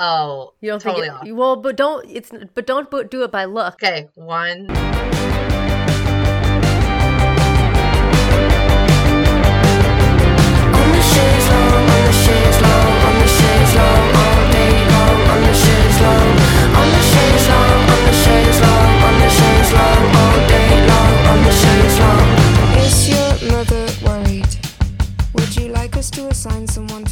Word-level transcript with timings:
Oh, 0.00 0.52
You 0.60 0.70
don't 0.70 0.80
totally 0.82 1.08
think 1.08 1.20
off. 1.20 1.26
it, 1.26 1.32
well, 1.32 1.56
but 1.56 1.76
don't 1.76 2.04
it's 2.08 2.30
but 2.54 2.66
don't 2.66 2.90
bo- 2.90 3.02
do 3.04 3.22
it 3.24 3.30
by 3.32 3.44
look. 3.46 3.74
Okay, 3.74 4.08
one. 4.14 4.68
Is 22.78 23.08
your 23.08 23.50
mother 23.50 23.86
worried? 24.04 24.46
Would 25.34 25.56
you 25.56 25.68
like 25.68 25.96
us 25.96 26.10
to 26.10 26.28
assign 26.28 26.66
someone 26.68 27.03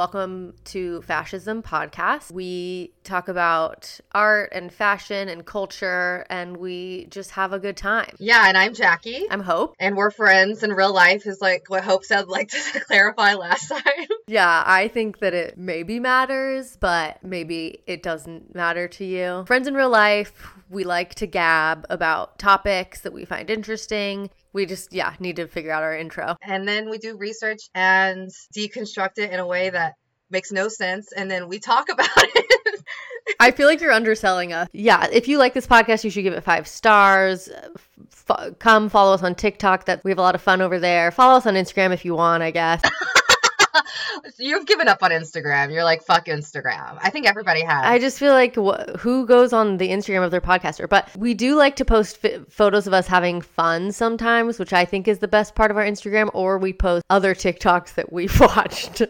Welcome 0.00 0.54
to 0.64 1.02
Fashism 1.06 1.62
Podcast. 1.62 2.32
We 2.32 2.94
talk 3.04 3.28
about 3.28 4.00
art 4.12 4.48
and 4.50 4.72
fashion 4.72 5.28
and 5.28 5.44
culture, 5.44 6.24
and 6.30 6.56
we 6.56 7.04
just 7.10 7.32
have 7.32 7.52
a 7.52 7.58
good 7.58 7.76
time. 7.76 8.14
Yeah, 8.18 8.48
and 8.48 8.56
I'm 8.56 8.72
Jackie. 8.72 9.26
I'm 9.30 9.40
Hope. 9.42 9.76
and 9.78 9.98
we're 9.98 10.10
friends 10.10 10.62
in 10.62 10.72
real 10.72 10.94
life 10.94 11.26
is 11.26 11.42
like 11.42 11.64
what 11.68 11.84
Hope 11.84 12.06
said 12.06 12.28
like 12.28 12.48
to 12.72 12.80
clarify 12.80 13.34
last 13.34 13.68
time. 13.68 13.82
Yeah, 14.26 14.62
I 14.64 14.86
think 14.86 15.18
that 15.18 15.34
it 15.34 15.58
maybe 15.58 15.98
matters, 15.98 16.76
but 16.78 17.22
maybe 17.24 17.80
it 17.88 18.00
doesn't 18.00 18.54
matter 18.54 18.86
to 18.86 19.04
you. 19.04 19.44
Friends 19.46 19.66
in 19.66 19.74
real 19.74 19.90
life, 19.90 20.54
we 20.70 20.84
like 20.84 21.16
to 21.16 21.26
gab 21.26 21.84
about 21.90 22.38
topics 22.38 23.00
that 23.00 23.12
we 23.12 23.24
find 23.24 23.50
interesting. 23.50 24.30
We 24.52 24.66
just, 24.66 24.92
yeah, 24.92 25.14
need 25.20 25.36
to 25.36 25.46
figure 25.46 25.70
out 25.72 25.82
our 25.82 25.96
intro. 25.96 26.36
and 26.42 26.66
then 26.66 26.90
we 26.90 26.98
do 26.98 27.16
research 27.16 27.70
and 27.74 28.30
deconstruct 28.56 29.18
it 29.18 29.30
in 29.32 29.40
a 29.40 29.46
way 29.46 29.70
that 29.70 29.94
makes 30.30 30.52
no 30.52 30.68
sense 30.68 31.12
and 31.12 31.30
then 31.30 31.48
we 31.48 31.58
talk 31.58 31.88
about 31.92 32.08
it. 32.16 32.84
I 33.38 33.50
feel 33.52 33.66
like 33.66 33.80
you're 33.80 33.92
underselling 33.92 34.52
us. 34.52 34.68
Yeah, 34.72 35.06
if 35.10 35.28
you 35.28 35.38
like 35.38 35.54
this 35.54 35.66
podcast, 35.66 36.04
you 36.04 36.10
should 36.10 36.22
give 36.22 36.34
it 36.34 36.42
five 36.42 36.66
stars. 36.66 37.48
F- 38.28 38.58
come 38.58 38.88
follow 38.88 39.14
us 39.14 39.22
on 39.22 39.34
TikTok. 39.34 39.86
That 39.86 40.02
we 40.04 40.10
have 40.10 40.18
a 40.18 40.22
lot 40.22 40.34
of 40.34 40.42
fun 40.42 40.60
over 40.60 40.78
there. 40.78 41.10
Follow 41.10 41.36
us 41.36 41.46
on 41.46 41.54
Instagram 41.54 41.92
if 41.92 42.04
you 42.04 42.14
want. 42.14 42.42
I 42.42 42.50
guess. 42.50 42.82
You've 44.38 44.66
given 44.66 44.88
up 44.88 45.02
on 45.02 45.10
Instagram. 45.10 45.72
You're 45.72 45.84
like 45.84 46.02
fuck 46.02 46.26
Instagram. 46.26 46.98
I 47.02 47.10
think 47.10 47.26
everybody 47.26 47.62
has. 47.62 47.84
I 47.84 47.98
just 47.98 48.18
feel 48.18 48.32
like 48.32 48.56
wh- 48.56 48.98
who 48.98 49.26
goes 49.26 49.52
on 49.52 49.76
the 49.78 49.88
Instagram 49.88 50.24
of 50.24 50.30
their 50.30 50.40
podcaster? 50.40 50.88
But 50.88 51.08
we 51.16 51.34
do 51.34 51.56
like 51.56 51.76
to 51.76 51.84
post 51.84 52.18
fi- 52.18 52.38
photos 52.48 52.86
of 52.86 52.92
us 52.92 53.06
having 53.06 53.40
fun 53.40 53.92
sometimes, 53.92 54.58
which 54.58 54.72
I 54.72 54.84
think 54.84 55.08
is 55.08 55.18
the 55.18 55.28
best 55.28 55.54
part 55.54 55.70
of 55.70 55.76
our 55.76 55.84
Instagram. 55.84 56.30
Or 56.34 56.58
we 56.58 56.72
post 56.72 57.04
other 57.10 57.34
TikToks 57.34 57.94
that 57.94 58.12
we've 58.12 58.38
watched. 58.40 59.02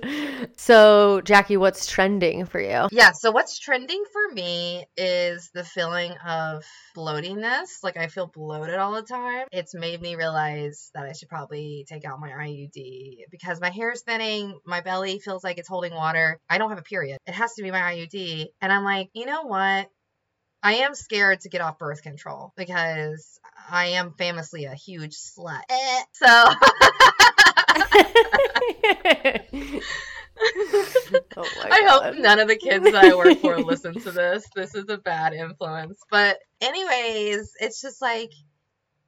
so, 0.56 1.20
Jackie, 1.22 1.56
what's 1.56 1.86
trending 1.86 2.44
for 2.46 2.60
you? 2.60 2.88
Yeah, 2.90 3.12
so 3.12 3.30
what's 3.30 3.58
trending 3.58 4.02
for 4.12 4.34
me 4.34 4.84
is 4.96 5.50
the 5.54 5.64
feeling 5.64 6.12
of 6.26 6.64
bloatiness. 6.96 7.82
Like 7.82 7.96
I 7.96 8.08
feel 8.08 8.26
bloated 8.26 8.76
all 8.76 8.92
the 8.92 9.02
time. 9.02 9.46
It's 9.52 9.74
made 9.74 10.00
me 10.00 10.16
realize 10.16 10.90
that 10.94 11.04
I 11.04 11.12
should 11.12 11.28
probably 11.28 11.84
take 11.88 12.04
out 12.04 12.20
my 12.20 12.30
IUD 12.30 13.16
because 13.30 13.60
my 13.60 13.70
hair 13.70 13.90
is 13.92 14.02
thinning, 14.02 14.49
my 14.66 14.80
belly 14.80 15.18
feels 15.18 15.44
like 15.44 15.58
it's 15.58 15.68
holding 15.68 15.94
water. 15.94 16.38
I 16.48 16.58
don't 16.58 16.70
have 16.70 16.78
a 16.78 16.82
period. 16.82 17.18
It 17.26 17.34
has 17.34 17.54
to 17.54 17.62
be 17.62 17.70
my 17.70 17.80
IUD. 17.80 18.46
And 18.60 18.72
I'm 18.72 18.84
like, 18.84 19.10
you 19.14 19.26
know 19.26 19.42
what? 19.42 19.88
I 20.62 20.74
am 20.74 20.94
scared 20.94 21.40
to 21.40 21.48
get 21.48 21.62
off 21.62 21.78
birth 21.78 22.02
control 22.02 22.52
because 22.56 23.38
I 23.70 23.86
am 23.88 24.14
famously 24.18 24.66
a 24.66 24.74
huge 24.74 25.16
slut. 25.16 25.62
Eh. 25.70 26.02
So 26.12 26.26
Oh 31.36 31.48
I 31.64 31.82
hope 31.86 32.18
none 32.18 32.38
of 32.38 32.48
the 32.48 32.56
kids 32.56 32.84
that 32.84 32.94
I 32.94 33.14
work 33.14 33.38
for 33.38 33.58
listen 33.58 33.94
to 34.00 34.10
this. 34.10 34.44
This 34.54 34.74
is 34.74 34.88
a 34.88 34.98
bad 34.98 35.32
influence. 35.32 35.98
But 36.10 36.38
anyways, 36.60 37.52
it's 37.60 37.80
just 37.80 38.00
like 38.00 38.32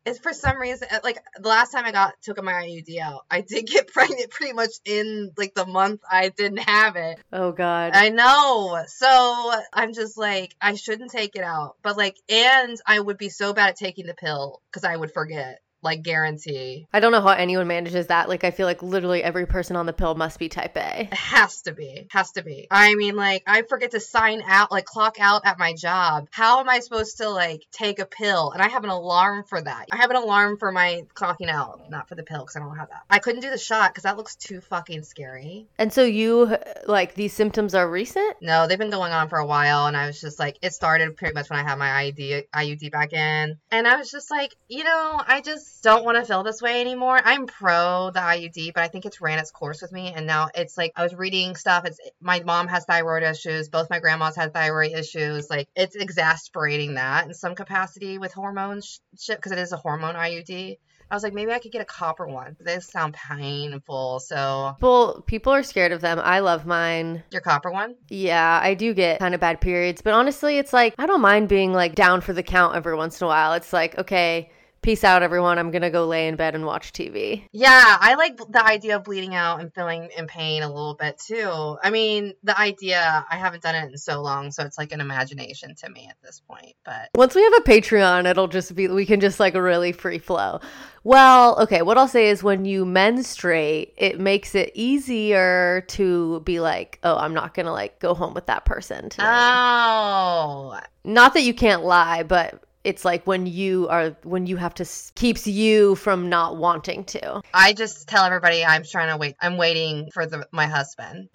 it's 0.05 0.19
for 0.19 0.33
some 0.33 0.58
reason 0.58 0.88
uh, 0.91 0.99
like 1.04 1.19
the 1.37 1.49
last 1.49 1.71
time 1.71 1.84
I 1.84 1.93
got 1.93 2.15
took 2.22 2.43
my 2.43 2.53
IUD 2.53 2.99
out, 2.99 3.22
I 3.31 3.41
did 3.41 3.66
get 3.66 3.87
pregnant 3.93 4.31
pretty 4.31 4.53
much 4.53 4.71
in 4.84 5.31
like 5.37 5.54
the 5.54 5.66
month 5.66 6.00
I 6.10 6.28
didn't 6.31 6.69
have 6.69 6.97
it. 6.97 7.19
Oh 7.32 7.53
God. 7.53 7.93
I 7.94 8.09
know. 8.10 8.82
So 8.87 9.53
I'm 9.72 9.93
just 9.94 10.19
like 10.19 10.54
I 10.60 10.75
shouldn't 10.75 11.10
take 11.10 11.37
it 11.37 11.44
out. 11.44 11.77
But 11.82 11.97
like 11.97 12.16
and 12.28 12.77
I 12.87 13.00
would 13.00 13.19
be 13.19 13.28
so 13.28 13.53
bad 13.53 13.71
at 13.71 13.77
taking 13.77 14.06
the 14.06 14.15
pill 14.15 14.60
cuz 14.72 14.84
I 14.84 14.97
would 14.97 15.12
forget. 15.12 15.62
Like 15.82 16.03
guarantee. 16.03 16.87
I 16.93 17.00
don't 17.00 17.10
know 17.10 17.20
how 17.20 17.31
anyone 17.31 17.66
manages 17.66 18.06
that. 18.06 18.28
Like, 18.28 18.44
I 18.44 18.53
feel 18.53 18.66
like 18.66 18.82
literally 18.82 19.22
every 19.22 19.47
person 19.47 19.75
on 19.75 19.87
the 19.87 19.93
pill 19.93 20.15
must 20.15 20.38
be 20.38 20.48
type 20.48 20.76
A. 20.76 21.09
It 21.10 21.15
has 21.15 21.62
to 21.62 21.72
be. 21.72 22.06
Has 22.10 22.31
to 22.32 22.44
be. 22.44 22.69
I 22.70 22.94
mean, 22.94 23.16
like, 23.16 23.43
I 23.47 23.62
forget 23.62 23.91
to 23.91 24.00
sign 24.00 24.42
out, 24.47 24.71
like, 24.71 24.84
clock 24.84 25.16
out 25.19 25.42
at 25.44 25.59
my 25.59 25.75
job. 25.75 26.28
How 26.31 26.60
am 26.60 26.69
I 26.69 26.78
supposed 26.78 27.19
to, 27.19 27.28
like, 27.28 27.66
take 27.72 27.98
a 27.98 28.06
pill? 28.06 28.53
And 28.53 28.62
I 28.62 28.69
have 28.69 28.84
an 28.84 28.91
alarm 28.91 29.44
for 29.44 29.60
that. 29.60 29.87
I 29.91 29.97
have 29.97 30.10
an 30.10 30.16
alarm 30.16 30.59
for 30.59 30.71
my 30.71 31.03
clocking 31.15 31.48
out, 31.48 31.91
not 31.91 32.09
for 32.09 32.15
the 32.15 32.22
pill, 32.22 32.41
because 32.41 32.54
I 32.54 32.60
don't 32.60 32.76
have 32.76 32.91
that. 32.91 33.03
I 33.10 33.19
couldn't 33.19 33.41
do 33.41 33.50
the 33.50 33.59
shot 33.59 33.91
because 33.91 34.04
that 34.04 34.16
looks 34.16 34.37
too 34.37 34.60
fucking 34.60 35.03
scary. 35.03 35.66
And 35.78 35.92
so 35.92 36.04
you, 36.04 36.56
like, 36.87 37.15
these 37.15 37.32
symptoms 37.32 37.75
are 37.75 37.91
recent? 37.91 38.37
No, 38.41 38.69
they've 38.69 38.78
been 38.78 38.91
going 38.91 39.12
on 39.12 39.28
for 39.28 39.38
a 39.38 39.47
while, 39.47 39.87
and 39.87 39.97
I 39.97 40.06
was 40.06 40.21
just 40.21 40.38
like, 40.38 40.59
it 40.62 40.72
started 40.72 41.16
pretty 41.16 41.34
much 41.34 41.50
when 41.50 41.59
I 41.59 41.65
had 41.65 41.76
my 41.76 41.88
IUD, 41.88 42.44
IUD 42.54 42.92
back 42.92 43.12
in. 43.12 43.59
And 43.71 43.88
I 43.88 43.97
was 43.97 44.10
just 44.10 44.31
like, 44.31 44.54
you 44.69 44.84
know, 44.84 45.21
I 45.26 45.41
just 45.41 45.72
don't 45.81 46.05
want 46.05 46.16
to 46.19 46.25
feel 46.25 46.43
this 46.43 46.60
way 46.60 46.81
anymore. 46.81 47.21
I'm 47.25 47.47
pro 47.47 48.10
the 48.12 48.21
IUD, 48.21 48.75
but 48.75 48.83
I 48.83 48.88
think 48.88 49.06
it's 49.06 49.21
ran 49.21 49.38
its 49.38 49.50
course 49.50 49.83
with 49.83 49.93
me. 49.93 50.12
And 50.15 50.27
now 50.27 50.49
it's 50.55 50.77
like, 50.77 50.93
I 50.97 51.03
was 51.03 51.15
reading 51.15 51.55
stuff. 51.56 51.84
It's 51.84 51.99
my 52.21 52.41
mom 52.41 52.69
has 52.69 52.84
thyroid 52.84 53.22
issues. 53.22 53.69
Both 53.69 53.91
my 53.91 53.99
grandmas 54.00 54.37
had 54.37 54.53
thyroid 54.53 54.93
issues. 54.93 55.49
Like, 55.50 55.69
it's 55.75 55.97
exasperating 55.97 56.94
that 56.94 57.27
in 57.27 57.34
some 57.34 57.55
capacity 57.55 58.19
with 58.19 58.33
hormone 58.33 58.81
sh- 58.83 58.99
shit, 59.19 59.37
because 59.37 59.53
it 59.53 59.59
is 59.59 59.72
a 59.72 59.77
hormone 59.77 60.15
IUD. 60.15 60.78
I 61.10 61.15
was 61.15 61.22
like, 61.22 61.34
maybe 61.34 61.53
I 61.53 61.59
could 61.59 61.72
get 61.72 61.83
a 61.83 61.84
copper 61.84 62.27
one. 62.27 62.56
They 62.59 62.78
sound 62.81 63.12
painful. 63.12 64.21
So, 64.21 64.72
People, 64.78 65.22
people 65.27 65.53
are 65.53 65.62
scared 65.62 65.93
of 65.93 66.00
them. 66.00 66.19
I 66.22 66.39
love 66.39 66.65
mine. 66.65 67.22
your 67.31 67.43
copper 67.43 67.71
one? 67.71 67.97
Yeah, 68.09 68.59
I 68.62 68.72
do 68.72 68.94
get 68.94 69.19
kind 69.19 69.34
of 69.34 69.41
bad 69.41 69.60
periods, 69.60 70.00
but 70.00 70.15
honestly, 70.15 70.56
it's 70.56 70.72
like 70.72 70.94
I 70.99 71.04
don't 71.04 71.21
mind 71.21 71.49
being 71.50 71.75
like 71.75 71.94
down 71.94 72.22
for 72.22 72.33
the 72.33 72.43
count 72.43 72.77
every 72.77 72.94
once 72.97 73.21
in 73.21 73.27
a 73.27 73.28
while. 73.28 73.53
It's 73.53 73.75
like, 73.75 73.99
okay, 73.99 74.50
peace 74.82 75.04
out, 75.04 75.22
everyone. 75.22 75.59
I'm 75.59 75.70
gonna 75.70 75.91
go 75.91 76.06
lay 76.06 76.28
in 76.28 76.37
bed 76.37 76.54
and 76.54 76.66
watch 76.66 76.93
TV. 76.93 77.44
Yeah, 77.53 77.97
I 78.00 78.15
like 78.16 78.37
the 78.37 78.65
idea 78.65 78.97
of 78.97 79.04
bleeding 79.04 79.34
out 79.34 79.60
and 79.60 79.72
feeling 79.72 80.10
in 80.16 80.26
pain 80.26 80.62
a 80.62 80.69
little 80.69 80.94
bit 80.94 81.19
too. 81.19 81.76
I 81.82 81.91
mean, 81.91 82.34
the 82.43 82.59
idea, 82.59 83.25
I 83.31 83.37
haven't 83.37 83.62
done 83.62 83.76
it 83.76 83.91
in 83.92 83.97
so 83.97 84.21
long, 84.21 84.50
so 84.50 84.65
it's 84.65 84.76
like 84.76 84.92
an 84.92 85.00
imagination 85.00 85.75
to 85.76 85.88
me 85.88 86.09
at 86.10 86.16
this 86.22 86.41
point. 86.41 86.75
But 86.84 87.09
Once 87.15 87.34
we 87.34 87.42
have 87.42 87.54
a 87.54 87.60
Patreon, 87.60 88.26
it'll 88.28 88.48
just 88.48 88.75
be 88.75 88.88
we 88.88 89.06
can 89.06 89.21
just 89.21 89.41
like 89.41 89.54
really 89.54 89.92
free 89.92 90.19
flow. 90.19 90.60
Well, 91.04 91.60
okay, 91.62 91.82
what 91.82 91.98
I'll 91.98 92.09
say 92.09 92.28
is 92.28 92.42
when 92.42 92.65
you 92.65 92.84
menstruate, 92.84 93.94
it 93.97 94.21
makes 94.21 94.54
it 94.54 94.71
easier 94.75 95.84
to 95.88 96.41
be 96.41 96.60
like, 96.60 96.98
oh, 97.03 97.16
I'm 97.16 97.34
not 97.34 97.54
gonna 97.54 97.72
like 97.72 97.98
go 98.00 98.15
home 98.15 98.34
with 98.34 98.47
that 98.47 98.65
person 98.65 99.09
tonight. 99.09 99.31
oh, 99.32 100.81
not 101.04 101.34
that 101.34 101.42
you 101.42 101.54
can't 101.54 101.84
lie, 101.84 102.22
but 102.22 102.62
it's 102.84 103.04
like 103.04 103.26
when 103.26 103.47
you 103.47 103.88
are 103.88 104.16
when 104.25 104.47
you 104.47 104.56
have 104.56 104.75
to 104.75 104.87
keeps 105.15 105.47
you 105.47 105.94
from 105.94 106.28
not 106.28 106.56
wanting 106.56 107.04
to. 107.04 107.41
I 107.54 107.72
just 107.72 108.09
tell 108.09 108.25
everybody 108.25 108.65
I'm 108.65 108.84
trying 108.84 109.10
to 109.10 109.16
wait. 109.16 109.37
I'm 109.41 109.56
waiting 109.56 110.09
for 110.12 110.26
the 110.26 110.47
my 110.53 110.66
husband. 110.66 111.28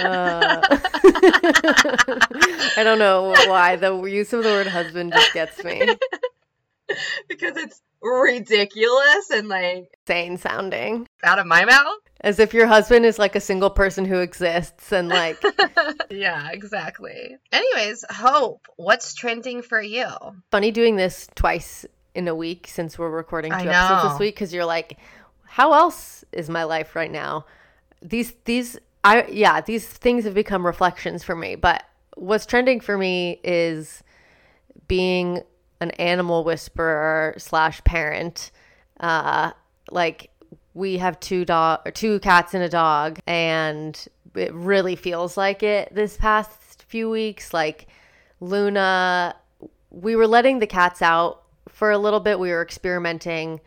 Uh, 0.00 0.60
I 2.76 2.82
don't 2.82 2.98
know 2.98 3.34
why 3.46 3.76
the 3.76 4.02
use 4.04 4.32
of 4.32 4.42
the 4.44 4.50
word 4.50 4.66
husband 4.66 5.12
just 5.12 5.32
gets 5.32 5.62
me. 5.62 5.96
because 7.28 7.56
it's 7.56 7.80
ridiculous 8.02 9.30
and 9.32 9.48
like 9.48 9.88
Sane 10.06 10.36
sounding. 10.36 11.06
out 11.24 11.38
of 11.38 11.46
my 11.46 11.64
mouth. 11.64 11.98
As 12.20 12.38
if 12.38 12.54
your 12.54 12.66
husband 12.66 13.04
is 13.04 13.18
like 13.18 13.34
a 13.34 13.40
single 13.40 13.70
person 13.70 14.04
who 14.04 14.18
exists 14.18 14.92
and 14.92 15.08
like 15.08 15.42
yeah, 16.10 16.50
exactly. 16.52 17.36
Anyways, 17.50 18.04
Hope, 18.10 18.66
what's 18.76 19.14
trending 19.14 19.62
for 19.62 19.80
you? 19.80 20.06
funny 20.50 20.70
doing 20.70 20.96
this 20.96 21.28
twice 21.34 21.86
in 22.14 22.28
a 22.28 22.34
week 22.34 22.66
since 22.68 22.98
we're 22.98 23.10
recording 23.10 23.50
two 23.52 23.68
episodes 23.68 24.12
this 24.12 24.20
week 24.20 24.34
because 24.34 24.52
you're 24.52 24.64
like, 24.66 24.98
how 25.44 25.72
else 25.72 26.24
is 26.32 26.48
my 26.48 26.64
life 26.64 26.94
right 26.94 27.10
now? 27.10 27.46
These 28.00 28.34
these 28.44 28.78
I 29.04 29.26
yeah 29.28 29.60
these 29.60 29.86
things 29.86 30.24
have 30.24 30.34
become 30.34 30.64
reflections 30.66 31.24
for 31.24 31.34
me. 31.34 31.56
But 31.56 31.84
what's 32.16 32.46
trending 32.46 32.80
for 32.80 32.96
me 32.96 33.40
is 33.42 34.02
being 34.88 35.42
an 35.82 35.90
animal 35.92 36.44
whisperer 36.44 37.34
slash 37.38 37.82
parent. 37.84 38.50
Uh, 39.00 39.52
like 39.90 40.30
we 40.74 40.98
have 40.98 41.20
two 41.20 41.44
dog 41.44 41.80
or 41.84 41.90
two 41.90 42.18
cats 42.20 42.54
and 42.54 42.62
a 42.62 42.68
dog, 42.68 43.18
and 43.26 44.06
it 44.34 44.54
really 44.54 44.96
feels 44.96 45.36
like 45.36 45.62
it 45.62 45.94
this 45.94 46.16
past 46.16 46.84
few 46.88 47.10
weeks. 47.10 47.52
Like 47.52 47.88
Luna, 48.40 49.34
we 49.90 50.16
were 50.16 50.26
letting 50.26 50.60
the 50.60 50.66
cats 50.66 51.02
out 51.02 51.42
for 51.68 51.90
a 51.90 51.98
little 51.98 52.20
bit. 52.20 52.38
We 52.38 52.50
were 52.50 52.62
experimenting 52.62 53.60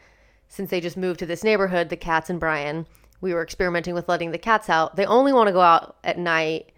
since 0.47 0.69
they 0.69 0.79
just 0.81 0.97
moved 0.97 1.19
to 1.19 1.25
this 1.25 1.43
neighborhood, 1.43 1.89
the 1.89 1.97
cats 1.97 2.29
and 2.29 2.39
Brian. 2.39 2.85
we 3.21 3.33
were 3.33 3.41
experimenting 3.41 3.93
with 3.93 4.07
letting 4.07 4.31
the 4.31 4.37
cats 4.37 4.69
out. 4.69 4.95
They 4.95 5.05
only 5.05 5.33
want 5.33 5.47
to 5.47 5.53
go 5.53 5.61
out 5.61 5.97
at 6.03 6.17
night, 6.17 6.71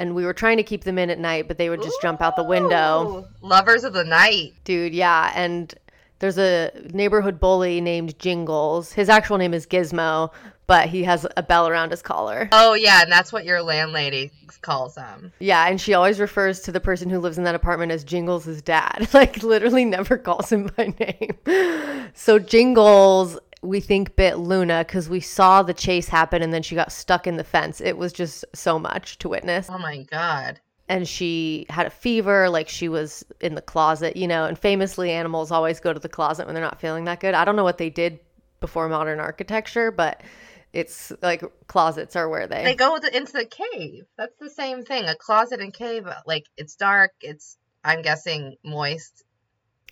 and 0.00 0.14
we 0.14 0.24
were 0.24 0.32
trying 0.32 0.56
to 0.56 0.62
keep 0.62 0.82
them 0.84 0.98
in 0.98 1.10
at 1.10 1.18
night, 1.18 1.46
but 1.46 1.58
they 1.58 1.68
would 1.70 1.82
just 1.82 2.00
jump 2.02 2.20
out 2.20 2.34
the 2.34 2.42
window. 2.42 3.28
Lovers 3.42 3.84
of 3.84 3.92
the 3.92 4.04
night. 4.04 4.54
Dude, 4.64 4.94
yeah. 4.94 5.30
And 5.34 5.72
there's 6.18 6.38
a 6.38 6.72
neighborhood 6.92 7.38
bully 7.38 7.80
named 7.80 8.18
Jingles. 8.18 8.92
His 8.92 9.08
actual 9.08 9.38
name 9.38 9.54
is 9.54 9.66
Gizmo, 9.66 10.32
but 10.66 10.88
he 10.88 11.04
has 11.04 11.26
a 11.36 11.42
bell 11.42 11.68
around 11.68 11.90
his 11.90 12.02
collar. 12.02 12.48
Oh 12.52 12.74
yeah, 12.74 13.02
and 13.02 13.10
that's 13.12 13.32
what 13.32 13.44
your 13.44 13.62
landlady 13.62 14.30
calls 14.62 14.96
him. 14.96 15.32
Yeah, 15.38 15.66
and 15.66 15.80
she 15.80 15.94
always 15.94 16.20
refers 16.20 16.60
to 16.60 16.72
the 16.72 16.80
person 16.80 17.10
who 17.10 17.18
lives 17.18 17.38
in 17.38 17.44
that 17.44 17.54
apartment 17.54 17.92
as 17.92 18.04
Jingles' 18.04 18.62
dad. 18.62 19.08
Like, 19.14 19.42
literally 19.42 19.84
never 19.84 20.16
calls 20.16 20.50
him 20.52 20.70
by 20.76 20.94
name. 21.00 22.10
So, 22.14 22.38
Jingles, 22.38 23.38
we 23.62 23.80
think, 23.80 24.16
bit 24.16 24.38
Luna 24.38 24.84
because 24.86 25.08
we 25.08 25.20
saw 25.20 25.62
the 25.62 25.74
chase 25.74 26.08
happen 26.08 26.42
and 26.42 26.52
then 26.52 26.62
she 26.62 26.74
got 26.74 26.92
stuck 26.92 27.26
in 27.26 27.36
the 27.36 27.44
fence. 27.44 27.80
It 27.80 27.96
was 27.98 28.12
just 28.12 28.44
so 28.54 28.78
much 28.78 29.18
to 29.18 29.28
witness. 29.28 29.68
Oh 29.70 29.78
my 29.78 30.02
god. 30.04 30.60
And 30.88 31.06
she 31.06 31.66
had 31.68 31.86
a 31.86 31.90
fever, 31.90 32.48
like 32.48 32.68
she 32.68 32.88
was 32.88 33.24
in 33.40 33.54
the 33.54 33.62
closet, 33.62 34.16
you 34.16 34.26
know. 34.26 34.46
And 34.46 34.58
famously, 34.58 35.12
animals 35.12 35.52
always 35.52 35.78
go 35.78 35.92
to 35.92 36.00
the 36.00 36.08
closet 36.08 36.46
when 36.46 36.54
they're 36.54 36.64
not 36.64 36.80
feeling 36.80 37.04
that 37.04 37.20
good. 37.20 37.34
I 37.34 37.44
don't 37.44 37.54
know 37.54 37.64
what 37.64 37.78
they 37.78 37.90
did 37.90 38.18
before 38.58 38.88
modern 38.88 39.20
architecture, 39.20 39.92
but 39.92 40.22
it's 40.72 41.12
like 41.22 41.44
closets 41.68 42.16
are 42.16 42.28
where 42.28 42.48
they. 42.48 42.64
They 42.64 42.74
go 42.74 42.96
into 42.96 43.32
the 43.32 43.44
cave. 43.44 44.04
That's 44.16 44.36
the 44.40 44.50
same 44.50 44.82
thing. 44.82 45.04
A 45.04 45.14
closet 45.14 45.60
and 45.60 45.72
cave. 45.72 46.08
Uh, 46.08 46.14
like 46.26 46.46
it's 46.56 46.74
dark. 46.74 47.12
It's 47.20 47.56
I'm 47.84 48.02
guessing 48.02 48.56
moist. 48.64 49.22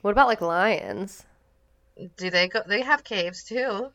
what 0.02 0.10
about 0.10 0.26
like 0.26 0.40
lions 0.40 1.24
Do 2.16 2.30
they 2.30 2.48
go? 2.48 2.62
They 2.66 2.82
have 2.82 3.04
caves 3.04 3.44
too. 3.44 3.90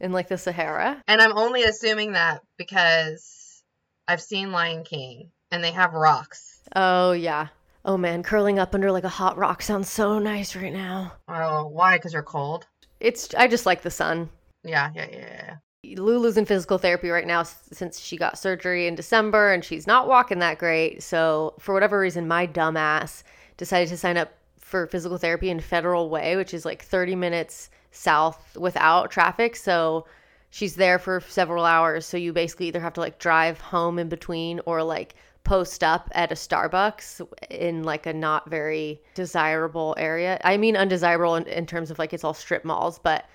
in 0.00 0.12
like 0.12 0.28
the 0.28 0.38
Sahara? 0.38 1.02
And 1.06 1.20
I'm 1.20 1.36
only 1.36 1.62
assuming 1.64 2.12
that 2.12 2.42
because 2.58 3.62
I've 4.08 4.22
seen 4.22 4.52
Lion 4.52 4.84
King 4.84 5.30
and 5.50 5.62
they 5.62 5.72
have 5.72 5.92
rocks. 5.92 6.60
Oh, 6.74 7.12
yeah. 7.12 7.48
Oh 7.84 7.98
man, 7.98 8.22
curling 8.22 8.58
up 8.58 8.74
under 8.74 8.90
like 8.90 9.04
a 9.04 9.08
hot 9.10 9.36
rock 9.36 9.60
sounds 9.60 9.90
so 9.90 10.18
nice 10.18 10.56
right 10.56 10.72
now. 10.72 11.12
Oh, 11.28 11.66
why? 11.66 11.96
Because 11.98 12.14
you're 12.14 12.22
cold. 12.22 12.66
It's, 12.98 13.34
I 13.34 13.46
just 13.46 13.66
like 13.66 13.82
the 13.82 13.90
sun. 13.90 14.30
Yeah, 14.62 14.90
yeah, 14.94 15.06
yeah, 15.12 15.18
yeah. 15.18 15.96
Lulu's 15.98 16.38
in 16.38 16.46
physical 16.46 16.78
therapy 16.78 17.10
right 17.10 17.26
now 17.26 17.42
since 17.42 18.00
she 18.00 18.16
got 18.16 18.38
surgery 18.38 18.86
in 18.86 18.94
December 18.94 19.52
and 19.52 19.62
she's 19.62 19.86
not 19.86 20.08
walking 20.08 20.38
that 20.38 20.58
great. 20.58 21.02
So, 21.02 21.54
for 21.58 21.74
whatever 21.74 21.98
reason, 21.98 22.26
my 22.26 22.46
dumbass 22.46 23.22
decided 23.58 23.90
to 23.90 23.98
sign 23.98 24.16
up 24.16 24.32
for 24.74 24.88
physical 24.88 25.18
therapy 25.18 25.50
in 25.50 25.60
Federal 25.60 26.10
Way, 26.10 26.34
which 26.34 26.52
is 26.52 26.64
like 26.64 26.82
30 26.82 27.14
minutes 27.14 27.70
south 27.92 28.56
without 28.56 29.08
traffic. 29.08 29.54
So, 29.54 30.04
she's 30.50 30.74
there 30.74 30.98
for 30.98 31.20
several 31.20 31.64
hours. 31.64 32.04
So, 32.04 32.16
you 32.16 32.32
basically 32.32 32.66
either 32.66 32.80
have 32.80 32.94
to 32.94 33.00
like 33.00 33.20
drive 33.20 33.60
home 33.60 34.00
in 34.00 34.08
between 34.08 34.60
or 34.66 34.82
like 34.82 35.14
post 35.44 35.84
up 35.84 36.08
at 36.10 36.32
a 36.32 36.34
Starbucks 36.34 37.24
in 37.50 37.84
like 37.84 38.06
a 38.06 38.12
not 38.12 38.50
very 38.50 39.00
desirable 39.14 39.94
area. 39.96 40.40
I 40.42 40.56
mean, 40.56 40.76
undesirable 40.76 41.36
in, 41.36 41.46
in 41.46 41.66
terms 41.66 41.92
of 41.92 42.00
like 42.00 42.12
it's 42.12 42.24
all 42.24 42.34
strip 42.34 42.64
malls, 42.64 42.98
but 42.98 43.26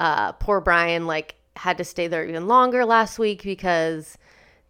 uh, 0.00 0.32
poor 0.32 0.60
Brian 0.60 1.06
like 1.06 1.36
had 1.54 1.78
to 1.78 1.84
stay 1.84 2.08
there 2.08 2.26
even 2.26 2.48
longer 2.48 2.84
last 2.84 3.20
week 3.20 3.44
because 3.44 4.18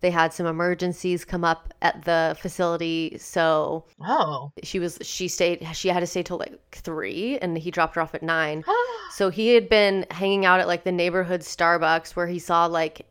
they 0.00 0.10
had 0.10 0.32
some 0.32 0.46
emergencies 0.46 1.24
come 1.24 1.44
up 1.44 1.74
at 1.82 2.04
the 2.04 2.36
facility. 2.40 3.16
So 3.18 3.84
Oh. 4.00 4.52
she 4.62 4.78
was 4.78 4.98
she 5.02 5.28
stayed 5.28 5.66
she 5.74 5.88
had 5.88 6.00
to 6.00 6.06
stay 6.06 6.22
till 6.22 6.38
like 6.38 6.58
three, 6.72 7.38
and 7.38 7.56
he 7.58 7.70
dropped 7.70 7.94
her 7.96 8.00
off 8.00 8.14
at 8.14 8.22
nine. 8.22 8.64
So 9.10 9.30
he 9.30 9.48
had 9.54 9.68
been 9.68 10.06
hanging 10.12 10.44
out 10.46 10.60
at 10.60 10.68
like 10.68 10.84
the 10.84 10.92
neighborhood 10.92 11.40
Starbucks 11.40 12.10
where 12.14 12.26
he 12.28 12.38
saw 12.38 12.66
like 12.66 13.04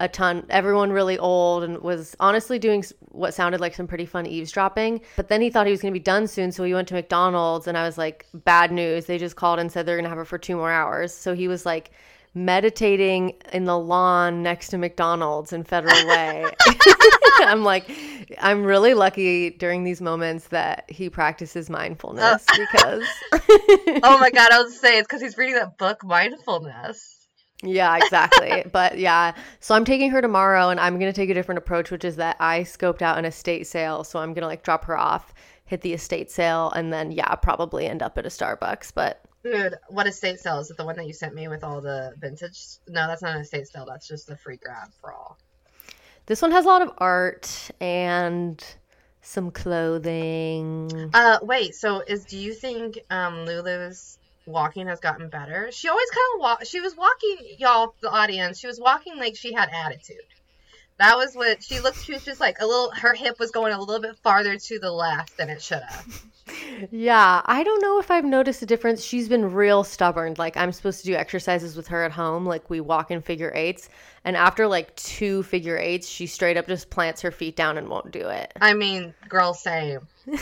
a 0.00 0.08
ton, 0.08 0.44
everyone 0.50 0.90
really 0.90 1.16
old, 1.16 1.62
and 1.62 1.78
was 1.80 2.16
honestly 2.20 2.58
doing 2.58 2.84
what 3.12 3.32
sounded 3.32 3.60
like 3.60 3.74
some 3.74 3.86
pretty 3.86 4.04
fun 4.04 4.26
eavesdropping. 4.26 5.00
But 5.16 5.28
then 5.28 5.40
he 5.40 5.48
thought 5.48 5.66
he 5.66 5.70
was 5.70 5.80
going 5.80 5.94
to 5.94 5.98
be 5.98 6.02
done 6.02 6.26
soon, 6.26 6.50
so 6.50 6.64
he 6.64 6.74
went 6.74 6.88
to 6.88 6.94
McDonald's, 6.94 7.68
and 7.68 7.78
I 7.78 7.84
was 7.86 7.96
like, 7.96 8.26
bad 8.34 8.72
news. 8.72 9.06
They 9.06 9.16
just 9.16 9.36
called 9.36 9.60
and 9.60 9.70
said 9.70 9.86
they're 9.86 9.94
going 9.96 10.02
to 10.04 10.08
have 10.08 10.18
her 10.18 10.24
for 10.24 10.36
two 10.36 10.56
more 10.56 10.70
hours. 10.72 11.14
So 11.14 11.32
he 11.32 11.46
was 11.46 11.64
like 11.64 11.92
meditating 12.34 13.32
in 13.52 13.64
the 13.64 13.78
lawn 13.78 14.42
next 14.42 14.68
to 14.68 14.78
McDonald's 14.78 15.52
in 15.52 15.62
Federal 15.62 15.94
Way. 16.08 16.44
I'm 17.38 17.62
like, 17.62 17.90
I'm 18.40 18.64
really 18.64 18.94
lucky 18.94 19.50
during 19.50 19.84
these 19.84 20.00
moments 20.00 20.48
that 20.48 20.84
he 20.90 21.08
practices 21.08 21.70
mindfulness 21.70 22.44
uh. 22.48 22.56
because. 22.58 23.04
oh 24.02 24.18
my 24.18 24.30
god, 24.30 24.50
I 24.52 24.62
was 24.62 24.78
saying 24.78 24.98
it's 24.98 25.06
because 25.06 25.22
he's 25.22 25.38
reading 25.38 25.54
that 25.54 25.78
book, 25.78 26.04
Mindfulness. 26.04 27.26
Yeah, 27.62 27.96
exactly. 27.96 28.64
but 28.72 28.98
yeah, 28.98 29.32
so 29.60 29.74
I'm 29.74 29.84
taking 29.84 30.10
her 30.10 30.20
tomorrow 30.20 30.68
and 30.68 30.78
I'm 30.78 30.98
going 30.98 31.10
to 31.10 31.16
take 31.16 31.30
a 31.30 31.34
different 31.34 31.58
approach, 31.58 31.90
which 31.90 32.04
is 32.04 32.16
that 32.16 32.36
I 32.40 32.60
scoped 32.60 33.00
out 33.00 33.16
an 33.16 33.24
estate 33.24 33.66
sale. 33.66 34.04
So 34.04 34.18
I'm 34.18 34.34
going 34.34 34.42
to 34.42 34.48
like 34.48 34.64
drop 34.64 34.84
her 34.84 34.98
off, 34.98 35.32
hit 35.64 35.80
the 35.80 35.94
estate 35.94 36.30
sale, 36.30 36.72
and 36.72 36.92
then, 36.92 37.10
yeah, 37.10 37.34
probably 37.36 37.86
end 37.86 38.02
up 38.02 38.18
at 38.18 38.26
a 38.26 38.28
Starbucks. 38.28 38.92
But 38.94 39.24
Dude, 39.44 39.74
what 39.88 40.06
estate 40.06 40.40
sale? 40.40 40.58
Is 40.58 40.70
it 40.70 40.78
the 40.78 40.86
one 40.86 40.96
that 40.96 41.06
you 41.06 41.12
sent 41.12 41.34
me 41.34 41.48
with 41.48 41.62
all 41.62 41.82
the 41.82 42.14
vintage? 42.18 42.78
No, 42.88 43.06
that's 43.06 43.20
not 43.20 43.36
an 43.36 43.42
estate 43.42 43.68
sale. 43.68 43.84
That's 43.86 44.08
just 44.08 44.30
a 44.30 44.36
free 44.36 44.56
grab 44.56 44.88
for 45.00 45.12
all. 45.12 45.36
this 46.26 46.40
one 46.40 46.50
has 46.50 46.64
a 46.64 46.68
lot 46.68 46.80
of 46.80 46.90
art 46.96 47.70
and 47.78 48.64
some 49.20 49.50
clothing. 49.50 51.10
Uh, 51.12 51.38
wait. 51.42 51.74
So, 51.74 52.00
is 52.00 52.24
do 52.24 52.38
you 52.38 52.54
think 52.54 52.98
um 53.10 53.44
Lulu's 53.44 54.18
walking 54.46 54.86
has 54.86 55.00
gotten 55.00 55.28
better? 55.28 55.70
She 55.72 55.88
always 55.88 56.10
kind 56.10 56.26
of 56.34 56.40
walk. 56.40 56.64
She 56.64 56.80
was 56.80 56.96
walking, 56.96 57.56
y'all, 57.58 57.94
the 58.00 58.10
audience. 58.10 58.58
She 58.58 58.66
was 58.66 58.80
walking 58.80 59.18
like 59.18 59.36
she 59.36 59.52
had 59.52 59.68
attitude. 59.70 60.16
That 60.98 61.16
was 61.16 61.34
what 61.34 61.62
she 61.62 61.80
looked. 61.80 62.04
She 62.04 62.12
was 62.12 62.24
just 62.24 62.40
like 62.40 62.56
a 62.60 62.66
little. 62.66 62.90
Her 62.90 63.14
hip 63.14 63.38
was 63.38 63.50
going 63.50 63.72
a 63.72 63.80
little 63.80 64.00
bit 64.00 64.16
farther 64.18 64.56
to 64.56 64.78
the 64.78 64.92
left 64.92 65.36
than 65.36 65.50
it 65.50 65.60
should 65.60 65.82
have. 65.82 66.24
Yeah, 66.90 67.40
I 67.44 67.64
don't 67.64 67.80
know 67.80 67.98
if 67.98 68.10
I've 68.10 68.24
noticed 68.24 68.62
a 68.62 68.66
difference. 68.66 69.02
She's 69.02 69.28
been 69.28 69.52
real 69.52 69.82
stubborn. 69.82 70.34
Like 70.38 70.56
I'm 70.56 70.72
supposed 70.72 71.00
to 71.00 71.06
do 71.06 71.14
exercises 71.14 71.76
with 71.76 71.88
her 71.88 72.04
at 72.04 72.12
home, 72.12 72.46
like 72.46 72.68
we 72.68 72.80
walk 72.80 73.10
in 73.10 73.22
figure 73.22 73.50
eights, 73.54 73.88
and 74.24 74.36
after 74.36 74.66
like 74.66 74.94
two 74.96 75.42
figure 75.42 75.78
eights, 75.78 76.08
she 76.08 76.26
straight 76.26 76.56
up 76.56 76.66
just 76.66 76.90
plants 76.90 77.20
her 77.22 77.30
feet 77.30 77.56
down 77.56 77.76
and 77.76 77.88
won't 77.88 78.10
do 78.10 78.28
it. 78.28 78.52
I 78.60 78.72
mean, 78.72 79.14
girl, 79.28 79.52
same. 79.52 80.00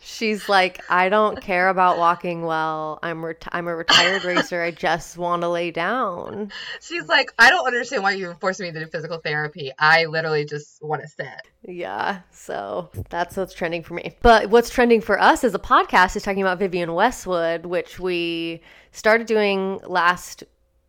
She's 0.00 0.48
like, 0.48 0.80
I 0.88 1.08
don't 1.08 1.40
care 1.40 1.68
about 1.68 1.98
walking 1.98 2.42
well. 2.42 3.00
I'm 3.02 3.24
I'm 3.50 3.66
a 3.66 3.74
retired 3.74 4.24
racer. 4.24 4.62
I 4.62 4.70
just 4.70 5.18
want 5.18 5.42
to 5.42 5.48
lay 5.48 5.72
down. 5.72 6.52
She's 6.80 7.08
like, 7.08 7.32
I 7.38 7.50
don't 7.50 7.66
understand 7.66 8.04
why 8.04 8.12
you're 8.12 8.36
forcing 8.36 8.66
me 8.66 8.72
to 8.72 8.84
do 8.84 8.90
physical 8.90 9.18
therapy. 9.18 9.72
I 9.78 10.04
literally 10.04 10.44
just 10.44 10.82
want 10.82 11.02
to 11.02 11.08
sit. 11.08 11.26
Yeah, 11.66 12.20
so 12.30 12.90
that's 13.08 13.36
what's 13.36 13.54
trending 13.54 13.82
for 13.82 13.94
me. 13.94 14.16
But 14.22 14.50
what's 14.50 14.70
trending 14.70 15.00
for 15.00 15.20
us 15.20 15.42
as 15.42 15.54
a 15.54 15.58
podcast 15.58 16.14
is 16.14 16.22
talking 16.22 16.42
about 16.42 16.58
Vivienne 16.58 16.94
Westwood, 16.94 17.66
which 17.66 17.98
we 17.98 18.60
started 18.92 19.26
doing 19.26 19.80
last 19.86 20.44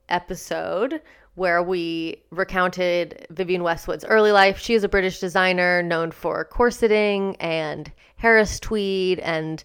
episode 0.09 1.01
where 1.35 1.61
we 1.61 2.23
recounted 2.31 3.27
Vivienne 3.29 3.63
Westwood's 3.63 4.05
early 4.05 4.31
life. 4.31 4.57
She 4.57 4.73
is 4.73 4.83
a 4.83 4.89
British 4.89 5.19
designer 5.19 5.83
known 5.83 6.11
for 6.11 6.45
corseting 6.45 7.35
and 7.39 7.91
Harris 8.15 8.59
tweed 8.59 9.19
and 9.19 9.63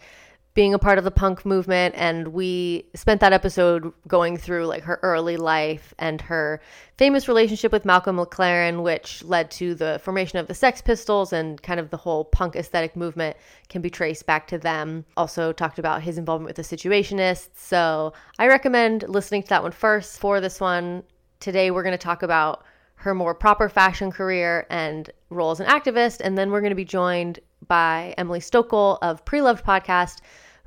being 0.61 0.75
a 0.75 0.79
part 0.79 0.99
of 0.99 1.05
the 1.05 1.11
punk 1.11 1.47
movement 1.47 1.95
and 1.97 2.29
we 2.35 2.85
spent 2.95 3.19
that 3.23 3.33
episode 3.33 3.95
going 4.07 4.37
through 4.37 4.67
like 4.67 4.83
her 4.83 5.01
early 5.03 5.39
life 5.39 5.95
and 5.99 6.21
her 6.21 6.61
famous 6.99 7.29
relationship 7.29 7.73
with 7.73 7.87
Malcolm 7.87 8.19
McLaren 8.19 8.83
which 8.83 9.25
led 9.25 9.51
to 9.51 9.75
the 9.75 9.99
formation 10.05 10.39
of 10.39 10.49
the 10.49 10.55
Sex 10.55 10.83
Pistols 10.83 11.33
and 11.33 11.63
kind 11.63 11.81
of 11.81 11.89
the 11.89 11.97
whole 11.97 12.27
punk 12.27 12.57
aesthetic 12.57 12.95
movement 12.95 13.39
can 13.71 13.81
be 13.81 13.89
traced 13.89 14.27
back 14.27 14.47
to 14.49 14.59
them. 14.59 15.03
Also 15.17 15.51
talked 15.51 15.79
about 15.79 16.03
his 16.03 16.19
involvement 16.19 16.55
with 16.55 16.57
the 16.57 16.77
situationists. 16.77 17.49
So, 17.55 18.13
I 18.39 18.47
recommend 18.47 19.09
listening 19.09 19.45
to 19.45 19.49
that 19.49 19.63
one 19.63 19.73
first. 19.73 20.21
For 20.21 20.43
this 20.43 20.61
one, 20.61 21.05
today 21.39 21.71
we're 21.71 21.85
going 21.85 21.93
to 21.93 21.97
talk 21.97 22.23
about 22.23 22.67
her 22.97 23.15
more 23.15 23.35
proper 23.35 23.71
fashion 23.71 24.13
career 24.13 24.67
and 24.69 25.09
role 25.31 25.53
as 25.53 25.61
an 25.61 25.69
activist. 25.69 26.21
And 26.21 26.37
then 26.37 26.51
we're 26.51 26.61
going 26.61 26.69
to 26.69 26.77
be 26.77 26.85
joined 26.85 27.41
by 27.67 28.15
Emily 28.19 28.41
Stochl 28.41 28.99
of 29.01 29.25
Preloved 29.25 29.63
Podcast, 29.63 30.19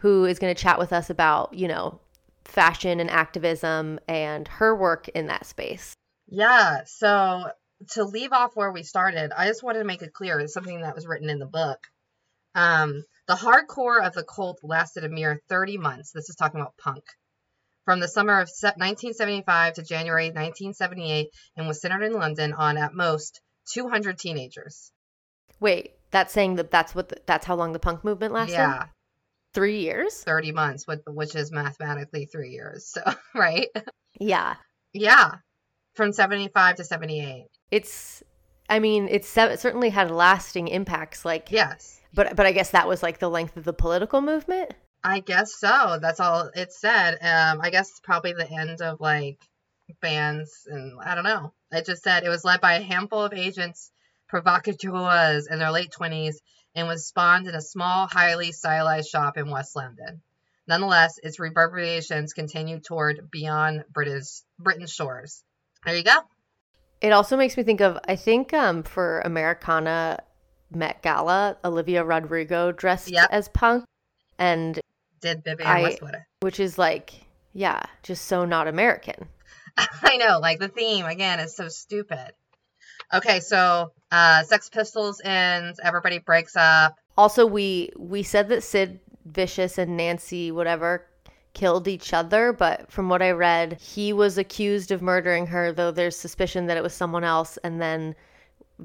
who 0.04 0.26
is 0.26 0.38
going 0.38 0.54
to 0.54 0.62
chat 0.62 0.78
with 0.78 0.92
us 0.92 1.10
about, 1.10 1.54
you 1.54 1.66
know, 1.66 1.98
fashion 2.44 3.00
and 3.00 3.10
activism 3.10 4.02
and 4.06 4.50
her 4.50 4.76
work 4.76 5.08
in 5.08 5.28
that 5.28 5.46
space. 5.46 5.94
Yeah, 6.28 6.82
so 6.86 7.46
to 7.92 8.04
leave 8.04 8.34
off 8.34 8.52
where 8.54 8.74
we 8.74 8.84
started, 8.84 9.32
I 9.32 9.48
just 9.48 9.64
wanted 9.64 9.80
to 9.80 9.86
make 9.86 10.02
it 10.02 10.12
clear 10.12 10.42
it's 10.42 10.54
something 10.54 10.82
that 10.82 10.94
was 10.94 11.08
written 11.08 11.30
in 11.30 11.40
the 11.40 11.46
book. 11.46 11.80
Um, 12.54 13.06
the 13.30 13.36
hardcore 13.36 14.06
of 14.06 14.14
the 14.14 14.26
cult 14.26 14.60
lasted 14.62 15.06
a 15.06 15.10
mere 15.10 15.42
30 15.48 15.78
months. 15.78 16.12
This 16.12 16.30
is 16.30 16.36
talking 16.36 16.60
about 16.60 16.76
punk. 16.76 17.06
From 17.86 18.02
the 18.02 18.10
summer 18.10 18.42
of 18.42 18.50
1975 18.50 19.76
to 19.76 19.84
January 19.84 20.26
1978 20.26 21.30
and 21.56 21.66
was 21.66 21.80
centered 21.80 22.04
in 22.04 22.12
London 22.12 22.52
on 22.52 22.76
at 22.76 22.94
most 22.94 23.40
200 23.72 24.20
teenagers. 24.20 24.92
Wait, 25.62 25.94
that's 26.12 26.34
saying 26.34 26.56
that 26.56 26.72
that's 26.72 26.94
what 26.94 27.08
the, 27.08 27.22
that's 27.26 27.46
how 27.46 27.56
long 27.56 27.72
the 27.72 27.80
punk 27.80 28.04
movement 28.04 28.34
lasted? 28.34 28.56
Yeah, 28.56 28.88
3 29.54 29.80
years? 29.80 30.24
30 30.24 30.52
months, 30.52 30.88
which, 30.88 31.00
which 31.08 31.36
is 31.36 31.52
mathematically 31.52 32.26
three 32.26 32.50
years. 32.50 32.88
So, 32.88 33.02
right? 33.36 33.68
Yeah. 34.20 34.56
Yeah. 34.94 35.36
from 35.96 36.12
75 36.14 36.76
to 36.78 36.84
78. 36.84 37.46
It's, 37.72 38.24
I 38.70 38.80
mean, 38.80 39.08
it's 39.10 39.36
it 39.38 39.60
certainly 39.60 39.90
had 39.90 40.10
lasting 40.12 40.68
impacts. 40.68 41.26
Like, 41.26 41.52
Yes. 41.52 42.00
but 42.14 42.36
but 42.36 42.46
I 42.46 42.52
guess 42.52 42.72
that 42.72 42.88
was 42.88 43.04
like 43.04 43.20
the 43.20 43.30
length 43.30 43.58
of 43.58 43.64
the 43.64 43.74
political 43.74 44.22
movement. 44.22 44.74
I 45.04 45.20
guess 45.20 45.56
so. 45.60 46.00
That's 46.02 46.20
all 46.20 46.50
it 46.56 46.72
said. 46.72 47.16
Um, 47.22 47.60
I 47.62 47.70
guess 47.72 48.00
probably 48.04 48.34
the 48.34 48.50
end 48.52 48.82
of 48.82 49.00
like 49.02 49.38
bands 50.02 50.66
and 50.68 50.94
I 51.04 51.14
don't 51.16 51.26
know. 51.26 51.54
It 51.72 51.86
just 51.86 52.04
said 52.04 52.24
it 52.24 52.30
was 52.30 52.46
led 52.46 52.62
by 52.62 52.76
a 52.76 52.82
handful 52.82 53.24
of 53.24 53.34
agents 53.34 53.92
provocateurs 54.30 55.48
in 55.48 55.60
their 55.60 55.72
late 55.72 55.92
twenties 55.92 56.42
and 56.76 56.88
was 56.88 57.06
spawned 57.08 57.48
in 57.48 57.56
a 57.56 57.62
small, 57.62 58.08
highly 58.08 58.52
stylized 58.52 59.10
shop 59.10 59.38
in 59.38 59.50
West 59.50 59.76
London. 59.76 60.22
Nonetheless, 60.68 61.20
its 61.22 61.40
reverberations 61.40 62.34
continued 62.34 62.84
toward 62.86 63.30
beyond 63.30 63.84
British 63.92 64.42
Britain's 64.58 64.94
shores. 64.94 65.44
There 65.86 65.96
you 65.96 66.04
go. 66.04 66.14
It 67.02 67.12
also 67.12 67.36
makes 67.36 67.58
me 67.58 67.64
think 67.64 67.82
of 67.82 68.00
I 68.08 68.16
think 68.16 68.54
um 68.54 68.84
for 68.84 69.20
Americana 69.22 70.20
Met 70.72 71.02
Gala, 71.02 71.58
Olivia 71.66 72.04
Rodrigo 72.04 72.72
dressed 72.72 73.12
Yep. 73.12 73.30
as 73.32 73.50
punk 73.50 73.84
and 74.40 74.80
Did 75.22 75.44
Vivienne 75.44 75.68
I- 75.70 75.82
Westwood. 75.82 76.16
which 76.40 76.60
is 76.60 76.78
like 76.78 77.12
yeah, 77.52 77.84
just 78.02 78.26
so 78.26 78.46
not 78.46 78.68
American. 78.68 79.28
I 79.78 80.18
know, 80.18 80.40
like 80.40 80.60
the 80.60 80.70
theme 80.70 81.06
again 81.06 81.40
is 81.40 81.56
so 81.56 81.68
stupid. 81.68 82.32
Okay, 83.14 83.40
so 83.40 83.92
uh 84.12 84.44
Sex 84.44 84.70
Pistols 84.70 85.22
ends, 85.24 85.80
everybody 85.84 86.20
breaks 86.20 86.56
up. 86.56 86.96
Also, 87.18 87.46
we 87.46 87.92
we 87.98 88.24
said 88.24 88.50
that 88.50 88.64
Sid 88.64 89.00
Vicious 89.26 89.78
and 89.78 89.96
Nancy 89.96 90.52
whatever 90.52 91.06
killed 91.54 91.88
each 91.88 92.14
other, 92.14 92.52
but 92.52 92.92
from 92.92 93.10
what 93.10 93.22
I 93.22 93.32
read, 93.32 93.80
he 93.80 94.12
was 94.12 94.38
accused 94.38 94.92
of 94.92 95.02
murdering 95.04 95.46
her, 95.48 95.72
though 95.72 95.92
there's 95.92 96.18
suspicion 96.18 96.66
that 96.66 96.78
it 96.78 96.84
was 96.84 96.94
someone 96.94 97.24
else, 97.24 97.58
and 97.64 97.80
then 97.80 98.16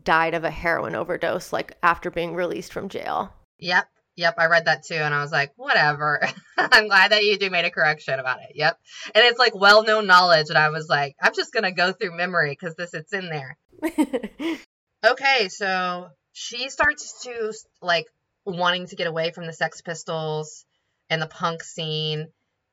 died 0.05 0.35
of 0.35 0.45
a 0.45 0.51
heroin 0.51 0.95
overdose, 0.95 1.53
like 1.53 1.77
after 1.83 2.11
being 2.11 2.35
released 2.35 2.73
from 2.73 2.91
jail. 2.91 3.33
Yep, 3.59 3.89
yep, 4.19 4.35
I 4.37 4.47
read 4.47 4.67
that 4.67 4.85
too, 4.85 4.97
and 4.97 5.15
I 5.15 5.23
was 5.23 5.33
like, 5.33 5.53
whatever. 5.57 6.21
I'm 6.59 6.89
glad 6.89 7.13
that 7.13 7.25
you 7.25 7.39
do 7.39 7.49
made 7.49 7.65
a 7.65 7.71
correction 7.71 8.19
about 8.19 8.41
it. 8.41 8.57
Yep, 8.57 8.79
and 9.15 9.25
it's 9.25 9.39
like 9.39 9.55
well 9.55 9.85
known 9.85 10.07
knowledge, 10.07 10.51
and 10.51 10.59
I 10.59 10.69
was 10.69 10.89
like, 10.89 11.15
I'm 11.23 11.35
just 11.35 11.53
gonna 11.53 11.73
go 11.73 11.93
through 11.93 12.17
memory 12.17 12.51
because 12.51 12.75
this 12.75 12.93
it's 12.93 13.13
in 13.13 13.31
there. 13.31 13.57
Okay, 15.05 15.49
so 15.49 16.09
she 16.33 16.71
starts 16.71 17.23
to 17.23 17.53
like 17.81 18.07
wanting 18.45 18.89
to 18.89 18.97
get 18.97 19.07
away 19.07 19.31
from 19.31 19.47
the 19.47 19.53
Sex 19.53 19.81
Pistols 19.81 20.65
and 21.09 21.23
the 21.23 21.29
punk 21.29 21.63
scene, 21.63 22.27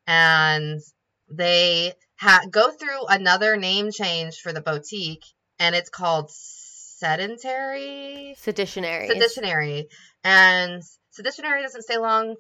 and 0.08 0.82
they 1.30 1.94
ha- 2.20 2.48
go 2.50 2.72
through 2.72 3.06
another 3.08 3.58
name 3.58 3.92
change 3.92 4.38
for 4.38 4.54
the 4.54 4.62
boutique, 4.62 5.26
and 5.60 5.76
it's 5.76 5.92
called 5.92 6.32
Sedentary. 6.32 8.34
Seditionary. 8.40 9.08
Seditionary, 9.08 9.88
and 10.24 10.82
Seditionary 11.16 11.62
doesn't 11.62 11.84
stay 11.84 11.98
long, 11.98 12.36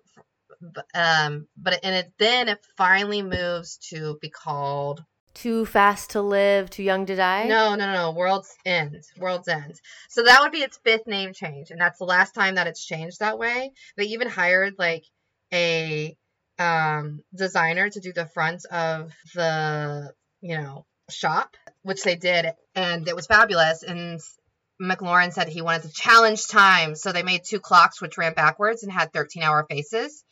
um, 0.94 1.48
but 1.55 1.79
and 1.84 1.96
it 1.96 2.12
then 2.20 2.50
it 2.50 2.60
finally 2.77 3.22
moves 3.22 3.77
to 3.89 4.17
be 4.22 4.29
called 4.29 5.01
Too 5.34 5.65
fast 5.65 6.10
to 6.12 6.22
live, 6.22 6.70
too 6.70 6.84
young 6.84 7.05
to 7.05 7.15
die. 7.15 7.46
no, 7.48 7.75
no, 7.75 7.86
no, 7.86 7.94
no. 7.94 8.12
World's 8.12 8.53
End. 8.65 9.01
World's 9.17 9.48
End. 9.48 9.79
So 10.10 10.24
that 10.24 10.41
would 10.41 10.51
be 10.51 10.60
its 10.60 10.77
fifth 10.84 11.08
name 11.08 11.32
change, 11.34 11.72
and 11.72 11.79
that's 11.79 12.00
the 12.00 12.05
last 12.05 12.34
time 12.34 12.55
that 12.55 12.67
it's 12.67 12.86
changed 12.86 13.20
that 13.20 13.39
way. 13.39 13.72
They 13.96 14.05
even 14.05 14.27
hired 14.27 14.75
like 14.77 15.05
a 15.53 16.17
um, 16.60 17.22
designer 17.34 17.89
to 17.89 18.00
do 18.01 18.12
the 18.12 18.25
front 18.25 18.65
of 18.65 19.12
the 19.34 20.12
you 20.41 20.58
know 20.58 20.86
shop, 21.10 21.55
which 21.84 22.03
they 22.03 22.15
did, 22.15 22.48
and 22.75 23.08
it 23.08 23.15
was 23.15 23.27
fabulous. 23.27 23.84
And 23.84 24.20
McLaren 24.82 25.32
said 25.34 25.48
he 25.50 25.62
wanted 25.62 25.84
to 25.84 25.94
challenge 25.94 26.48
time, 26.48 26.96
so 26.96 27.12
they 27.12 27.24
made 27.24 27.41
two 27.46 27.60
clocks 27.60 28.01
which 28.01 28.17
ran 28.17 28.34
backwards 28.34 28.84
and 28.84 28.91
had 28.91 29.13
13-hour 29.13 29.65
faces, 29.70 30.24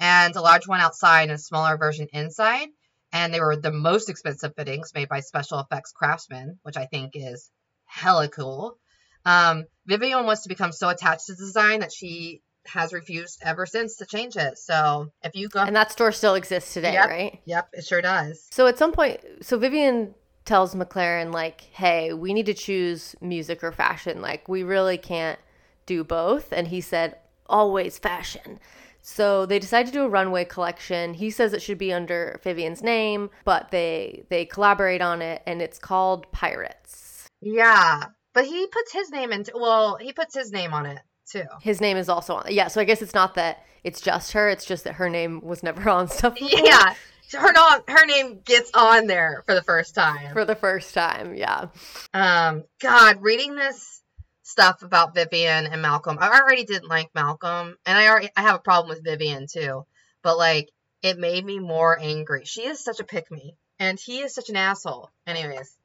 and 0.00 0.34
a 0.34 0.40
large 0.40 0.66
one 0.66 0.80
outside 0.80 1.24
and 1.24 1.32
a 1.32 1.38
smaller 1.38 1.76
version 1.76 2.08
inside 2.12 2.68
and 3.14 3.32
they 3.32 3.40
were 3.40 3.56
the 3.56 3.70
most 3.72 4.10
expensive 4.10 4.52
fittings 4.56 4.92
made 4.92 5.08
by 5.08 5.20
special 5.20 5.60
effects 5.60 5.92
craftsmen, 5.92 6.58
which 6.64 6.76
I 6.76 6.86
think 6.86 7.12
is 7.14 7.48
hella 7.86 8.28
cool. 8.28 8.76
Um, 9.24 9.64
Vivienne 9.86 10.26
wants 10.26 10.42
to 10.42 10.48
become 10.48 10.72
so 10.72 10.88
attached 10.88 11.26
to 11.26 11.34
the 11.34 11.44
design 11.44 11.80
that 11.80 11.92
she 11.92 12.42
has 12.66 12.92
refused 12.92 13.40
ever 13.42 13.66
since 13.66 13.96
to 13.98 14.06
change 14.06 14.36
it. 14.36 14.58
So 14.58 15.12
if 15.22 15.36
you 15.36 15.48
go, 15.48 15.60
And 15.60 15.76
that 15.76 15.92
store 15.92 16.10
still 16.10 16.34
exists 16.34 16.74
today, 16.74 16.94
Yep. 16.94 17.08
right? 17.08 17.40
yep, 17.44 17.68
it 17.72 17.84
sure 17.84 18.02
does. 18.02 18.48
So 18.50 18.66
at 18.66 18.78
some 18.78 18.90
point, 18.90 19.20
so 19.42 19.58
Vivienne 19.58 20.14
tells 20.44 20.74
McLaren, 20.74 21.32
like, 21.32 21.62
hey, 21.72 22.12
we 22.12 22.34
need 22.34 22.46
to 22.46 22.54
choose 22.54 23.16
music 23.20 23.64
or 23.64 23.72
fashion. 23.72 24.20
Like, 24.20 24.48
we 24.48 24.62
really 24.62 24.98
can't 24.98 25.38
do 25.86 26.04
both. 26.04 26.52
And 26.52 26.68
he 26.68 26.80
said, 26.80 27.16
always 27.46 27.98
fashion. 27.98 28.58
So 29.06 29.44
they 29.44 29.58
decide 29.58 29.86
to 29.86 29.92
do 29.92 30.04
a 30.04 30.08
runway 30.08 30.46
collection. 30.46 31.12
He 31.14 31.30
says 31.30 31.52
it 31.52 31.60
should 31.60 31.76
be 31.76 31.92
under 31.92 32.40
Vivienne's 32.42 32.82
name, 32.82 33.28
but 33.44 33.70
they 33.70 34.24
they 34.30 34.46
collaborate 34.46 35.02
on 35.02 35.20
it 35.20 35.42
and 35.46 35.60
it's 35.60 35.78
called 35.78 36.30
Pirates. 36.32 37.26
Yeah, 37.42 38.04
but 38.32 38.46
he 38.46 38.66
puts 38.66 38.94
his 38.94 39.10
name 39.10 39.30
into. 39.30 39.52
Well, 39.54 39.98
he 40.00 40.14
puts 40.14 40.34
his 40.34 40.52
name 40.52 40.72
on 40.72 40.86
it 40.86 41.00
too. 41.30 41.44
His 41.60 41.82
name 41.82 41.98
is 41.98 42.08
also 42.08 42.36
on. 42.36 42.46
Yeah, 42.48 42.68
so 42.68 42.80
I 42.80 42.84
guess 42.84 43.02
it's 43.02 43.12
not 43.12 43.34
that 43.34 43.62
it's 43.84 44.00
just 44.00 44.32
her, 44.32 44.48
it's 44.48 44.64
just 44.64 44.84
that 44.84 44.94
her 44.94 45.10
name 45.10 45.42
was 45.42 45.62
never 45.62 45.90
on 45.90 46.08
stuff 46.08 46.34
before. 46.36 46.60
Yeah, 46.64 46.94
her 47.34 47.82
her 47.88 48.06
name 48.06 48.40
gets 48.44 48.70
on 48.74 49.06
there 49.06 49.42
for 49.46 49.54
the 49.54 49.62
first 49.62 49.94
time. 49.94 50.32
For 50.32 50.44
the 50.44 50.54
first 50.54 50.94
time, 50.94 51.34
yeah. 51.34 51.66
Um, 52.12 52.64
God, 52.80 53.22
reading 53.22 53.54
this 53.54 54.02
stuff 54.42 54.82
about 54.82 55.14
Vivienne 55.14 55.66
and 55.66 55.82
Malcolm, 55.82 56.18
I 56.20 56.40
already 56.40 56.64
didn't 56.64 56.88
like 56.88 57.10
Malcolm, 57.14 57.76
and 57.86 57.98
I 57.98 58.08
already 58.08 58.30
I 58.36 58.42
have 58.42 58.56
a 58.56 58.60
problem 58.60 58.88
with 58.88 59.04
Vivienne 59.04 59.46
too. 59.50 59.84
But 60.22 60.38
like, 60.38 60.70
it 61.02 61.18
made 61.18 61.44
me 61.44 61.58
more 61.58 61.98
angry. 62.00 62.44
She 62.44 62.62
is 62.62 62.82
such 62.82 63.00
a 63.00 63.04
pick 63.04 63.30
me, 63.30 63.56
and 63.78 63.98
he 63.98 64.20
is 64.20 64.34
such 64.34 64.48
an 64.48 64.56
asshole. 64.56 65.10
Anyways, 65.26 65.76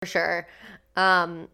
For 0.00 0.06
sure. 0.06 0.48
Um, 0.96 1.48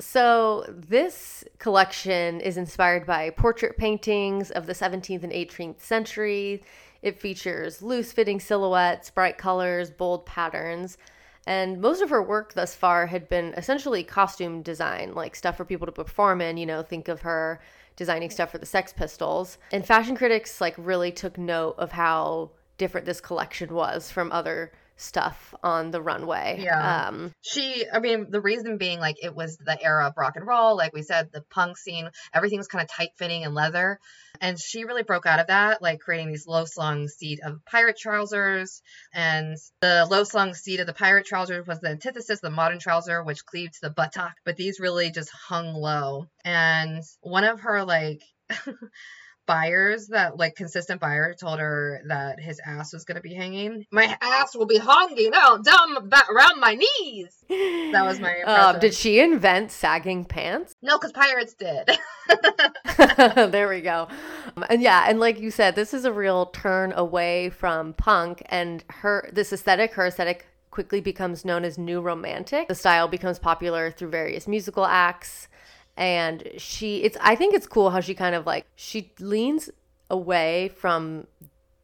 so 0.00 0.64
this 0.68 1.44
collection 1.58 2.40
is 2.40 2.56
inspired 2.56 3.04
by 3.06 3.30
portrait 3.30 3.76
paintings 3.76 4.50
of 4.50 4.66
the 4.66 4.72
17th 4.72 5.24
and 5.24 5.32
18th 5.32 5.80
century. 5.80 6.62
It 7.02 7.20
features 7.20 7.82
loose 7.82 8.12
fitting 8.12 8.40
silhouettes, 8.40 9.10
bright 9.10 9.38
colors, 9.38 9.90
bold 9.90 10.26
patterns. 10.26 10.98
And 11.46 11.80
most 11.80 12.02
of 12.02 12.10
her 12.10 12.22
work 12.22 12.54
thus 12.54 12.74
far 12.74 13.06
had 13.06 13.28
been 13.28 13.54
essentially 13.54 14.04
costume 14.04 14.62
design, 14.62 15.14
like 15.14 15.34
stuff 15.34 15.56
for 15.56 15.64
people 15.64 15.86
to 15.86 15.92
perform 15.92 16.40
in. 16.40 16.56
You 16.56 16.66
know, 16.66 16.82
think 16.82 17.08
of 17.08 17.22
her 17.22 17.60
designing 17.96 18.30
stuff 18.30 18.50
for 18.50 18.58
the 18.58 18.66
Sex 18.66 18.92
Pistols. 18.92 19.58
And 19.72 19.86
fashion 19.86 20.16
critics 20.16 20.60
like 20.60 20.74
really 20.76 21.10
took 21.10 21.38
note 21.38 21.76
of 21.78 21.92
how 21.92 22.50
different 22.76 23.06
this 23.06 23.20
collection 23.20 23.74
was 23.74 24.10
from 24.10 24.30
other 24.30 24.72
stuff 24.98 25.54
on 25.62 25.90
the 25.92 26.02
runway. 26.02 26.60
Yeah. 26.60 27.06
Um, 27.06 27.32
she, 27.40 27.84
I 27.90 28.00
mean, 28.00 28.26
the 28.30 28.40
reason 28.40 28.78
being 28.78 28.98
like 28.98 29.16
it 29.22 29.34
was 29.34 29.56
the 29.56 29.80
era 29.82 30.08
of 30.08 30.14
rock 30.16 30.34
and 30.36 30.46
roll, 30.46 30.76
like 30.76 30.92
we 30.92 31.02
said, 31.02 31.30
the 31.32 31.42
punk 31.50 31.78
scene, 31.78 32.10
everything 32.34 32.58
was 32.58 32.66
kind 32.66 32.82
of 32.82 32.90
tight 32.90 33.10
fitting 33.16 33.44
and 33.44 33.54
leather, 33.54 34.00
and 34.40 34.58
she 34.58 34.84
really 34.84 35.04
broke 35.04 35.24
out 35.24 35.40
of 35.40 35.46
that, 35.46 35.80
like 35.80 36.00
creating 36.00 36.28
these 36.28 36.46
low 36.46 36.64
slung 36.64 37.06
seat 37.08 37.40
of 37.44 37.64
pirate 37.64 37.96
trousers, 37.96 38.82
and 39.14 39.56
the 39.80 40.06
low 40.10 40.24
slung 40.24 40.52
seat 40.52 40.80
of 40.80 40.86
the 40.86 40.92
pirate 40.92 41.26
trousers 41.26 41.66
was 41.66 41.78
the 41.80 41.90
antithesis 41.90 42.38
of 42.38 42.50
the 42.50 42.50
modern 42.50 42.80
trouser, 42.80 43.22
which 43.22 43.46
cleaved 43.46 43.74
to 43.74 43.80
the 43.82 43.90
buttock, 43.90 44.34
but 44.44 44.56
these 44.56 44.80
really 44.80 45.10
just 45.10 45.30
hung 45.30 45.74
low, 45.74 46.26
and 46.44 47.02
one 47.20 47.44
of 47.44 47.60
her 47.60 47.84
like. 47.84 48.22
buyers 49.48 50.06
that 50.08 50.36
like 50.36 50.54
consistent 50.54 51.00
buyer 51.00 51.34
told 51.34 51.58
her 51.58 52.00
that 52.06 52.38
his 52.38 52.60
ass 52.64 52.92
was 52.92 53.04
going 53.04 53.16
to 53.16 53.20
be 53.22 53.34
hanging 53.34 53.84
my 53.90 54.16
ass 54.20 54.54
will 54.54 54.66
be 54.66 54.78
hanging 54.78 55.32
out 55.34 55.64
down 55.64 56.08
back 56.08 56.30
around 56.30 56.60
my 56.60 56.74
knees 56.74 57.34
that 57.48 58.04
was 58.04 58.20
my 58.20 58.28
Uh, 58.46 58.50
impression. 58.74 58.80
did 58.80 58.94
she 58.94 59.18
invent 59.18 59.72
sagging 59.72 60.24
pants? 60.24 60.74
no 60.82 60.96
because 60.98 61.12
pirates 61.12 61.54
did 61.54 61.90
there 63.52 63.68
we 63.68 63.80
go. 63.80 64.06
Um, 64.56 64.64
and 64.68 64.82
yeah, 64.82 65.06
and 65.08 65.18
like 65.18 65.40
you 65.40 65.50
said, 65.50 65.74
this 65.74 65.94
is 65.94 66.04
a 66.04 66.12
real 66.12 66.46
turn 66.46 66.92
away 66.92 67.48
from 67.50 67.94
punk 67.94 68.42
and 68.46 68.84
her 68.88 69.28
this 69.32 69.52
aesthetic, 69.52 69.94
her 69.94 70.06
aesthetic 70.06 70.46
quickly 70.70 71.00
becomes 71.00 71.44
known 71.44 71.64
as 71.64 71.78
new 71.78 72.00
romantic. 72.02 72.68
The 72.68 72.74
style 72.74 73.08
becomes 73.08 73.38
popular 73.38 73.90
through 73.90 74.10
various 74.10 74.46
musical 74.46 74.84
acts 74.84 75.48
and 75.98 76.48
she 76.56 77.02
it's 77.02 77.18
I 77.20 77.34
think 77.34 77.54
it's 77.54 77.66
cool 77.66 77.90
how 77.90 78.00
she 78.00 78.14
kind 78.14 78.34
of 78.34 78.46
like 78.46 78.66
she 78.76 79.12
leans 79.20 79.68
away 80.08 80.70
from 80.76 81.26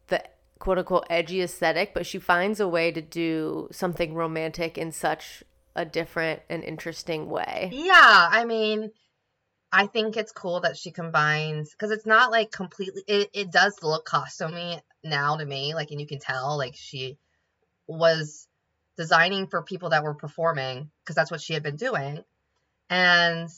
the 0.07 0.23
quote 0.57 0.79
unquote 0.79 1.05
edgy 1.09 1.41
aesthetic, 1.41 1.93
but 1.93 2.05
she 2.05 2.17
finds 2.17 2.59
a 2.59 2.67
way 2.67 2.91
to 2.91 3.01
do 3.01 3.67
something 3.71 4.15
romantic 4.15 4.77
in 4.77 4.91
such 4.91 5.43
a 5.75 5.85
different 5.85 6.41
and 6.49 6.63
interesting 6.63 7.29
way. 7.29 7.69
yeah 7.73 8.29
i 8.31 8.45
mean 8.45 8.91
i 9.73 9.85
think 9.85 10.15
it's 10.15 10.31
cool 10.31 10.61
that 10.61 10.77
she 10.77 10.89
combines 10.89 11.71
because 11.71 11.91
it's 11.91 12.05
not 12.05 12.31
like 12.31 12.49
completely 12.49 13.03
it, 13.07 13.29
it 13.33 13.51
does 13.51 13.77
look 13.83 14.07
costumey 14.07 14.79
now 15.03 15.35
to 15.35 15.45
me 15.45 15.75
like 15.75 15.91
and 15.91 15.99
you 15.99 16.07
can 16.07 16.19
tell 16.19 16.57
like 16.57 16.75
she 16.77 17.17
was 17.87 18.47
designing 18.97 19.47
for 19.47 19.61
people 19.61 19.89
that 19.89 20.03
were 20.03 20.13
performing 20.13 20.89
because 21.03 21.15
that's 21.15 21.31
what 21.31 21.41
she 21.41 21.53
had 21.53 21.63
been 21.63 21.75
doing. 21.75 22.23
And 22.89 23.49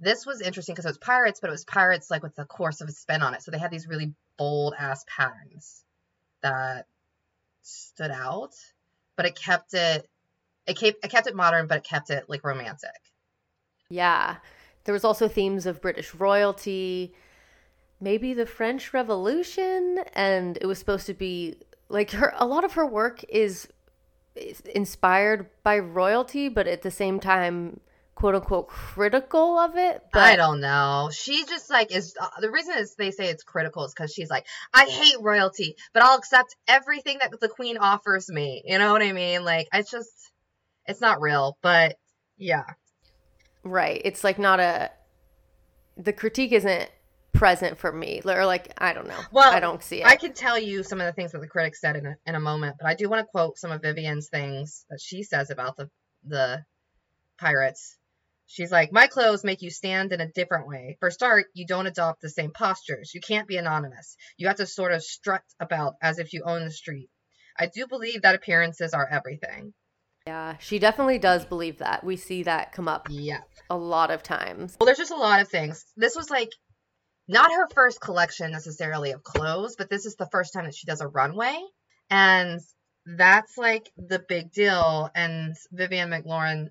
this 0.00 0.24
was 0.24 0.40
interesting 0.40 0.74
because 0.74 0.86
it 0.86 0.90
was 0.90 0.98
pirates, 0.98 1.40
but 1.40 1.48
it 1.48 1.52
was 1.52 1.64
pirates 1.64 2.10
like 2.10 2.22
with 2.22 2.34
the 2.34 2.46
course 2.46 2.80
of 2.80 2.88
a 2.88 2.92
spin 2.92 3.22
on 3.22 3.34
it. 3.34 3.42
So 3.42 3.50
they 3.50 3.58
had 3.58 3.70
these 3.70 3.86
really 3.86 4.14
bold 4.38 4.74
ass 4.78 5.04
patterns 5.06 5.84
that 6.42 6.86
stood 7.62 8.10
out, 8.10 8.54
but 9.16 9.26
it 9.26 9.36
kept 9.36 9.74
it 9.74 10.08
it 10.66 10.78
kept 10.78 11.04
it 11.04 11.10
kept 11.10 11.26
it 11.26 11.36
modern, 11.36 11.66
but 11.66 11.78
it 11.78 11.84
kept 11.84 12.10
it 12.10 12.24
like 12.28 12.44
romantic. 12.44 12.90
Yeah. 13.90 14.36
There 14.84 14.94
was 14.94 15.04
also 15.04 15.28
themes 15.28 15.66
of 15.66 15.82
British 15.82 16.14
royalty, 16.14 17.12
maybe 18.00 18.32
the 18.32 18.46
French 18.46 18.94
Revolution, 18.94 20.02
and 20.14 20.56
it 20.60 20.66
was 20.66 20.78
supposed 20.78 21.06
to 21.06 21.14
be 21.14 21.56
like 21.90 22.12
her 22.12 22.32
a 22.36 22.46
lot 22.46 22.64
of 22.64 22.72
her 22.72 22.86
work 22.86 23.22
is 23.28 23.68
is 24.34 24.60
inspired 24.60 25.50
by 25.62 25.78
royalty, 25.78 26.48
but 26.48 26.66
at 26.66 26.80
the 26.80 26.90
same 26.90 27.20
time 27.20 27.80
quote 28.20 28.36
unquote 28.36 28.68
critical 28.68 29.58
of 29.58 29.76
it. 29.76 30.02
But 30.12 30.22
I 30.22 30.36
don't 30.36 30.60
know. 30.60 31.10
She 31.12 31.44
just 31.46 31.70
like 31.70 31.92
is 31.94 32.14
uh, 32.20 32.28
the 32.40 32.50
reason 32.50 32.76
is 32.78 32.94
they 32.94 33.10
say 33.10 33.28
it's 33.28 33.42
critical 33.42 33.84
is 33.84 33.92
because 33.92 34.12
she's 34.12 34.30
like, 34.30 34.46
I 34.72 34.84
hate 34.84 35.16
royalty, 35.20 35.76
but 35.92 36.04
I'll 36.04 36.18
accept 36.18 36.54
everything 36.68 37.18
that 37.20 37.32
the 37.40 37.48
queen 37.48 37.78
offers 37.78 38.28
me. 38.28 38.62
You 38.64 38.78
know 38.78 38.92
what 38.92 39.02
I 39.02 39.12
mean? 39.12 39.44
Like 39.44 39.66
it's 39.72 39.90
just, 39.90 40.30
it's 40.86 41.00
not 41.00 41.20
real. 41.20 41.58
But 41.62 41.96
yeah, 42.36 42.64
Right. 43.62 44.00
It's 44.04 44.24
like 44.24 44.38
not 44.38 44.60
a 44.60 44.90
the 45.96 46.12
critique 46.12 46.52
isn't 46.52 46.90
present 47.32 47.78
for 47.78 47.92
me. 47.92 48.22
Or 48.24 48.46
like 48.46 48.72
I 48.78 48.92
don't 48.92 49.08
know. 49.08 49.20
Well, 49.30 49.52
I 49.52 49.60
don't 49.60 49.82
see 49.82 50.00
it. 50.00 50.06
I 50.06 50.16
can 50.16 50.32
tell 50.32 50.58
you 50.58 50.82
some 50.82 51.00
of 51.00 51.06
the 51.06 51.12
things 51.12 51.32
that 51.32 51.40
the 51.40 51.48
critics 51.48 51.80
said 51.80 51.96
in 51.96 52.06
a, 52.06 52.16
in 52.26 52.34
a 52.34 52.40
moment, 52.40 52.76
but 52.80 52.88
I 52.88 52.94
do 52.94 53.08
want 53.08 53.20
to 53.20 53.26
quote 53.26 53.58
some 53.58 53.70
of 53.70 53.82
Vivienne's 53.82 54.28
things 54.28 54.86
that 54.90 55.00
she 55.00 55.22
says 55.22 55.50
about 55.50 55.76
the 55.76 55.90
the 56.24 56.64
pirates. 57.38 57.96
She's 58.52 58.72
like, 58.72 58.90
My 58.92 59.06
clothes 59.06 59.44
make 59.44 59.62
you 59.62 59.70
stand 59.70 60.12
in 60.12 60.20
a 60.20 60.28
different 60.28 60.66
way. 60.66 60.96
For 60.98 61.10
start, 61.12 61.46
you 61.54 61.66
don't 61.66 61.86
adopt 61.86 62.20
the 62.20 62.28
same 62.28 62.50
postures. 62.50 63.12
You 63.14 63.20
can't 63.20 63.46
be 63.46 63.56
anonymous. 63.56 64.16
You 64.38 64.48
have 64.48 64.56
to 64.56 64.66
sort 64.66 64.90
of 64.92 65.04
strut 65.04 65.42
about 65.60 65.94
as 66.02 66.18
if 66.18 66.32
you 66.32 66.42
own 66.44 66.64
the 66.64 66.72
street. 66.72 67.10
I 67.56 67.66
do 67.72 67.86
believe 67.86 68.22
that 68.22 68.34
appearances 68.34 68.92
are 68.92 69.06
everything. 69.08 69.72
yeah, 70.26 70.56
she 70.58 70.78
definitely 70.80 71.18
does 71.18 71.44
believe 71.44 71.78
that. 71.78 72.02
We 72.02 72.16
see 72.16 72.42
that 72.42 72.72
come 72.72 72.88
up 72.88 73.06
Yeah. 73.10 73.42
a 73.70 73.76
lot 73.76 74.10
of 74.10 74.22
times. 74.24 74.76
Well, 74.80 74.86
there's 74.86 74.98
just 74.98 75.12
a 75.12 75.16
lot 75.16 75.40
of 75.40 75.48
things. 75.48 75.84
This 75.96 76.16
was 76.16 76.28
like 76.28 76.50
not 77.28 77.52
her 77.52 77.68
first 77.72 78.00
collection 78.00 78.50
necessarily 78.50 79.12
of 79.12 79.22
clothes, 79.22 79.76
but 79.78 79.88
this 79.88 80.06
is 80.06 80.16
the 80.16 80.28
first 80.32 80.52
time 80.52 80.64
that 80.64 80.74
she 80.74 80.86
does 80.86 81.00
a 81.00 81.06
runway. 81.06 81.56
And 82.10 82.60
that's 83.06 83.56
like 83.56 83.90
the 83.96 84.18
big 84.18 84.50
deal. 84.52 85.08
And 85.14 85.54
Vivienne 85.70 86.10
McLaren 86.10 86.70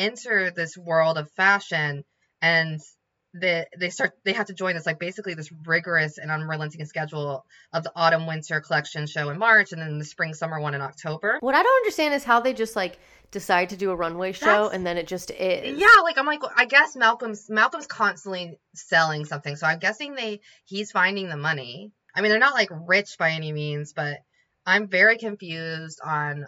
enter 0.00 0.50
this 0.50 0.76
world 0.76 1.18
of 1.18 1.30
fashion 1.32 2.04
and 2.40 2.80
they 3.32 3.64
they 3.78 3.90
start 3.90 4.12
they 4.24 4.32
have 4.32 4.46
to 4.46 4.54
join 4.54 4.74
this 4.74 4.86
like 4.86 4.98
basically 4.98 5.34
this 5.34 5.52
rigorous 5.64 6.18
and 6.18 6.32
unrelenting 6.32 6.84
schedule 6.84 7.44
of 7.72 7.84
the 7.84 7.92
autumn 7.94 8.26
winter 8.26 8.60
collection 8.60 9.06
show 9.06 9.30
in 9.30 9.38
March 9.38 9.70
and 9.70 9.80
then 9.80 9.98
the 9.98 10.04
spring 10.04 10.34
summer 10.34 10.58
one 10.60 10.74
in 10.74 10.80
October. 10.80 11.38
What 11.40 11.54
I 11.54 11.62
don't 11.62 11.76
understand 11.82 12.14
is 12.14 12.24
how 12.24 12.40
they 12.40 12.54
just 12.54 12.74
like 12.74 12.98
decide 13.30 13.68
to 13.68 13.76
do 13.76 13.92
a 13.92 13.96
runway 13.96 14.32
show 14.32 14.46
That's- 14.46 14.72
and 14.72 14.84
then 14.84 14.96
it 14.96 15.06
just 15.06 15.30
is. 15.30 15.78
Yeah, 15.78 16.02
like 16.02 16.18
I'm 16.18 16.26
like 16.26 16.40
I 16.56 16.64
guess 16.64 16.96
Malcolm's 16.96 17.48
Malcolm's 17.48 17.86
constantly 17.86 18.58
selling 18.74 19.24
something, 19.26 19.54
so 19.54 19.66
I'm 19.66 19.78
guessing 19.78 20.14
they 20.14 20.40
he's 20.64 20.90
finding 20.90 21.28
the 21.28 21.36
money. 21.36 21.92
I 22.16 22.22
mean, 22.22 22.30
they're 22.30 22.40
not 22.40 22.54
like 22.54 22.70
rich 22.88 23.16
by 23.16 23.30
any 23.30 23.52
means, 23.52 23.92
but 23.92 24.18
I'm 24.66 24.88
very 24.88 25.18
confused 25.18 26.00
on 26.04 26.46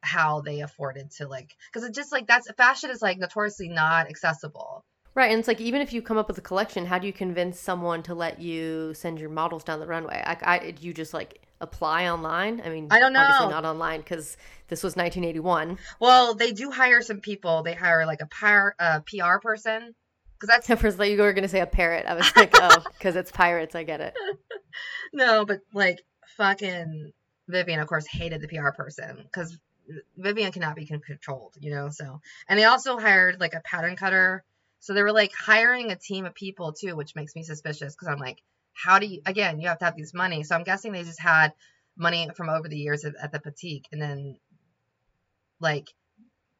how 0.00 0.40
they 0.40 0.60
afforded 0.60 1.10
to 1.10 1.26
like 1.26 1.54
because 1.72 1.88
it 1.88 1.94
just 1.94 2.12
like 2.12 2.26
that's 2.26 2.50
fashion 2.52 2.90
is 2.90 3.02
like 3.02 3.18
notoriously 3.18 3.68
not 3.68 4.08
accessible. 4.08 4.84
Right, 5.14 5.32
and 5.32 5.40
it's 5.40 5.48
like 5.48 5.60
even 5.60 5.80
if 5.80 5.92
you 5.92 6.00
come 6.00 6.16
up 6.16 6.28
with 6.28 6.38
a 6.38 6.42
collection, 6.42 6.86
how 6.86 6.98
do 6.98 7.06
you 7.06 7.12
convince 7.12 7.58
someone 7.58 8.04
to 8.04 8.14
let 8.14 8.40
you 8.40 8.94
send 8.94 9.18
your 9.18 9.30
models 9.30 9.64
down 9.64 9.80
the 9.80 9.86
runway? 9.86 10.22
I, 10.24 10.36
I 10.42 10.74
you 10.80 10.94
just 10.94 11.12
like 11.12 11.40
apply 11.60 12.08
online? 12.08 12.62
I 12.64 12.68
mean, 12.68 12.86
I 12.90 13.00
don't 13.00 13.12
know 13.12 13.20
Obviously 13.20 13.48
not 13.48 13.64
online 13.64 14.00
because 14.00 14.36
this 14.68 14.82
was 14.82 14.94
1981. 14.94 15.78
Well, 15.98 16.34
they 16.34 16.52
do 16.52 16.70
hire 16.70 17.02
some 17.02 17.20
people. 17.20 17.62
They 17.62 17.74
hire 17.74 18.06
like 18.06 18.20
a 18.20 18.26
PR, 18.26 18.68
uh, 18.78 19.00
PR 19.00 19.38
person 19.40 19.94
because 20.34 20.54
that's 20.54 20.70
At 20.70 20.78
first, 20.78 20.98
like 20.98 21.10
you 21.10 21.20
were 21.20 21.32
gonna 21.32 21.48
say 21.48 21.60
a 21.60 21.66
parrot. 21.66 22.06
I 22.06 22.14
was 22.14 22.30
like, 22.36 22.50
oh, 22.54 22.84
because 22.98 23.16
it's 23.16 23.32
pirates. 23.32 23.74
I 23.74 23.82
get 23.82 24.00
it. 24.00 24.14
No, 25.12 25.44
but 25.44 25.60
like 25.74 26.00
fucking 26.36 27.12
Vivienne, 27.48 27.80
of 27.80 27.88
course, 27.88 28.06
hated 28.06 28.40
the 28.40 28.48
PR 28.48 28.70
person 28.70 29.18
because 29.24 29.58
Vivienne 30.16 30.52
cannot 30.52 30.76
be 30.76 30.86
controlled, 30.86 31.54
you 31.60 31.70
know. 31.70 31.88
So, 31.90 32.20
and 32.48 32.58
they 32.58 32.64
also 32.64 32.98
hired 32.98 33.40
like 33.40 33.54
a 33.54 33.60
pattern 33.60 33.96
cutter. 33.96 34.44
So 34.80 34.94
they 34.94 35.02
were 35.02 35.12
like 35.12 35.32
hiring 35.32 35.90
a 35.90 35.96
team 35.96 36.24
of 36.24 36.34
people 36.34 36.72
too, 36.72 36.94
which 36.96 37.14
makes 37.14 37.34
me 37.34 37.42
suspicious 37.42 37.94
because 37.94 38.08
I'm 38.08 38.18
like, 38.18 38.42
how 38.72 38.98
do 38.98 39.06
you? 39.06 39.22
Again, 39.26 39.60
you 39.60 39.68
have 39.68 39.78
to 39.78 39.86
have 39.86 39.96
these 39.96 40.14
money. 40.14 40.44
So 40.44 40.54
I'm 40.54 40.64
guessing 40.64 40.92
they 40.92 41.02
just 41.02 41.20
had 41.20 41.52
money 41.96 42.28
from 42.36 42.48
over 42.48 42.68
the 42.68 42.78
years 42.78 43.04
at, 43.04 43.14
at 43.20 43.32
the 43.32 43.40
boutique, 43.40 43.86
and 43.92 44.00
then 44.00 44.36
like 45.60 45.88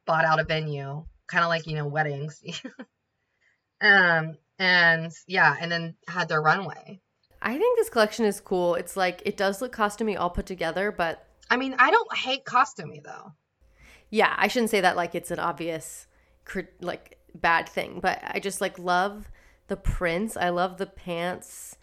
bought 0.04 0.24
out 0.24 0.40
a 0.40 0.44
venue, 0.44 1.04
kind 1.26 1.44
of 1.44 1.48
like 1.48 1.66
you 1.66 1.76
know 1.76 1.86
weddings. 1.86 2.42
um, 3.80 4.36
and 4.58 5.12
yeah, 5.26 5.56
and 5.60 5.70
then 5.70 5.94
had 6.08 6.28
their 6.28 6.42
runway. 6.42 7.00
I 7.40 7.56
think 7.56 7.78
this 7.78 7.88
collection 7.88 8.24
is 8.24 8.40
cool. 8.40 8.74
It's 8.74 8.96
like 8.96 9.22
it 9.24 9.36
does 9.36 9.62
look 9.62 9.74
costumey 9.74 10.18
all 10.18 10.30
put 10.30 10.46
together, 10.46 10.90
but 10.90 11.24
I 11.50 11.56
mean, 11.56 11.74
I 11.78 11.90
don't 11.90 12.16
hate 12.16 12.44
costumey 12.44 13.02
though. 13.02 13.32
yeah, 14.10 14.34
I 14.36 14.48
shouldn't 14.48 14.70
say 14.70 14.80
that 14.80 14.96
like 14.96 15.14
it's 15.14 15.30
an 15.30 15.38
obvious 15.38 16.06
like 16.80 17.18
bad 17.34 17.68
thing, 17.68 18.00
but 18.00 18.20
I 18.22 18.40
just 18.40 18.60
like 18.60 18.78
love 18.78 19.30
the 19.68 19.76
prints. 19.76 20.36
I 20.36 20.48
love 20.50 20.78
the 20.78 20.86
pants. 20.86 21.76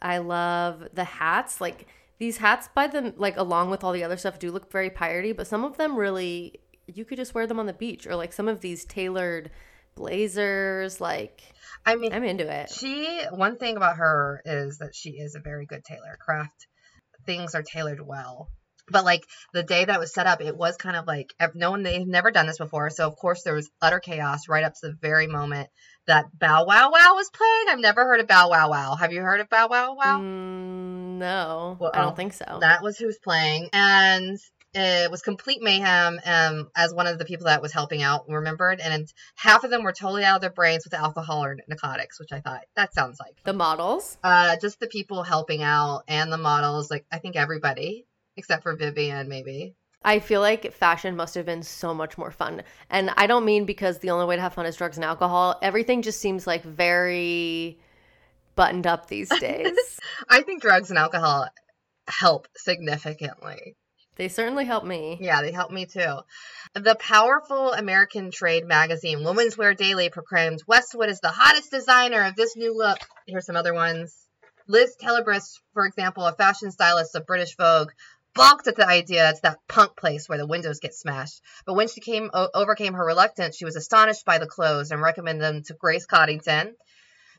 I 0.00 0.18
love 0.18 0.88
the 0.92 1.04
hats. 1.04 1.60
Like 1.60 1.86
these 2.18 2.38
hats 2.38 2.68
by 2.74 2.86
them 2.86 3.14
like 3.16 3.36
along 3.36 3.70
with 3.70 3.82
all 3.82 3.92
the 3.92 4.04
other 4.04 4.16
stuff 4.16 4.38
do 4.38 4.50
look 4.50 4.70
very 4.70 4.90
piratey, 4.90 5.36
but 5.36 5.46
some 5.46 5.64
of 5.64 5.76
them 5.76 5.96
really 5.96 6.60
you 6.86 7.04
could 7.04 7.18
just 7.18 7.34
wear 7.34 7.46
them 7.46 7.58
on 7.58 7.66
the 7.66 7.72
beach 7.72 8.06
or 8.06 8.16
like 8.16 8.32
some 8.32 8.48
of 8.48 8.60
these 8.60 8.84
tailored 8.84 9.50
blazers 9.94 11.00
like 11.00 11.42
I 11.84 11.96
mean, 11.96 12.12
I'm 12.12 12.24
into 12.24 12.48
it. 12.48 12.70
she 12.70 13.22
one 13.30 13.56
thing 13.56 13.76
about 13.76 13.96
her 13.96 14.40
is 14.44 14.78
that 14.78 14.94
she 14.94 15.10
is 15.10 15.34
a 15.34 15.40
very 15.40 15.66
good 15.66 15.84
tailor. 15.84 16.16
Craft 16.20 16.66
things 17.26 17.54
are 17.54 17.62
tailored 17.62 18.00
well. 18.06 18.50
But 18.90 19.04
like 19.04 19.24
the 19.52 19.62
day 19.62 19.84
that 19.84 20.00
was 20.00 20.12
set 20.12 20.26
up, 20.26 20.40
it 20.40 20.56
was 20.56 20.76
kind 20.76 20.96
of 20.96 21.06
like 21.06 21.32
no 21.54 21.70
one 21.70 21.82
they've 21.82 22.06
never 22.06 22.30
done 22.30 22.46
this 22.46 22.58
before. 22.58 22.90
So 22.90 23.06
of 23.06 23.16
course 23.16 23.42
there 23.42 23.54
was 23.54 23.70
utter 23.80 24.00
chaos 24.00 24.48
right 24.48 24.64
up 24.64 24.74
to 24.74 24.88
the 24.88 24.96
very 25.00 25.26
moment 25.26 25.68
that 26.06 26.26
Bow 26.36 26.64
Wow 26.66 26.90
Wow 26.90 27.14
was 27.14 27.30
playing. 27.30 27.64
I've 27.68 27.78
never 27.78 28.04
heard 28.04 28.20
of 28.20 28.26
Bow 28.26 28.50
Wow 28.50 28.70
Wow. 28.70 28.96
Have 28.96 29.12
you 29.12 29.22
heard 29.22 29.40
of 29.40 29.48
Bow 29.48 29.68
Wow 29.68 29.94
Wow? 29.94 30.20
Mm, 30.20 31.18
no. 31.18 31.76
Well, 31.80 31.92
I 31.94 32.00
don't 32.02 32.16
think 32.16 32.32
so. 32.32 32.58
That 32.60 32.82
was 32.82 32.98
who 32.98 33.06
was 33.06 33.18
playing, 33.22 33.68
and 33.72 34.36
it 34.74 35.10
was 35.10 35.22
complete 35.22 35.62
mayhem. 35.62 36.18
Um, 36.24 36.70
as 36.74 36.92
one 36.92 37.06
of 37.06 37.18
the 37.18 37.24
people 37.24 37.46
that 37.46 37.62
was 37.62 37.72
helping 37.72 38.02
out 38.02 38.28
remembered, 38.28 38.80
and 38.80 39.06
half 39.36 39.62
of 39.64 39.70
them 39.70 39.84
were 39.84 39.92
totally 39.92 40.24
out 40.24 40.36
of 40.36 40.40
their 40.40 40.50
brains 40.50 40.84
with 40.84 40.94
alcohol 40.94 41.44
or 41.44 41.56
narcotics, 41.68 42.18
which 42.18 42.32
I 42.32 42.40
thought 42.40 42.62
that 42.74 42.94
sounds 42.94 43.18
like 43.20 43.36
the 43.44 43.52
models. 43.52 44.18
uh, 44.24 44.56
just 44.60 44.80
the 44.80 44.88
people 44.88 45.22
helping 45.22 45.62
out 45.62 46.02
and 46.08 46.32
the 46.32 46.38
models. 46.38 46.90
Like 46.90 47.06
I 47.12 47.18
think 47.18 47.36
everybody 47.36 48.06
except 48.36 48.62
for 48.62 48.76
Vivienne, 48.76 49.28
maybe. 49.28 49.74
I 50.04 50.18
feel 50.18 50.40
like 50.40 50.72
fashion 50.72 51.14
must 51.16 51.34
have 51.36 51.46
been 51.46 51.62
so 51.62 51.94
much 51.94 52.18
more 52.18 52.30
fun. 52.32 52.62
And 52.90 53.10
I 53.16 53.26
don't 53.26 53.44
mean 53.44 53.64
because 53.66 53.98
the 53.98 54.10
only 54.10 54.26
way 54.26 54.36
to 54.36 54.42
have 54.42 54.54
fun 54.54 54.66
is 54.66 54.76
drugs 54.76 54.96
and 54.96 55.04
alcohol. 55.04 55.58
Everything 55.62 56.02
just 56.02 56.20
seems 56.20 56.46
like 56.46 56.64
very 56.64 57.78
buttoned 58.56 58.86
up 58.86 59.06
these 59.08 59.28
days. 59.38 60.00
I 60.28 60.42
think 60.42 60.60
drugs 60.60 60.90
and 60.90 60.98
alcohol 60.98 61.48
help 62.08 62.48
significantly. 62.56 63.76
they 64.16 64.28
certainly 64.28 64.64
help 64.64 64.84
me. 64.84 65.18
Yeah, 65.20 65.40
they 65.40 65.52
help 65.52 65.70
me 65.70 65.86
too. 65.86 66.16
The 66.74 66.96
powerful 66.96 67.72
American 67.72 68.30
trade 68.32 68.66
magazine 68.66 69.22
Women's 69.24 69.56
Wear 69.56 69.74
Daily 69.74 70.10
proclaimed 70.10 70.62
Westwood 70.66 71.10
is 71.10 71.20
the 71.20 71.28
hottest 71.28 71.70
designer 71.70 72.24
of 72.24 72.34
this 72.34 72.56
new 72.56 72.76
look. 72.76 72.98
Here's 73.26 73.46
some 73.46 73.56
other 73.56 73.72
ones. 73.74 74.16
Liz 74.68 74.96
Tilberis, 75.00 75.60
for 75.74 75.86
example, 75.86 76.26
a 76.26 76.32
fashion 76.32 76.70
stylist 76.70 77.14
of 77.14 77.26
British 77.26 77.56
Vogue, 77.56 77.90
balked 78.34 78.66
at 78.66 78.76
the 78.76 78.86
idea 78.86 79.28
it's 79.30 79.40
that 79.40 79.58
punk 79.68 79.96
place 79.96 80.28
where 80.28 80.38
the 80.38 80.46
windows 80.46 80.80
get 80.80 80.94
smashed. 80.94 81.40
But 81.66 81.74
when 81.74 81.88
she 81.88 82.00
came 82.00 82.30
o- 82.32 82.48
overcame 82.54 82.94
her 82.94 83.04
reluctance, 83.04 83.56
she 83.56 83.64
was 83.64 83.76
astonished 83.76 84.24
by 84.24 84.38
the 84.38 84.46
clothes 84.46 84.90
and 84.90 85.00
recommended 85.02 85.42
them 85.42 85.62
to 85.64 85.74
Grace 85.74 86.06
Coddington. 86.06 86.74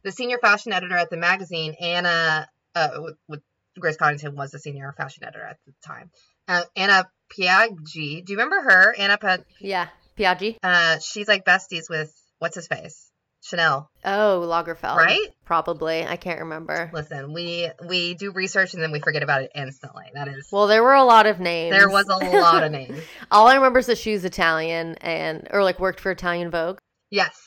The 0.04 0.12
senior 0.12 0.38
fashion 0.40 0.74
editor 0.74 0.96
at 0.98 1.10
the 1.10 1.18
magazine, 1.18 1.76
Anna, 1.80 2.48
uh, 2.76 2.90
with, 2.98 3.16
with 3.28 3.42
Grace 3.80 3.98
Coddington 3.98 4.36
was 4.36 4.52
the 4.52 4.60
senior 4.60 4.94
fashion 4.98 5.24
editor 5.24 5.44
at 5.44 5.58
the 5.66 5.74
time. 5.86 6.12
Uh, 6.48 6.64
Anna 6.76 7.10
Piaggi, 7.32 8.24
do 8.24 8.34
you 8.34 8.38
remember 8.38 8.62
her? 8.62 8.96
Anna, 8.98 9.18
pa- 9.18 9.38
Yeah. 9.60 9.88
Piaggi. 10.18 10.58
uh, 10.62 11.00
she's 11.00 11.28
like 11.28 11.44
besties 11.46 11.90
with 11.90 12.14
what's 12.40 12.56
his 12.56 12.68
face, 12.68 13.10
Chanel, 13.44 13.90
Oh, 14.06 14.42
Lagerfeld. 14.50 14.96
right? 14.96 15.28
Probably. 15.46 16.06
I 16.06 16.16
can't 16.16 16.40
remember. 16.40 16.90
Listen, 16.94 17.34
we 17.34 17.70
we 17.88 18.14
do 18.14 18.32
research 18.32 18.74
and 18.74 18.82
then 18.82 18.92
we 18.94 19.00
forget 19.02 19.22
about 19.22 19.42
it 19.44 19.52
instantly. 19.54 20.06
That 20.14 20.30
is, 20.30 20.48
Well, 20.52 20.68
there 20.68 20.82
were 20.82 20.94
a 20.94 21.04
lot 21.04 21.26
of 21.26 21.40
names. 21.42 21.76
there 21.76 21.90
was 21.90 22.06
a 22.08 22.16
lot 22.40 22.64
of 22.64 22.72
names. 22.72 22.98
All 23.30 23.48
I 23.48 23.56
remember 23.56 23.80
is 23.80 23.88
that 23.88 23.98
she's 23.98 24.24
Italian 24.24 24.96
and 25.02 25.48
or 25.52 25.62
like 25.64 25.80
worked 25.80 26.00
for 26.00 26.10
Italian 26.12 26.52
Vogue. 26.52 26.80
Yes. 27.10 27.38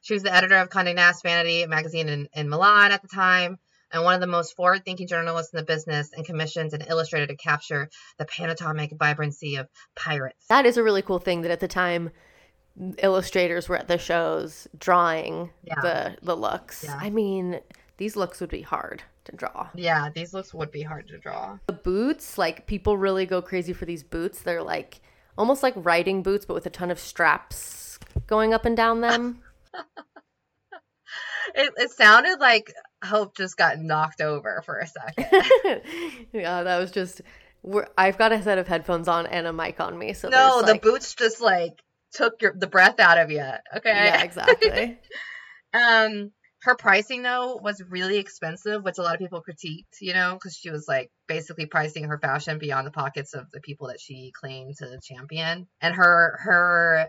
She 0.00 0.14
was 0.14 0.22
the 0.22 0.34
editor 0.34 0.56
of 0.56 0.70
Condé 0.70 0.94
Nast 0.94 1.22
Vanity 1.22 1.66
magazine 1.66 2.08
in, 2.08 2.28
in 2.34 2.48
Milan 2.48 2.92
at 2.92 3.00
the 3.02 3.08
time, 3.08 3.58
and 3.92 4.02
one 4.04 4.14
of 4.14 4.20
the 4.20 4.26
most 4.26 4.54
forward 4.56 4.84
thinking 4.84 5.06
journalists 5.08 5.52
in 5.52 5.58
the 5.58 5.64
business, 5.64 6.10
and 6.14 6.26
commissioned 6.26 6.72
and 6.74 6.84
illustrated 6.88 7.28
to 7.28 7.36
capture 7.36 7.88
the 8.18 8.24
panatomic 8.26 8.98
vibrancy 8.98 9.56
of 9.56 9.66
pirates. 9.96 10.44
That 10.48 10.66
is 10.66 10.76
a 10.76 10.82
really 10.82 11.00
cool 11.02 11.18
thing 11.20 11.40
that 11.42 11.50
at 11.50 11.60
the 11.60 11.68
time 11.68 12.10
illustrators 12.98 13.68
were 13.68 13.76
at 13.76 13.88
the 13.88 13.98
shows 13.98 14.66
drawing 14.78 15.50
Yeah. 15.62 15.80
the 15.80 16.16
the 16.22 16.36
looks. 16.36 16.84
Yeah. 16.84 16.98
I 17.00 17.10
mean, 17.10 17.60
these 17.96 18.16
looks 18.16 18.40
would 18.40 18.50
be 18.50 18.62
hard 18.62 19.02
to 19.24 19.32
draw. 19.36 19.68
Yeah, 19.74 20.10
these 20.14 20.34
looks 20.34 20.52
would 20.52 20.70
be 20.70 20.82
hard 20.82 21.08
to 21.08 21.18
draw. 21.18 21.58
The 21.66 21.72
boots, 21.72 22.36
like 22.36 22.66
people 22.66 22.96
really 22.98 23.26
go 23.26 23.40
crazy 23.40 23.72
for 23.72 23.84
these 23.84 24.02
boots. 24.02 24.40
They're 24.42 24.62
like 24.62 25.00
almost 25.38 25.62
like 25.62 25.74
riding 25.76 26.22
boots 26.22 26.44
but 26.46 26.54
with 26.54 26.66
a 26.66 26.70
ton 26.70 26.90
of 26.90 26.98
straps 26.98 27.98
going 28.26 28.52
up 28.54 28.64
and 28.64 28.76
down 28.76 29.00
them. 29.00 29.40
It, 31.54 31.72
it 31.76 31.90
sounded 31.92 32.40
like 32.40 32.72
Hope 33.04 33.36
just 33.36 33.56
got 33.56 33.78
knocked 33.78 34.20
over 34.20 34.62
for 34.64 34.78
a 34.78 34.86
second. 34.86 35.42
yeah, 36.32 36.62
that 36.62 36.78
was 36.78 36.90
just 36.90 37.20
we're, 37.62 37.86
I've 37.96 38.18
got 38.18 38.32
a 38.32 38.42
set 38.42 38.58
of 38.58 38.66
headphones 38.66 39.08
on 39.08 39.26
and 39.26 39.46
a 39.46 39.52
mic 39.52 39.78
on 39.78 39.96
me, 39.96 40.14
so 40.14 40.28
no, 40.30 40.62
there's, 40.62 40.72
the 40.74 40.80
boots 40.80 41.14
just 41.14 41.40
like 41.40 41.82
took 42.14 42.40
your 42.40 42.54
the 42.56 42.66
breath 42.66 43.00
out 43.00 43.18
of 43.18 43.30
you. 43.30 43.44
Okay. 43.76 43.90
Yeah, 43.90 44.22
exactly. 44.22 44.98
Um, 45.74 46.30
her 46.62 46.76
pricing 46.76 47.22
though 47.22 47.58
was 47.62 47.82
really 47.90 48.18
expensive, 48.18 48.84
which 48.84 48.98
a 48.98 49.02
lot 49.02 49.14
of 49.14 49.20
people 49.20 49.42
critiqued, 49.42 50.00
you 50.00 50.14
know, 50.14 50.34
because 50.34 50.56
she 50.56 50.70
was 50.70 50.86
like 50.88 51.10
basically 51.26 51.66
pricing 51.66 52.04
her 52.04 52.18
fashion 52.18 52.58
beyond 52.58 52.86
the 52.86 52.92
pockets 52.92 53.34
of 53.34 53.50
the 53.52 53.60
people 53.60 53.88
that 53.88 54.00
she 54.00 54.32
claimed 54.40 54.76
to 54.78 54.98
champion. 55.02 55.66
And 55.80 55.94
her 55.94 56.38
her 56.42 57.06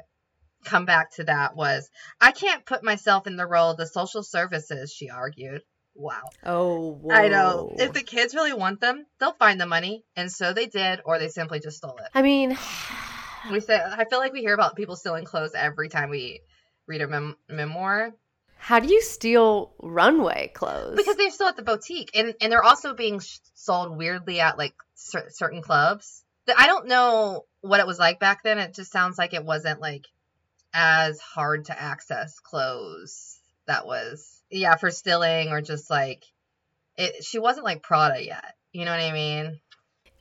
comeback 0.65 1.11
to 1.15 1.23
that 1.25 1.55
was, 1.55 1.89
I 2.19 2.31
can't 2.31 2.65
put 2.65 2.83
myself 2.83 3.27
in 3.27 3.37
the 3.37 3.45
role 3.45 3.71
of 3.71 3.77
the 3.77 3.87
social 3.87 4.23
services. 4.23 4.91
She 4.91 5.09
argued. 5.09 5.61
Wow. 5.97 6.23
oh, 6.43 7.09
I 7.09 7.29
know. 7.29 7.73
If 7.77 7.93
the 7.93 8.03
kids 8.03 8.35
really 8.35 8.51
want 8.51 8.81
them, 8.81 9.05
they'll 9.17 9.31
find 9.31 9.61
the 9.61 9.65
money, 9.65 10.03
and 10.17 10.29
so 10.29 10.51
they 10.51 10.65
did, 10.65 10.99
or 11.05 11.19
they 11.19 11.29
simply 11.29 11.61
just 11.61 11.77
stole 11.77 11.95
it. 11.95 12.09
I 12.13 12.21
mean, 12.21 12.57
We 13.51 13.59
say, 13.59 13.75
I 13.79 14.05
feel 14.05 14.19
like 14.19 14.33
we 14.33 14.41
hear 14.41 14.53
about 14.53 14.75
people 14.75 14.95
stealing 14.95 15.25
clothes 15.25 15.51
every 15.55 15.89
time 15.89 16.09
we 16.09 16.41
read 16.87 17.01
a 17.01 17.07
mem- 17.07 17.37
memoir. 17.49 18.13
how 18.57 18.79
do 18.79 18.87
you 18.87 19.01
steal 19.01 19.73
runway 19.81 20.51
clothes? 20.53 20.95
because 20.95 21.15
they're 21.15 21.31
still 21.31 21.47
at 21.47 21.55
the 21.55 21.63
boutique 21.63 22.11
and 22.15 22.33
and 22.41 22.51
they're 22.51 22.63
also 22.63 22.93
being 22.93 23.19
sh- 23.19 23.37
sold 23.53 23.97
weirdly 23.97 24.39
at 24.39 24.57
like 24.57 24.73
cer- 24.95 25.29
certain 25.29 25.61
clubs 25.61 26.23
i 26.55 26.67
don't 26.67 26.87
know 26.87 27.45
what 27.61 27.79
it 27.79 27.87
was 27.87 27.97
like 27.99 28.19
back 28.19 28.43
then 28.43 28.59
it 28.59 28.73
just 28.73 28.91
sounds 28.91 29.17
like 29.17 29.33
it 29.33 29.43
wasn't 29.43 29.81
like 29.81 30.05
as 30.73 31.19
hard 31.19 31.65
to 31.65 31.81
access 31.81 32.39
clothes 32.39 33.39
that 33.67 33.85
was 33.85 34.41
yeah 34.49 34.75
for 34.75 34.91
stealing 34.91 35.49
or 35.49 35.61
just 35.61 35.89
like 35.89 36.23
it 36.97 37.23
she 37.23 37.39
wasn't 37.39 37.65
like 37.65 37.81
prada 37.83 38.23
yet 38.23 38.53
you 38.71 38.85
know 38.85 38.91
what 38.91 38.99
i 38.99 39.11
mean 39.11 39.59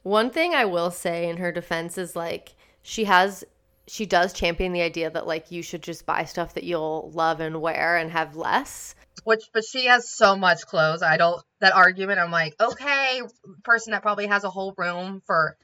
One 0.03 0.31
thing 0.31 0.55
I 0.55 0.65
will 0.67 0.91
say 0.91 1.29
in 1.29 1.39
her 1.39 1.51
defense 1.53 1.97
is 1.99 2.15
like 2.15 2.55
she 2.85 3.05
has 3.05 3.43
she 3.89 4.07
does 4.07 4.33
champion 4.33 4.73
the 4.73 4.83
idea 4.83 5.11
that 5.11 5.27
like 5.27 5.51
you 5.51 5.63
should 5.63 5.83
just 5.83 6.07
buy 6.07 6.25
stuff 6.25 6.55
that 6.55 6.63
you'll 6.63 7.11
love 7.13 7.41
and 7.41 7.61
wear 7.61 7.97
and 7.97 8.13
have 8.13 8.37
less. 8.37 8.95
which 9.25 9.43
but 9.53 9.65
she 9.65 9.87
has 9.87 10.09
so 10.09 10.37
much 10.37 10.63
clothes 10.67 11.03
i 11.03 11.17
don't 11.17 11.43
that 11.61 11.75
argument 11.75 12.21
i'm 12.21 12.31
like 12.31 12.55
okay 12.61 13.21
person 13.65 13.91
that 13.91 14.03
probably 14.03 14.27
has 14.27 14.45
a 14.45 14.51
whole 14.51 14.73
room 14.77 15.21
for 15.27 15.57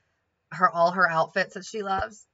her 0.50 0.68
all 0.68 0.90
her 0.90 1.08
outfits 1.08 1.54
that 1.54 1.64
she 1.64 1.82
loves 1.82 2.26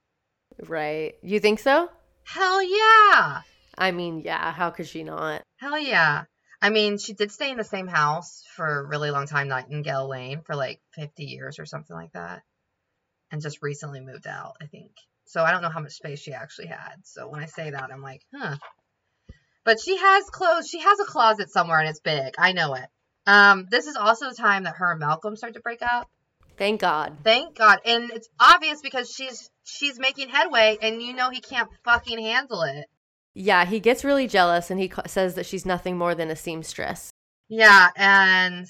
Right. 0.69 1.17
You 1.23 1.39
think 1.39 1.59
so? 1.59 1.91
hell 2.25 2.63
yeah 2.63 3.43
I 3.79 3.91
mean, 3.91 4.23
yeah, 4.25 4.53
how 4.53 4.71
could 4.71 4.87
she 4.87 5.05
not? 5.05 5.43
Hell 5.59 5.79
yeah. 5.79 6.25
I 6.63 6.71
mean, 6.71 6.99
she 6.99 7.13
did 7.13 7.31
stay 7.31 7.51
in 7.51 7.59
the 7.59 7.65
same 7.65 7.87
house 7.87 8.43
for 8.55 8.81
a 8.81 8.87
really 8.87 9.11
long 9.11 9.27
time, 9.27 9.49
Nightingale 9.49 10.09
Lane, 10.09 10.41
for 10.41 10.57
like 10.57 10.81
50 10.95 11.25
years 11.25 11.59
or 11.59 11.67
something 11.67 11.95
like 11.95 12.13
that. 12.13 12.43
And 13.31 13.43
just 13.43 13.63
recently 13.63 14.01
moved 14.01 14.27
out, 14.27 14.57
I 14.63 14.67
think. 14.67 14.93
So 15.27 15.43
I 15.43 15.51
don't 15.51 15.63
know 15.63 15.69
how 15.69 15.81
much 15.81 15.93
space 15.93 16.21
she 16.21 16.33
actually 16.33 16.69
had. 16.69 16.95
So 17.05 17.29
when 17.29 17.43
I 17.43 17.47
say 17.47 17.71
that, 17.71 17.91
I'm 17.93 18.03
like, 18.03 18.23
huh. 18.35 18.57
But 19.65 19.81
she 19.81 19.97
has 19.97 20.25
clothes. 20.31 20.69
She 20.69 20.81
has 20.81 21.01
a 21.01 21.05
closet 21.05 21.51
somewhere 21.51 21.81
and 21.81 21.89
it's 21.89 22.01
big. 22.01 22.35
I 22.39 22.53
know 22.53 22.75
it. 22.75 22.87
Um, 23.27 23.67
this 23.69 23.89
is 23.89 23.97
also 23.97 24.29
the 24.29 24.37
time 24.37 24.63
that 24.63 24.77
her 24.77 24.93
and 24.93 25.01
Malcolm 25.01 25.35
start 25.35 25.55
to 25.55 25.61
break 25.61 25.83
up. 25.83 26.09
Thank 26.57 26.81
God. 26.81 27.19
Thank 27.25 27.59
God. 27.59 27.81
And 27.85 28.11
it's 28.11 28.29
obvious 28.39 28.81
because 28.81 29.11
she's 29.11 29.51
she's 29.65 29.99
making 29.99 30.29
headway 30.29 30.79
and 30.81 31.03
you 31.03 31.13
know 31.13 31.31
he 31.31 31.41
can't 31.41 31.69
fucking 31.85 32.19
handle 32.19 32.63
it. 32.63 32.87
Yeah, 33.35 33.65
he 33.67 33.81
gets 33.81 34.05
really 34.05 34.27
jealous 34.29 34.71
and 34.71 34.81
he 34.81 34.91
says 35.07 35.35
that 35.35 35.45
she's 35.45 35.67
nothing 35.67 35.99
more 35.99 36.15
than 36.15 36.31
a 36.31 36.37
seamstress. 36.37 37.11
Yeah, 37.49 37.91
and 37.97 38.67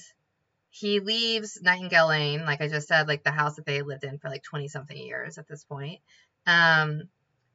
he 0.79 0.99
leaves 0.99 1.59
Nightingale 1.61 2.09
Lane, 2.09 2.45
like 2.45 2.61
I 2.61 2.67
just 2.67 2.87
said, 2.87 3.07
like 3.07 3.23
the 3.23 3.31
house 3.31 3.55
that 3.55 3.65
they 3.65 3.81
lived 3.81 4.03
in 4.03 4.19
for 4.19 4.29
like 4.29 4.43
20 4.43 4.67
something 4.67 4.95
years 4.97 5.39
at 5.39 5.47
this 5.47 5.63
point. 5.63 6.01
Um, 6.45 7.09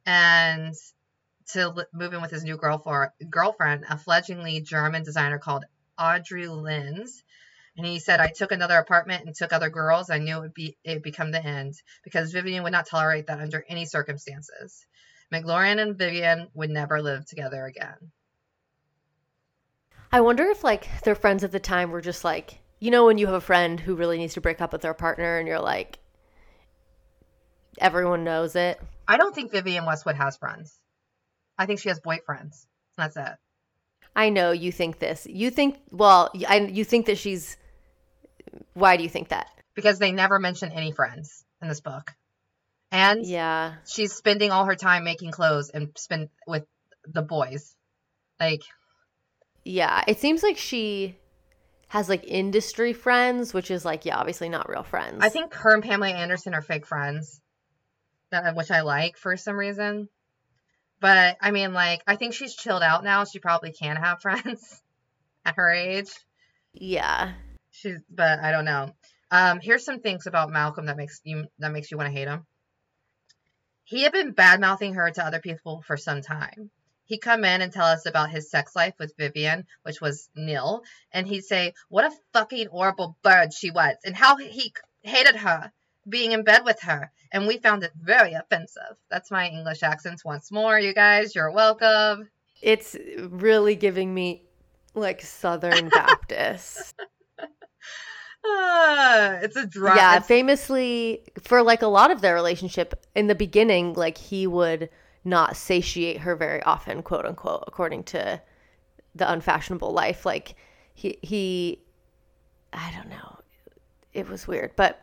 and 0.05 0.75
to 1.51 1.87
move 1.93 2.13
in 2.13 2.21
with 2.21 2.31
his 2.31 2.43
new 2.43 2.57
girlfriend, 2.57 3.11
girlfriend, 3.29 3.85
a 3.89 3.95
fledglingly 3.95 4.61
German 4.61 5.03
designer 5.03 5.39
called 5.39 5.63
Audrey 5.97 6.47
Linz. 6.47 7.23
And 7.77 7.85
he 7.85 7.99
said, 7.99 8.19
I 8.19 8.27
took 8.27 8.51
another 8.51 8.77
apartment 8.77 9.25
and 9.25 9.33
took 9.33 9.53
other 9.53 9.69
girls. 9.69 10.09
I 10.09 10.17
knew 10.17 10.37
it 10.37 10.41
would 10.41 10.53
be 10.53 10.77
it 10.83 10.95
would 10.95 11.03
become 11.03 11.31
the 11.31 11.43
end 11.43 11.75
because 12.03 12.33
Vivienne 12.33 12.63
would 12.63 12.73
not 12.73 12.87
tolerate 12.87 13.27
that 13.27 13.39
under 13.39 13.63
any 13.69 13.85
circumstances. 13.85 14.85
McLaren 15.33 15.81
and 15.81 15.97
Vivienne 15.97 16.49
would 16.53 16.69
never 16.69 17.01
live 17.01 17.25
together 17.25 17.65
again. 17.65 18.11
I 20.11 20.21
wonder 20.21 20.43
if 20.43 20.63
like 20.63 20.89
their 21.03 21.15
friends 21.15 21.43
at 21.43 21.51
the 21.51 21.59
time 21.59 21.89
were 21.89 22.01
just 22.01 22.23
like, 22.23 22.59
you 22.83 22.91
know, 22.91 23.05
when 23.05 23.17
you 23.17 23.27
have 23.27 23.35
a 23.35 23.39
friend 23.39 23.79
who 23.79 23.95
really 23.95 24.17
needs 24.17 24.33
to 24.33 24.41
break 24.41 24.59
up 24.59 24.73
with 24.73 24.81
their 24.81 24.93
partner 24.93 25.37
and 25.37 25.47
you're 25.47 25.61
like, 25.61 25.99
everyone 27.77 28.25
knows 28.25 28.57
it. 28.57 28.77
I 29.07 29.15
don't 29.15 29.33
think 29.33 29.53
Vivienne 29.53 29.85
Westwood 29.85 30.15
has 30.17 30.35
friends. 30.35 30.77
I 31.57 31.65
think 31.65 31.79
she 31.79 31.87
has 31.87 32.01
boyfriends. 32.01 32.65
That's 32.97 33.15
it. 33.15 33.35
I 34.17 34.31
know 34.31 34.51
you 34.51 34.73
think 34.73 34.99
this. 34.99 35.25
You 35.29 35.49
think, 35.49 35.77
well, 35.91 36.29
I, 36.45 36.57
you 36.59 36.83
think 36.83 37.05
that 37.05 37.17
she's. 37.17 37.55
Why 38.73 38.97
do 38.97 39.03
you 39.03 39.09
think 39.09 39.29
that? 39.29 39.47
Because 39.75 39.97
they 39.97 40.11
never 40.11 40.37
mention 40.37 40.69
any 40.73 40.91
friends 40.91 41.45
in 41.61 41.69
this 41.69 41.79
book. 41.79 42.11
And 42.91 43.25
Yeah. 43.25 43.75
she's 43.87 44.11
spending 44.11 44.51
all 44.51 44.65
her 44.65 44.75
time 44.75 45.05
making 45.05 45.31
clothes 45.31 45.69
and 45.69 45.91
spend 45.97 46.27
with 46.45 46.65
the 47.05 47.21
boys. 47.21 47.77
Like, 48.41 48.63
Yeah. 49.63 50.03
It 50.05 50.19
seems 50.19 50.43
like 50.43 50.57
she 50.57 51.17
has 51.93 52.09
like 52.09 52.23
industry 52.23 52.91
friends, 52.91 53.53
which 53.53 53.69
is 53.69 53.85
like, 53.85 54.03
yeah, 54.03 54.17
obviously 54.17 54.49
not 54.49 54.67
real 54.67 54.81
friends. 54.81 55.19
I 55.21 55.29
think 55.29 55.53
her 55.53 55.75
and 55.75 55.83
Pamela 55.83 56.09
Anderson 56.09 56.55
are 56.55 56.61
fake 56.63 56.87
friends. 56.87 57.39
That 58.31 58.55
which 58.55 58.71
I 58.71 58.81
like 58.81 59.15
for 59.15 59.37
some 59.37 59.55
reason. 59.55 60.09
But 60.99 61.37
I 61.39 61.51
mean 61.51 61.71
like 61.71 62.01
I 62.07 62.15
think 62.15 62.33
she's 62.33 62.55
chilled 62.55 62.81
out 62.81 63.03
now. 63.03 63.25
She 63.25 63.37
probably 63.37 63.73
can 63.73 63.95
have 63.95 64.21
friends 64.23 64.81
at 65.45 65.53
her 65.55 65.69
age. 65.69 66.09
Yeah. 66.73 67.33
She's, 67.69 67.99
but 68.09 68.39
I 68.39 68.51
don't 68.51 68.65
know. 68.65 68.89
Um, 69.29 69.59
here's 69.61 69.85
some 69.85 69.99
things 69.99 70.25
about 70.25 70.49
Malcolm 70.49 70.87
that 70.87 70.97
makes 70.97 71.21
you 71.23 71.45
that 71.59 71.71
makes 71.71 71.91
you 71.91 71.97
want 71.97 72.11
to 72.11 72.19
hate 72.19 72.27
him. 72.27 72.47
He 73.83 74.01
had 74.01 74.13
been 74.13 74.31
bad 74.31 74.59
mouthing 74.59 74.95
her 74.95 75.11
to 75.11 75.23
other 75.23 75.41
people 75.41 75.83
for 75.85 75.95
some 75.95 76.23
time. 76.23 76.71
He'd 77.05 77.19
come 77.19 77.43
in 77.43 77.61
and 77.61 77.71
tell 77.71 77.85
us 77.85 78.05
about 78.05 78.29
his 78.31 78.49
sex 78.49 78.75
life 78.75 78.93
with 78.99 79.13
Vivienne, 79.17 79.65
which 79.83 79.99
was 80.01 80.29
nil, 80.35 80.83
and 81.11 81.27
he'd 81.27 81.43
say 81.43 81.73
what 81.89 82.05
a 82.05 82.11
fucking 82.33 82.67
horrible 82.67 83.17
bird 83.23 83.53
she 83.53 83.71
was, 83.71 83.95
and 84.05 84.15
how 84.15 84.37
he 84.37 84.73
hated 85.03 85.35
her 85.35 85.71
being 86.07 86.31
in 86.31 86.43
bed 86.43 86.63
with 86.65 86.79
her, 86.81 87.11
and 87.31 87.47
we 87.47 87.57
found 87.57 87.83
it 87.83 87.91
very 87.95 88.33
offensive. 88.33 88.97
That's 89.09 89.31
my 89.31 89.47
English 89.47 89.83
accents 89.83 90.23
once 90.25 90.51
more, 90.51 90.79
you 90.79 90.93
guys. 90.93 91.35
You're 91.35 91.51
welcome. 91.51 92.29
It's 92.61 92.95
really 93.17 93.75
giving 93.75 94.13
me 94.13 94.43
like 94.93 95.21
Southern 95.21 95.89
Baptist. 95.93 96.95
Ah, 98.45 99.39
it's 99.41 99.55
a 99.55 99.65
dry. 99.65 99.95
yeah, 99.95 100.19
famously 100.19 101.23
for 101.41 101.63
like 101.63 101.81
a 101.81 101.87
lot 101.87 102.11
of 102.11 102.19
their 102.21 102.33
relationship 102.35 103.05
in 103.15 103.27
the 103.27 103.35
beginning, 103.35 103.93
like 103.93 104.17
he 104.17 104.47
would 104.47 104.89
not 105.25 105.55
satiate 105.55 106.19
her 106.19 106.35
very 106.35 106.61
often, 106.63 107.01
quote 107.03 107.25
unquote, 107.25 107.63
according 107.67 108.03
to 108.03 108.41
the 109.15 109.31
unfashionable 109.31 109.91
life. 109.93 110.25
Like 110.25 110.55
he 110.93 111.17
he 111.21 111.79
I 112.71 112.91
don't 112.95 113.09
know. 113.09 113.39
It 114.13 114.27
was 114.29 114.47
weird, 114.47 114.75
but 114.75 114.99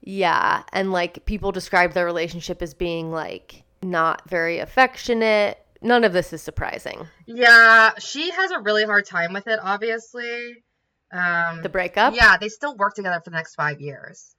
yeah, 0.00 0.62
and 0.72 0.92
like 0.92 1.24
people 1.24 1.50
describe 1.52 1.92
their 1.92 2.04
relationship 2.04 2.62
as 2.62 2.74
being 2.74 3.10
like 3.10 3.64
not 3.82 4.28
very 4.28 4.58
affectionate, 4.58 5.58
none 5.82 6.04
of 6.04 6.12
this 6.12 6.32
is 6.32 6.42
surprising. 6.42 7.06
Yeah, 7.26 7.92
she 7.98 8.30
has 8.30 8.50
a 8.50 8.60
really 8.60 8.84
hard 8.84 9.06
time 9.06 9.32
with 9.32 9.46
it, 9.46 9.58
obviously. 9.62 10.64
Um, 11.12 11.62
The 11.62 11.68
breakup? 11.68 12.14
yeah, 12.14 12.36
they 12.36 12.48
still 12.48 12.76
work 12.76 12.94
together 12.94 13.20
for 13.24 13.30
the 13.30 13.36
next 13.36 13.54
five 13.54 13.80
years. 13.80 14.34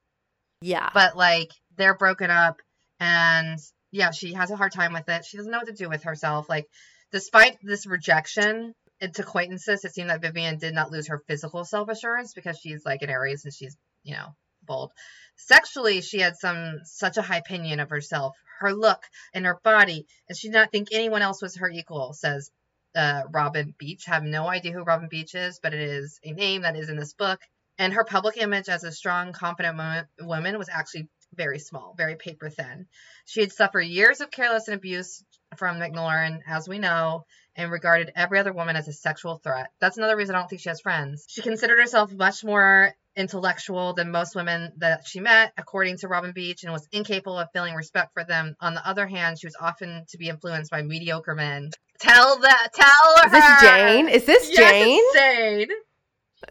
Yeah. 0.62 0.90
but 0.94 1.16
like 1.16 1.52
they're 1.78 1.96
broken 1.96 2.30
up 2.30 2.62
and 3.00 3.58
yeah 3.92 4.12
she 4.12 4.34
has 4.34 4.52
a 4.52 4.56
hard 4.56 4.72
time 4.72 4.94
with 4.94 5.08
it. 5.08 5.26
She 5.26 5.38
doesn't 5.38 5.52
know 5.52 5.60
what 5.60 5.68
to 5.68 5.74
do 5.74 5.90
with 5.90 6.04
herself. 6.04 6.50
Like 6.50 6.68
despite 7.12 7.58
this 7.62 7.86
rejection 7.88 8.74
it's 9.02 9.20
acquaintances 9.20 9.86
it 9.86 9.94
seemed 9.94 10.10
that 10.10 10.22
vivian 10.22 10.58
did 10.58 10.74
not 10.74 10.92
lose 10.92 11.08
her 11.08 11.24
physical 11.28 11.64
self-assurance 11.64 12.34
because 12.34 12.58
she's 12.58 12.86
like 12.86 13.02
an 13.02 13.10
aries 13.10 13.46
and 13.46 13.54
she's 13.54 13.78
you 14.04 14.14
know 14.14 14.36
bold. 14.64 14.92
Sexually 15.36 16.02
she 16.02 16.20
had 16.20 16.38
some 16.38 16.80
such 16.84 17.18
a 17.18 17.22
high 17.22 17.38
opinion 17.38 17.80
of 17.80 17.90
herself 17.90 18.36
her 18.60 18.74
look 18.74 19.04
and 19.34 19.46
her 19.46 19.60
body 19.64 20.06
and 20.28 20.38
she 20.38 20.50
did 20.50 20.56
not 20.56 20.72
think 20.72 20.90
anyone 20.92 21.22
else 21.22 21.42
was 21.42 21.58
her 21.58 21.70
equal 21.70 22.14
says 22.14 22.52
uh, 22.96 23.24
robin 23.32 23.74
beach. 23.78 24.06
Have 24.06 24.24
no 24.24 24.48
idea 24.48 24.74
who 24.74 24.84
robin 24.84 25.08
beach 25.10 25.36
is 25.36 25.60
but 25.62 25.74
it 25.74 25.82
is 25.82 26.20
a 26.24 26.34
name 26.34 26.64
that 26.64 26.76
is 26.76 26.90
in 26.90 26.98
this 26.98 27.14
book. 27.14 27.40
And 27.78 27.94
her 27.94 28.04
public 28.04 28.36
image 28.36 28.68
as 28.68 28.84
a 28.84 28.92
strong, 28.92 29.32
confident 29.32 30.06
woman 30.20 30.58
was 30.58 30.68
actually 30.68 31.08
very 31.40 31.58
small, 31.58 31.96
very 31.98 32.16
paper 32.16 32.50
thin. 32.50 32.86
She 33.26 33.40
had 33.40 33.54
suffered 33.54 33.84
years 33.84 34.20
of 34.20 34.30
careless 34.30 34.68
and 34.68 34.76
abuse 34.76 35.24
from 35.56 35.80
McLaren, 35.80 36.42
as 36.46 36.68
we 36.68 36.80
know, 36.80 37.24
and 37.56 37.72
regarded 37.72 38.12
every 38.14 38.40
other 38.40 38.52
woman 38.52 38.76
as 38.76 38.90
a 38.90 38.94
sexual 38.94 39.38
threat. 39.38 39.72
That's 39.80 39.98
another 39.98 40.18
reason 40.18 40.36
I 40.36 40.40
don't 40.40 40.50
think 40.50 40.62
she 40.62 40.68
has 40.68 40.82
friends. 40.82 41.26
She 41.30 41.42
considered 41.42 41.80
herself 41.80 42.12
much 42.12 42.44
more 42.44 42.94
intellectual 43.16 43.94
than 43.94 44.12
most 44.12 44.36
women 44.36 44.74
that 44.78 45.08
she 45.08 45.22
met, 45.22 45.54
according 45.58 45.98
to 46.00 46.10
Robin 46.10 46.34
Beach, 46.34 46.64
and 46.64 46.74
was 46.74 46.88
incapable 46.92 47.40
of 47.40 47.48
feeling 47.54 47.74
respect 47.74 48.14
for 48.14 48.26
them. 48.26 48.56
On 48.60 48.74
the 48.74 48.86
other 48.86 49.08
hand, 49.08 49.40
she 49.40 49.48
was 49.48 49.56
often 49.60 50.06
to 50.10 50.18
be 50.18 50.28
influenced 50.28 50.70
by 50.70 50.82
mediocre 50.82 51.36
men. 51.36 51.70
Tell 52.02 52.38
that, 52.40 52.68
tell 52.74 53.26
is 53.26 53.32
this. 53.32 53.62
Jane? 53.62 54.10
Is 54.10 54.26
this 54.26 54.50
Yes, 54.52 54.72
Jane? 54.72 55.04
Jane. 55.14 55.68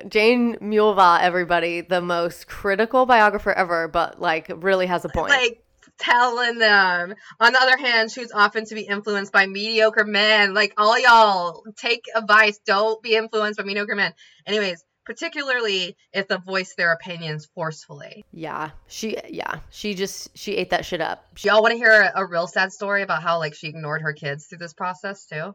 Jane 0.08 0.56
Mulvagh, 0.56 1.20
everybody, 1.22 1.80
the 1.80 2.00
most 2.00 2.46
critical 2.46 3.06
biographer 3.06 3.52
ever, 3.52 3.88
but 3.88 4.20
like 4.20 4.50
really 4.56 4.86
has 4.86 5.04
a 5.04 5.08
point. 5.08 5.30
like 5.30 5.62
telling 5.98 6.58
them. 6.58 7.14
On 7.40 7.52
the 7.52 7.60
other 7.60 7.76
hand, 7.76 8.10
she 8.10 8.20
was 8.20 8.32
often 8.32 8.64
to 8.66 8.74
be 8.74 8.82
influenced 8.82 9.32
by 9.32 9.46
mediocre 9.46 10.04
men. 10.04 10.54
Like 10.54 10.74
all 10.76 10.98
y'all, 10.98 11.64
take 11.76 12.04
advice. 12.14 12.58
Don't 12.64 13.02
be 13.02 13.14
influenced 13.16 13.58
by 13.58 13.64
mediocre 13.64 13.96
men. 13.96 14.14
Anyways, 14.46 14.84
particularly 15.04 15.96
if 16.12 16.28
they 16.28 16.36
voice 16.36 16.74
their 16.74 16.92
opinions 16.92 17.48
forcefully. 17.54 18.24
yeah, 18.30 18.70
she 18.86 19.16
yeah, 19.28 19.60
she 19.70 19.94
just 19.94 20.36
she 20.36 20.56
ate 20.56 20.70
that 20.70 20.84
shit 20.84 21.00
up. 21.00 21.24
Do 21.34 21.48
y'all 21.48 21.62
want 21.62 21.72
to 21.72 21.78
hear 21.78 21.90
a, 21.90 22.20
a 22.22 22.26
real 22.26 22.46
sad 22.46 22.72
story 22.72 23.02
about 23.02 23.22
how 23.22 23.38
like 23.38 23.54
she 23.54 23.68
ignored 23.68 24.02
her 24.02 24.12
kids 24.12 24.46
through 24.46 24.58
this 24.58 24.74
process 24.74 25.26
too? 25.26 25.54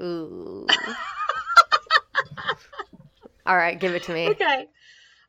Ooh. 0.00 0.66
All 3.46 3.56
right, 3.56 3.78
give 3.78 3.94
it 3.94 4.04
to 4.04 4.12
me. 4.12 4.28
Okay. 4.30 4.68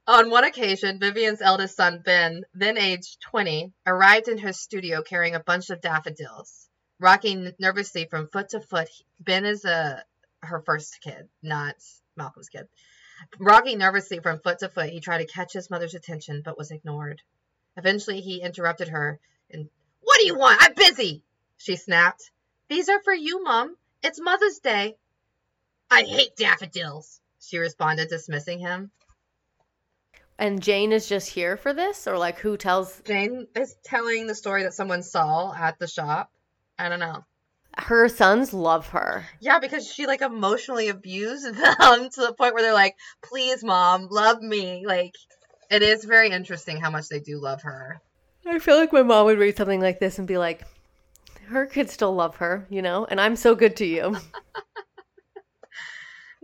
On 0.08 0.30
one 0.30 0.44
occasion, 0.44 1.00
Vivienne's 1.00 1.42
eldest 1.42 1.76
son, 1.76 2.02
Ben, 2.06 2.44
then 2.54 2.78
aged 2.78 3.22
20, 3.22 3.74
arrived 3.88 4.28
in 4.28 4.38
her 4.38 4.54
studio 4.54 5.02
carrying 5.02 5.34
a 5.34 5.40
bunch 5.40 5.70
of 5.72 5.82
daffodils. 5.82 6.70
Rocking 7.00 7.52
nervously 7.60 8.06
from 8.06 8.30
foot 8.30 8.50
to 8.50 8.62
foot, 8.62 8.88
Ben 9.20 9.46
is 9.46 9.66
a, 9.66 10.04
her 10.44 10.62
first 10.62 11.02
kid, 11.02 11.28
not 11.42 11.76
Malcolm's 12.16 12.50
kid. 12.50 12.68
Rocking 13.40 13.80
nervously 13.80 14.20
from 14.20 14.40
foot 14.40 14.60
to 14.60 14.70
foot, 14.70 14.90
he 14.90 15.00
tried 15.00 15.26
to 15.26 15.34
catch 15.34 15.54
his 15.54 15.70
mother's 15.70 15.96
attention 15.96 16.42
but 16.46 16.58
was 16.58 16.72
ignored. 16.72 17.22
Eventually, 17.76 18.22
he 18.22 18.42
interrupted 18.42 18.90
her 18.90 19.20
and, 19.50 19.70
What 20.02 20.20
do 20.20 20.28
you 20.28 20.38
want? 20.38 20.62
I'm 20.62 20.74
busy! 20.76 21.24
She 21.58 21.76
snapped. 21.76 22.30
These 22.70 22.90
are 22.90 23.02
for 23.02 23.14
you, 23.14 23.44
Mum. 23.44 23.76
It's 24.04 24.20
Mother's 24.20 24.60
Day. 24.60 24.98
I 25.90 26.04
hate 26.04 26.36
daffodils, 26.36 27.20
she 27.48 27.58
responded, 27.58 28.10
dismissing 28.10 28.60
him. 28.60 28.92
And 30.38 30.62
Jane 30.62 30.92
is 30.92 31.08
just 31.08 31.30
here 31.30 31.56
for 31.56 31.74
this, 31.74 32.08
or 32.08 32.18
like 32.18 32.40
who 32.40 32.58
tells 32.58 33.02
Jane 33.06 33.48
is 33.56 33.76
telling 33.84 34.28
the 34.28 34.36
story 34.36 34.64
that 34.64 34.74
someone 34.74 35.02
saw 35.04 35.54
at 35.54 35.80
the 35.80 35.88
shop. 35.88 36.30
I 36.78 36.90
don't 36.90 37.00
know. 37.00 37.24
her 37.78 38.10
sons 38.10 38.54
love 38.54 38.90
her. 38.90 39.26
Yeah, 39.40 39.60
because 39.60 39.88
she 39.90 40.08
like 40.08 40.22
emotionally 40.22 40.90
abused 40.90 41.46
them 41.56 42.10
to 42.10 42.22
the 42.22 42.34
point 42.38 42.54
where 42.54 42.64
they're 42.64 42.74
like, 42.74 42.96
"Please, 43.24 43.64
mom, 43.64 44.08
love 44.12 44.42
me." 44.42 44.86
Like, 44.86 45.14
it 45.72 45.82
is 45.82 46.04
very 46.04 46.30
interesting 46.32 46.78
how 46.78 46.90
much 46.90 47.08
they 47.08 47.20
do 47.22 47.40
love 47.40 47.62
her. 47.62 48.02
I 48.46 48.60
feel 48.60 48.76
like 48.78 48.92
my 48.94 49.04
mom 49.04 49.26
would 49.26 49.40
read 49.40 49.58
something 49.58 49.82
like 49.82 50.00
this 50.00 50.20
and 50.20 50.28
be 50.28 50.38
like, 50.38 50.64
her 51.48 51.66
kids 51.66 51.94
still 51.94 52.14
love 52.14 52.36
her, 52.38 52.68
you 52.70 52.82
know, 52.82 53.06
and 53.06 53.20
I'm 53.20 53.36
so 53.36 53.56
good 53.56 53.76
to 53.78 53.86
you. 53.86 54.16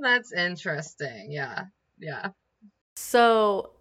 That's 0.01 0.33
interesting. 0.33 1.31
Yeah, 1.31 1.65
yeah. 1.99 2.29
So 2.95 3.71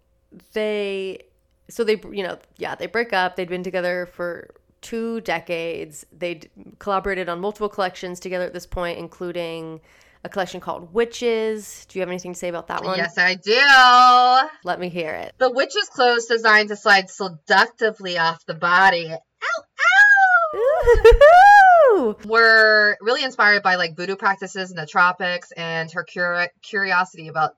they, 0.53 1.23
so 1.69 1.83
they, 1.83 1.99
you 2.11 2.23
know, 2.23 2.37
yeah, 2.57 2.75
they 2.75 2.87
break 2.87 3.11
up. 3.13 3.35
They'd 3.35 3.49
been 3.49 3.63
together 3.63 4.07
for 4.13 4.53
two 4.81 5.21
decades. 5.21 6.05
They 6.17 6.41
collaborated 6.79 7.29
on 7.29 7.39
multiple 7.39 7.69
collections 7.69 8.19
together 8.19 8.45
at 8.45 8.53
this 8.53 8.65
point, 8.65 8.99
including 8.99 9.81
a 10.23 10.29
collection 10.29 10.59
called 10.59 10.93
Witches. 10.93 11.85
Do 11.87 11.97
you 11.97 12.01
have 12.01 12.09
anything 12.09 12.33
to 12.33 12.39
say 12.39 12.49
about 12.49 12.67
that 12.67 12.83
one? 12.83 12.97
Yes, 12.97 13.17
I 13.17 13.35
do. 13.35 14.49
Let 14.63 14.79
me 14.79 14.89
hear 14.89 15.13
it. 15.13 15.33
The 15.39 15.51
witch's 15.51 15.89
clothes 15.89 16.25
designed 16.27 16.69
to 16.69 16.75
slide 16.75 17.09
seductively 17.09 18.17
off 18.17 18.45
the 18.45 18.53
body. 18.53 19.09
Ow, 19.09 19.15
ow! 19.15 20.10
Ooh. 20.55 22.15
were 22.25 22.97
really 23.01 23.23
inspired 23.23 23.63
by 23.63 23.75
like 23.75 23.95
voodoo 23.95 24.15
practices 24.15 24.71
in 24.71 24.77
the 24.77 24.85
tropics 24.85 25.51
and 25.51 25.91
her 25.91 26.03
curi- 26.05 26.49
curiosity 26.61 27.27
about 27.27 27.55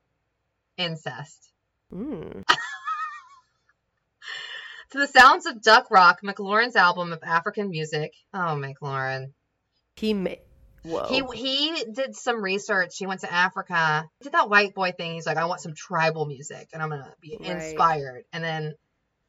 incest. 0.78 1.52
Mm. 1.94 2.44
To 4.92 5.00
the 5.00 5.08
sounds 5.08 5.48
of 5.48 5.60
Duck 5.64 5.90
Rock, 5.90 6.20
McLaren's 6.24 6.76
album 6.76 7.14
of 7.14 7.24
African 7.24 7.72
music. 7.72 8.14
Oh, 8.32 8.56
McLaren. 8.62 9.32
He 9.96 10.14
made. 10.14 10.42
Whoa. 10.84 11.08
He 11.08 11.24
he 11.34 11.84
did 11.92 12.16
some 12.16 12.44
research. 12.44 12.96
He 13.00 13.08
went 13.08 13.22
to 13.22 13.34
Africa. 13.34 14.08
He 14.20 14.26
did 14.26 14.34
that 14.34 14.52
white 14.52 14.76
boy 14.76 14.92
thing. 14.92 15.16
He's 15.16 15.26
like, 15.26 15.38
I 15.38 15.46
want 15.46 15.62
some 15.62 15.74
tribal 15.74 16.28
music, 16.28 16.70
and 16.74 16.84
I'm 16.84 16.90
gonna 16.90 17.12
be 17.22 17.38
Right. 17.40 17.50
inspired. 17.50 18.26
And 18.32 18.44
then 18.44 18.76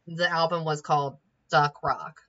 the 0.06 0.30
album 0.30 0.64
was 0.66 0.82
called 0.82 1.16
Duck 1.50 1.82
Rock. 1.82 2.20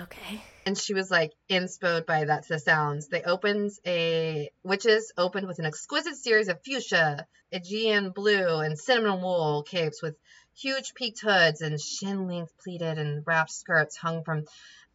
Okay. 0.00 0.42
and 0.66 0.76
she 0.76 0.94
was 0.94 1.10
like 1.10 1.32
inspired 1.48 2.06
by 2.06 2.24
that 2.24 2.46
the 2.48 2.58
sounds. 2.58 3.08
They 3.08 3.22
opened 3.22 3.72
a 3.86 4.50
witches 4.62 5.12
opened 5.16 5.46
with 5.46 5.58
an 5.58 5.66
exquisite 5.66 6.16
series 6.16 6.48
of 6.48 6.62
fuchsia, 6.62 7.26
Aegean 7.52 8.10
blue, 8.10 8.60
and 8.60 8.78
cinnamon 8.78 9.20
wool 9.22 9.62
capes 9.62 10.02
with 10.02 10.16
huge 10.56 10.94
peaked 10.94 11.20
hoods 11.20 11.60
and 11.60 11.80
shin 11.80 12.26
length 12.26 12.52
pleated 12.62 12.98
and 12.98 13.22
wrapped 13.26 13.50
skirts 13.52 13.96
hung 13.96 14.24
from 14.24 14.44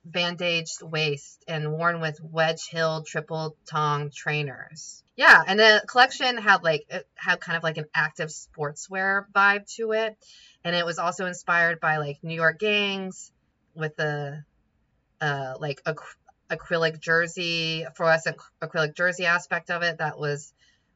bandaged 0.06 0.82
waist 0.84 1.44
and 1.48 1.72
worn 1.72 2.00
with 2.00 2.20
wedge 2.22 2.68
heeled 2.68 3.08
triple 3.08 3.58
tongue 3.66 4.12
trainers. 4.16 5.04
Yeah, 5.16 5.42
and 5.46 5.60
the 5.60 5.84
collection 5.88 6.38
had 6.38 6.64
like 6.64 6.86
had 7.16 7.40
kind 7.40 7.58
of 7.58 7.64
like 7.64 7.78
an 7.78 7.86
active 7.94 8.30
sportswear 8.30 9.26
vibe 9.34 9.66
to 9.76 9.94
it. 9.94 10.16
And 10.64 10.76
it 10.76 10.86
was 10.86 11.00
also 11.00 11.26
inspired 11.26 11.80
by 11.80 11.98
like 11.98 12.24
New 12.24 12.36
York 12.36 12.60
gangs 12.60 13.32
with 13.76 13.96
the 13.96 14.44
uh, 15.22 15.56
like 15.60 15.82
ac- 15.88 15.98
acrylic 16.50 17.00
jersey, 17.00 17.86
fluorescent 17.96 18.38
acrylic 18.62 18.96
jersey 18.96 19.26
aspect 19.26 19.70
of 19.70 19.82
it 19.82 19.98
that 20.00 20.20
was 20.20 20.54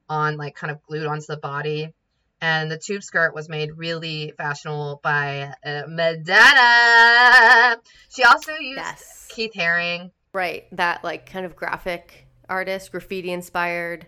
on 0.07 0.37
like 0.37 0.55
kind 0.55 0.71
of 0.71 0.81
glued 0.83 1.05
onto 1.07 1.25
the 1.27 1.37
body. 1.37 1.93
And 2.41 2.71
the 2.71 2.77
tube 2.77 3.03
skirt 3.03 3.35
was 3.35 3.49
made 3.49 3.71
really 3.75 4.33
fashionable 4.37 5.01
by 5.03 5.53
uh, 5.65 5.83
Madonna. 5.89 7.81
She 8.09 8.23
also 8.23 8.53
used 8.53 8.77
Yes. 8.77 9.27
Keith 9.29 9.51
Haring. 9.55 10.11
Right. 10.33 10.65
That 10.71 11.03
like 11.03 11.29
kind 11.29 11.45
of 11.45 11.55
graphic 11.55 12.27
artist, 12.47 12.91
graffiti 12.91 13.31
inspired. 13.31 14.07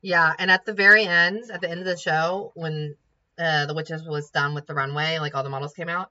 Yeah, 0.00 0.32
and 0.38 0.50
at 0.50 0.64
the 0.64 0.72
very 0.72 1.04
end, 1.04 1.44
at 1.52 1.60
the 1.60 1.70
end 1.70 1.80
of 1.80 1.86
the 1.86 1.96
show, 1.96 2.52
when 2.56 2.96
uh, 3.38 3.66
the 3.66 3.74
witches 3.74 4.02
was 4.02 4.30
done 4.30 4.54
with 4.54 4.66
the 4.66 4.74
runway, 4.74 5.18
like 5.20 5.34
all 5.34 5.44
the 5.44 5.50
models 5.50 5.74
came 5.74 5.88
out. 5.88 6.10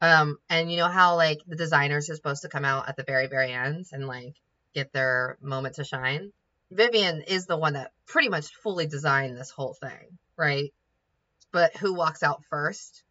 Um, 0.00 0.38
and 0.48 0.70
you 0.70 0.76
know 0.76 0.88
how 0.88 1.16
like 1.16 1.40
the 1.46 1.56
designers 1.56 2.08
are 2.08 2.14
supposed 2.14 2.42
to 2.42 2.48
come 2.48 2.64
out 2.64 2.88
at 2.88 2.96
the 2.96 3.02
very, 3.02 3.26
very 3.26 3.52
end 3.52 3.86
and 3.92 4.06
like 4.06 4.34
get 4.74 4.92
their 4.92 5.36
moment 5.40 5.76
to 5.76 5.84
shine. 5.84 6.32
Vivienne 6.70 7.22
is 7.22 7.46
the 7.46 7.56
one 7.56 7.72
that 7.72 7.92
pretty 8.06 8.28
much 8.28 8.54
fully 8.62 8.86
designed 8.86 9.36
this 9.36 9.50
whole 9.50 9.74
thing, 9.74 10.18
right? 10.36 10.72
But 11.50 11.76
who 11.76 11.94
walks 11.94 12.22
out 12.22 12.44
first? 12.50 13.02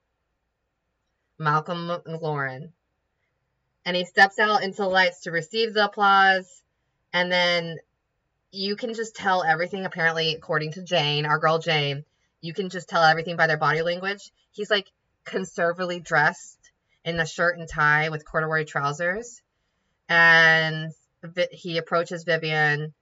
Malcolm 1.40 1.88
McLaren. 1.88 2.72
And 3.86 3.96
he 3.96 4.06
steps 4.06 4.38
out 4.38 4.64
into 4.64 4.84
the 4.84 4.88
lights 4.88 5.22
to 5.22 5.32
receive 5.32 5.74
the 5.74 5.86
applause. 5.86 6.62
And 7.14 7.32
then 7.32 7.78
you 8.52 8.76
can 8.76 8.94
just 8.94 9.16
tell 9.16 9.44
everything, 9.44 9.86
apparently, 9.86 10.36
according 10.36 10.74
to 10.74 10.84
Jane, 10.84 11.26
our 11.26 11.40
girl 11.40 11.60
Jane, 11.60 12.06
you 12.42 12.54
can 12.54 12.70
just 12.70 12.90
tell 12.90 13.04
everything 13.04 13.38
by 13.38 13.48
their 13.48 13.58
body 13.58 13.82
language. 13.82 14.32
He's 14.52 14.70
like 14.70 14.92
conservatively 15.26 16.00
dressed 16.00 16.57
in 17.08 17.20
a 17.20 17.26
shirt 17.26 17.58
and 17.58 17.68
tie 17.68 18.10
with 18.10 18.26
corduroy 18.26 18.66
trousers. 18.66 19.42
And 20.10 20.92
Vi- 21.24 21.48
he 21.52 21.78
approaches 21.78 22.26
Vivienne, 22.26 22.94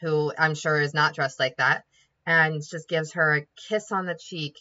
who 0.00 0.32
I'm 0.38 0.54
sure 0.54 0.80
is 0.80 0.94
not 0.94 1.14
dressed 1.14 1.40
like 1.40 1.56
that, 1.56 1.84
and 2.24 2.62
just 2.62 2.88
gives 2.88 3.12
her 3.12 3.36
a 3.36 3.46
kiss 3.68 3.90
on 3.92 4.06
the 4.06 4.18
cheek. 4.18 4.54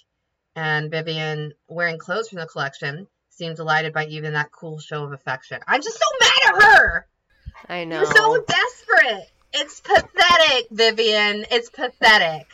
And 0.56 0.90
Vivienne, 0.90 1.54
wearing 1.68 2.00
clothes 2.00 2.30
from 2.30 2.40
the 2.40 2.48
collection, 2.48 3.08
seemed 3.30 3.56
delighted 3.58 3.94
by 3.94 4.06
even 4.06 4.34
that 4.34 4.52
cool 4.52 4.80
show 4.80 5.04
of 5.04 5.14
affection. 5.14 5.62
I'm 5.68 5.82
just 5.82 6.00
so 6.00 6.06
mad 6.20 6.56
at 6.56 6.64
her. 6.64 7.08
I 7.70 7.84
know. 7.84 7.98
You're 7.98 8.16
so 8.16 8.44
desperate. 8.48 9.32
It's 9.54 9.80
pathetic, 9.80 10.68
Vivienne. 10.72 11.46
It's 11.52 11.70
pathetic. 11.70 12.48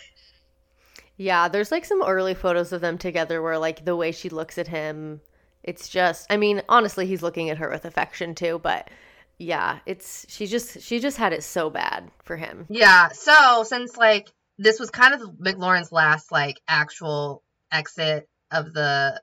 Yeah, 1.15 1.47
there's 1.47 1.71
like 1.71 1.85
some 1.85 2.03
early 2.03 2.33
photos 2.33 2.73
of 2.73 2.81
them 2.81 2.97
together 2.97 3.41
where 3.41 3.57
like 3.57 3.85
the 3.85 3.95
way 3.95 4.11
she 4.11 4.29
looks 4.29 4.57
at 4.57 4.67
him, 4.67 5.21
it's 5.63 5.89
just 5.89 6.27
I 6.29 6.37
mean, 6.37 6.61
honestly, 6.69 7.05
he's 7.05 7.23
looking 7.23 7.49
at 7.49 7.57
her 7.57 7.69
with 7.69 7.85
affection 7.85 8.35
too, 8.35 8.59
but 8.61 8.89
yeah, 9.37 9.79
it's 9.85 10.25
she 10.29 10.47
just 10.47 10.81
she 10.81 10.99
just 10.99 11.17
had 11.17 11.33
it 11.33 11.43
so 11.43 11.69
bad 11.69 12.09
for 12.23 12.35
him. 12.35 12.65
Yeah. 12.69 13.09
So 13.09 13.63
since 13.63 13.97
like 13.97 14.31
this 14.57 14.79
was 14.79 14.89
kind 14.89 15.13
of 15.13 15.21
McLaren's 15.37 15.91
last 15.91 16.31
like 16.31 16.59
actual 16.67 17.43
exit 17.71 18.29
of 18.51 18.73
the 18.73 19.21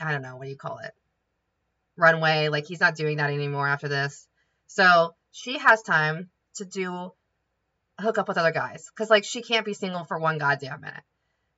I 0.00 0.12
don't 0.12 0.22
know 0.22 0.36
what 0.36 0.44
do 0.44 0.50
you 0.50 0.56
call 0.56 0.78
it 0.78 0.92
runway. 1.96 2.48
Like 2.48 2.66
he's 2.66 2.80
not 2.80 2.96
doing 2.96 3.18
that 3.18 3.30
anymore 3.30 3.68
after 3.68 3.88
this. 3.88 4.26
So 4.66 5.14
she 5.32 5.58
has 5.58 5.82
time 5.82 6.30
to 6.56 6.64
do 6.64 7.12
hook 7.98 8.18
up 8.18 8.28
with 8.28 8.38
other 8.38 8.52
guys 8.52 8.90
because 8.90 9.10
like 9.10 9.24
she 9.24 9.42
can't 9.42 9.64
be 9.64 9.74
single 9.74 10.04
for 10.04 10.18
one 10.18 10.38
goddamn 10.38 10.80
minute. 10.80 11.02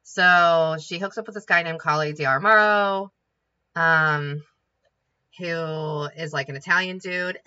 So 0.02 0.76
she 0.80 0.98
hooks 0.98 1.18
up 1.18 1.26
with 1.26 1.34
this 1.34 1.44
guy 1.44 1.62
named 1.62 1.80
Carlo 1.80 2.10
D'Amario, 2.10 3.12
um, 3.78 4.42
who 5.38 6.08
is 6.16 6.32
like 6.32 6.48
an 6.48 6.56
Italian 6.56 6.98
dude. 6.98 7.38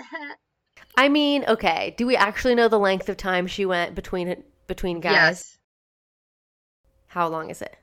I 0.97 1.09
mean, 1.09 1.45
okay, 1.47 1.93
do 1.97 2.05
we 2.07 2.15
actually 2.15 2.55
know 2.55 2.67
the 2.67 2.79
length 2.79 3.09
of 3.09 3.17
time 3.17 3.47
she 3.47 3.65
went 3.65 3.95
between 3.95 4.43
between 4.67 4.99
guys? 4.99 5.13
Yes, 5.13 5.57
How 7.07 7.27
long 7.27 7.49
is 7.49 7.61
it? 7.61 7.75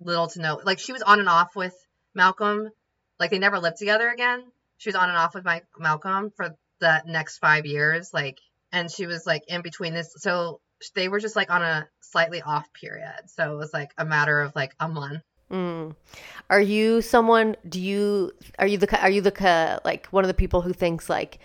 little 0.00 0.28
to 0.28 0.40
no. 0.40 0.60
Like 0.64 0.78
she 0.78 0.92
was 0.92 1.02
on 1.02 1.20
and 1.20 1.28
off 1.28 1.54
with 1.54 1.74
Malcolm. 2.14 2.70
Like 3.18 3.30
they 3.30 3.38
never 3.38 3.58
lived 3.58 3.76
together 3.76 4.08
again. 4.08 4.42
She 4.78 4.88
was 4.88 4.96
on 4.96 5.08
and 5.08 5.18
off 5.18 5.34
with 5.34 5.44
Mike 5.44 5.66
Malcolm 5.78 6.32
for 6.36 6.56
the 6.80 7.02
next 7.06 7.38
five 7.38 7.66
years. 7.66 8.10
Like, 8.14 8.38
and 8.72 8.90
she 8.90 9.06
was 9.06 9.26
like 9.26 9.44
in 9.48 9.60
between 9.60 9.92
this. 9.92 10.14
So 10.16 10.60
they 10.94 11.08
were 11.08 11.20
just 11.20 11.36
like 11.36 11.50
on 11.50 11.62
a 11.62 11.86
slightly 12.00 12.40
off 12.40 12.66
period. 12.72 13.28
So 13.28 13.52
it 13.52 13.56
was 13.56 13.74
like 13.74 13.90
a 13.98 14.04
matter 14.06 14.40
of 14.40 14.54
like 14.56 14.74
a 14.80 14.88
month. 14.88 15.22
Mm. 15.50 15.94
Are 16.48 16.60
you 16.60 17.02
someone? 17.02 17.56
Do 17.68 17.80
you 17.80 18.32
are 18.58 18.66
you 18.66 18.78
the 18.78 19.00
are 19.00 19.10
you 19.10 19.20
the 19.20 19.80
like 19.84 20.06
one 20.08 20.24
of 20.24 20.28
the 20.28 20.34
people 20.34 20.62
who 20.62 20.72
thinks 20.72 21.08
like 21.08 21.38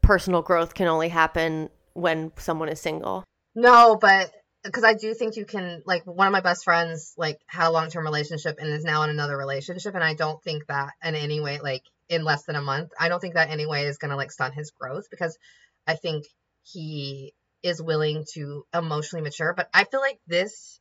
personal 0.00 0.42
growth 0.42 0.74
can 0.74 0.86
only 0.86 1.08
happen 1.08 1.70
when 1.94 2.32
someone 2.36 2.68
is 2.68 2.80
single? 2.80 3.24
No, 3.54 3.96
but 4.00 4.30
because 4.64 4.82
I 4.82 4.94
do 4.94 5.14
think 5.14 5.36
you 5.36 5.44
can 5.44 5.82
like 5.86 6.04
one 6.04 6.26
of 6.26 6.32
my 6.32 6.40
best 6.40 6.64
friends 6.64 7.14
like 7.16 7.38
had 7.46 7.68
a 7.68 7.70
long 7.70 7.90
term 7.90 8.04
relationship 8.04 8.56
and 8.58 8.68
is 8.70 8.84
now 8.84 9.02
in 9.02 9.10
another 9.10 9.36
relationship, 9.36 9.94
and 9.94 10.02
I 10.02 10.14
don't 10.14 10.42
think 10.42 10.66
that 10.66 10.92
in 11.02 11.14
any 11.14 11.40
way 11.40 11.60
like 11.62 11.82
in 12.08 12.24
less 12.24 12.44
than 12.44 12.56
a 12.56 12.62
month, 12.62 12.90
I 12.98 13.08
don't 13.08 13.20
think 13.20 13.34
that 13.34 13.50
any 13.50 13.66
way 13.66 13.84
is 13.84 13.98
gonna 13.98 14.16
like 14.16 14.32
stunt 14.32 14.54
his 14.54 14.72
growth 14.72 15.04
because 15.10 15.38
I 15.86 15.94
think 15.94 16.24
he 16.64 17.34
is 17.62 17.80
willing 17.80 18.24
to 18.34 18.66
emotionally 18.74 19.22
mature. 19.22 19.54
But 19.54 19.68
I 19.72 19.84
feel 19.84 20.00
like 20.00 20.18
this 20.26 20.80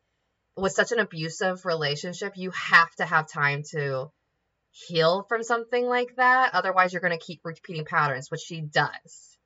was 0.55 0.75
such 0.75 0.91
an 0.91 0.99
abusive 0.99 1.65
relationship. 1.65 2.33
You 2.35 2.51
have 2.51 2.93
to 2.95 3.05
have 3.05 3.27
time 3.27 3.63
to 3.71 4.11
heal 4.71 5.25
from 5.27 5.43
something 5.43 5.85
like 5.85 6.15
that. 6.17 6.53
Otherwise, 6.53 6.93
you're 6.93 7.01
gonna 7.01 7.17
keep 7.17 7.41
repeating 7.43 7.85
patterns, 7.85 8.29
which 8.29 8.41
she 8.41 8.61
does. 8.61 9.37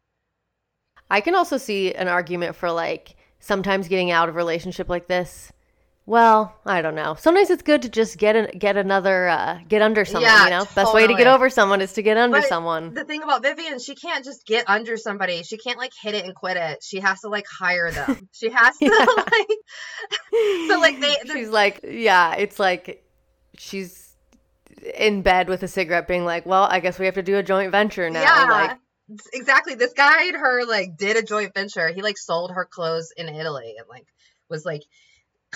I 1.09 1.21
can 1.21 1.35
also 1.35 1.57
see 1.57 1.93
an 1.93 2.07
argument 2.07 2.55
for 2.55 2.71
like 2.71 3.15
sometimes 3.39 3.87
getting 3.87 4.11
out 4.11 4.29
of 4.29 4.35
a 4.35 4.37
relationship 4.37 4.89
like 4.89 5.07
this. 5.07 5.51
Well, 6.07 6.55
I 6.65 6.81
don't 6.81 6.95
know. 6.95 7.15
Sometimes 7.19 7.49
it's 7.49 7.61
good 7.63 7.81
to 7.81 7.89
just 7.89 8.17
get 8.17 8.37
an, 8.37 8.57
get 8.57 8.77
another 8.77 9.27
uh, 9.27 9.59
get 9.67 9.81
under 9.81 10.05
someone. 10.05 10.23
Yeah, 10.23 10.45
you 10.45 10.49
know, 10.51 10.65
best 10.73 10.93
way 10.93 11.05
to 11.05 11.13
get 11.13 11.27
over 11.27 11.49
someone 11.49 11.81
is 11.81 11.91
to 11.93 12.01
get 12.01 12.15
under 12.15 12.39
But 12.39 12.47
someone. 12.47 12.93
The 12.93 13.03
thing 13.03 13.23
about 13.23 13.43
Vivienne, 13.43 13.77
she 13.79 13.93
can't 13.93 14.23
just 14.23 14.45
get 14.45 14.63
under 14.69 14.95
somebody. 14.95 15.43
She 15.43 15.57
can't 15.57 15.77
like 15.77 15.91
hit 16.01 16.15
it 16.15 16.23
and 16.23 16.33
quit 16.33 16.55
it. 16.55 16.81
She 16.81 17.01
has 17.01 17.19
to 17.21 17.27
like 17.27 17.45
hire 17.45 17.91
them. 17.91 18.29
She 18.31 18.49
has 18.49 18.77
to 18.77 18.85
Yeah. 18.85 19.05
like 19.17 20.69
so 20.69 20.79
like 20.79 21.01
they 21.01 21.15
the- 21.25 21.33
she's 21.33 21.49
like, 21.49 21.81
yeah, 21.83 22.35
it's 22.35 22.57
like 22.57 23.03
she's 23.57 24.15
in 24.97 25.23
bed 25.23 25.49
with 25.49 25.61
a 25.63 25.67
cigarette, 25.67 26.07
being 26.07 26.23
like, 26.23 26.45
well, 26.45 26.63
I 26.71 26.79
guess 26.79 26.97
we 26.97 27.05
have 27.05 27.15
to 27.15 27.23
do 27.23 27.37
a 27.37 27.43
joint 27.43 27.73
venture 27.73 28.09
now. 28.09 28.21
yeah. 28.21 28.45
Like, 28.49 28.77
exactly. 29.33 29.75
This 29.75 29.91
guy 29.91 30.27
and 30.27 30.37
her 30.37 30.63
like 30.65 30.95
did 30.97 31.17
a 31.17 31.21
joint 31.21 31.53
venture. 31.53 31.89
He 31.89 32.01
like 32.01 32.17
sold 32.17 32.51
her 32.51 32.63
clothes 32.63 33.11
in 33.17 33.27
Italy 33.27 33.75
and 33.77 33.89
like 33.89 34.05
was 34.49 34.63
like 34.63 34.83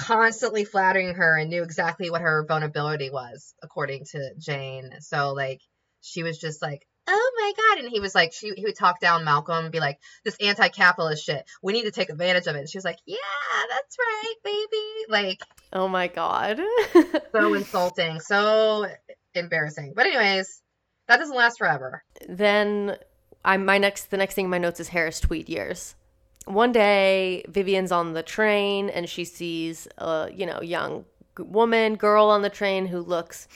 constantly 0.02 0.66
flattering 0.66 1.14
her 1.16 1.38
and 1.38 1.50
knew 1.50 1.64
exactly 1.64 2.10
what 2.10 2.22
her 2.22 2.46
vulnerability 2.48 3.10
was 3.10 3.54
according 3.62 4.06
to 4.12 4.34
Jane. 4.38 4.90
So 5.00 5.34
like 5.34 5.62
she 6.02 6.24
was 6.24 6.40
just 6.40 6.62
like 6.62 6.88
Oh 7.08 7.32
my 7.36 7.52
god! 7.58 7.84
And 7.84 7.92
he 7.92 8.00
was 8.00 8.14
like, 8.14 8.32
she 8.32 8.52
he 8.56 8.64
would 8.64 8.78
talk 8.78 9.00
down 9.00 9.26
Malcolm 9.26 9.64
and 9.66 9.72
be 9.72 9.80
like, 9.80 10.00
"This 10.24 10.38
anti-capitalist 10.40 11.26
shit. 11.26 11.44
We 11.64 11.74
need 11.74 11.84
to 11.84 11.92
take 11.92 12.12
advantage 12.12 12.46
of 12.46 12.56
it." 12.56 12.60
And 12.60 12.70
she 12.70 12.78
was 12.78 12.86
like, 12.86 13.00
"Yeah, 13.08 13.18
that's 13.70 13.98
right, 14.00 14.36
baby." 14.44 15.10
Like, 15.10 15.42
oh 15.74 15.88
my 15.88 16.08
god. 16.08 16.62
so 17.32 17.54
insulting, 17.56 18.20
so 18.20 18.86
embarrassing. 19.34 19.94
But 19.96 20.06
anyways, 20.06 20.62
that 21.08 21.18
doesn't 21.18 21.36
last 21.36 21.58
forever. 21.58 22.04
then 22.30 22.98
I'm 23.44 23.66
my 23.66 23.80
next 23.80 24.12
the 24.12 24.18
next 24.18 24.36
thing 24.36 24.46
in 24.46 24.52
my 24.52 24.60
notes 24.60 24.80
is 24.80 24.90
Harris 24.90 25.20
Tweed 25.20 25.50
years. 25.50 25.96
One 26.54 26.72
day, 26.72 27.44
Vivienne's 27.48 27.92
on 27.92 28.14
the 28.14 28.24
train 28.24 28.90
and 28.90 29.08
she 29.08 29.26
sees 29.26 29.88
a 29.98 30.30
you 30.34 30.46
know 30.46 30.62
young 30.62 31.06
woman 31.38 31.96
girl 31.96 32.26
on 32.26 32.42
the 32.42 32.50
train 32.50 32.86
who 32.86 33.00
looks 33.00 33.48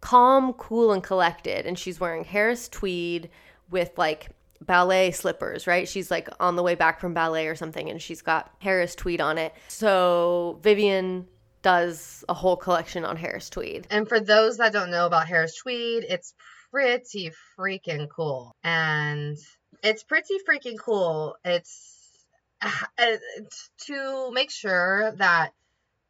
calm, 0.00 0.52
cool, 0.54 0.92
and 0.92 1.02
collected, 1.02 1.66
and 1.66 1.78
she's 1.78 1.98
wearing 1.98 2.24
Harris 2.24 2.68
Tweed 2.68 3.28
with 3.70 3.90
like 3.96 4.28
ballet 4.60 5.10
slippers, 5.10 5.66
right? 5.66 5.88
She's 5.88 6.10
like 6.10 6.28
on 6.40 6.56
the 6.56 6.62
way 6.62 6.74
back 6.74 7.00
from 7.00 7.14
ballet 7.14 7.46
or 7.46 7.54
something, 7.54 7.88
and 7.88 8.00
she's 8.00 8.22
got 8.22 8.52
Harris 8.58 8.94
Tweed 8.94 9.20
on 9.20 9.38
it. 9.38 9.52
So 9.68 10.58
Vivienne 10.62 11.26
does 11.62 12.24
a 12.28 12.34
whole 12.34 12.56
collection 12.56 13.04
on 13.04 13.16
Harris 13.16 13.50
Tweed. 13.50 13.86
And 13.90 14.08
for 14.08 14.20
those 14.20 14.58
that 14.58 14.72
don't 14.72 14.90
know 14.90 15.06
about 15.06 15.26
Harris 15.26 15.56
Tweed, 15.56 16.04
it's 16.08 16.34
pretty 16.70 17.32
freaking 17.58 18.08
cool. 18.08 18.52
And 18.62 19.36
it's 19.82 20.04
pretty 20.04 20.34
freaking 20.48 20.78
cool. 20.78 21.36
It's 21.44 21.97
Uh, 22.60 23.16
to 23.86 24.30
make 24.32 24.50
sure 24.50 25.12
that 25.18 25.52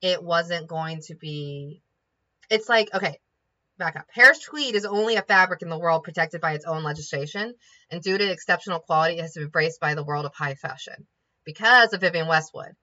it 0.00 0.22
wasn't 0.22 0.68
going 0.68 1.00
to 1.02 1.14
be. 1.14 1.82
It's 2.50 2.68
like, 2.68 2.88
okay, 2.94 3.18
back 3.78 3.96
up. 3.96 4.06
Harris 4.12 4.40
Tweed 4.40 4.74
is 4.74 4.84
only 4.84 5.16
a 5.16 5.22
fabric 5.22 5.62
in 5.62 5.68
the 5.68 5.78
world 5.78 6.04
protected 6.04 6.40
by 6.40 6.52
its 6.52 6.64
own 6.64 6.82
legislation, 6.82 7.54
and 7.90 8.02
due 8.02 8.16
to 8.16 8.30
exceptional 8.30 8.80
quality, 8.80 9.18
it 9.18 9.22
has 9.22 9.34
been 9.34 9.44
embraced 9.44 9.80
by 9.80 9.94
the 9.94 10.04
world 10.04 10.24
of 10.24 10.34
high 10.34 10.54
fashion 10.54 11.06
because 11.44 11.92
of 11.92 12.00
Vivienne 12.00 12.28
Westwood. 12.28 12.74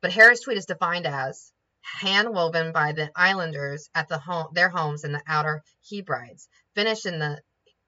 But 0.00 0.12
Harris 0.12 0.40
Tweed 0.40 0.58
is 0.58 0.66
defined 0.66 1.06
as 1.06 1.52
hand 2.00 2.32
woven 2.32 2.72
by 2.72 2.92
the 2.92 3.10
islanders 3.16 3.88
at 3.94 4.08
the 4.08 4.18
home 4.18 4.48
their 4.52 4.68
homes 4.68 5.04
in 5.04 5.12
the 5.12 5.22
outer 5.26 5.62
Hebrides, 5.90 6.48
finished 6.74 7.06
in 7.06 7.18
the 7.18 7.40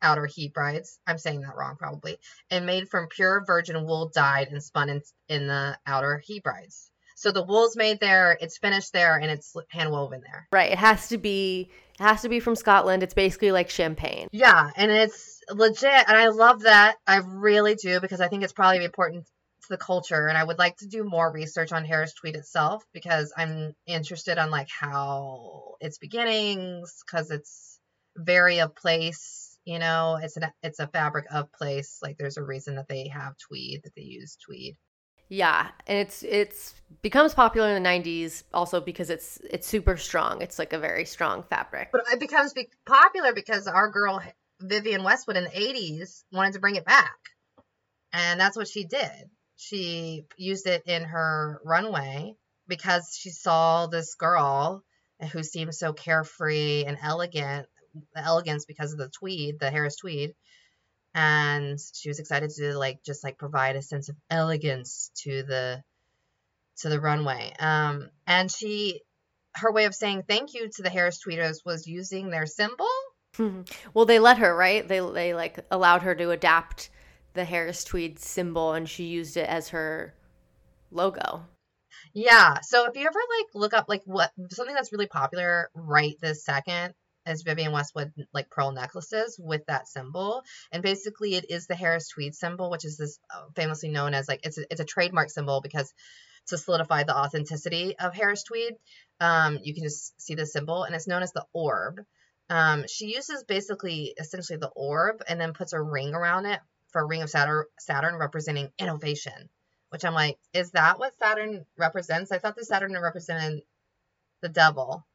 outer 0.05 0.27
Hebrides. 0.27 0.99
I'm 1.07 1.19
saying 1.19 1.41
that 1.41 1.57
wrong 1.57 1.77
probably, 1.77 2.19
and 2.51 2.67
made 2.67 2.89
from 2.89 3.09
pure 3.09 3.43
virgin 3.45 3.85
wool 3.85 4.11
dyed 4.15 4.49
and 4.49 4.63
spun 4.63 4.91
in, 4.91 5.03
in 5.29 5.47
the 5.49 5.77
outer 5.87 6.23
Hebrides. 6.29 6.91
So 7.17 7.33
the 7.33 7.45
wool's 7.45 7.77
made 7.77 8.01
there, 8.01 8.37
it's 8.41 8.59
finished 8.59 8.93
there, 8.93 9.17
and 9.17 9.31
it's 9.31 9.55
hand 9.71 9.91
woven 9.91 10.21
there. 10.21 10.47
Right. 10.53 10.73
It 10.73 10.79
has 10.79 11.09
to 11.09 11.19
be 11.19 11.71
it 11.99 12.03
has 12.03 12.23
to 12.23 12.29
be 12.29 12.41
from 12.41 12.57
Scotland. 12.57 13.03
It's 13.03 13.15
basically 13.15 13.53
like 13.53 13.71
champagne. 13.71 14.29
Yeah, 14.33 14.71
and 14.77 14.91
it's 14.91 15.41
legit, 15.51 16.09
and 16.09 16.17
I 16.17 16.29
love 16.29 16.63
that. 16.63 16.97
I 17.07 17.21
really 17.25 17.77
do 17.77 18.01
because 18.01 18.21
I 18.21 18.29
think 18.29 18.43
it's 18.43 18.53
probably 18.53 18.85
important 18.85 19.27
to 19.27 19.69
the 19.71 19.77
culture, 19.77 20.27
and 20.27 20.37
I 20.37 20.43
would 20.43 20.59
like 20.59 20.77
to 20.79 20.89
do 20.89 21.05
more 21.05 21.33
research 21.33 21.73
on 21.73 21.85
Harris 21.85 22.13
Tweed 22.15 22.35
itself 22.35 22.85
because 22.93 23.33
I'm 23.37 23.75
interested 23.87 24.39
on 24.39 24.51
like 24.51 24.69
how 24.69 25.77
its 25.81 25.99
beginnings, 25.99 27.03
because 27.07 27.31
it's 27.31 27.79
very 28.17 28.59
of 28.59 28.75
place. 28.75 29.54
You 29.65 29.79
know, 29.79 30.19
it's 30.23 30.37
an 30.37 30.45
it's 30.63 30.79
a 30.79 30.87
fabric 30.89 31.27
of 31.33 31.53
place. 31.53 31.99
Like 32.03 32.19
there's 32.19 32.37
a 32.37 32.45
reason 32.45 32.77
that 32.77 32.89
they 32.89 33.09
have 33.09 33.37
tweed 33.39 33.83
that 33.85 33.95
they 33.95 34.03
use 34.03 34.37
tweed. 34.37 34.77
Yeah, 35.29 35.69
and 35.87 35.99
it's 35.99 36.23
it's 36.23 36.75
becomes 37.03 37.35
popular 37.35 37.75
in 37.75 37.83
the 37.83 37.89
90s 37.89 38.45
also 38.53 38.81
because 38.81 39.09
it's 39.09 39.39
it's 39.51 39.67
super 39.67 39.97
strong. 39.97 40.43
It's 40.43 40.59
like 40.59 40.73
a 40.73 40.79
very 40.79 41.07
strong 41.07 41.45
fabric. 41.45 41.89
But 41.93 42.03
it 42.13 42.21
becomes 42.21 42.53
be- 42.53 42.69
popular 42.85 43.33
because 43.33 43.67
our 43.67 43.91
girl 43.91 44.21
Vivienne 44.61 45.03
Westwood 45.03 45.37
in 45.37 45.45
the 45.45 45.51
80s 45.51 46.25
wanted 46.33 46.55
to 46.55 46.61
bring 46.61 46.77
it 46.77 46.85
back. 46.85 47.17
And 48.13 48.39
that's 48.39 48.57
what 48.57 48.69
she 48.69 48.85
did. 48.85 49.11
She 49.57 50.27
used 50.37 50.67
it 50.67 50.83
in 50.87 51.05
her 51.05 51.61
runway 51.65 52.35
because 52.69 53.17
she 53.19 53.31
saw 53.31 53.87
this 53.87 54.15
girl 54.15 54.85
who 55.33 55.43
seemed 55.43 55.75
so 55.75 55.93
carefree 55.93 56.85
and 56.85 56.99
elegant, 57.03 57.67
elegance 58.17 58.65
because 58.65 58.93
of 58.93 58.99
the 58.99 59.09
tweed, 59.09 59.59
the 59.61 59.71
Harris 59.71 59.97
tweed. 59.97 60.35
and 61.15 61.79
she 61.95 62.09
was 62.09 62.19
excited 62.19 62.51
to 62.51 62.77
like 62.77 63.03
just 63.05 63.23
like 63.23 63.39
provide 63.39 63.77
a 63.77 63.83
sense 63.83 64.09
of 64.09 64.17
elegance 64.31 65.11
to 65.23 65.43
the 65.45 65.83
to 66.79 66.89
the 66.89 67.01
runway. 67.01 67.53
Um, 67.59 68.11
and 68.27 68.51
she 68.51 69.01
her 69.57 69.73
way 69.73 69.85
of 69.85 69.95
saying 69.95 70.25
thank 70.29 70.55
you 70.55 70.69
to 70.69 70.83
the 70.83 70.91
Harris 70.91 71.21
tweeters 71.25 71.59
was 71.65 71.87
using 71.87 72.31
their 72.31 72.47
symbol. 72.47 72.89
well, 73.95 74.05
they 74.07 74.19
let 74.19 74.39
her, 74.39 74.55
right? 74.55 74.87
They 74.87 75.01
they 75.01 75.35
like 75.35 75.65
allowed 75.71 76.03
her 76.03 76.15
to 76.15 76.31
adapt 76.31 76.91
the 77.35 77.45
Harris 77.45 77.85
tweed 77.85 78.19
symbol 78.19 78.73
and 78.73 78.89
she 78.89 79.05
used 79.05 79.37
it 79.37 79.49
as 79.49 79.69
her 79.69 80.15
logo. 80.91 81.45
Yeah. 82.13 82.61
So 82.63 82.87
if 82.87 82.97
you 82.97 83.07
ever 83.07 83.19
like 83.39 83.47
look 83.55 83.75
up 83.75 83.87
like 83.89 84.03
what 84.05 84.31
something 84.51 84.75
that's 84.75 84.93
really 84.93 85.07
popular 85.07 85.71
right 85.75 86.17
this 86.21 86.45
second 86.45 86.95
is 87.27 87.43
Vivienne 87.43 87.73
Westwood 87.73 88.13
like 88.33 88.51
pearl 88.51 88.73
necklaces 88.73 89.39
with 89.39 89.65
that 89.67 89.89
symbol, 89.89 90.43
and 90.73 90.83
basically 90.83 91.35
it 91.35 91.51
is 91.51 91.67
the 91.67 91.75
Harris 91.75 92.09
Tweed 92.09 92.35
symbol, 92.35 92.71
which 92.71 92.85
is 92.85 92.97
this 92.97 93.19
uh, 93.35 93.45
famously 93.55 93.89
known 93.89 94.15
as 94.15 94.29
like 94.29 94.41
it's 94.45 94.59
a, 94.59 94.63
it's 94.71 94.81
a 94.81 94.85
trademark 94.85 95.31
symbol 95.31 95.61
because 95.61 95.93
to 96.49 96.59
solidify 96.59 97.05
the 97.05 97.17
authenticity 97.17 97.97
of 97.99 98.15
Harris 98.15 98.43
Tweed, 98.43 98.75
um, 99.21 99.59
you 99.63 99.75
can 99.75 99.83
just 99.83 100.21
see 100.21 100.35
the 100.35 100.47
symbol, 100.47 100.85
and 100.85 100.95
it's 100.95 101.09
known 101.09 101.23
as 101.23 101.33
the 101.33 101.47
orb. 101.53 102.01
Um, 102.51 102.85
she 102.89 103.07
uses 103.07 103.45
basically 103.45 104.15
essentially 104.19 104.59
the 104.59 104.73
orb 104.77 105.23
and 105.27 105.41
then 105.41 105.55
puts 105.55 105.73
a 105.73 105.81
ring 105.81 106.15
around 106.15 106.45
it 106.45 106.61
for 106.93 107.01
a 107.01 107.07
ring 107.07 107.23
of 107.23 107.31
Saturn, 107.31 107.65
Saturn 107.79 108.17
representing 108.17 108.71
innovation 108.79 109.49
which 109.95 110.05
I'm 110.05 110.13
like, 110.13 110.39
is 110.53 110.73
that 110.73 110.99
what 110.99 111.17
Saturn 111.21 111.65
represents? 111.79 112.33
I 112.33 112.39
thought 112.39 112.57
the 112.57 112.65
Saturn 112.65 113.01
represented 113.01 113.63
the 114.43 114.49
devil, 114.49 115.07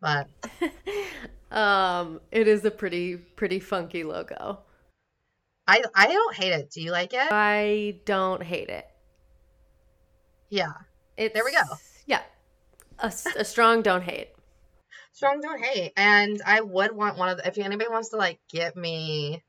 but 0.00 0.28
um, 1.54 2.20
it 2.30 2.48
is 2.48 2.64
a 2.64 2.70
pretty 2.70 3.16
pretty 3.16 3.60
funky 3.60 4.04
logo. 4.04 4.58
I 5.66 5.82
I 5.94 6.08
don't 6.08 6.34
hate 6.34 6.52
it. 6.52 6.70
Do 6.70 6.82
you 6.82 6.90
like 6.90 7.14
it? 7.14 7.28
I 7.30 8.00
don't 8.04 8.42
hate 8.42 8.68
it. 8.68 8.86
Yeah. 10.50 10.72
It's, 11.16 11.32
there 11.32 11.44
we 11.44 11.52
go. 11.52 11.62
Yeah, 12.06 12.22
a, 12.98 13.12
a 13.36 13.44
strong 13.44 13.82
don't 13.82 14.02
hate. 14.02 14.30
Strong 15.12 15.40
don't 15.40 15.62
hate, 15.62 15.92
and 15.96 16.42
I 16.44 16.60
would 16.60 16.92
want 16.92 17.16
one 17.16 17.28
of. 17.28 17.38
The, 17.38 17.46
if 17.46 17.56
anybody 17.58 17.88
wants 17.88 18.08
to 18.10 18.16
like 18.16 18.40
get 18.50 18.76
me 18.76 19.42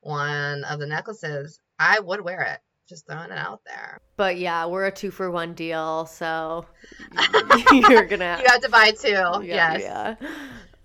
one 0.00 0.64
of 0.64 0.78
the 0.78 0.86
necklaces, 0.86 1.58
I 1.78 2.00
would 2.00 2.20
wear 2.20 2.42
it 2.42 2.60
just 2.86 3.06
throwing 3.06 3.30
it 3.30 3.38
out 3.38 3.62
there. 3.64 4.00
But 4.16 4.36
yeah, 4.36 4.66
we're 4.66 4.86
a 4.86 4.92
two 4.92 5.10
for 5.10 5.30
one 5.30 5.54
deal, 5.54 6.04
so 6.04 6.66
you're 7.72 8.04
gonna 8.04 8.40
you 8.42 8.46
have 8.46 8.60
to 8.60 8.68
buy 8.70 8.90
two. 8.90 9.08
Yeah, 9.08 9.38
yes. 9.44 9.80
Yeah. 9.80 10.14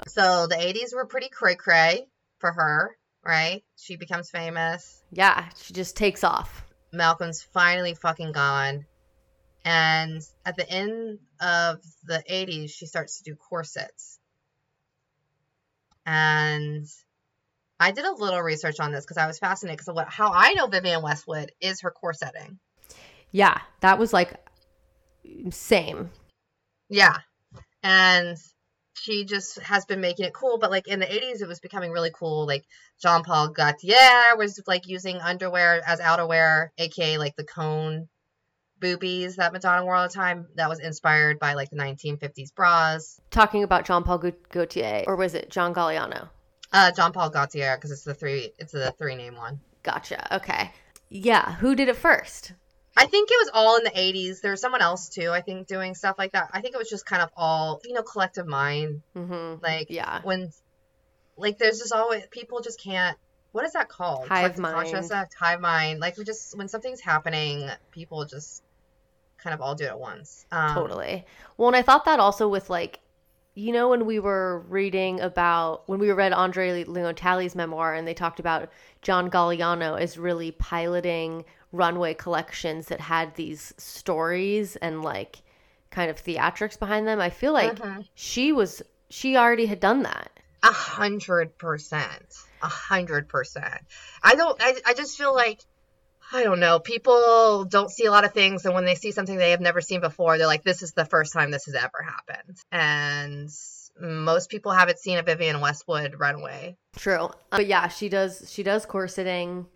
So 0.08 0.48
the 0.48 0.56
'80s 0.56 0.94
were 0.94 1.06
pretty 1.06 1.30
cray 1.30 1.56
cray 1.56 2.08
for 2.40 2.52
her, 2.52 2.98
right? 3.24 3.64
She 3.76 3.96
becomes 3.96 4.30
famous. 4.30 5.02
Yeah, 5.12 5.50
she 5.62 5.74
just 5.74 5.96
takes 5.96 6.24
off. 6.24 6.66
Malcolm's 6.92 7.42
finally 7.42 7.94
fucking 7.94 8.32
gone. 8.32 8.86
And 9.64 10.22
at 10.46 10.56
the 10.56 10.70
end 10.70 11.20
of 11.42 11.82
the 12.04 12.24
80s, 12.30 12.70
she 12.70 12.86
starts 12.86 13.18
to 13.18 13.24
do 13.24 13.36
corsets. 13.36 14.20
And 16.06 16.86
I 17.80 17.92
did 17.92 18.06
a 18.06 18.14
little 18.14 18.42
research 18.42 18.80
on 18.80 18.92
this 18.92 19.04
because 19.04 19.18
I 19.18 19.26
was 19.26 19.40
fascinated 19.40 19.80
because 19.80 19.94
what 19.94 20.08
how 20.08 20.32
I 20.32 20.54
know 20.54 20.68
Vivienne 20.68 21.02
Westwood 21.02 21.52
is 21.60 21.82
her 21.82 21.92
corsetting. 21.92 22.60
Yeah, 23.32 23.60
that 23.82 23.98
was 23.98 24.14
like 24.14 24.34
same. 25.50 26.12
Yeah. 26.90 27.18
And 27.82 28.38
she 28.96 29.26
just 29.26 29.60
has 29.60 29.86
been 29.86 30.02
making 30.02 30.26
it 30.26 30.34
cool, 30.34 30.58
but 30.58 30.72
like 30.72 30.88
in 30.88 31.00
the 31.00 31.06
80s 31.06 31.42
it 31.42 31.48
was 31.48 31.60
becoming 31.60 31.92
really 31.92 32.12
cool. 32.14 32.46
Like 32.46 32.66
Jean 33.02 33.24
Paul 33.24 33.50
Gaultier 33.50 34.38
was 34.38 34.62
like 34.68 34.88
using 34.88 35.18
underwear 35.18 35.82
as 35.86 36.00
outerwear, 36.00 36.70
aka 36.78 37.18
like 37.18 37.36
the 37.36 37.44
cone 37.44 38.08
boobies 38.80 39.38
that 39.38 39.54
Madonna 39.54 39.84
wore 39.84 39.96
all 39.96 40.08
the 40.08 40.14
time. 40.14 40.48
That 40.56 40.70
was 40.70 40.80
inspired 40.80 41.40
by 41.40 41.54
like 41.54 41.70
the 41.70 41.78
1950s 41.78 42.54
bras. 42.54 43.20
Talking 43.32 43.64
about 43.64 43.86
Jean 43.86 44.04
Paul 44.04 44.20
Gaultier, 44.52 45.04
or 45.08 45.16
was 45.16 45.34
it 45.34 45.50
John 45.50 45.74
Galliano? 45.74 46.30
Uh, 46.72 46.92
Jean 46.92 47.12
Paul 47.12 47.30
Gaultier, 47.30 47.76
because 47.78 47.92
it's 47.92 48.04
the 48.04 48.14
three. 48.14 48.52
It's 48.60 48.72
the 48.72 48.92
three 48.98 49.16
name 49.16 49.36
one. 49.36 49.60
Gotcha. 49.84 50.36
Okay. 50.36 50.72
Yeah. 51.10 51.56
Who 51.56 51.76
did 51.76 51.90
it 51.90 51.96
first? 51.96 52.54
I 52.98 53.06
think 53.08 53.30
it 53.30 53.36
was 53.40 53.52
all 53.54 53.78
in 53.78 53.84
the 53.84 53.90
80s. 53.92 54.42
There 54.42 54.52
was 54.52 54.62
someone 54.62 54.82
else 54.82 55.10
too, 55.10 55.30
I 55.32 55.42
think, 55.42 55.68
doing 55.68 55.96
stuff 55.96 56.16
like 56.18 56.32
that. 56.32 56.50
I 56.54 56.62
think 56.62 56.76
it 56.76 56.78
was 56.78 56.90
just 56.90 57.06
kind 57.06 57.22
of 57.22 57.30
all, 57.36 57.82
you 57.84 57.94
know, 57.94 58.04
collective 58.04 58.48
mind. 58.48 59.02
Mm-hmm. 59.16 59.62
Like, 59.64 59.88
Yeah. 59.90 60.22
when, 60.24 60.52
like, 61.38 61.58
there's 61.58 61.80
just 61.80 61.92
always, 61.94 62.24
people 62.32 62.62
just 62.62 62.80
can't, 62.80 63.18
what 63.52 63.66
is 63.66 63.74
that 63.74 63.90
called? 63.90 64.28
Hive 64.28 64.28
Collective 64.56 64.60
mind. 64.62 64.76
consciousness? 64.76 65.30
Hive 65.38 65.60
mind. 65.60 66.00
Like, 66.00 66.18
we 66.18 66.24
just, 66.24 66.58
when 66.58 66.68
something's 66.70 67.02
happening, 67.02 67.70
people 67.92 68.24
just 68.26 68.64
kind 69.38 69.54
of 69.54 69.62
all 69.62 69.76
do 69.76 69.84
it 69.84 69.90
at 69.90 70.00
once. 70.00 70.46
Um, 70.52 70.74
Totally. 70.74 71.26
Well, 71.58 71.68
and 71.68 71.76
I 71.76 71.82
thought 71.82 72.06
that 72.06 72.20
also 72.20 72.48
with 72.48 72.70
like, 72.70 73.00
you 73.54 73.72
know, 73.72 73.90
when 73.90 74.06
we 74.06 74.20
were 74.20 74.60
reading 74.68 75.22
about 75.22 75.88
when 75.88 76.00
we 76.00 76.12
read 76.12 76.34
Andre 76.34 76.84
Leon 76.84 77.16
Talley's 77.16 77.56
memoir, 77.56 77.94
and 77.94 78.06
they 78.06 78.14
talked 78.14 78.42
about 78.42 78.70
John 79.02 79.30
Galliano 79.30 79.98
as 79.98 80.18
really 80.18 80.52
piloting 80.52 81.46
runway 81.76 82.14
collections 82.14 82.88
that 82.88 83.00
had 83.02 83.36
these 83.36 83.74
stories 83.78 84.76
and 84.78 85.02
like 85.04 85.42
kind 85.92 86.10
of 86.10 86.18
theatrics 86.18 86.78
behind 86.80 87.08
them. 87.08 87.20
I 87.22 87.30
feel 87.30 87.54
like 87.54 87.76
Mhm. 87.76 88.08
she 88.16 88.52
was 88.52 88.82
she 89.10 89.38
already 89.38 89.66
had 89.68 89.80
done 89.80 90.04
that. 90.04 90.32
A 90.64 90.72
hundred 90.72 91.58
percent. 91.58 92.26
A 92.62 92.68
hundred 92.68 93.30
percent. 93.30 93.82
I 94.24 94.36
don't. 94.36 94.58
I, 94.62 94.76
I 94.86 94.94
just 94.96 95.18
feel 95.18 95.34
like 95.34 95.62
I 96.34 96.44
don't 96.44 96.60
know. 96.60 96.80
People 96.80 97.66
don't 97.66 97.92
see 97.92 98.06
a 98.06 98.12
lot 98.12 98.26
of 98.26 98.34
things, 98.34 98.66
and 98.66 98.74
when 98.74 98.84
they 98.86 98.96
see 98.96 99.12
something 99.12 99.38
they 99.38 99.52
have 99.52 99.62
never 99.62 99.80
seen 99.80 100.02
before, 100.02 100.38
they're 100.40 100.48
like, 100.48 100.64
"This 100.64 100.82
is 100.82 100.94
the 100.94 101.06
first 101.06 101.34
time 101.34 101.52
this 101.52 101.66
has 101.66 101.76
ever 101.76 102.02
happened." 102.04 102.58
And 102.72 103.50
most 104.02 104.50
people 104.50 104.72
haven't 104.72 104.98
seen 105.00 105.20
a 105.20 105.24
Vivienne 105.24 105.62
Westwood 105.62 106.16
runway. 106.20 106.78
True. 106.98 107.30
But 107.52 107.68
yeah, 107.68 107.88
she 107.90 108.10
does 108.10 108.52
she 108.52 108.64
does 108.64 108.88
corseting. 108.88 109.68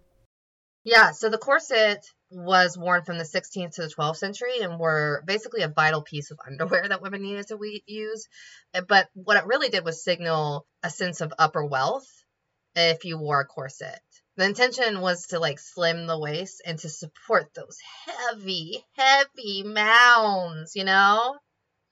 Yeah. 0.90 1.12
So 1.12 1.30
the 1.30 1.38
corset 1.38 2.04
was 2.32 2.76
worn 2.76 3.04
from 3.04 3.20
the 3.20 3.24
16th 3.24 3.76
to 3.76 3.84
the 3.84 3.94
12th 3.96 4.18
century, 4.18 4.60
and 4.62 4.80
were 4.80 5.24
basically 5.26 5.62
a 5.62 5.68
vital 5.68 6.02
piece 6.02 6.32
of 6.32 6.40
underwear 6.48 6.88
that 6.88 7.02
women 7.02 7.22
needed 7.22 7.48
to 7.48 7.58
we- 7.58 7.84
use. 7.86 8.28
But 8.88 9.08
what 9.14 9.38
it 9.38 9.46
really 9.46 9.70
did 9.70 9.86
was 9.86 10.04
signal 10.04 10.66
a 10.82 10.90
sense 10.90 11.22
of 11.22 11.32
upper 11.38 11.64
wealth 11.64 12.08
if 12.76 13.06
you 13.06 13.20
wore 13.20 13.42
a 13.42 13.46
corset. 13.46 14.00
The 14.36 14.46
intention 14.46 15.02
was 15.02 15.28
to 15.28 15.40
like 15.40 15.60
slim 15.60 16.08
the 16.08 16.18
waist 16.18 16.64
and 16.66 16.80
to 16.80 16.90
support 16.90 17.54
those 17.54 17.78
heavy, 18.06 18.84
heavy 18.96 19.64
mounds, 19.64 20.76
you 20.76 20.86
know? 20.86 21.38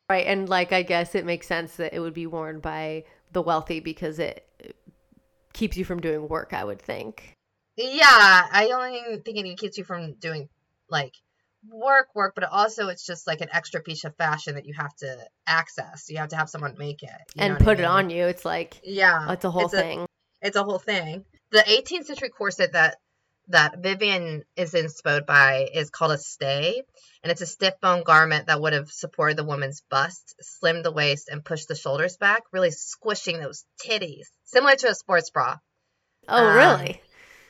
Right. 0.09 0.25
And 0.25 0.49
like 0.49 0.73
I 0.73 0.81
guess 0.81 1.13
it 1.13 1.25
makes 1.25 1.45
sense 1.45 1.75
that 1.75 1.93
it 1.93 1.99
would 1.99 2.13
be 2.15 2.25
worn 2.25 2.61
by 2.61 3.03
the 3.31 3.43
wealthy 3.43 3.79
because 3.79 4.17
it 4.17 4.47
keeps 5.53 5.77
you 5.77 5.85
from 5.85 5.99
doing 5.99 6.27
work, 6.27 6.53
I 6.53 6.63
would 6.63 6.81
think. 6.81 7.36
Yeah, 7.77 8.47
I 8.51 8.71
only 8.73 9.21
think 9.23 9.37
it 9.37 9.57
keeps 9.57 9.77
you 9.77 9.83
from 9.83 10.15
doing 10.15 10.49
like 10.89 11.13
work, 11.69 12.07
work, 12.15 12.33
but 12.35 12.43
also 12.43 12.87
it's 12.87 13.05
just 13.05 13.27
like 13.27 13.41
an 13.41 13.49
extra 13.51 13.81
piece 13.81 14.03
of 14.03 14.15
fashion 14.15 14.55
that 14.55 14.65
you 14.65 14.73
have 14.77 14.95
to 14.97 15.17
access. 15.45 16.09
You 16.09 16.17
have 16.17 16.29
to 16.29 16.37
have 16.37 16.49
someone 16.49 16.75
make 16.77 17.03
it 17.03 17.09
you 17.35 17.41
know 17.41 17.45
and 17.45 17.53
what 17.53 17.61
I 17.61 17.65
put 17.65 17.79
it 17.79 17.85
on 17.85 18.09
you. 18.09 18.25
It's 18.25 18.45
like 18.45 18.81
Yeah, 18.83 19.31
it's 19.31 19.45
a 19.45 19.51
whole 19.51 19.65
it's 19.65 19.73
thing. 19.73 20.07
it's 20.41 20.57
a 20.57 20.63
whole 20.63 20.79
thing. 20.79 21.23
The 21.51 21.59
18th 21.59 22.05
century 22.05 22.29
corset 22.29 22.73
that 22.73 22.97
that 23.49 23.79
Vivienne 23.79 24.43
is 24.57 24.73
inspired 24.73 25.25
by 25.25 25.69
is 25.73 25.89
called 25.89 26.11
a 26.11 26.17
stay, 26.17 26.81
and 27.23 27.31
it's 27.31 27.41
a 27.41 27.45
stiff 27.45 27.79
bone 27.79 28.03
garment 28.03 28.47
that 28.47 28.59
would 28.59 28.73
have 28.73 28.89
supported 28.89 29.37
the 29.37 29.45
woman's 29.45 29.81
bust, 29.89 30.35
slimmed 30.41 30.83
the 30.83 30.91
waist, 30.91 31.29
and 31.29 31.45
pushed 31.45 31.69
the 31.69 31.75
shoulders 31.75 32.17
back, 32.17 32.43
really 32.51 32.71
squishing 32.71 33.39
those 33.39 33.63
titties, 33.85 34.25
similar 34.43 34.75
to 34.75 34.89
a 34.89 34.95
sports 34.95 35.29
bra. 35.29 35.55
oh, 36.27 36.45
um, 36.45 36.55
really? 36.57 37.01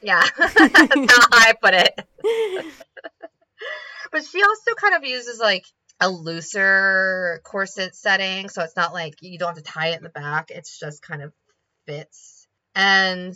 Yeah, 0.01 0.23
that's 0.37 0.53
how 1.13 1.27
I 1.31 1.53
put 1.61 1.73
it. 1.73 2.07
But 4.11 4.23
she 4.23 4.41
also 4.41 4.73
kind 4.75 4.95
of 4.95 5.03
uses 5.03 5.39
like 5.39 5.65
a 5.99 6.09
looser 6.09 7.41
corset 7.43 7.95
setting, 7.95 8.49
so 8.49 8.63
it's 8.63 8.75
not 8.75 8.93
like 8.93 9.15
you 9.21 9.37
don't 9.37 9.55
have 9.55 9.63
to 9.63 9.63
tie 9.63 9.89
it 9.89 9.97
in 9.97 10.03
the 10.03 10.09
back. 10.09 10.49
It's 10.49 10.79
just 10.79 11.01
kind 11.01 11.21
of 11.21 11.33
fits. 11.85 12.47
And 12.73 13.35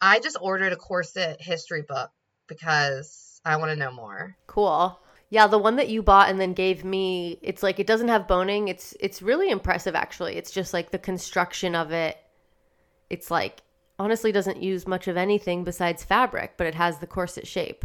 I 0.00 0.20
just 0.20 0.36
ordered 0.40 0.72
a 0.72 0.76
corset 0.76 1.40
history 1.40 1.82
book 1.82 2.10
because 2.46 3.40
I 3.44 3.56
want 3.56 3.70
to 3.70 3.76
know 3.76 3.92
more. 3.92 4.36
Cool. 4.46 4.98
Yeah, 5.30 5.46
the 5.46 5.58
one 5.58 5.76
that 5.76 5.88
you 5.88 6.02
bought 6.02 6.28
and 6.28 6.38
then 6.38 6.52
gave 6.52 6.84
me, 6.84 7.38
it's 7.40 7.62
like 7.62 7.80
it 7.80 7.86
doesn't 7.86 8.08
have 8.08 8.28
boning. 8.28 8.68
It's 8.68 8.94
it's 9.00 9.22
really 9.22 9.48
impressive 9.48 9.94
actually. 9.94 10.36
It's 10.36 10.50
just 10.50 10.74
like 10.74 10.90
the 10.90 10.98
construction 10.98 11.74
of 11.74 11.90
it. 11.90 12.18
It's 13.08 13.30
like 13.30 13.62
honestly 13.98 14.32
doesn't 14.32 14.62
use 14.62 14.86
much 14.86 15.08
of 15.08 15.16
anything 15.16 15.64
besides 15.64 16.04
fabric, 16.04 16.54
but 16.56 16.66
it 16.66 16.74
has 16.74 16.98
the 16.98 17.06
corset 17.06 17.46
shape. 17.46 17.84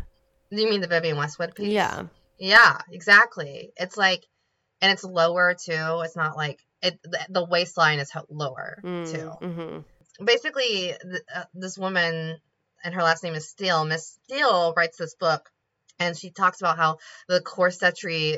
You 0.49 0.69
mean 0.69 0.81
the 0.81 0.87
Vivienne 0.87 1.17
Westwood 1.17 1.55
piece? 1.55 1.67
Yeah. 1.67 2.03
Yeah, 2.39 2.77
exactly. 2.91 3.71
It's 3.77 3.97
like, 3.97 4.25
and 4.81 4.91
it's 4.91 5.03
lower 5.03 5.53
too. 5.53 6.01
It's 6.03 6.15
not 6.15 6.37
like 6.37 6.59
it. 6.81 6.99
The, 7.03 7.19
the 7.29 7.45
waistline 7.45 7.99
is 7.99 8.11
lower 8.29 8.79
too. 8.83 9.31
Mm-hmm. 9.41 10.25
basically 10.25 10.93
th- 11.01 11.23
uh, 11.35 11.43
this 11.53 11.77
woman 11.77 12.37
and 12.83 12.93
her 12.93 13.03
last 13.03 13.23
name 13.23 13.33
is 13.33 13.49
Steele. 13.49 13.85
Miss 13.85 14.17
Steele 14.23 14.73
writes 14.77 14.97
this 14.97 15.15
book 15.15 15.49
and 15.99 16.15
she 16.15 16.29
talks 16.29 16.61
about 16.61 16.77
how 16.77 16.97
the 17.27 17.41
corsetry 17.41 18.37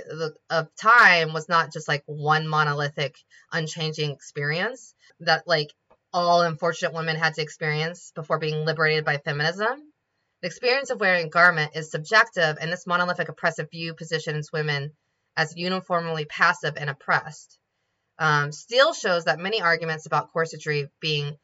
of 0.50 0.76
time 0.76 1.34
was 1.34 1.50
not 1.50 1.74
just 1.74 1.88
like 1.88 2.04
one 2.06 2.48
monolithic 2.48 3.18
unchanging 3.52 4.12
experience 4.12 4.94
that 5.20 5.48
like 5.48 5.74
all 6.14 6.42
unfortunate 6.42 6.94
women 6.94 7.16
had 7.16 7.36
to 7.36 7.42
experience 7.42 8.12
before 8.16 8.40
being 8.40 8.66
liberated 8.66 9.06
by 9.06 9.18
feminism. 9.18 9.92
The 10.42 10.48
experience 10.48 10.90
of 10.90 11.00
wearing 11.00 11.26
a 11.28 11.30
garment 11.30 11.76
is 11.76 11.92
subjective 11.92 12.58
and 12.60 12.72
this 12.72 12.88
monolithic 12.88 13.30
oppressive 13.30 13.70
view 13.70 13.94
positions 13.94 14.52
women 14.52 14.94
as 15.36 15.56
uniformly 15.56 16.26
passive 16.26 16.76
and 16.78 16.90
oppressed. 16.90 17.58
Um, 18.18 18.52
Steele 18.52 18.94
shows 18.94 19.26
that 19.26 19.40
many 19.40 19.62
arguments 19.62 20.06
about 20.06 20.34
corsetry 20.34 20.90
being 21.00 21.38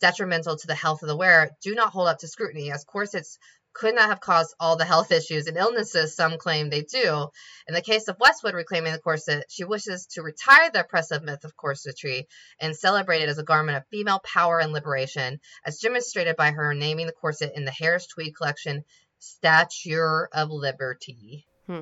detrimental 0.00 0.56
to 0.56 0.66
the 0.66 0.74
health 0.74 1.02
of 1.02 1.08
the 1.08 1.16
wearer 1.16 1.50
do 1.62 1.74
not 1.74 1.92
hold 1.92 2.08
up 2.08 2.18
to 2.18 2.28
scrutiny 2.28 2.72
as 2.72 2.84
corsets 2.84 3.38
could 3.72 3.94
not 3.94 4.08
have 4.08 4.20
caused 4.20 4.54
all 4.60 4.76
the 4.76 4.84
health 4.84 5.12
issues 5.12 5.46
and 5.46 5.56
illnesses 5.56 6.14
some 6.14 6.38
claim 6.38 6.68
they 6.68 6.82
do. 6.82 7.28
In 7.66 7.74
the 7.74 7.80
case 7.82 8.08
of 8.08 8.18
Westwood 8.18 8.54
reclaiming 8.54 8.92
the 8.92 8.98
corset, 8.98 9.46
she 9.48 9.64
wishes 9.64 10.06
to 10.12 10.22
retire 10.22 10.70
the 10.70 10.80
oppressive 10.80 11.22
myth 11.22 11.44
of 11.44 11.56
corsetry 11.56 12.26
and 12.60 12.76
celebrate 12.76 13.22
it 13.22 13.28
as 13.28 13.38
a 13.38 13.44
garment 13.44 13.78
of 13.78 13.86
female 13.88 14.20
power 14.20 14.58
and 14.58 14.72
liberation, 14.72 15.40
as 15.64 15.78
demonstrated 15.78 16.36
by 16.36 16.50
her 16.50 16.74
naming 16.74 17.06
the 17.06 17.12
corset 17.12 17.52
in 17.54 17.64
the 17.64 17.70
Harris 17.70 18.06
Tweed 18.06 18.36
collection 18.36 18.84
Stature 19.18 20.28
of 20.32 20.50
Liberty. 20.50 21.46
Hmm. 21.66 21.80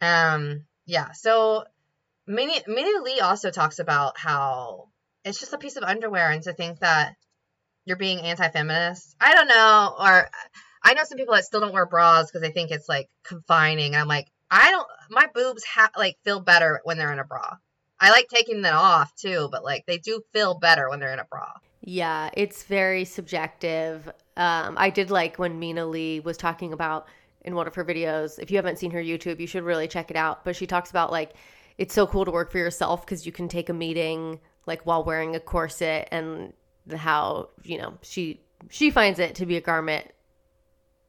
Um, 0.00 0.64
yeah, 0.86 1.12
so 1.12 1.64
Minnie, 2.26 2.62
Mina 2.66 3.02
Lee 3.02 3.20
also 3.20 3.50
talks 3.50 3.78
about 3.78 4.18
how 4.18 4.88
it's 5.24 5.38
just 5.38 5.52
a 5.52 5.58
piece 5.58 5.76
of 5.76 5.84
underwear 5.84 6.30
and 6.30 6.42
to 6.42 6.52
think 6.52 6.80
that 6.80 7.14
you're 7.84 7.96
being 7.96 8.20
anti-feminist. 8.20 9.16
I 9.20 9.34
don't 9.34 9.48
know, 9.48 9.94
or 9.98 10.30
I 10.84 10.94
know 10.94 11.04
some 11.04 11.18
people 11.18 11.34
that 11.34 11.44
still 11.44 11.60
don't 11.60 11.72
wear 11.72 11.86
bras 11.86 12.26
because 12.26 12.42
they 12.42 12.52
think 12.52 12.70
it's 12.70 12.88
like 12.88 13.08
confining. 13.22 13.94
I'm 13.94 14.08
like, 14.08 14.28
I 14.50 14.70
don't. 14.70 14.86
My 15.10 15.26
boobs 15.34 15.64
have 15.64 15.90
like 15.96 16.18
feel 16.24 16.40
better 16.40 16.80
when 16.84 16.98
they're 16.98 17.12
in 17.12 17.18
a 17.18 17.24
bra. 17.24 17.56
I 18.00 18.10
like 18.10 18.28
taking 18.28 18.62
them 18.62 18.76
off 18.76 19.14
too, 19.14 19.48
but 19.52 19.64
like 19.64 19.86
they 19.86 19.98
do 19.98 20.22
feel 20.32 20.58
better 20.58 20.90
when 20.90 20.98
they're 20.98 21.12
in 21.12 21.20
a 21.20 21.24
bra. 21.24 21.52
Yeah, 21.80 22.30
it's 22.34 22.64
very 22.64 23.04
subjective. 23.04 24.08
Um, 24.36 24.74
I 24.76 24.90
did 24.90 25.10
like 25.10 25.38
when 25.38 25.58
Mina 25.58 25.86
Lee 25.86 26.20
was 26.20 26.36
talking 26.36 26.72
about 26.72 27.06
in 27.42 27.54
one 27.54 27.66
of 27.66 27.74
her 27.74 27.84
videos. 27.84 28.38
If 28.38 28.50
you 28.50 28.56
haven't 28.56 28.78
seen 28.78 28.90
her 28.92 29.02
YouTube, 29.02 29.40
you 29.40 29.46
should 29.46 29.64
really 29.64 29.88
check 29.88 30.10
it 30.10 30.16
out. 30.16 30.44
But 30.44 30.56
she 30.56 30.66
talks 30.66 30.90
about 30.90 31.10
like 31.12 31.32
it's 31.78 31.94
so 31.94 32.06
cool 32.06 32.24
to 32.24 32.30
work 32.30 32.50
for 32.50 32.58
yourself 32.58 33.04
because 33.04 33.24
you 33.24 33.32
can 33.32 33.48
take 33.48 33.68
a 33.68 33.72
meeting 33.72 34.40
like 34.66 34.82
while 34.82 35.04
wearing 35.04 35.34
a 35.34 35.40
corset 35.40 36.08
and 36.10 36.52
how 36.94 37.48
you 37.62 37.78
know 37.78 37.94
she 38.02 38.40
she 38.70 38.90
finds 38.90 39.18
it 39.18 39.34
to 39.36 39.46
be 39.46 39.56
a 39.56 39.60
garment 39.60 40.10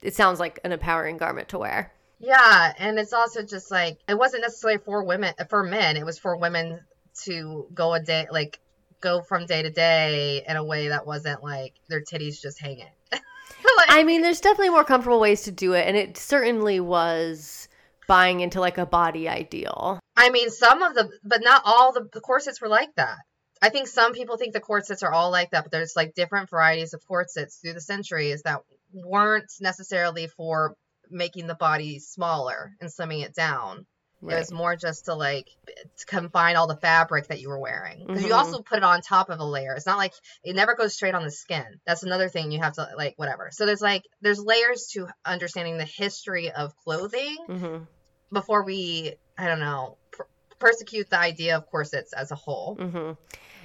it 0.03 0.15
sounds 0.15 0.39
like 0.39 0.59
an 0.63 0.71
empowering 0.71 1.17
garment 1.17 1.49
to 1.49 1.57
wear. 1.57 1.91
Yeah, 2.19 2.73
and 2.77 2.97
it's 2.99 3.13
also 3.13 3.43
just 3.43 3.71
like 3.71 3.99
it 4.07 4.17
wasn't 4.17 4.43
necessarily 4.43 4.79
for 4.79 5.03
women 5.03 5.33
for 5.49 5.63
men. 5.63 5.97
It 5.97 6.05
was 6.05 6.19
for 6.19 6.37
women 6.37 6.79
to 7.25 7.67
go 7.73 7.93
a 7.93 7.99
day 7.99 8.27
like 8.31 8.59
go 9.01 9.21
from 9.21 9.45
day 9.45 9.61
to 9.61 9.69
day 9.69 10.43
in 10.47 10.55
a 10.55 10.63
way 10.63 10.87
that 10.87 11.05
wasn't 11.05 11.43
like 11.43 11.73
their 11.89 12.01
titties 12.01 12.41
just 12.41 12.61
hanging. 12.61 12.87
like, 13.11 13.21
I 13.89 14.03
mean, 14.03 14.21
there's 14.21 14.39
definitely 14.39 14.69
more 14.69 14.85
comfortable 14.85 15.19
ways 15.19 15.43
to 15.43 15.51
do 15.51 15.73
it, 15.73 15.87
and 15.87 15.97
it 15.97 16.17
certainly 16.17 16.79
was 16.79 17.67
buying 18.07 18.39
into 18.39 18.59
like 18.59 18.77
a 18.77 18.85
body 18.85 19.27
ideal. 19.27 19.99
I 20.15 20.29
mean, 20.29 20.49
some 20.49 20.81
of 20.81 20.93
the, 20.93 21.09
but 21.23 21.41
not 21.43 21.63
all 21.65 21.91
the, 21.91 22.07
the 22.11 22.21
corsets 22.21 22.61
were 22.61 22.67
like 22.67 22.93
that. 22.95 23.17
I 23.61 23.69
think 23.69 23.87
some 23.87 24.13
people 24.13 24.37
think 24.37 24.53
the 24.53 24.59
corsets 24.59 25.03
are 25.03 25.11
all 25.13 25.31
like 25.31 25.51
that, 25.51 25.63
but 25.63 25.71
there's 25.71 25.95
like 25.95 26.15
different 26.15 26.49
varieties 26.49 26.93
of 26.93 27.05
corsets 27.07 27.57
through 27.57 27.73
the 27.73 27.81
centuries 27.81 28.41
that 28.43 28.61
weren't 28.93 29.51
necessarily 29.59 30.27
for 30.27 30.75
making 31.09 31.47
the 31.47 31.55
body 31.55 31.99
smaller 31.99 32.71
and 32.79 32.89
slimming 32.89 33.23
it 33.23 33.35
down. 33.35 33.85
Right. 34.21 34.37
It 34.37 34.39
was 34.39 34.51
more 34.53 34.77
just 34.77 35.05
to 35.05 35.15
like 35.15 35.49
to 35.67 36.05
confine 36.05 36.55
all 36.55 36.67
the 36.67 36.77
fabric 36.77 37.27
that 37.27 37.41
you 37.41 37.49
were 37.49 37.59
wearing 37.59 38.05
because 38.07 38.21
mm-hmm. 38.21 38.27
you 38.27 38.33
also 38.33 38.61
put 38.61 38.77
it 38.77 38.83
on 38.83 39.01
top 39.01 39.29
of 39.29 39.39
a 39.39 39.43
layer. 39.43 39.73
It's 39.73 39.85
not 39.85 39.97
like 39.97 40.13
it 40.45 40.55
never 40.55 40.75
goes 40.75 40.93
straight 40.93 41.13
on 41.13 41.25
the 41.25 41.31
skin. 41.31 41.65
That's 41.85 42.03
another 42.03 42.29
thing 42.29 42.53
you 42.53 42.61
have 42.61 42.73
to 42.73 42.87
like 42.95 43.15
whatever. 43.17 43.49
So 43.51 43.65
there's 43.65 43.81
like 43.81 44.03
there's 44.21 44.39
layers 44.39 44.87
to 44.93 45.09
understanding 45.25 45.77
the 45.77 45.83
history 45.83 46.51
of 46.51 46.73
clothing 46.77 47.35
mm-hmm. 47.49 47.83
before 48.31 48.63
we 48.63 49.15
I 49.37 49.47
don't 49.47 49.59
know 49.59 49.97
per- 50.11 50.27
persecute 50.57 51.09
the 51.09 51.19
idea 51.19 51.57
of 51.57 51.67
corsets 51.67 52.13
as 52.13 52.31
a 52.31 52.35
whole. 52.35 52.77
Mm-hmm. 52.77 53.11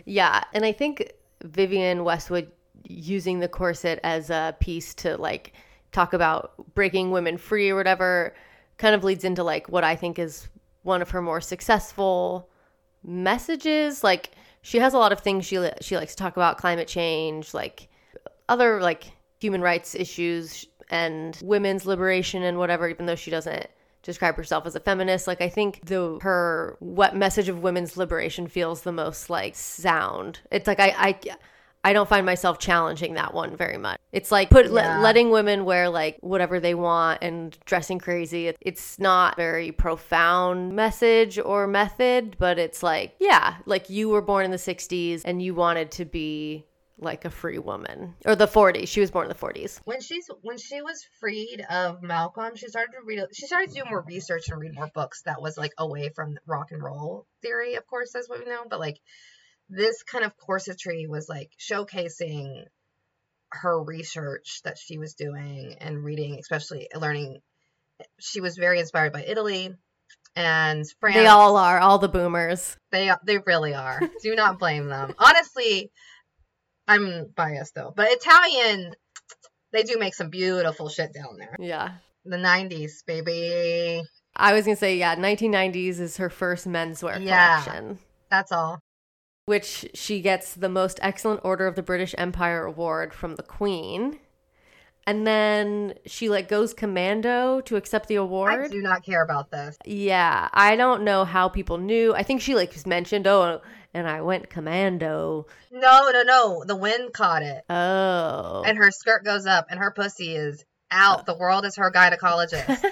Yeah, 0.07 0.43
and 0.53 0.65
I 0.65 0.73
think 0.73 1.13
Vivienne 1.45 2.03
Westwood 2.03 2.51
using 2.85 3.41
the 3.41 3.49
corset 3.49 4.01
as 4.03 4.31
a 4.31 4.57
piece 4.61 4.95
to 4.95 5.17
like 5.17 5.53
talk 5.93 6.13
about 6.13 6.53
breaking 6.75 7.11
women 7.11 7.37
free 7.37 7.71
or 7.71 7.77
whatever 7.77 8.35
kind 8.77 8.95
of 8.95 9.05
leads 9.05 9.25
into 9.25 9.43
like 9.43 9.69
what 9.69 9.85
I 9.85 9.97
think 9.97 10.19
is 10.19 10.49
one 10.83 11.03
of 11.03 11.11
her 11.11 11.23
more 11.23 11.41
successful 11.41 12.49
messages. 13.03 14.05
Like 14.05 14.31
she 14.63 14.79
has 14.79 14.95
a 14.95 14.99
lot 14.99 15.13
of 15.13 15.21
things 15.21 15.47
she 15.47 15.69
she 15.81 15.97
likes 15.97 16.15
to 16.15 16.23
talk 16.23 16.37
about 16.37 16.59
climate 16.59 16.89
change, 16.89 17.55
like 17.55 17.89
other 18.49 18.81
like 18.81 19.05
human 19.41 19.61
rights 19.61 19.95
issues 19.95 20.67
and 20.91 21.39
women's 21.43 21.87
liberation 21.87 22.43
and 22.43 22.59
whatever 22.59 22.89
even 22.89 23.07
though 23.07 23.15
she 23.15 23.31
doesn't 23.31 23.67
describe 24.03 24.37
herself 24.37 24.65
as 24.65 24.75
a 24.75 24.81
feminist 24.81 25.27
like 25.27 25.43
i 25.43 25.49
think 25.49 25.85
the 25.85 26.19
her 26.23 26.77
what 26.81 27.15
message 27.15 27.49
of 27.49 27.63
women's 27.63 27.97
liberation 27.97 28.47
feels 28.47 28.83
the 28.83 28.93
most 28.93 29.29
like 29.29 29.55
sound 29.55 30.41
it's 30.51 30.67
like 30.67 30.81
i 30.81 30.95
i 30.97 31.21
I 31.85 31.93
don't 31.93 32.09
find 32.09 32.27
myself 32.27 32.59
challenging 32.59 33.15
that 33.15 33.35
one 33.35 33.57
very 33.57 33.79
much. 33.79 33.99
It's 34.13 34.33
like 34.33 34.51
put 34.51 34.71
yeah. 34.71 35.01
letting 35.01 35.31
women 35.31 35.65
wear 35.65 35.89
like 35.89 36.19
whatever 36.21 36.61
they 36.61 36.75
want 36.75 37.23
and 37.23 37.57
dressing 37.65 37.99
crazy. 37.99 38.53
It's 38.61 38.99
not 38.99 39.37
very 39.37 39.73
profound 39.73 40.75
message 40.75 41.39
or 41.39 41.67
method, 41.67 42.37
but 42.39 42.59
it's 42.59 42.83
like, 42.83 43.15
yeah, 43.21 43.57
like 43.65 43.89
you 43.89 44.09
were 44.09 44.23
born 44.23 44.45
in 44.45 44.51
the 44.51 44.57
60s 44.57 45.23
and 45.25 45.41
you 45.41 45.55
wanted 45.55 45.91
to 45.93 46.05
be 46.05 46.65
like 47.01 47.25
a 47.25 47.31
free 47.31 47.59
woman 47.59 48.15
or 48.27 48.35
the 48.35 48.49
40s 48.49 48.89
she 48.89 49.01
was 49.01 49.11
born 49.11 49.25
in 49.25 49.29
the 49.29 49.35
40s 49.35 49.81
when 49.85 50.01
she's 50.01 50.29
when 50.43 50.59
she 50.59 50.83
was 50.83 51.07
freed 51.21 51.65
of 51.71 52.03
malcolm 52.03 52.57
she 52.57 52.67
started 52.67 52.91
to 52.93 52.99
read 53.05 53.25
she 53.33 53.47
started 53.47 53.71
to 53.71 53.83
do 53.83 53.89
more 53.89 54.05
research 54.07 54.49
and 54.49 54.61
read 54.61 54.75
more 54.75 54.91
books 54.93 55.23
that 55.23 55.41
was 55.41 55.57
like 55.57 55.73
away 55.79 56.09
from 56.09 56.37
rock 56.47 56.73
and 56.73 56.83
roll 56.83 57.27
theory 57.41 57.77
of 57.77 57.87
course 57.87 58.17
as 58.17 58.29
we 58.29 58.45
know 58.45 58.65
but 58.69 58.81
like 58.81 58.99
this 59.69 60.03
kind 60.03 60.25
of 60.25 60.33
corsetry 60.37 61.09
was 61.09 61.29
like 61.29 61.51
showcasing 61.59 62.65
her 63.51 63.83
research 63.83 64.61
that 64.65 64.79
she 64.79 64.99
was 64.99 65.15
doing 65.15 65.77
and 65.81 66.03
reading, 66.03 66.39
especially 66.41 66.89
uh, 66.95 66.99
learning. 66.99 67.41
She 68.21 68.41
was 68.41 68.57
very 68.57 68.81
inspired 68.81 69.13
by 69.13 69.25
Italy 69.25 69.75
and 70.37 70.85
France. 71.01 71.17
They 71.17 71.27
all 71.27 71.57
are, 71.57 71.79
all 71.79 71.99
the 71.99 72.09
boomers. 72.09 72.77
They 72.93 73.11
they 73.25 73.39
really 73.39 73.75
are. 73.75 74.01
Do 74.23 74.35
not 74.35 74.59
blame 74.59 74.89
them. 74.89 75.15
Honestly, 75.19 75.91
I'm 76.87 77.27
biased 77.35 77.75
though, 77.75 77.93
but 77.95 78.09
Italian, 78.11 78.95
they 79.73 79.83
do 79.83 79.99
make 79.99 80.15
some 80.15 80.31
beautiful 80.31 80.89
shit 80.89 81.13
down 81.13 81.37
there. 81.39 81.57
Yeah, 81.59 81.95
the 82.25 82.37
'90s, 82.37 83.05
baby. 83.07 84.03
I 84.35 84.53
was 84.53 84.65
gonna 84.65 84.77
say, 84.77 84.97
yeah, 84.97 85.17
1990s 85.17 85.99
is 85.99 86.17
her 86.19 86.31
first 86.31 86.67
menswear 86.69 87.23
yeah, 87.23 87.63
collection. 87.63 87.99
That's 88.31 88.53
all 88.53 88.81
which 89.49 89.89
she 89.95 90.21
gets 90.21 90.53
the 90.53 90.69
Most 90.69 91.01
Excellent 91.01 91.41
Order 91.43 91.67
of 91.67 91.75
the 91.75 91.83
British 91.83 92.15
Empire 92.19 92.65
award 92.65 93.15
from 93.15 93.37
the 93.37 93.43
Queen. 93.43 94.19
And 95.07 95.27
then 95.27 95.95
she 96.05 96.29
like 96.29 96.49
goes 96.49 96.75
commando 96.75 97.63
to 97.63 97.77
accept 97.77 98.09
the 98.09 98.17
award. 98.17 98.53
I 98.53 98.69
do 98.69 98.83
not 98.83 99.03
care 99.03 99.23
about 99.23 99.51
this. 99.51 99.79
Yeah, 99.87 100.51
I 100.53 100.77
don't 100.77 101.03
know 101.03 101.25
how 101.25 101.49
people 101.49 101.79
knew. 101.79 102.15
I 102.15 102.23
think 102.25 102.43
she 102.43 102.55
like 102.55 102.87
mentioned, 102.87 103.27
"Oh, 103.27 103.63
and 103.95 104.07
I 104.07 104.21
went 104.21 104.51
commando." 104.51 105.47
No, 105.73 106.11
no, 106.13 106.23
no. 106.25 106.65
The 106.67 106.77
wind 106.77 107.15
caught 107.15 107.43
it. 107.43 107.65
Oh. 107.71 108.63
And 108.67 108.77
her 108.77 108.91
skirt 108.91 109.25
goes 109.25 109.47
up 109.47 109.69
and 109.71 109.81
her 109.81 109.91
pussy 109.93 110.37
is 110.37 110.63
out. 110.91 111.25
The 111.25 111.39
world 111.39 111.65
is 111.65 111.77
her 111.77 111.91
gynecologist. 111.91 112.85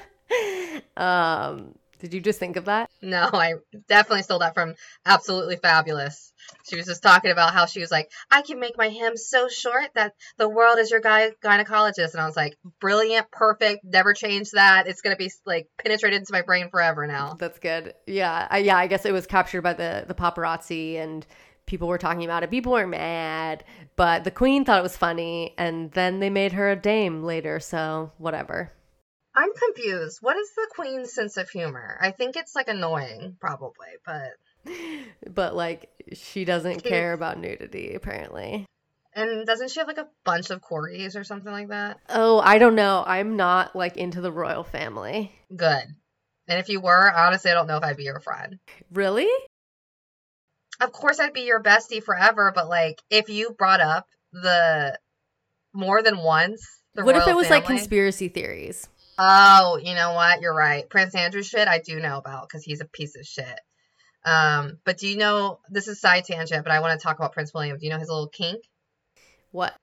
um, 0.97 1.75
did 1.99 2.15
you 2.15 2.21
just 2.21 2.39
think 2.39 2.57
of 2.57 2.67
that? 2.67 2.91
No, 3.03 3.29
I 3.33 3.55
definitely 3.89 4.23
stole 4.23 4.41
that 4.41 4.55
from 4.55 4.75
Absolutely 5.05 5.57
Fabulous. 5.57 6.33
She 6.69 6.77
was 6.77 6.87
just 6.87 7.03
talking 7.03 7.31
about 7.31 7.53
how 7.53 7.67
she 7.67 7.81
was 7.81 7.91
like, 7.91 8.11
I 8.31 8.43
can 8.43 8.61
make 8.61 8.77
my 8.77 8.89
hem 8.89 9.17
so 9.17 9.49
short 9.49 9.89
that 9.95 10.13
the 10.37 10.49
world 10.49 10.79
is 10.79 10.91
your 10.91 11.01
guy 11.01 11.31
gynecologist. 11.45 12.13
And 12.13 12.21
I 12.21 12.27
was 12.27 12.37
like, 12.37 12.57
brilliant, 12.81 13.31
perfect, 13.31 13.85
never 13.85 14.15
change 14.15 14.51
that. 14.53 14.87
It's 14.87 15.01
gonna 15.01 15.17
be 15.17 15.31
like 15.45 15.69
penetrated 15.83 16.21
into 16.21 16.33
my 16.33 16.43
brain 16.43 16.69
forever 16.71 17.07
now. 17.07 17.35
That's 17.39 17.59
good. 17.59 17.95
Yeah, 18.07 18.47
I, 18.51 18.59
yeah. 18.59 18.77
I 18.77 18.87
guess 18.87 19.05
it 19.05 19.13
was 19.13 19.27
captured 19.27 19.63
by 19.63 19.73
the 19.73 20.05
the 20.07 20.15
paparazzi 20.15 20.97
and 20.97 21.27
people 21.67 21.89
were 21.89 21.99
talking 21.99 22.25
about 22.25 22.43
it. 22.43 22.51
People 22.51 22.73
were 22.73 22.87
mad, 22.87 23.65
but 23.97 24.25
the 24.25 24.31
queen 24.31 24.65
thought 24.65 24.79
it 24.79 24.83
was 24.83 24.97
funny, 24.97 25.55
and 25.59 25.91
then 25.93 26.21
they 26.21 26.31
made 26.31 26.53
her 26.53 26.71
a 26.71 26.77
dame 26.77 27.23
later. 27.23 27.61
So 27.61 28.13
whatever. 28.19 28.73
I'm 29.37 29.51
confused. 29.53 30.19
What 30.23 30.37
is 30.37 30.51
the 30.55 30.67
queen's 30.75 31.13
sense 31.13 31.37
of 31.37 31.51
humor? 31.51 31.99
I 32.01 32.11
think 32.11 32.37
it's 32.37 32.57
like 32.57 32.69
annoying, 32.69 33.37
probably, 33.39 33.89
but 34.05 34.33
but 35.35 35.55
like 35.55 35.91
she 36.15 36.45
doesn't 36.45 36.83
care 36.83 37.13
about 37.13 37.39
nudity 37.39 37.95
apparently. 37.95 38.67
And 39.15 39.47
doesn't 39.47 39.71
she 39.71 39.81
have 39.81 39.89
like 39.89 39.99
a 39.99 40.09
bunch 40.25 40.51
of 40.51 40.61
corgis 40.61 41.17
or 41.17 41.25
something 41.25 41.53
like 41.53 41.69
that? 41.69 41.99
Oh, 42.09 42.39
I 42.39 42.59
don't 42.59 42.75
know. 42.75 43.03
I'm 43.07 43.37
not 43.37 43.77
like 43.77 43.97
into 43.97 44.21
the 44.21 44.33
royal 44.33 44.65
family. 44.65 45.33
Good. 45.55 45.85
And 46.49 46.61
if 46.61 46.69
you 46.69 46.81
were, 46.81 47.11
honestly, 47.11 47.51
I 47.51 47.55
don't 47.55 47.67
know 47.67 47.79
if 47.79 47.85
I'd 47.85 47.97
be 47.97 48.05
your 48.05 48.21
friend. 48.21 48.59
Really? 48.93 49.29
Of 50.81 50.93
course, 50.93 51.19
I'd 51.19 51.33
be 51.33 51.43
your 51.43 51.63
bestie 51.63 52.03
forever, 52.03 52.53
but 52.55 52.69
like, 52.69 53.01
if 53.11 53.29
you 53.31 53.55
brought 53.59 53.81
up 53.81 54.07
the 54.33 54.99
more 55.73 56.03
than 56.03 56.19
once, 56.19 56.63
the 56.95 57.05
what 57.05 57.17
if 57.17 57.27
it 57.27 57.35
was 57.35 57.51
like 57.51 57.65
conspiracy 57.65 58.29
theories? 58.29 58.89
Oh, 59.19 59.79
you 59.83 59.95
know 59.95 60.13
what? 60.13 60.41
You're 60.43 60.55
right. 60.55 60.89
Prince 60.89 61.15
Andrew 61.15 61.43
shit, 61.43 61.69
I 61.69 61.79
do 61.79 61.99
know 62.01 62.19
about 62.19 62.49
because 62.49 62.63
he's 62.65 62.81
a 62.81 62.85
piece 62.87 63.17
of 63.17 63.25
shit. 63.25 63.61
Um, 64.25 64.79
but 64.85 64.99
do 64.99 65.07
you 65.09 65.17
know 65.17 65.61
this 65.71 65.89
is 65.89 66.01
side 66.01 66.25
tangent, 66.25 66.65
but 66.65 66.73
I 66.73 66.81
want 66.81 66.99
to 66.99 67.03
talk 67.03 67.17
about 67.19 67.33
Prince 67.33 67.55
William. 67.55 67.79
Do 67.79 67.87
you 67.87 67.93
know 67.93 67.99
his 67.99 68.09
little 68.09 68.29
kink? 68.29 68.63
What? 69.53 69.75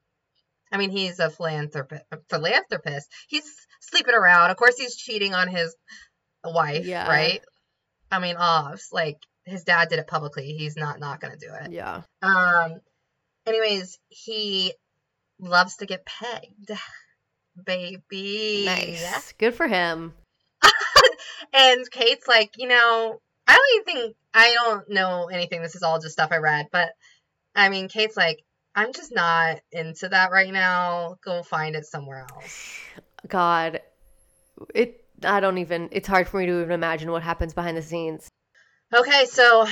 I 0.72 0.78
mean, 0.78 0.90
he's 0.90 1.20
a 1.20 1.30
philanthropist. 1.30 2.04
Philanthropist. 2.30 3.08
He's 3.28 3.44
sleeping 3.80 4.14
around. 4.16 4.52
Of 4.52 4.58
course, 4.58 4.78
he's 4.78 4.96
cheating 4.96 5.34
on 5.34 5.48
his 5.48 5.76
wife, 6.44 6.86
Yeah. 6.86 7.08
right? 7.08 7.42
I 8.12 8.20
mean, 8.20 8.36
obs. 8.38 8.90
Like 8.92 9.18
his 9.46 9.64
dad 9.64 9.90
did 9.90 10.00
it 10.00 10.08
publicly. 10.08 10.54
He's 10.58 10.76
not 10.76 11.00
not 11.00 11.20
gonna 11.22 11.38
do 11.38 11.50
it. 11.62 11.72
Yeah. 11.72 12.02
Um. 12.22 12.80
Anyways, 13.46 13.98
he 14.10 14.74
loves 15.40 15.78
to 15.78 15.86
get 15.86 16.06
pegged, 16.06 16.72
baby. 17.66 18.64
Nice. 18.66 19.34
Good 19.34 19.56
for 19.56 19.68
him. 19.68 20.14
and 21.54 21.90
Kate's 21.92 22.28
like, 22.28 22.52
you 22.58 22.68
know, 22.68 23.20
I 23.48 23.56
don't 23.56 23.76
even 23.76 24.02
think 24.04 24.16
I 24.34 24.54
don't 24.54 24.90
know 24.90 25.28
anything. 25.32 25.62
This 25.62 25.76
is 25.76 25.84
all 25.84 26.00
just 26.00 26.14
stuff 26.14 26.32
I 26.32 26.38
read, 26.38 26.68
but 26.72 26.90
I 27.56 27.70
mean, 27.70 27.88
Kate's 27.88 28.18
like, 28.18 28.44
I'm 28.76 28.94
just 28.94 29.14
not 29.14 29.60
into 29.72 30.10
that 30.10 30.32
right 30.32 30.52
now. 30.52 31.18
Go 31.24 31.44
find 31.44 31.76
it 31.76 31.86
somewhere 31.86 32.26
else. 32.32 32.80
God, 33.28 33.82
it. 34.74 35.04
I 35.24 35.40
don't 35.40 35.60
even. 35.60 35.90
It's 35.92 36.08
hard 36.08 36.28
for 36.28 36.38
me 36.38 36.48
to 36.48 36.62
even 36.62 36.72
imagine 36.72 37.12
what 37.12 37.24
happens 37.24 37.54
behind 37.54 37.78
the 37.78 37.82
scenes. 37.82 38.28
Okay, 38.94 39.26
so, 39.26 39.68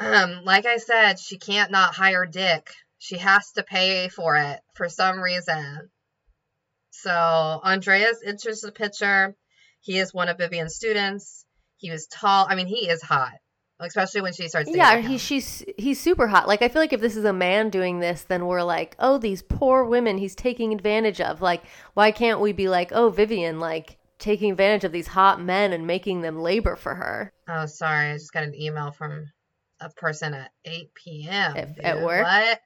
um, 0.00 0.42
like 0.44 0.66
I 0.66 0.78
said, 0.78 1.18
she 1.18 1.38
can't 1.38 1.70
not 1.70 1.94
hire 1.94 2.26
Dick. 2.26 2.70
She 2.98 3.18
has 3.18 3.52
to 3.52 3.62
pay 3.62 4.08
for 4.08 4.36
it 4.36 4.60
for 4.74 4.88
some 4.88 5.20
reason. 5.20 5.90
So 7.06 7.60
Andreas 7.64 8.18
enters 8.26 8.62
the 8.62 8.72
picture. 8.72 9.36
He 9.80 9.96
is 9.98 10.12
one 10.12 10.28
of 10.28 10.38
Vivienne's 10.38 10.74
students. 10.74 11.44
He 11.76 11.88
was 11.88 12.08
tall. 12.08 12.46
I 12.48 12.56
mean, 12.56 12.66
he 12.66 12.88
is 12.88 13.00
hot, 13.00 13.34
especially 13.78 14.22
when 14.22 14.32
she 14.32 14.48
starts. 14.48 14.68
Yeah, 14.74 14.96
him. 14.96 15.08
he 15.08 15.16
she's 15.16 15.64
he's 15.78 16.00
super 16.00 16.26
hot. 16.26 16.48
Like 16.48 16.62
I 16.62 16.68
feel 16.68 16.82
like 16.82 16.92
if 16.92 17.00
this 17.00 17.16
is 17.16 17.24
a 17.24 17.32
man 17.32 17.70
doing 17.70 18.00
this, 18.00 18.22
then 18.22 18.46
we're 18.46 18.64
like, 18.64 18.96
oh, 18.98 19.18
these 19.18 19.40
poor 19.42 19.84
women 19.84 20.18
he's 20.18 20.34
taking 20.34 20.72
advantage 20.72 21.20
of. 21.20 21.40
Like, 21.40 21.62
why 21.94 22.10
can't 22.10 22.40
we 22.40 22.52
be 22.52 22.68
like, 22.68 22.90
oh, 22.90 23.10
Vivienne, 23.10 23.60
like 23.60 23.98
taking 24.18 24.50
advantage 24.50 24.82
of 24.82 24.90
these 24.90 25.06
hot 25.06 25.40
men 25.40 25.72
and 25.72 25.86
making 25.86 26.22
them 26.22 26.40
labor 26.40 26.74
for 26.74 26.96
her? 26.96 27.32
Oh, 27.48 27.66
sorry. 27.66 28.10
I 28.10 28.14
just 28.14 28.32
got 28.32 28.42
an 28.42 28.60
email 28.60 28.90
from 28.90 29.30
a 29.78 29.90
person 29.90 30.34
at 30.34 30.50
8 30.64 30.90
p.m. 30.92 31.56
At- 31.56 31.78
at 31.78 32.02
work? 32.02 32.24
What? 32.24 32.60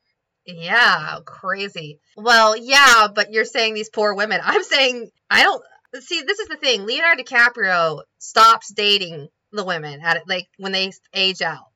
Yeah, 0.47 1.19
crazy. 1.25 2.01
Well, 2.17 2.57
yeah, 2.57 3.09
but 3.15 3.33
you're 3.33 3.45
saying 3.45 3.75
these 3.75 3.91
poor 3.91 4.15
women. 4.15 4.41
I'm 4.45 4.63
saying 4.65 5.11
I 5.29 5.43
don't 5.43 5.63
see. 6.01 6.23
This 6.23 6.39
is 6.39 6.49
the 6.49 6.57
thing. 6.57 6.87
Leonardo 6.87 7.23
DiCaprio 7.23 8.03
stops 8.19 8.73
dating 8.73 9.29
the 9.53 9.65
women 9.65 10.01
at 10.03 10.23
like 10.29 10.47
when 10.59 10.73
they 10.73 10.91
age 11.15 11.43
out, 11.43 11.67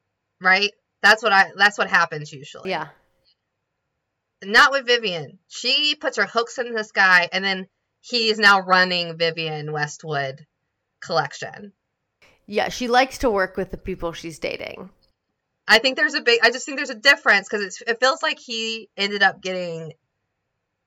right? 0.41 0.71
That's 1.03 1.23
what 1.23 1.33
I. 1.33 1.51
That's 1.57 1.79
what 1.79 1.89
happens 1.91 2.33
usually. 2.33 2.71
Yeah, 2.71 2.89
Not 4.43 4.73
with 4.73 4.87
Vivienne. 4.87 5.39
She 5.49 5.95
puts 5.95 6.17
her 6.17 6.27
hooks 6.27 6.59
in 6.59 6.73
the 6.73 6.85
sky, 6.85 7.29
and 7.33 7.45
then 7.45 7.67
he's 8.01 8.39
now 8.39 8.61
running 8.61 9.17
Vivienne 9.19 9.73
Westwood 9.73 10.47
collection. 11.03 11.73
yeah. 12.47 12.69
She 12.71 12.89
likes 12.89 13.19
to 13.19 13.31
work 13.31 13.57
with 13.57 13.71
the 13.71 13.77
people 13.77 14.12
she's 14.12 14.39
dating. 14.39 14.91
I 15.67 15.79
think 15.79 15.97
there's 15.97 16.15
a 16.15 16.21
big. 16.21 16.41
I 16.43 16.51
just 16.51 16.67
think 16.67 16.79
there's 16.79 16.91
a 16.91 16.95
difference 16.95 17.49
because 17.49 17.83
it 17.87 18.01
feels 18.01 18.23
like 18.23 18.39
he 18.39 18.89
ended 18.97 19.23
up 19.23 19.41
getting 19.41 19.93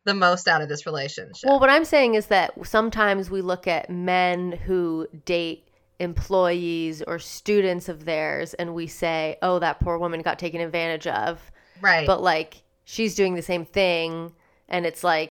the 0.06 0.14
most 0.14 0.48
out 0.48 0.62
of 0.62 0.70
this 0.70 0.86
relationship. 0.86 1.50
Well, 1.50 1.60
what 1.60 1.70
I'm 1.70 1.86
saying 1.86 2.16
is 2.16 2.28
that 2.28 2.54
sometimes 2.66 3.30
we 3.30 3.42
look 3.42 3.68
at 3.68 3.90
men 3.90 4.54
who 4.54 5.08
date 5.26 5.68
employees 6.00 7.02
or 7.02 7.20
students 7.20 7.90
of 7.90 8.06
theirs 8.06 8.54
and 8.54 8.74
we 8.74 8.88
say, 8.88 9.38
oh, 9.42 9.60
that 9.60 9.80
poor 9.80 9.98
woman 9.98 10.22
got 10.22 10.40
taken 10.40 10.62
advantage 10.62 11.08
of. 11.08 11.52
right, 11.82 12.08
But 12.08 12.22
like 12.22 12.64
she's 12.86 13.16
doing 13.16 13.36
the 13.36 13.42
same 13.42 13.66
thing. 13.66 14.32
And 14.70 14.86
it's 14.86 15.04
like, 15.04 15.30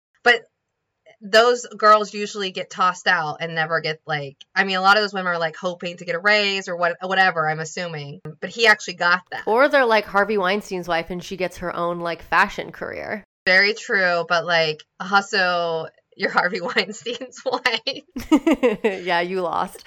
those 1.25 1.66
girls 1.77 2.12
usually 2.12 2.51
get 2.51 2.68
tossed 2.68 3.07
out 3.07 3.39
and 3.41 3.55
never 3.55 3.81
get 3.81 4.01
like. 4.07 4.37
I 4.55 4.64
mean, 4.64 4.77
a 4.77 4.83
lot 4.83 4.97
of 4.97 5.03
those 5.03 5.14
women 5.14 5.33
are 5.33 5.39
like 5.39 5.57
hoping 5.57 5.97
to 5.97 6.05
get 6.05 6.14
a 6.14 6.18
raise 6.18 6.68
or 6.68 6.77
what, 6.77 6.97
whatever. 7.01 7.49
I'm 7.49 7.61
assuming, 7.61 8.20
but 8.41 8.51
he 8.51 8.66
actually 8.66 8.95
got 8.95 9.22
that. 9.31 9.45
or 9.47 9.68
they're 9.68 9.87
like 9.87 10.05
Harvey 10.05 10.37
Weinstein's 10.37 10.87
wife 10.87 11.11
and 11.11 11.25
she 11.25 11.37
gets 11.37 11.59
her 11.59 11.75
own 11.75 12.01
like 12.01 12.22
fashion 12.22 12.70
career. 12.70 13.25
Very 13.47 13.75
true, 13.75 14.25
but 14.29 14.45
like 14.45 14.85
also. 15.01 15.89
You're 16.16 16.31
Harvey 16.31 16.61
Weinstein's 16.77 17.43
wife. 17.45 18.85
yeah, 19.05 19.20
you 19.20 19.41
lost. 19.41 19.83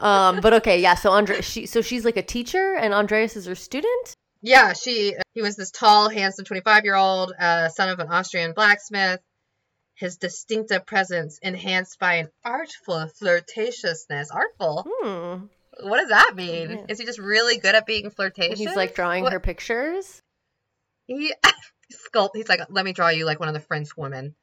Um, 0.00 0.40
but 0.40 0.54
okay, 0.54 0.80
yeah. 0.80 0.94
So 0.94 1.10
Andre, 1.10 1.40
she, 1.40 1.66
so 1.66 1.82
she's 1.82 2.04
like 2.04 2.16
a 2.16 2.22
teacher, 2.22 2.76
and 2.76 2.94
Andreas 2.94 3.34
is 3.34 3.46
her 3.46 3.56
student. 3.56 4.14
Yeah, 4.40 4.72
she 4.74 5.16
he 5.32 5.42
was 5.42 5.56
this 5.56 5.72
tall, 5.72 6.08
handsome 6.10 6.44
25-year-old 6.44 7.32
uh, 7.36 7.70
son 7.70 7.88
of 7.88 7.98
an 7.98 8.06
Austrian 8.06 8.52
blacksmith. 8.52 9.18
His 9.94 10.16
distinctive 10.16 10.86
presence 10.86 11.38
enhanced 11.40 11.98
by 12.00 12.14
an 12.14 12.28
artful 12.44 13.08
flirtatiousness. 13.22 14.26
Artful? 14.32 14.86
Hmm. 14.88 15.44
What 15.88 15.98
does 15.98 16.08
that 16.08 16.32
mean? 16.34 16.70
Yeah. 16.70 16.84
Is 16.88 16.98
he 16.98 17.04
just 17.06 17.18
really 17.18 17.58
good 17.58 17.74
at 17.74 17.86
being 17.86 18.10
flirtatious? 18.10 18.58
He's 18.58 18.76
like 18.76 18.94
drawing 18.94 19.22
What- 19.24 19.32
her 19.32 19.40
pictures. 19.40 20.20
He 21.06 21.34
sculpt. 22.14 22.30
He's 22.34 22.48
like, 22.48 22.60
let 22.70 22.84
me 22.84 22.92
draw 22.92 23.08
you 23.08 23.24
like 23.24 23.38
one 23.40 23.48
of 23.48 23.54
the 23.54 23.60
French 23.60 23.96
women. 23.96 24.34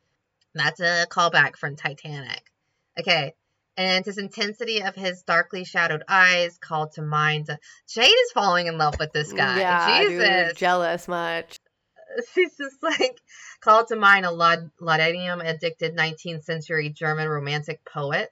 That's 0.54 0.80
a 0.80 1.08
callback 1.10 1.56
from 1.56 1.76
Titanic. 1.76 2.43
Okay. 2.99 3.34
And 3.78 4.06
his 4.06 4.18
intensity 4.18 4.82
of 4.84 4.95
his 4.95 5.24
darkly 5.24 5.64
shadowed 5.64 6.04
eyes 6.08 6.58
called 6.60 6.91
to 6.93 7.02
mind. 7.02 7.47
Jane 7.89 8.06
is 8.06 8.32
falling 8.34 8.68
in 8.68 8.78
love 8.78 8.95
with 8.99 9.12
this 9.14 9.32
guy. 9.32 9.60
Yeah, 9.60 10.02
Jesus. 10.10 10.47
dude, 10.49 10.58
jealous 10.58 11.08
much. 11.08 11.58
she's 12.34 12.57
just 12.57 12.82
like 12.82 13.20
called 13.62 13.88
to 13.88 13.95
mind 13.95 14.26
a 14.26 14.32
laud- 14.32 14.72
laudanum 14.80 15.41
addicted 15.41 15.95
19th 15.95 16.43
century 16.43 16.89
German 16.89 17.28
romantic 17.28 17.82
poet. 17.86 18.30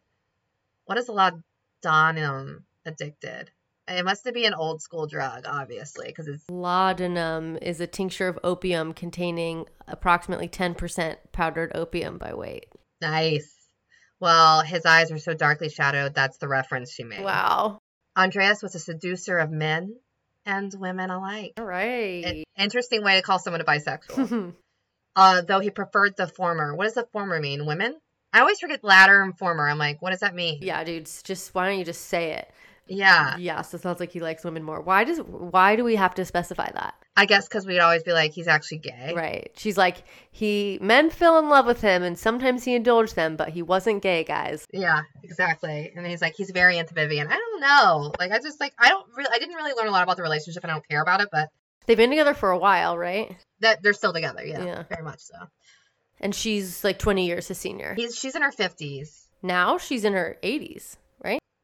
What 0.86 0.98
is 0.98 1.10
a 1.10 1.14
laudanum 1.14 2.66
addicted? 2.86 3.52
It 3.88 4.06
must 4.06 4.32
be 4.34 4.46
an 4.46 4.54
old 4.54 4.82
school 4.84 5.08
drug, 5.08 5.46
obviously, 5.48 6.08
because 6.08 6.28
it's 6.28 6.44
Laudanum 6.50 7.58
is 7.58 7.82
a 7.82 7.88
tincture 7.88 8.28
of 8.28 8.38
opium 8.44 8.94
containing 8.94 9.66
approximately 9.88 10.48
10% 10.48 11.16
powdered 11.32 11.72
opium 11.74 12.18
by 12.18 12.34
weight. 12.34 12.68
nice. 13.02 13.56
Well, 14.20 14.62
his 14.62 14.86
eyes 14.86 15.12
were 15.12 15.18
so 15.18 15.34
darkly 15.34 15.70
shadowed. 15.70 16.14
That's 16.14 16.38
the 16.38 16.50
reference 16.50 16.92
she 16.92 17.06
made. 17.06 17.24
Wow. 17.24 17.80
Andreas 18.18 18.62
was 18.62 18.76
a 18.76 18.80
seducer 18.80 19.38
of 19.38 19.50
men 19.50 19.96
and 20.50 20.74
women 20.74 21.10
alike. 21.12 21.54
All 21.58 21.66
right. 21.66 22.26
An 22.26 22.44
interesting 22.58 23.04
way 23.04 23.16
to 23.16 23.22
call 23.22 23.40
someone 23.40 23.62
a 23.62 23.66
bisexual. 23.66 24.54
uh, 25.16 25.42
though 25.42 25.60
he 25.60 25.70
preferred 25.70 26.18
the 26.18 26.28
former. 26.28 26.76
What 26.76 26.86
does 26.86 26.96
the 26.96 27.08
former 27.14 27.40
mean? 27.40 27.66
Women? 27.66 27.98
I 28.34 28.42
always 28.42 28.60
forget 28.60 28.84
latter 28.84 29.22
and 29.22 29.38
former. 29.38 29.68
I'm 29.68 29.78
like, 29.78 30.02
what 30.02 30.12
does 30.12 30.20
that 30.20 30.36
mean? 30.36 30.60
yeah, 30.62 30.84
dude, 30.84 31.10
just 31.24 31.54
why 31.54 31.70
don't 31.70 31.80
you 31.80 31.86
just 31.86 32.06
say 32.06 32.34
it? 32.34 32.52
Yeah. 32.90 33.38
Yeah, 33.38 33.62
so 33.62 33.76
it 33.76 33.82
sounds 33.82 34.00
like 34.00 34.12
he 34.12 34.20
likes 34.20 34.44
women 34.44 34.64
more. 34.64 34.82
Why 34.82 35.04
does 35.04 35.20
why 35.20 35.76
do 35.76 35.84
we 35.84 35.96
have 35.96 36.16
to 36.16 36.26
specify 36.26 36.70
that? 36.72 36.96
I 37.16 37.26
guess 37.26 37.48
because 37.48 37.66
we'd 37.66 37.80
always 37.80 38.04
be 38.04 38.14
like, 38.14 38.32
he's 38.34 38.48
actually 38.48 38.80
gay. 38.80 39.14
Right. 39.16 39.52
She's 39.56 39.78
like, 39.78 40.04
he 40.32 40.80
men 40.82 41.10
fell 41.10 41.38
in 41.38 41.50
love 41.50 41.66
with 41.66 41.82
him 41.82 42.02
and 42.02 42.18
sometimes 42.18 42.64
he 42.64 42.76
indulged 42.76 43.16
them, 43.16 43.36
but 43.36 43.50
he 43.50 43.62
wasn't 43.62 44.02
gay, 44.02 44.24
guys. 44.24 44.66
Yeah, 44.72 45.02
exactly. 45.24 45.92
And 45.96 46.06
he's 46.08 46.22
like, 46.22 46.36
he's 46.36 46.52
very 46.52 46.78
into 46.78 46.94
Vivienne. 46.94 47.28
I 47.28 47.36
don't 47.36 47.62
know. 47.62 48.14
Like, 48.20 48.32
I 48.32 48.40
just 48.40 48.60
like, 48.60 48.74
I 48.80 48.90
don't 48.90 49.06
really, 49.16 49.30
I 49.34 49.40
didn't 49.40 49.56
really 49.56 49.74
learn 49.74 49.88
a 49.88 49.92
lot 49.92 50.04
about 50.04 50.16
the 50.18 50.24
relationship, 50.24 50.64
and 50.64 50.72
I 50.72 50.76
don't 50.76 50.88
care 50.88 51.02
about 51.02 51.22
it. 51.22 51.30
But 51.32 51.50
They've 51.86 51.98
been 51.98 52.10
together 52.10 52.34
for 52.34 52.52
a 52.52 52.58
while, 52.58 52.98
right? 52.98 53.36
that 53.62 53.84
they're 53.84 53.94
still 53.94 54.14
together. 54.14 54.46
Yeah, 54.46 54.64
Yeah. 54.64 54.84
very 54.90 55.04
much 55.04 55.20
so. 55.20 55.36
And 56.22 56.34
she's 56.34 56.84
like 56.84 57.00
20 57.00 57.26
years 57.26 57.48
his 57.50 57.58
senior. 57.58 57.94
He's 57.96 58.18
she's 58.18 58.36
in 58.36 58.42
her 58.42 58.52
fifties. 58.52 59.28
Now 59.42 59.78
she's 59.78 60.04
in 60.06 60.14
her 60.14 60.38
80s, 60.44 60.96
right? 60.96 60.98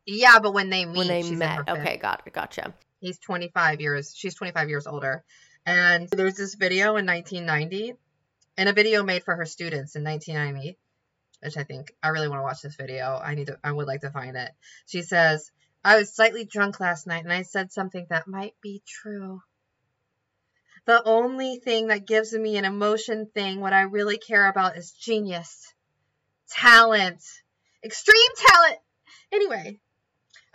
Yeah, 0.06 0.39
but 0.39 0.53
when 0.53 0.70
they 0.70 0.86
meet, 0.86 0.97
When 0.97 1.08
they 1.08 1.32
met. 1.32 1.68
Okay, 1.68 1.97
got 1.97 2.24
it. 2.26 2.34
Gotcha. 2.34 2.74
He's 2.99 3.20
25 3.20 3.82
years. 3.82 4.14
She's 4.16 4.36
25 4.36 4.70
years 4.70 4.88
older. 4.88 5.24
And 5.66 6.08
there 6.10 6.26
was 6.26 6.38
this 6.38 6.56
video 6.56 6.95
in 6.97 7.06
1990, 7.06 7.95
and 8.58 8.70
a 8.70 8.74
video 8.74 9.03
made 9.03 9.24
for 9.24 9.36
her 9.36 9.45
students 9.45 9.95
in 9.95 10.03
1990, 10.03 10.78
which 11.41 11.58
I 11.58 11.64
think 11.64 11.95
I 12.03 12.10
really 12.10 12.28
want 12.28 12.39
to 12.39 12.43
watch 12.43 12.62
this 12.62 12.76
video. 12.76 13.20
I 13.22 13.34
need 13.34 13.47
to. 13.47 13.58
I 13.64 13.72
would 13.72 13.88
like 13.88 14.01
to 14.01 14.12
find 14.12 14.38
it. 14.38 14.51
She 14.86 15.01
says, 15.01 15.51
"I 15.84 15.97
was 15.97 16.14
slightly 16.14 16.45
drunk 16.45 16.80
last 16.80 17.08
night, 17.08 17.24
and 17.24 17.34
I 17.34 17.41
said 17.41 17.72
something 17.72 18.06
that 18.10 18.28
might 18.28 18.53
be 18.62 18.84
true. 18.86 19.41
The 20.86 21.01
only 21.03 21.58
thing 21.58 21.88
that 21.88 22.06
gives 22.06 22.32
me 22.32 22.58
an 22.58 22.66
emotion 22.66 23.26
thing, 23.34 23.60
what 23.60 23.74
I 23.74 23.82
really 23.82 24.20
care 24.20 24.47
about 24.47 24.78
is 24.78 24.91
genius, 24.91 25.74
talent, 26.51 27.24
extreme 27.84 28.36
talent. 28.38 28.78
Anyway, 29.32 29.80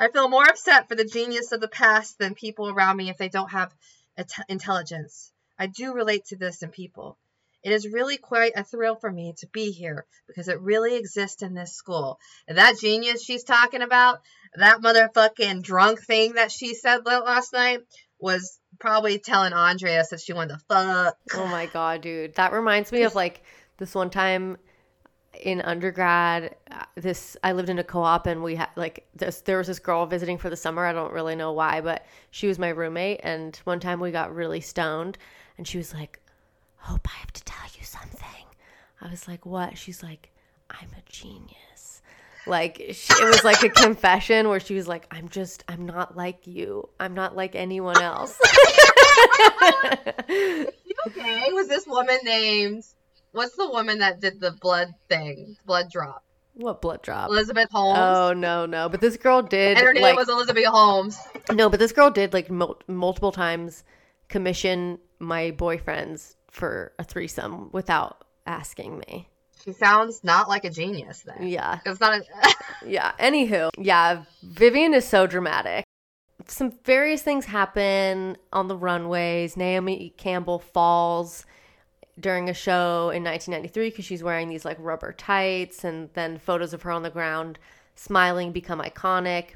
I 0.00 0.08
feel 0.08 0.30
more 0.30 0.48
upset 0.48 0.88
for 0.88 0.94
the 0.94 1.04
genius 1.04 1.52
of 1.52 1.60
the 1.60 1.68
past 1.68 2.18
than 2.18 2.34
people 2.34 2.70
around 2.70 2.96
me 2.96 3.10
if 3.10 3.18
they 3.18 3.28
don't 3.28 3.50
have 3.50 3.72
int- 4.16 4.32
intelligence. 4.48 5.30
I 5.58 5.66
do 5.66 5.92
relate 5.92 6.24
to 6.28 6.36
this 6.36 6.62
in 6.62 6.70
people. 6.70 7.18
It 7.62 7.72
is 7.72 7.86
really 7.86 8.16
quite 8.16 8.52
a 8.56 8.64
thrill 8.64 8.96
for 8.96 9.12
me 9.12 9.34
to 9.40 9.46
be 9.48 9.72
here 9.72 10.06
because 10.26 10.48
it 10.48 10.62
really 10.62 10.96
exists 10.96 11.42
in 11.42 11.52
this 11.52 11.74
school. 11.74 12.18
And 12.48 12.56
that 12.56 12.78
genius 12.78 13.22
she's 13.22 13.44
talking 13.44 13.82
about, 13.82 14.20
that 14.54 14.80
motherfucking 14.80 15.62
drunk 15.62 16.00
thing 16.00 16.32
that 16.32 16.50
she 16.50 16.74
said 16.74 17.04
last 17.04 17.52
night, 17.52 17.80
was 18.18 18.58
probably 18.78 19.18
telling 19.18 19.52
Andreas 19.52 20.08
that 20.08 20.20
she 20.20 20.32
wanted 20.32 20.54
to 20.54 20.60
fuck. 20.66 21.18
Oh 21.34 21.46
my 21.46 21.66
god, 21.66 22.00
dude. 22.00 22.36
That 22.36 22.54
reminds 22.54 22.90
me 22.90 23.02
of 23.02 23.14
like 23.14 23.42
this 23.76 23.94
one 23.94 24.08
time 24.08 24.56
in 25.38 25.60
undergrad. 25.60 26.56
uh, 26.70 26.84
This 26.96 27.36
I 27.44 27.52
lived 27.52 27.68
in 27.68 27.78
a 27.78 27.84
co-op 27.84 28.26
and 28.26 28.42
we 28.42 28.56
had 28.56 28.68
like 28.76 29.06
this 29.14 29.40
there 29.42 29.58
was 29.58 29.66
this 29.68 29.78
girl 29.78 30.06
visiting 30.06 30.38
for 30.38 30.50
the 30.50 30.56
summer. 30.56 30.84
I 30.84 30.92
don't 30.92 31.12
really 31.12 31.36
know 31.36 31.52
why, 31.52 31.80
but 31.80 32.04
she 32.30 32.46
was 32.46 32.58
my 32.58 32.68
roommate 32.70 33.20
and 33.22 33.56
one 33.64 33.80
time 33.80 34.00
we 34.00 34.10
got 34.10 34.34
really 34.34 34.60
stoned 34.60 35.18
and 35.56 35.66
she 35.66 35.78
was 35.78 35.94
like, 35.94 36.20
"Hope 36.76 37.06
I 37.08 37.16
have 37.20 37.32
to 37.32 37.44
tell 37.44 37.66
you 37.78 37.84
something." 37.84 38.26
I 39.00 39.08
was 39.10 39.26
like, 39.28 39.46
"What?" 39.46 39.78
She's 39.78 40.02
like, 40.02 40.30
"I'm 40.70 40.88
a 40.98 41.10
genius." 41.10 42.02
Like 42.46 42.76
she, 42.92 43.12
it 43.12 43.24
was 43.26 43.44
like 43.44 43.62
a 43.62 43.68
confession 43.68 44.48
where 44.48 44.60
she 44.60 44.74
was 44.74 44.88
like, 44.88 45.06
"I'm 45.10 45.28
just 45.28 45.62
I'm 45.68 45.86
not 45.86 46.16
like 46.16 46.46
you. 46.46 46.88
I'm 46.98 47.14
not 47.14 47.36
like 47.36 47.54
anyone 47.54 48.00
else." 48.02 48.38
Okay, 51.06 51.48
was 51.52 51.66
this 51.68 51.86
woman 51.86 52.18
named? 52.24 52.84
What's 53.32 53.56
the 53.56 53.68
woman 53.68 53.98
that 53.98 54.20
did 54.20 54.40
the 54.40 54.52
blood 54.52 54.94
thing, 55.08 55.56
blood 55.64 55.90
drop? 55.90 56.24
what 56.54 56.82
blood 56.82 57.02
drop? 57.02 57.30
Elizabeth 57.30 57.70
Holmes. 57.70 57.98
Oh 57.98 58.32
no, 58.32 58.66
no! 58.66 58.88
But 58.88 59.00
this 59.00 59.16
girl 59.16 59.42
did 59.42 59.76
and 59.76 59.86
her 59.86 59.92
name 59.92 60.02
like 60.02 60.16
was 60.16 60.28
Elizabeth 60.28 60.64
Holmes. 60.66 61.18
no, 61.52 61.68
but 61.68 61.78
this 61.78 61.92
girl 61.92 62.10
did 62.10 62.32
like 62.32 62.50
mul- 62.50 62.80
multiple 62.86 63.32
times 63.32 63.84
commission 64.28 64.98
my 65.18 65.50
boyfriends 65.52 66.36
for 66.50 66.92
a 66.98 67.04
threesome 67.04 67.70
without 67.72 68.24
asking 68.46 68.98
me. 69.08 69.28
She 69.64 69.72
sounds 69.72 70.24
not 70.24 70.48
like 70.48 70.64
a 70.64 70.70
genius 70.70 71.22
then. 71.22 71.46
Yeah, 71.46 71.80
It's 71.84 72.00
not 72.00 72.20
a. 72.20 72.24
yeah. 72.86 73.12
Anywho, 73.18 73.70
yeah, 73.78 74.24
Vivienne 74.42 74.94
is 74.94 75.06
so 75.06 75.26
dramatic. 75.26 75.84
Some 76.46 76.72
various 76.84 77.22
things 77.22 77.44
happen 77.44 78.36
on 78.52 78.68
the 78.68 78.76
runways. 78.76 79.56
Naomi 79.56 80.14
Campbell 80.16 80.58
falls 80.58 81.44
during 82.20 82.48
a 82.48 82.54
show 82.54 83.10
in 83.10 83.24
1993 83.24 83.90
because 83.90 84.04
she's 84.04 84.22
wearing 84.22 84.48
these 84.48 84.64
like 84.64 84.76
rubber 84.80 85.12
tights, 85.12 85.84
and 85.84 86.10
then 86.14 86.38
photos 86.38 86.72
of 86.74 86.82
her 86.82 86.90
on 86.90 87.02
the 87.02 87.10
ground 87.10 87.58
smiling 87.94 88.52
become 88.52 88.80
iconic. 88.80 89.50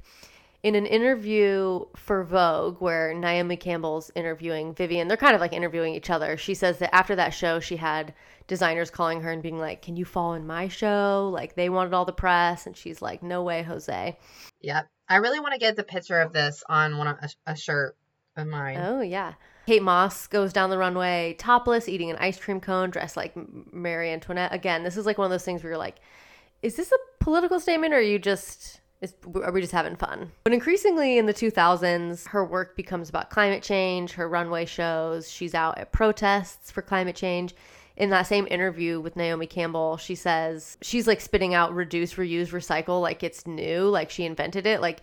In 0.62 0.74
an 0.74 0.86
interview 0.86 1.84
for 1.94 2.24
Vogue, 2.24 2.80
where 2.80 3.12
Naomi 3.12 3.56
Campbell's 3.56 4.10
interviewing 4.14 4.74
Vivienne, 4.74 5.08
they're 5.08 5.16
kind 5.18 5.34
of 5.34 5.40
like 5.42 5.52
interviewing 5.52 5.94
each 5.94 6.08
other. 6.08 6.38
She 6.38 6.54
says 6.54 6.78
that 6.78 6.94
after 6.94 7.14
that 7.16 7.30
show, 7.34 7.60
she 7.60 7.76
had 7.76 8.14
designers 8.46 8.90
calling 8.90 9.20
her 9.20 9.30
and 9.30 9.42
being 9.42 9.58
like, 9.58 9.82
Can 9.82 9.96
you 9.96 10.06
fall 10.06 10.32
in 10.32 10.46
my 10.46 10.68
show? 10.68 11.30
Like, 11.32 11.54
they 11.54 11.68
wanted 11.68 11.92
all 11.92 12.06
the 12.06 12.12
press. 12.12 12.66
And 12.66 12.74
she's 12.74 13.02
like, 13.02 13.22
No 13.22 13.42
way, 13.42 13.62
Jose. 13.62 14.16
yep. 14.62 14.88
I 15.06 15.16
really 15.16 15.38
want 15.38 15.52
to 15.52 15.58
get 15.58 15.76
the 15.76 15.84
picture 15.84 16.20
of 16.20 16.32
this 16.32 16.64
on 16.66 16.96
one 16.96 17.08
of, 17.08 17.18
a, 17.20 17.28
a 17.52 17.56
shirt 17.56 17.94
of 18.36 18.46
mine. 18.46 18.78
Oh, 18.80 19.02
yeah. 19.02 19.34
Kate 19.66 19.82
Moss 19.82 20.26
goes 20.26 20.52
down 20.52 20.70
the 20.70 20.78
runway 20.78 21.34
topless, 21.38 21.88
eating 21.88 22.10
an 22.10 22.16
ice 22.16 22.38
cream 22.38 22.60
cone, 22.60 22.90
dressed 22.90 23.16
like 23.16 23.32
Marie 23.72 24.10
Antoinette. 24.10 24.52
Again, 24.52 24.82
this 24.82 24.96
is 24.96 25.06
like 25.06 25.18
one 25.18 25.24
of 25.24 25.30
those 25.30 25.44
things 25.44 25.62
where 25.62 25.72
you're 25.72 25.78
like, 25.78 25.96
is 26.62 26.76
this 26.76 26.92
a 26.92 27.24
political 27.24 27.60
statement 27.60 27.94
or 27.94 27.98
are 27.98 28.00
you 28.00 28.18
just, 28.18 28.80
is, 29.00 29.14
are 29.34 29.52
we 29.52 29.60
just 29.60 29.72
having 29.72 29.96
fun? 29.96 30.30
But 30.44 30.52
increasingly 30.52 31.18
in 31.18 31.26
the 31.26 31.34
2000s, 31.34 32.28
her 32.28 32.44
work 32.44 32.76
becomes 32.76 33.08
about 33.08 33.30
climate 33.30 33.62
change, 33.62 34.12
her 34.12 34.28
runway 34.28 34.66
shows, 34.66 35.30
she's 35.30 35.54
out 35.54 35.78
at 35.78 35.92
protests 35.92 36.70
for 36.70 36.82
climate 36.82 37.16
change. 37.16 37.54
In 37.96 38.10
that 38.10 38.26
same 38.26 38.48
interview 38.50 39.00
with 39.00 39.14
Naomi 39.14 39.46
Campbell, 39.46 39.96
she 39.98 40.16
says 40.16 40.76
she's 40.82 41.06
like 41.06 41.20
spitting 41.20 41.54
out 41.54 41.72
reduce, 41.72 42.14
reuse, 42.14 42.48
recycle 42.48 43.00
like 43.00 43.22
it's 43.22 43.46
new, 43.46 43.82
like 43.82 44.10
she 44.10 44.24
invented 44.24 44.66
it. 44.66 44.80
Like, 44.80 45.00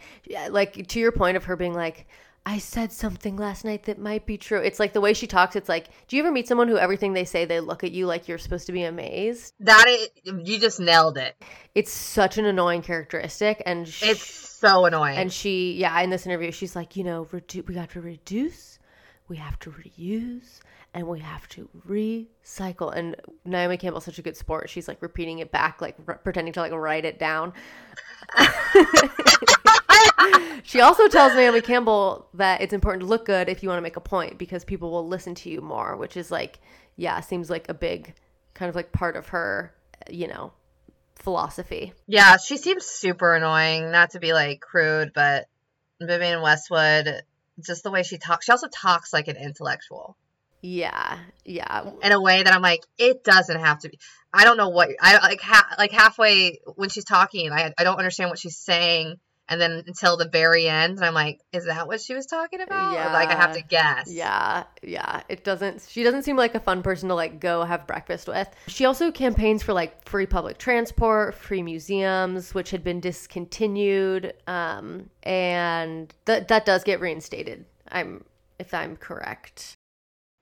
like 0.50 0.88
to 0.88 1.00
your 1.00 1.14
point 1.14 1.38
of 1.38 1.46
her 1.46 1.56
being 1.56 1.74
like, 1.74 2.06
I 2.44 2.58
said 2.58 2.92
something 2.92 3.38
last 3.38 3.64
night 3.64 3.84
that 3.84 4.00
might 4.00 4.26
be 4.26 4.36
true. 4.38 4.60
It's 4.60 4.80
like 4.80 4.94
the 4.94 5.02
way 5.02 5.14
she 5.14 5.28
talks. 5.28 5.56
It's 5.56 5.70
like, 5.70 5.90
do 6.08 6.16
you 6.16 6.24
ever 6.24 6.32
meet 6.32 6.48
someone 6.48 6.68
who 6.68 6.78
everything 6.78 7.14
they 7.14 7.24
say, 7.24 7.46
they 7.46 7.60
look 7.60 7.84
at 7.84 7.92
you 7.92 8.08
like 8.08 8.28
you're 8.28 8.40
supposed 8.40 8.66
to 8.66 8.72
be 8.72 8.84
amazed? 8.84 9.54
That 9.60 9.86
is, 9.88 10.10
you 10.26 10.60
just 10.60 10.80
nailed 10.80 11.18
it. 11.20 11.36
It's 11.76 11.92
such 11.92 12.40
an 12.40 12.46
annoying 12.46 12.82
characteristic, 12.82 13.62
and 13.66 13.88
sh- 13.88 14.04
It's 14.04 14.24
so 14.24 14.86
annoying. 14.86 15.18
and 15.20 15.32
she, 15.32 15.74
yeah, 15.74 16.00
in 16.02 16.10
this 16.10 16.26
interview, 16.26 16.52
she's 16.52 16.76
like, 16.76 16.96
you 16.96 17.04
know, 17.04 17.26
redu- 17.32 17.68
we 17.68 17.76
got 17.76 17.92
to 17.92 18.02
reduce, 18.02 18.80
we 19.28 19.38
have 19.38 19.60
to 19.60 19.72
reuse, 19.72 20.62
and 20.96 21.08
we 21.08 21.20
have 21.20 21.48
to 21.50 21.70
recycle. 21.88 22.92
And 22.94 23.16
Naomi 23.46 23.78
Campbell's 23.78 24.06
such 24.06 24.18
a 24.20 24.24
good 24.24 24.36
sport. 24.36 24.68
She's 24.70 24.88
like 24.88 25.02
repeating 25.02 25.40
it 25.40 25.52
back, 25.52 25.80
like 25.80 25.96
r- 26.08 26.20
pretending 26.24 26.54
to 26.54 26.60
like 26.62 26.72
write 26.74 27.06
it 27.06 27.20
down. 27.20 27.54
she 30.64 30.82
also 30.82 31.08
tells 31.08 31.34
Naomi 31.36 31.62
Campbell 31.62 32.28
that 32.36 32.62
it's 32.62 32.74
important 32.74 33.02
to 33.02 33.08
look 33.08 33.26
good 33.26 33.50
if 33.50 33.64
you 33.64 33.70
want 33.70 33.78
to 33.78 33.84
make 33.84 33.96
a 33.98 34.02
point 34.02 34.38
because 34.38 34.64
people 34.66 34.92
will 34.92 35.08
listen 35.08 35.36
to 35.36 35.50
you 35.50 35.62
more, 35.62 35.96
which 35.98 36.18
is 36.18 36.32
like, 36.32 36.60
yeah, 36.96 37.20
seems 37.22 37.50
like 37.50 37.70
a 37.70 37.74
big 37.74 38.14
kind 38.54 38.70
of 38.70 38.76
like 38.76 38.92
part 38.92 39.16
of 39.16 39.30
her, 39.30 39.74
you 40.10 40.28
know, 40.28 40.52
philosophy. 41.16 41.94
yeah, 42.08 42.38
she 42.38 42.58
seems 42.58 42.86
super 42.86 43.36
annoying. 43.36 43.92
Not 43.92 44.12
to 44.12 44.20
be 44.20 44.34
like 44.34 44.60
crude, 44.60 45.12
but 45.14 45.46
Vivienne 46.02 46.42
Westwood, 46.42 47.22
just 47.64 47.84
the 47.84 47.92
way 47.92 48.04
she 48.04 48.18
talks. 48.18 48.46
She 48.46 48.52
also 48.52 48.68
talks 48.68 49.14
like 49.14 49.28
an 49.28 49.38
intellectual 49.38 50.18
Yeah, 50.62 51.20
yeah. 51.46 51.92
in 52.02 52.12
a 52.12 52.20
way 52.22 52.42
that 52.42 52.54
I'm 52.54 52.62
like, 52.64 52.82
it 52.98 53.24
doesn't 53.24 53.60
have 53.60 53.80
to 53.80 53.90
be. 53.90 54.00
I 54.34 54.46
don't 54.46 54.58
know 54.58 54.70
what 54.70 54.90
I 55.00 55.18
like. 55.18 55.42
Ha, 55.42 55.76
like 55.78 55.92
halfway 55.92 56.60
when 56.76 56.90
she's 56.90 57.06
talking, 57.06 57.52
I 57.52 57.74
I 57.78 57.84
don't 57.84 57.98
understand 57.98 58.30
what 58.30 58.40
she's 58.40 58.58
saying, 58.58 59.18
and 59.52 59.60
then 59.60 59.84
until 59.86 60.16
the 60.16 60.30
very 60.30 60.68
end, 60.70 60.96
and 60.96 61.06
I'm 61.06 61.14
like, 61.14 61.42
is 61.52 61.66
that 61.66 61.86
what 61.86 62.00
she 62.00 62.14
was 62.14 62.26
talking 62.26 62.62
about? 62.62 62.94
Or, 62.94 63.12
like 63.12 63.28
I 63.28 63.36
have 63.36 63.54
to 63.58 63.62
guess. 63.62 64.10
Yeah, 64.10 64.64
yeah. 64.82 65.24
It 65.28 65.44
doesn't 65.44 65.86
she 65.90 66.04
doesn't 66.04 66.24
seem 66.24 66.38
like 66.38 66.56
a 66.56 66.60
fun 66.62 66.82
person 66.82 67.10
to 67.10 67.16
like 67.16 67.42
go 67.42 67.66
have 67.66 67.86
breakfast 67.86 68.30
with. 68.30 68.48
She 68.68 68.86
also 68.86 69.12
campaigns 69.12 69.62
for 69.62 69.74
like 69.74 70.08
free 70.08 70.26
public 70.26 70.58
transport, 70.58 71.36
free 71.36 71.62
museums, 71.62 72.54
which 72.54 72.72
had 72.72 72.82
been 72.82 73.02
discontinued. 73.02 74.34
Um 74.48 75.10
and 75.24 76.16
that 76.26 76.48
that 76.48 76.66
does 76.66 76.86
get 76.86 77.02
reinstated. 77.02 77.66
I'm 77.92 78.24
if 78.58 78.74
I'm 78.74 78.96
correct. 78.96 79.74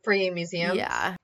Free 0.03 0.29
museum. 0.29 0.77
Yeah. 0.77 1.15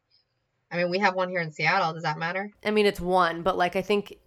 I 0.71 0.77
mean, 0.77 0.89
we 0.89 0.97
have 0.99 1.13
one 1.13 1.29
here 1.29 1.39
in 1.39 1.51
Seattle. 1.51 1.93
Does 1.93 2.03
that 2.03 2.17
matter? 2.17 2.49
I 2.65 2.71
mean 2.71 2.87
it's 2.87 2.99
one, 2.99 3.43
but 3.43 3.59
like 3.59 3.75
I 3.75 3.83
think 3.83 4.17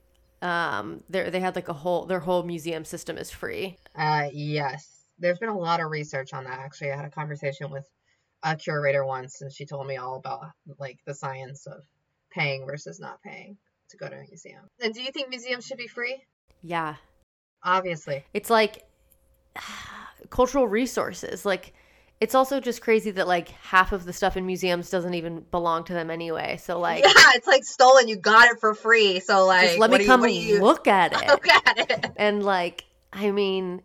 um 0.43 1.03
they 1.09 1.29
they 1.31 1.41
had 1.41 1.57
like 1.57 1.69
a 1.69 1.73
whole 1.73 2.07
their 2.07 2.21
whole 2.21 2.43
museum 2.43 2.85
system 2.85 3.19
is 3.19 3.31
free. 3.31 3.77
Uh, 3.95 4.29
yes. 4.33 4.95
There's 5.19 5.39
been 5.39 5.49
a 5.49 5.59
lot 5.59 5.81
of 5.81 5.91
research 5.91 6.33
on 6.33 6.45
that. 6.45 6.61
Actually, 6.61 6.93
I 6.93 6.97
had 6.97 7.05
a 7.05 7.11
conversation 7.11 7.71
with 7.71 7.85
a 8.45 8.55
curator 8.55 9.05
once, 9.05 9.41
and 9.41 9.53
she 9.53 9.67
told 9.67 9.87
me 9.87 9.97
all 9.97 10.17
about 10.17 10.51
like 10.79 10.99
the 11.07 11.15
science 11.15 11.67
of 11.67 11.83
paying 12.31 12.67
versus 12.67 13.01
not 13.01 13.21
paying 13.23 13.57
to 13.91 13.97
go 13.97 14.09
to 14.09 14.15
a 14.15 14.25
museum. 14.29 14.63
And 14.81 14.95
do 14.95 15.03
you 15.03 15.11
think 15.11 15.29
museums 15.29 15.67
should 15.67 15.79
be 15.79 15.89
free? 15.89 16.23
Yeah. 16.63 16.97
Obviously. 17.65 18.25
it's 18.33 18.51
like 18.51 18.85
cultural 20.31 20.69
resources 20.69 21.45
like 21.45 21.75
it's 22.21 22.35
also 22.35 22.59
just 22.61 22.81
crazy 22.83 23.11
that 23.13 23.29
like 23.29 23.49
half 23.51 23.93
of 23.93 24.05
the 24.05 24.13
stuff 24.13 24.37
in 24.37 24.45
museums 24.45 24.91
doesn't 24.91 25.15
even 25.15 25.41
belong 25.53 25.85
to 25.85 25.93
them 25.93 26.11
anyway 26.11 26.57
so 26.61 26.79
like 26.79 27.05
yeah, 27.05 27.13
it's 27.35 27.47
like 27.47 27.65
stolen. 27.65 28.09
You 28.09 28.17
got 28.17 28.51
it 28.51 28.59
for 28.61 28.75
free. 28.75 29.21
So 29.21 29.47
like, 29.47 29.79
let 29.79 29.91
me 29.91 30.01
you- 30.01 30.07
come 30.07 30.27
you- 30.27 30.61
look 30.63 30.87
at 30.89 31.13
it 31.23 31.29
Look 31.29 31.47
at 31.49 31.91
it. 31.91 32.13
and 32.17 32.43
like 32.45 32.85
i 33.13 33.31
mean 33.31 33.83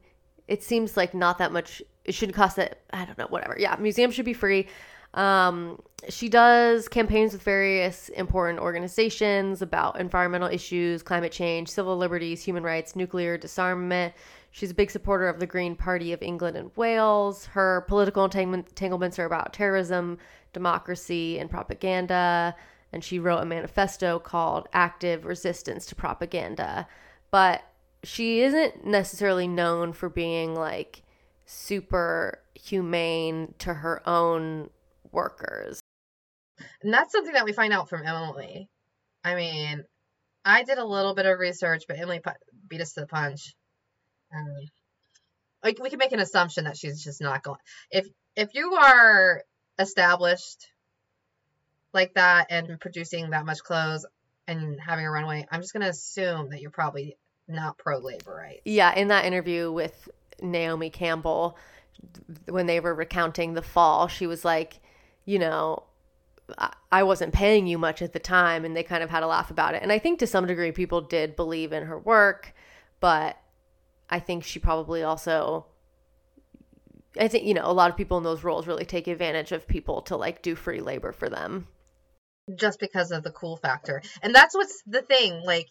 it 0.48 0.62
seems 0.64 0.98
like 0.98 1.14
not 1.14 1.38
that 1.38 1.52
much 1.52 1.82
it 2.06 2.14
shouldn't 2.14 2.36
cost 2.36 2.56
that 2.58 2.82
i 2.92 3.06
don't 3.06 3.18
know 3.18 3.28
whatever 3.28 3.56
yeah 3.58 3.76
museums 3.80 4.14
should 4.16 4.26
be 4.26 4.34
free 4.34 4.68
um 5.14 5.80
she 6.10 6.28
does 6.28 6.90
campaigns 6.90 7.32
with 7.34 7.42
various 7.44 8.10
important 8.10 8.60
organizations 8.60 9.62
about 9.62 10.00
environmental 10.00 10.50
issues 10.50 11.02
climate 11.04 11.32
change 11.32 11.70
civil 11.70 11.96
liberties 11.96 12.44
human 12.44 12.64
rights 12.64 12.96
nuclear 12.96 13.38
disarmament 13.38 14.14
she's 14.54 14.72
a 14.72 14.74
big 14.74 14.90
supporter 14.90 15.28
of 15.28 15.40
the 15.40 15.46
green 15.46 15.76
party 15.76 16.14
of 16.14 16.22
england 16.22 16.56
and 16.56 16.72
wales 16.78 17.48
her 17.48 17.84
political 17.90 18.24
entanglements 18.24 19.20
are 19.20 19.26
about 19.26 19.52
terrorism 19.52 20.18
democracy 20.54 21.38
and 21.38 21.50
propaganda 21.50 22.56
and 22.94 23.04
she 23.04 23.20
wrote 23.20 23.40
a 23.40 23.46
manifesto 23.46 24.18
called 24.20 24.70
active 24.72 25.26
resistance 25.26 25.86
to 25.86 25.96
propaganda 25.96 26.88
but 27.30 27.64
she 28.04 28.42
isn't 28.42 28.86
necessarily 28.86 29.48
known 29.48 29.94
for 29.94 30.10
being 30.10 30.56
like 30.56 31.04
super 31.46 32.40
humane 32.54 33.54
to 33.60 33.74
her 33.74 34.08
own 34.08 34.70
workers. 35.12 35.80
And 36.82 36.94
that's 36.94 37.12
something 37.12 37.34
that 37.34 37.46
we 37.46 37.54
find 37.54 37.74
out 37.74 37.90
from 37.90 38.06
Emily. 38.06 38.70
I 39.24 39.36
mean, 39.36 39.84
I 40.46 40.64
did 40.64 40.78
a 40.78 40.86
little 40.86 41.16
bit 41.16 41.26
of 41.26 41.40
research, 41.40 41.84
but 41.88 41.98
Emily 41.98 42.22
beat 42.68 42.82
us 42.82 42.94
to 42.94 43.02
the 43.02 43.08
punch. 43.08 43.54
Um, 44.36 44.56
like 45.64 45.80
we 45.82 45.90
can 45.90 46.00
make 46.00 46.12
an 46.12 46.20
assumption 46.20 46.66
that 46.66 46.78
she's 46.78 47.04
just 47.04 47.22
not 47.22 47.44
going. 47.44 47.60
If 47.92 48.08
if 48.36 48.54
you 48.54 48.74
are 48.74 49.44
established 49.80 50.68
like 51.94 52.14
that 52.16 52.48
and 52.50 52.80
producing 52.80 53.30
that 53.32 53.46
much 53.46 53.60
clothes 53.60 54.06
and 54.48 54.80
having 54.80 55.06
a 55.06 55.12
runway, 55.12 55.46
I'm 55.52 55.62
just 55.62 55.74
gonna 55.74 55.88
assume 55.90 56.50
that 56.50 56.62
you're 56.62 56.72
probably 56.72 57.18
not 57.48 57.78
pro 57.78 58.00
labor 58.00 58.34
right. 58.36 58.62
Yeah, 58.66 58.94
in 58.94 59.10
that 59.10 59.26
interview 59.26 59.72
with 59.72 60.10
Naomi 60.42 60.90
Campbell, 60.90 61.58
when 62.50 62.66
they 62.66 62.80
were 62.80 62.94
recounting 62.94 63.54
the 63.54 63.62
fall, 63.62 64.08
she 64.08 64.28
was 64.28 64.44
like, 64.44 64.80
you 65.26 65.40
know, 65.40 65.84
I- 66.58 66.74
I 66.92 67.04
wasn't 67.04 67.34
paying 67.34 67.68
you 67.68 67.78
much 67.78 68.02
at 68.02 68.14
the 68.14 68.20
time, 68.20 68.66
and 68.66 68.76
they 68.76 68.84
kind 68.84 69.04
of 69.04 69.10
had 69.10 69.24
a 69.24 69.28
laugh 69.28 69.50
about 69.50 69.76
it. 69.76 69.82
And 69.82 69.92
I 69.92 70.00
think 70.00 70.20
to 70.20 70.28
some 70.28 70.46
degree, 70.46 70.72
people 70.72 71.02
did 71.02 71.36
believe 71.36 71.72
in 71.72 71.84
her 71.84 71.98
work, 71.98 72.54
but 73.00 73.38
I 74.14 74.20
think 74.20 74.44
she 74.44 74.60
probably 74.60 75.02
also. 75.04 75.66
I 77.20 77.28
think, 77.28 77.46
you 77.46 77.54
know, 77.54 77.66
a 77.66 77.74
lot 77.74 77.90
of 77.90 77.98
people 77.98 78.18
in 78.18 78.24
those 78.24 78.44
roles 78.44 78.68
really 78.68 78.86
take 78.86 79.08
advantage 79.08 79.52
of 79.52 79.68
people 79.68 80.02
to 80.04 80.16
like 80.18 80.42
do 80.42 80.56
free 80.56 80.82
labor 80.82 81.12
for 81.12 81.30
them. 81.30 81.68
just 82.58 82.80
because 82.80 83.12
of 83.12 83.24
the 83.24 83.32
cool 83.32 83.58
factor. 83.58 84.02
And 84.22 84.34
that's 84.34 84.56
what's 84.56 84.82
the 84.86 85.02
thing. 85.02 85.42
Like, 85.46 85.68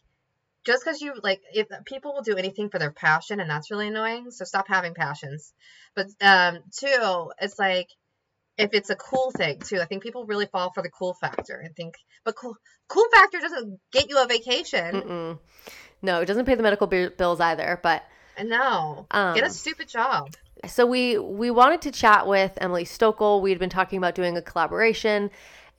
just 0.65 0.85
because 0.85 1.01
you 1.01 1.15
like, 1.23 1.41
if 1.53 1.67
people 1.85 2.15
will 2.15 2.23
do 2.23 2.37
anything 2.37 2.71
for 2.71 2.79
their 2.79 2.93
passion, 2.93 3.41
and 3.41 3.51
that's 3.51 3.71
really 3.71 3.89
annoying. 3.89 4.31
So 4.31 4.45
stop 4.45 4.69
having 4.69 4.95
passions. 4.95 5.53
But 5.95 6.07
um, 6.21 6.59
two, 6.79 7.31
it's 7.41 7.59
like 7.59 7.89
if 8.57 8.71
it's 8.73 8.91
a 8.91 8.97
cool 8.97 9.31
thing 9.33 9.59
too. 9.61 9.81
I 9.81 9.87
think 9.87 10.03
people 10.03 10.25
really 10.27 10.47
fall 10.47 10.73
for 10.73 10.83
the 10.83 10.91
cool 10.91 11.15
factor 11.15 11.57
and 11.57 11.75
think, 11.75 11.95
but 12.25 12.37
cool, 12.37 12.57
cool 12.89 13.07
factor 13.15 13.39
doesn't 13.41 13.81
get 13.93 14.09
you 14.09 14.23
a 14.23 14.27
vacation. 14.27 14.95
Mm-mm. 14.95 15.39
No, 16.01 16.21
it 16.21 16.27
doesn't 16.27 16.47
pay 16.47 16.55
the 16.55 16.63
medical 16.63 16.87
bi- 16.87 17.09
bills 17.09 17.41
either, 17.41 17.81
but 17.83 18.03
No, 18.43 19.07
Um, 19.11 19.35
get 19.35 19.45
a 19.45 19.51
stupid 19.51 19.89
job. 19.89 20.31
so 20.67 20.87
we 20.87 21.19
we 21.19 21.51
wanted 21.51 21.83
to 21.83 21.91
chat 21.91 22.27
with 22.27 22.53
Emily 22.61 22.85
Stochl. 22.85 23.41
We 23.43 23.51
had 23.51 23.59
been 23.59 23.71
talking 23.71 23.99
about 23.99 24.15
doing 24.15 24.37
a 24.37 24.43
collaboration 24.43 25.31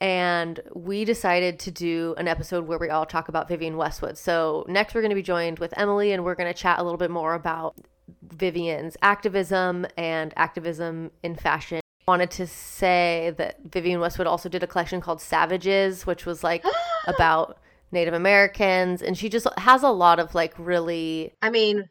and 0.01 0.59
we 0.73 1.05
decided 1.05 1.59
to 1.59 1.71
do 1.71 2.13
an 2.17 2.27
episode 2.27 2.67
where 2.67 2.77
we 2.77 2.89
all 2.89 3.05
talk 3.05 3.29
about 3.29 3.47
Vivienne 3.47 3.77
Westwood. 3.77 4.17
So 4.17 4.65
next 4.67 4.93
we're 4.93 5.01
going 5.01 5.11
to 5.11 5.15
be 5.15 5.21
joined 5.23 5.59
with 5.59 5.73
Emily 5.77 6.11
and 6.11 6.25
we're 6.25 6.35
going 6.35 6.51
to 6.51 6.59
chat 6.59 6.79
a 6.79 6.83
little 6.83 6.97
bit 6.97 7.11
more 7.11 7.33
about 7.35 7.75
Vivienne's 8.21 8.97
activism 9.01 9.85
and 9.97 10.33
activism 10.35 11.11
in 11.23 11.35
fashion. 11.35 11.79
Wanted 12.07 12.31
to 12.31 12.47
say 12.47 13.33
that 13.37 13.59
Vivienne 13.63 14.01
Westwood 14.01 14.27
also 14.27 14.49
did 14.49 14.61
a 14.61 14.67
collection 14.67 14.99
called 14.99 15.21
Savages, 15.21 16.05
which 16.05 16.25
was 16.25 16.43
like 16.43 16.65
about 17.07 17.57
Native 17.93 18.13
Americans 18.13 19.01
and 19.01 19.17
she 19.17 19.29
just 19.29 19.47
has 19.57 19.83
a 19.83 19.89
lot 19.89 20.19
of 20.19 20.35
like 20.35 20.53
really 20.57 21.31
I 21.41 21.49
mean, 21.49 21.89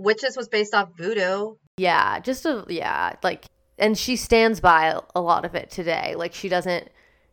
Witches 0.00 0.36
was 0.36 0.48
based 0.48 0.74
off 0.74 0.88
voodoo. 0.96 1.54
yeah, 1.76 2.18
just 2.20 2.46
a 2.46 2.64
yeah, 2.68 3.14
like 3.22 3.44
and 3.78 3.96
she 3.96 4.16
stands 4.16 4.60
by 4.60 4.98
a 5.14 5.20
lot 5.20 5.44
of 5.44 5.54
it 5.54 5.70
today. 5.70 6.14
Like 6.16 6.34
she 6.34 6.48
doesn't 6.48 6.88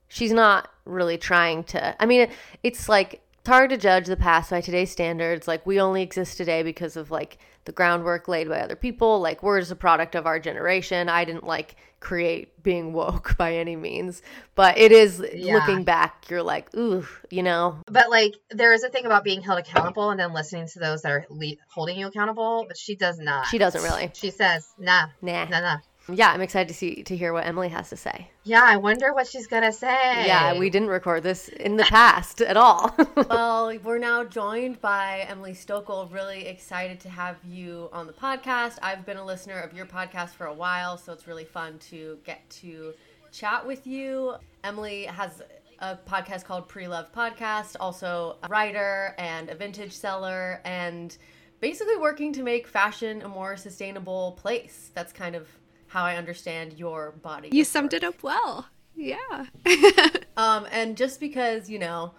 she's 0.07 0.31
not 0.31 0.69
really 0.85 1.17
trying 1.17 1.63
to 1.65 2.01
I 2.01 2.05
mean, 2.05 2.29
it's 2.63 2.89
like 2.89 3.21
it's 3.39 3.49
hard 3.49 3.69
to 3.69 3.77
judge 3.77 4.07
the 4.07 4.17
past 4.17 4.49
by 4.49 4.59
today's 4.61 4.91
standards. 4.91 5.47
Like 5.47 5.65
we 5.65 5.79
only 5.79 6.01
exist 6.01 6.35
today 6.37 6.63
because 6.63 6.97
of 6.97 7.09
like 7.09 7.37
the 7.67 7.71
groundwork 7.73 8.27
laid 8.27 8.47
by 8.49 8.59
other 8.61 8.75
people. 8.77 9.19
Like 9.19 9.43
we're 9.43 9.59
just 9.59 9.71
a 9.71 9.75
product 9.75 10.15
of 10.15 10.25
our 10.25 10.39
generation. 10.39 11.09
I 11.09 11.25
didn't 11.25 11.43
like 11.45 11.75
create 11.99 12.63
being 12.63 12.93
woke 12.93 13.35
by 13.37 13.55
any 13.55 13.75
means, 13.75 14.21
but 14.55 14.77
it 14.77 14.91
is 14.91 15.23
Yeah. 15.33 15.53
looking 15.55 15.83
back, 15.83 16.25
you're 16.29 16.41
like, 16.43 16.73
ooh, 16.75 17.05
you 17.29 17.43
know, 17.43 17.79
But 17.91 18.09
like, 18.09 18.35
there 18.51 18.73
is 18.73 18.83
a 18.83 18.89
thing 18.89 19.05
about 19.05 19.23
being 19.23 19.41
held 19.41 19.59
accountable 19.59 20.09
and 20.11 20.19
then 20.19 20.33
listening 20.33 20.67
to 20.69 20.79
those 20.79 21.01
that 21.01 21.11
are 21.11 21.25
le- 21.29 21.55
holding 21.69 21.99
you 21.99 22.07
accountable. 22.07 22.65
But 22.67 22.77
she 22.77 22.95
does 22.95 23.19
not. 23.19 23.47
she 23.47 23.57
doesn't 23.57 23.83
really. 23.83 24.09
She 24.13 24.31
says, 24.31 24.67
"Nah, 24.79 25.07
Nah. 25.21 25.45
nah, 25.45 25.59
nah." 25.59 25.77
Yeah, 26.09 26.31
I'm 26.31 26.41
excited 26.41 26.69
to 26.69 26.73
see 26.73 27.03
to 27.03 27.17
hear 27.17 27.33
what 27.33 27.45
Emily 27.45 27.69
has 27.69 27.89
to 27.89 27.97
say. 27.97 28.29
Yeah, 28.43 28.63
I 28.63 28.77
wonder 28.77 29.13
what 29.13 29.27
she's 29.27 29.47
gonna 29.47 29.73
say. 29.73 30.25
Yeah, 30.25 30.57
we 30.57 30.69
didn't 30.69 30.87
record 30.87 31.23
this 31.23 31.49
in 31.49 31.75
the 31.75 31.83
past 31.83 32.41
at 32.41 32.55
all. 32.55 32.95
well, 33.29 33.77
we're 33.83 33.97
now 33.97 34.23
joined 34.23 34.79
by 34.79 35.25
Emily 35.27 35.53
Stochl. 35.53 36.11
Really 36.11 36.45
excited 36.47 36.99
to 37.01 37.09
have 37.09 37.37
you 37.43 37.89
on 37.91 38.07
the 38.07 38.13
podcast. 38.13 38.77
I've 38.81 39.05
been 39.05 39.17
a 39.17 39.25
listener 39.25 39.59
of 39.59 39.73
your 39.73 39.85
podcast 39.85 40.29
for 40.29 40.45
a 40.45 40.53
while, 40.53 40.97
so 40.97 41.11
it's 41.11 41.27
really 41.27 41.45
fun 41.45 41.77
to 41.89 42.17
get 42.23 42.49
to 42.61 42.93
chat 43.31 43.65
with 43.65 43.85
you. 43.85 44.35
Emily 44.63 45.05
has 45.05 45.41
a 45.79 45.95
podcast 45.95 46.45
called 46.45 46.67
Pre 46.67 46.87
Love 46.87 47.11
Podcast, 47.11 47.75
also 47.79 48.37
a 48.43 48.47
writer 48.47 49.13
and 49.17 49.49
a 49.49 49.55
vintage 49.55 49.93
seller, 49.93 50.61
and 50.63 51.17
basically 51.59 51.97
working 51.97 52.33
to 52.33 52.43
make 52.43 52.67
fashion 52.67 53.21
a 53.21 53.27
more 53.27 53.57
sustainable 53.57 54.33
place. 54.33 54.91
That's 54.93 55.11
kind 55.11 55.35
of 55.35 55.47
how 55.87 56.03
I 56.03 56.15
understand 56.15 56.73
your 56.73 57.11
body. 57.11 57.49
You 57.51 57.63
summed 57.63 57.93
it 57.93 58.03
up 58.03 58.23
well. 58.23 58.67
Yeah. 58.95 59.45
Um, 60.37 60.67
and 60.71 60.95
just 60.95 61.19
because, 61.19 61.67
you 61.67 61.79
know, 61.79 62.13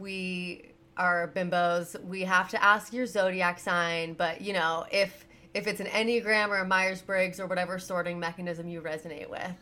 we 0.00 0.72
are 0.96 1.30
bimbos, 1.34 2.02
we 2.04 2.22
have 2.22 2.48
to 2.50 2.62
ask 2.62 2.92
your 2.92 3.06
zodiac 3.06 3.60
sign, 3.60 4.14
but 4.14 4.40
you 4.40 4.52
know, 4.52 4.84
if 4.90 5.24
if 5.54 5.68
it's 5.68 5.80
an 5.80 5.86
Enneagram 5.86 6.48
or 6.48 6.56
a 6.56 6.66
Myers-Briggs 6.66 7.38
or 7.38 7.46
whatever 7.46 7.78
sorting 7.78 8.18
mechanism 8.18 8.68
you 8.68 8.80
resonate 8.80 9.30
with. 9.30 9.52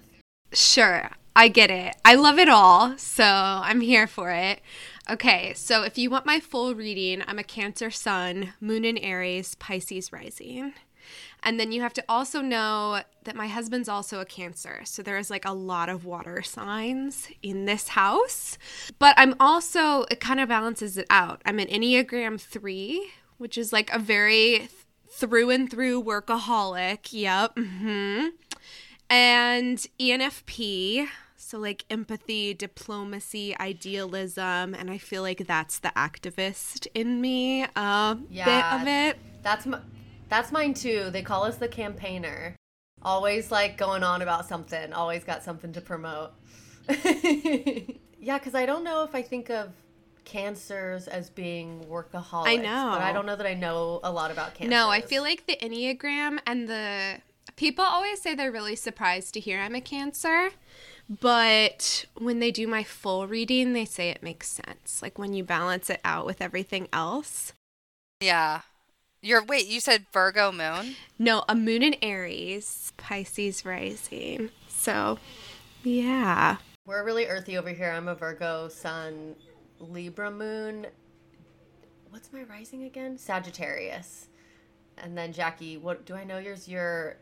Sure, 0.52 1.10
I 1.36 1.48
get 1.48 1.70
it. 1.70 1.96
I 2.04 2.14
love 2.14 2.38
it 2.38 2.48
all, 2.48 2.96
so 2.96 3.24
I'm 3.24 3.80
here 3.80 4.06
for 4.06 4.30
it. 4.30 4.60
Okay, 5.10 5.52
so 5.54 5.82
if 5.82 5.98
you 5.98 6.08
want 6.08 6.24
my 6.24 6.40
full 6.40 6.74
reading, 6.74 7.22
I'm 7.26 7.38
a 7.38 7.44
Cancer 7.44 7.90
Sun, 7.90 8.54
Moon 8.60 8.84
in 8.84 8.96
Aries, 8.98 9.56
Pisces 9.56 10.12
rising. 10.12 10.72
And 11.42 11.58
then 11.58 11.72
you 11.72 11.80
have 11.82 11.92
to 11.94 12.04
also 12.08 12.40
know 12.40 13.02
that 13.24 13.34
my 13.36 13.46
husband's 13.48 13.88
also 13.88 14.20
a 14.20 14.24
Cancer. 14.24 14.80
So 14.84 15.02
there's 15.02 15.30
like 15.30 15.44
a 15.44 15.52
lot 15.52 15.88
of 15.88 16.04
water 16.04 16.42
signs 16.42 17.28
in 17.42 17.64
this 17.66 17.88
house. 17.88 18.58
But 18.98 19.14
I'm 19.18 19.34
also, 19.40 20.02
it 20.10 20.20
kind 20.20 20.40
of 20.40 20.48
balances 20.48 20.96
it 20.96 21.06
out. 21.10 21.40
I'm 21.44 21.58
an 21.58 21.68
Enneagram 21.68 22.40
3, 22.40 23.10
which 23.38 23.56
is 23.58 23.72
like 23.72 23.90
a 23.92 23.98
very 23.98 24.58
th- 24.58 24.70
through 25.10 25.50
and 25.50 25.70
through 25.70 26.02
workaholic. 26.02 27.08
Yep. 27.12 27.58
hmm 27.58 28.26
and 29.08 29.78
ENFP. 29.98 31.08
So, 31.36 31.58
like 31.58 31.84
empathy, 31.90 32.54
diplomacy, 32.54 33.56
idealism, 33.58 34.72
and 34.74 34.88
I 34.90 34.98
feel 34.98 35.22
like 35.22 35.46
that's 35.48 35.78
the 35.80 35.88
activist 35.96 36.86
in 36.94 37.20
me 37.20 37.64
a 37.64 38.18
Yeah. 38.30 38.44
bit 38.44 38.80
of 38.80 38.86
it. 38.86 39.18
That's 39.42 39.66
my 39.66 39.80
that's 40.30 40.52
mine 40.52 40.74
too. 40.74 41.10
They 41.10 41.22
call 41.22 41.44
us 41.44 41.56
the 41.56 41.68
campaigner. 41.68 42.56
Always 43.02 43.50
like 43.50 43.76
going 43.76 44.02
on 44.02 44.22
about 44.22 44.48
something, 44.48 44.92
always 44.92 45.24
got 45.24 45.42
something 45.42 45.72
to 45.72 45.80
promote. 45.80 46.32
yeah, 48.18 48.38
cuz 48.38 48.54
I 48.54 48.66
don't 48.66 48.84
know 48.84 49.04
if 49.04 49.14
I 49.14 49.22
think 49.22 49.50
of 49.50 49.72
cancers 50.24 51.08
as 51.08 51.28
being 51.30 51.84
workaholics. 51.90 52.46
I 52.46 52.56
know. 52.56 52.90
But 52.92 53.02
I 53.02 53.12
don't 53.12 53.26
know 53.26 53.36
that 53.36 53.46
I 53.46 53.54
know 53.54 54.00
a 54.04 54.12
lot 54.12 54.30
about 54.30 54.54
cancers. 54.54 54.70
No, 54.70 54.88
I 54.88 55.00
feel 55.00 55.22
like 55.22 55.46
the 55.46 55.56
Enneagram 55.56 56.38
and 56.46 56.68
the 56.68 57.20
people 57.56 57.84
always 57.84 58.20
say 58.20 58.34
they're 58.34 58.52
really 58.52 58.76
surprised 58.76 59.34
to 59.34 59.40
hear 59.40 59.60
I'm 59.60 59.74
a 59.74 59.80
Cancer, 59.80 60.50
but 61.08 62.04
when 62.16 62.38
they 62.38 62.50
do 62.50 62.66
my 62.68 62.84
full 62.84 63.26
reading, 63.26 63.72
they 63.72 63.84
say 63.84 64.10
it 64.10 64.22
makes 64.22 64.48
sense. 64.48 65.02
Like 65.02 65.18
when 65.18 65.32
you 65.32 65.42
balance 65.42 65.90
it 65.90 66.00
out 66.04 66.26
with 66.26 66.40
everything 66.40 66.88
else. 66.92 67.52
Yeah. 68.20 68.60
You're 69.22 69.44
wait, 69.44 69.66
you 69.66 69.80
said 69.80 70.06
Virgo 70.12 70.50
moon? 70.50 70.96
No, 71.18 71.44
a 71.46 71.54
moon 71.54 71.82
in 71.82 71.94
Aries, 72.00 72.92
Pisces 72.96 73.66
rising. 73.66 74.48
So, 74.68 75.18
yeah. 75.84 76.56
We're 76.86 77.04
really 77.04 77.26
earthy 77.26 77.58
over 77.58 77.68
here. 77.68 77.90
I'm 77.90 78.08
a 78.08 78.14
Virgo 78.14 78.68
sun, 78.68 79.36
Libra 79.78 80.30
moon. 80.30 80.86
What's 82.08 82.32
my 82.32 82.44
rising 82.44 82.84
again? 82.84 83.18
Sagittarius. 83.18 84.28
And 84.96 85.16
then 85.16 85.34
Jackie, 85.34 85.76
what 85.76 86.06
do 86.06 86.14
I 86.14 86.24
know 86.24 86.38
yours? 86.38 86.66
Your 86.66 87.18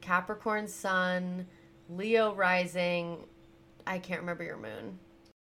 Capricorn 0.00 0.66
sun, 0.66 1.46
Leo 1.88 2.34
rising. 2.34 3.18
I 3.86 3.98
can't 3.98 4.20
remember 4.20 4.42
your 4.42 4.56
moon. 4.56 4.98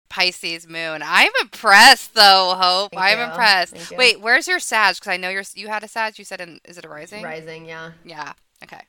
Pisces 0.09 0.67
moon. 0.67 1.01
I'm 1.03 1.31
impressed 1.41 2.13
though, 2.13 2.55
Hope. 2.57 2.91
Thank 2.91 3.03
I'm 3.03 3.19
you. 3.19 3.25
impressed. 3.25 3.91
Wait, 3.97 4.19
where's 4.21 4.47
your 4.47 4.59
Sag? 4.59 4.95
Because 4.95 5.07
I 5.07 5.17
know 5.17 5.29
you're 5.29 5.43
you 5.55 5.67
had 5.67 5.83
a 5.83 5.87
Sag. 5.87 6.17
You 6.17 6.25
said 6.25 6.41
in 6.41 6.59
is 6.65 6.77
it 6.77 6.85
a 6.85 6.89
rising? 6.89 7.23
Rising, 7.23 7.65
yeah. 7.65 7.91
Yeah. 8.03 8.33
Okay. 8.63 8.81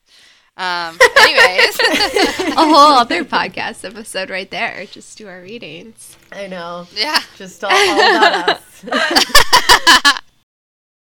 Um. 0.57 0.99
Anyways. 1.21 1.79
a 2.57 2.57
whole 2.57 2.99
other 2.99 3.25
podcast 3.25 3.85
episode 3.85 4.31
right 4.31 4.51
there. 4.51 4.87
Just 4.87 5.17
do 5.17 5.29
our 5.29 5.41
readings. 5.41 6.17
I 6.33 6.47
know. 6.49 6.87
yeah. 6.95 7.21
Just 7.37 7.63
all, 7.63 7.71
all 7.73 8.01
about 8.01 8.49
us. 8.51 8.85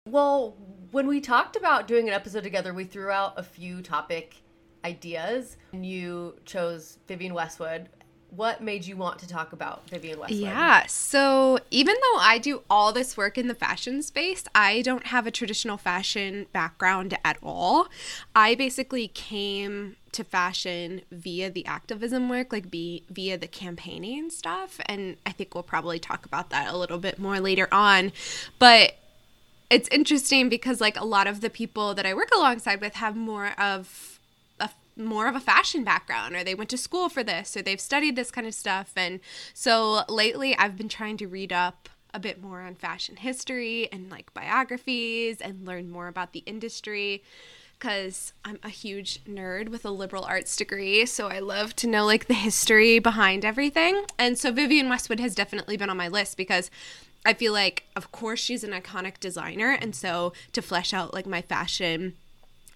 well, 0.09 0.57
when 0.91 1.07
we 1.07 1.21
talked 1.21 1.55
about 1.55 1.87
doing 1.87 2.07
an 2.07 2.13
episode 2.13 2.43
together, 2.43 2.73
we 2.73 2.83
threw 2.83 3.09
out 3.09 3.33
a 3.37 3.43
few 3.43 3.81
topic 3.81 4.35
ideas. 4.83 5.57
And 5.71 5.85
you 5.85 6.35
chose 6.45 6.97
Vivienne 7.07 7.33
Westwood 7.33 7.89
what 8.35 8.61
made 8.61 8.85
you 8.85 8.95
want 8.95 9.19
to 9.19 9.27
talk 9.27 9.53
about 9.53 9.87
Vivienne 9.89 10.19
Westwood? 10.19 10.39
Yeah. 10.39 10.85
So 10.87 11.59
even 11.71 11.95
though 11.95 12.19
I 12.19 12.37
do 12.37 12.63
all 12.69 12.91
this 12.91 13.15
work 13.15 13.37
in 13.37 13.47
the 13.47 13.55
fashion 13.55 14.01
space, 14.01 14.43
I 14.55 14.81
don't 14.81 15.07
have 15.07 15.27
a 15.27 15.31
traditional 15.31 15.77
fashion 15.77 16.47
background 16.51 17.17
at 17.23 17.37
all. 17.43 17.87
I 18.35 18.55
basically 18.55 19.07
came 19.07 19.97
to 20.13 20.23
fashion 20.23 21.01
via 21.11 21.49
the 21.49 21.65
activism 21.65 22.29
work, 22.29 22.51
like 22.51 22.71
be 22.71 23.03
via 23.09 23.37
the 23.37 23.47
campaigning 23.47 24.29
stuff. 24.29 24.79
And 24.85 25.17
I 25.25 25.31
think 25.31 25.53
we'll 25.53 25.63
probably 25.63 25.99
talk 25.99 26.25
about 26.25 26.49
that 26.49 26.73
a 26.73 26.77
little 26.77 26.99
bit 26.99 27.19
more 27.19 27.39
later 27.39 27.67
on. 27.71 28.11
But 28.59 28.95
it's 29.69 29.89
interesting 29.89 30.49
because 30.49 30.79
like 30.79 30.99
a 30.99 31.05
lot 31.05 31.27
of 31.27 31.41
the 31.41 31.49
people 31.49 31.93
that 31.95 32.05
I 32.05 32.13
work 32.13 32.29
alongside 32.35 32.81
with 32.81 32.95
have 32.95 33.15
more 33.15 33.59
of 33.59 34.12
more 34.95 35.27
of 35.27 35.35
a 35.35 35.39
fashion 35.39 35.83
background 35.83 36.35
or 36.35 36.43
they 36.43 36.55
went 36.55 36.69
to 36.69 36.77
school 36.77 37.09
for 37.09 37.23
this 37.23 37.55
or 37.57 37.61
they've 37.61 37.81
studied 37.81 38.15
this 38.15 38.31
kind 38.31 38.47
of 38.47 38.53
stuff. 38.53 38.93
And 38.95 39.19
so 39.53 40.03
lately 40.07 40.55
I've 40.55 40.77
been 40.77 40.89
trying 40.89 41.17
to 41.17 41.27
read 41.27 41.51
up 41.51 41.89
a 42.13 42.19
bit 42.19 42.41
more 42.41 42.61
on 42.61 42.75
fashion 42.75 43.15
history 43.15 43.89
and 43.91 44.11
like 44.11 44.33
biographies 44.33 45.41
and 45.41 45.65
learn 45.65 45.89
more 45.89 46.07
about 46.07 46.33
the 46.33 46.43
industry 46.45 47.23
because 47.79 48.31
I'm 48.45 48.59
a 48.63 48.69
huge 48.69 49.23
nerd 49.25 49.67
with 49.67 49.83
a 49.83 49.89
liberal 49.89 50.23
arts 50.23 50.55
degree, 50.55 51.05
so 51.05 51.27
I 51.27 51.39
love 51.39 51.75
to 51.77 51.87
know 51.87 52.05
like 52.05 52.27
the 52.27 52.33
history 52.33 52.99
behind 52.99 53.43
everything. 53.43 54.05
And 54.17 54.37
so 54.37 54.53
Vivienne 54.53 54.87
Westwood 54.87 55.19
has 55.19 55.35
definitely 55.35 55.75
been 55.75 55.89
on 55.89 55.97
my 55.97 56.07
list 56.07 56.37
because 56.37 56.71
I 57.25 57.33
feel 57.33 57.51
like, 57.51 57.83
of 57.95 58.11
course, 58.13 58.39
she's 58.39 58.63
an 58.63 58.71
iconic 58.71 59.19
designer, 59.19 59.71
and 59.71 59.93
so 59.93 60.31
to 60.53 60.61
flesh 60.61 60.93
out 60.93 61.13
like 61.13 61.25
my 61.25 61.41
fashion 61.41 62.13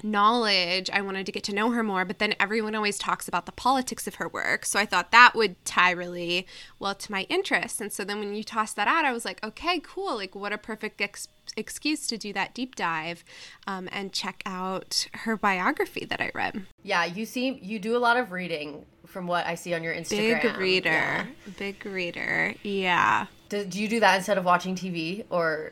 knowledge, 0.03 0.89
I 0.91 1.01
wanted 1.01 1.25
to 1.25 1.31
get 1.31 1.43
to 1.45 1.53
know 1.55 1.71
her 1.71 1.83
more. 1.83 2.05
But 2.05 2.19
then 2.19 2.33
everyone 2.39 2.75
always 2.75 2.97
talks 2.97 3.27
about 3.27 3.45
the 3.45 3.51
politics 3.51 4.07
of 4.07 4.15
her 4.15 4.27
work, 4.27 4.65
so 4.65 4.79
I 4.79 4.85
thought 4.85 5.11
that 5.11 5.33
would 5.35 5.63
tie 5.65 5.91
really 5.91 6.45
well 6.79 6.95
to 6.95 7.11
my 7.11 7.23
interests. 7.29 7.81
And 7.81 7.91
so 7.91 8.03
then 8.03 8.19
when 8.19 8.33
you 8.33 8.43
tossed 8.43 8.75
that 8.75 8.87
out, 8.87 9.05
I 9.05 9.11
was 9.11 9.25
like, 9.25 9.43
okay, 9.43 9.79
cool. 9.79 10.15
Like, 10.15 10.35
what 10.35 10.53
a 10.53 10.57
perfect 10.57 11.01
ex- 11.01 11.27
excuse 11.55 12.07
to 12.07 12.17
do 12.17 12.33
that 12.33 12.53
deep 12.53 12.75
dive 12.75 13.23
um, 13.65 13.89
and 13.91 14.11
check 14.13 14.43
out 14.45 15.07
her 15.13 15.35
biography 15.37 16.05
that 16.05 16.21
I 16.21 16.31
read. 16.35 16.63
Yeah, 16.83 17.05
you 17.05 17.25
seem 17.25 17.59
you 17.61 17.79
do 17.79 17.95
a 17.95 17.99
lot 17.99 18.17
of 18.17 18.31
reading 18.31 18.85
from 19.05 19.25
what 19.27 19.45
I 19.45 19.55
see 19.55 19.73
on 19.73 19.83
your 19.83 19.93
Instagram. 19.93 20.41
Big 20.41 20.57
reader, 20.57 20.89
Yeah. 20.89 21.25
big 21.57 21.85
reader. 21.85 22.53
Yeah. 22.63 23.27
Do, 23.49 23.63
do 23.65 23.81
you 23.81 23.87
do 23.87 23.99
that 24.01 24.17
instead 24.17 24.37
of 24.37 24.43
watching 24.43 24.75
TV, 24.75 25.23
or 25.29 25.71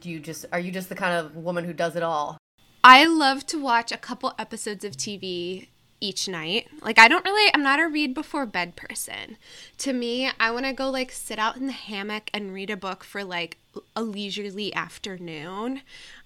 do 0.00 0.08
you 0.08 0.20
just 0.20 0.46
are 0.52 0.60
you 0.60 0.70
just 0.70 0.88
the 0.88 0.94
kind 0.94 1.14
of 1.14 1.34
woman 1.34 1.64
who 1.64 1.72
does 1.72 1.96
it 1.96 2.02
all? 2.04 2.37
I 2.84 3.06
love 3.06 3.46
to 3.48 3.60
watch 3.60 3.92
a 3.92 3.96
couple 3.98 4.34
episodes 4.38 4.84
of 4.84 4.96
TV 4.96 5.68
each 6.00 6.28
night. 6.28 6.68
Like 6.80 6.98
I 6.98 7.08
don't 7.08 7.24
really 7.24 7.50
I'm 7.54 7.62
not 7.62 7.80
a 7.80 7.88
read 7.88 8.14
before 8.14 8.46
bed 8.46 8.76
person. 8.76 9.36
To 9.78 9.92
me, 9.92 10.30
I 10.38 10.50
want 10.52 10.64
to 10.66 10.72
go 10.72 10.90
like 10.90 11.10
sit 11.10 11.38
out 11.38 11.56
in 11.56 11.66
the 11.66 11.72
hammock 11.72 12.30
and 12.32 12.52
read 12.54 12.70
a 12.70 12.76
book 12.76 13.02
for 13.02 13.24
like 13.24 13.58
a 13.96 14.02
leisurely 14.02 14.72
afternoon. 14.74 15.82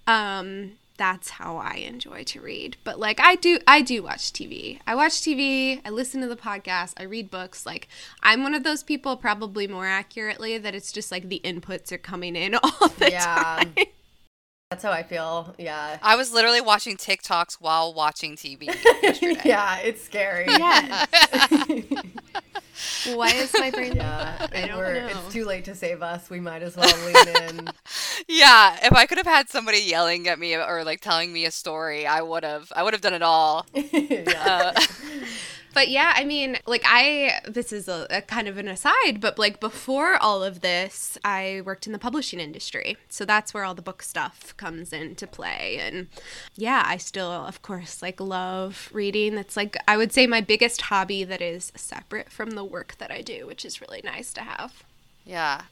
Um 0.07 0.73
that's 0.95 1.31
how 1.31 1.57
I 1.57 1.77
enjoy 1.87 2.23
to 2.25 2.39
read. 2.39 2.77
But 2.83 2.99
like 2.99 3.19
I 3.19 3.33
do 3.35 3.57
I 3.67 3.81
do 3.81 4.03
watch 4.03 4.31
TV. 4.31 4.79
I 4.85 4.93
watch 4.93 5.13
TV, 5.13 5.81
I 5.83 5.89
listen 5.89 6.21
to 6.21 6.27
the 6.27 6.35
podcast, 6.35 6.93
I 6.97 7.03
read 7.03 7.31
books. 7.31 7.65
Like 7.65 7.87
I'm 8.21 8.43
one 8.43 8.53
of 8.53 8.63
those 8.63 8.83
people 8.83 9.17
probably 9.17 9.67
more 9.67 9.87
accurately 9.87 10.59
that 10.59 10.75
it's 10.75 10.91
just 10.91 11.11
like 11.11 11.29
the 11.29 11.41
inputs 11.43 11.91
are 11.91 11.97
coming 11.97 12.35
in 12.35 12.53
all 12.63 12.89
the 12.99 13.09
Yeah. 13.09 13.25
time. 13.63 13.73
That's 14.73 14.81
how 14.81 14.91
I 14.91 15.03
feel. 15.03 15.53
Yeah. 15.59 15.99
I 16.01 16.15
was 16.15 16.33
literally 16.33 16.59
watching 16.59 16.97
TikToks 16.97 17.57
while 17.61 17.93
watching 17.93 18.35
TV 18.35 18.63
yeah, 19.45 19.77
it's 19.81 20.03
scary. 20.03 20.45
Yes. 20.47 21.07
Why 23.13 23.27
is 23.35 23.53
my 23.53 23.69
brain 23.69 23.95
Yeah, 23.95 24.47
and 24.51 24.69
don't 24.69 24.77
we're, 24.79 25.01
know. 25.01 25.07
it's 25.09 25.31
too 25.31 25.45
late 25.45 25.65
to 25.65 25.75
save 25.75 26.01
us. 26.01 26.27
We 26.31 26.39
might 26.39 26.63
as 26.63 26.75
well 26.75 26.91
lean 27.05 27.49
in. 27.49 27.69
Yeah, 28.27 28.79
if 28.81 28.93
I 28.93 29.05
could 29.05 29.19
have 29.19 29.27
had 29.27 29.47
somebody 29.49 29.77
yelling 29.79 30.27
at 30.27 30.39
me 30.39 30.55
or 30.55 30.83
like 30.83 31.01
telling 31.01 31.31
me 31.31 31.45
a 31.45 31.51
story, 31.51 32.07
I 32.07 32.23
would 32.23 32.43
have. 32.43 32.71
I 32.75 32.81
would 32.81 32.93
have 32.93 33.01
done 33.01 33.13
it 33.13 33.21
all. 33.21 33.67
yeah. 33.75 34.71
Uh, 34.75 34.81
But 35.73 35.89
yeah, 35.89 36.13
I 36.15 36.23
mean, 36.23 36.57
like 36.65 36.83
I 36.85 37.39
this 37.47 37.73
is 37.73 37.87
a, 37.87 38.07
a 38.09 38.21
kind 38.21 38.47
of 38.47 38.57
an 38.57 38.67
aside, 38.67 39.19
but 39.19 39.39
like 39.39 39.59
before 39.59 40.15
all 40.17 40.43
of 40.43 40.61
this, 40.61 41.17
I 41.25 41.61
worked 41.65 41.87
in 41.87 41.93
the 41.93 41.99
publishing 41.99 42.39
industry. 42.39 42.97
So 43.09 43.25
that's 43.25 43.53
where 43.53 43.63
all 43.63 43.73
the 43.75 43.81
book 43.81 44.01
stuff 44.03 44.55
comes 44.57 44.93
into 44.93 45.27
play. 45.27 45.79
And 45.81 46.07
yeah, 46.55 46.83
I 46.85 46.97
still 46.97 47.31
of 47.31 47.61
course 47.61 48.01
like 48.01 48.19
love 48.19 48.89
reading. 48.93 49.35
That's 49.35 49.57
like 49.57 49.75
I 49.87 49.97
would 49.97 50.11
say 50.13 50.27
my 50.27 50.41
biggest 50.41 50.81
hobby 50.83 51.23
that 51.23 51.41
is 51.41 51.71
separate 51.75 52.31
from 52.31 52.51
the 52.51 52.63
work 52.63 52.95
that 52.99 53.11
I 53.11 53.21
do, 53.21 53.47
which 53.47 53.65
is 53.65 53.81
really 53.81 54.01
nice 54.03 54.33
to 54.33 54.41
have. 54.41 54.83
yeah. 55.25 55.63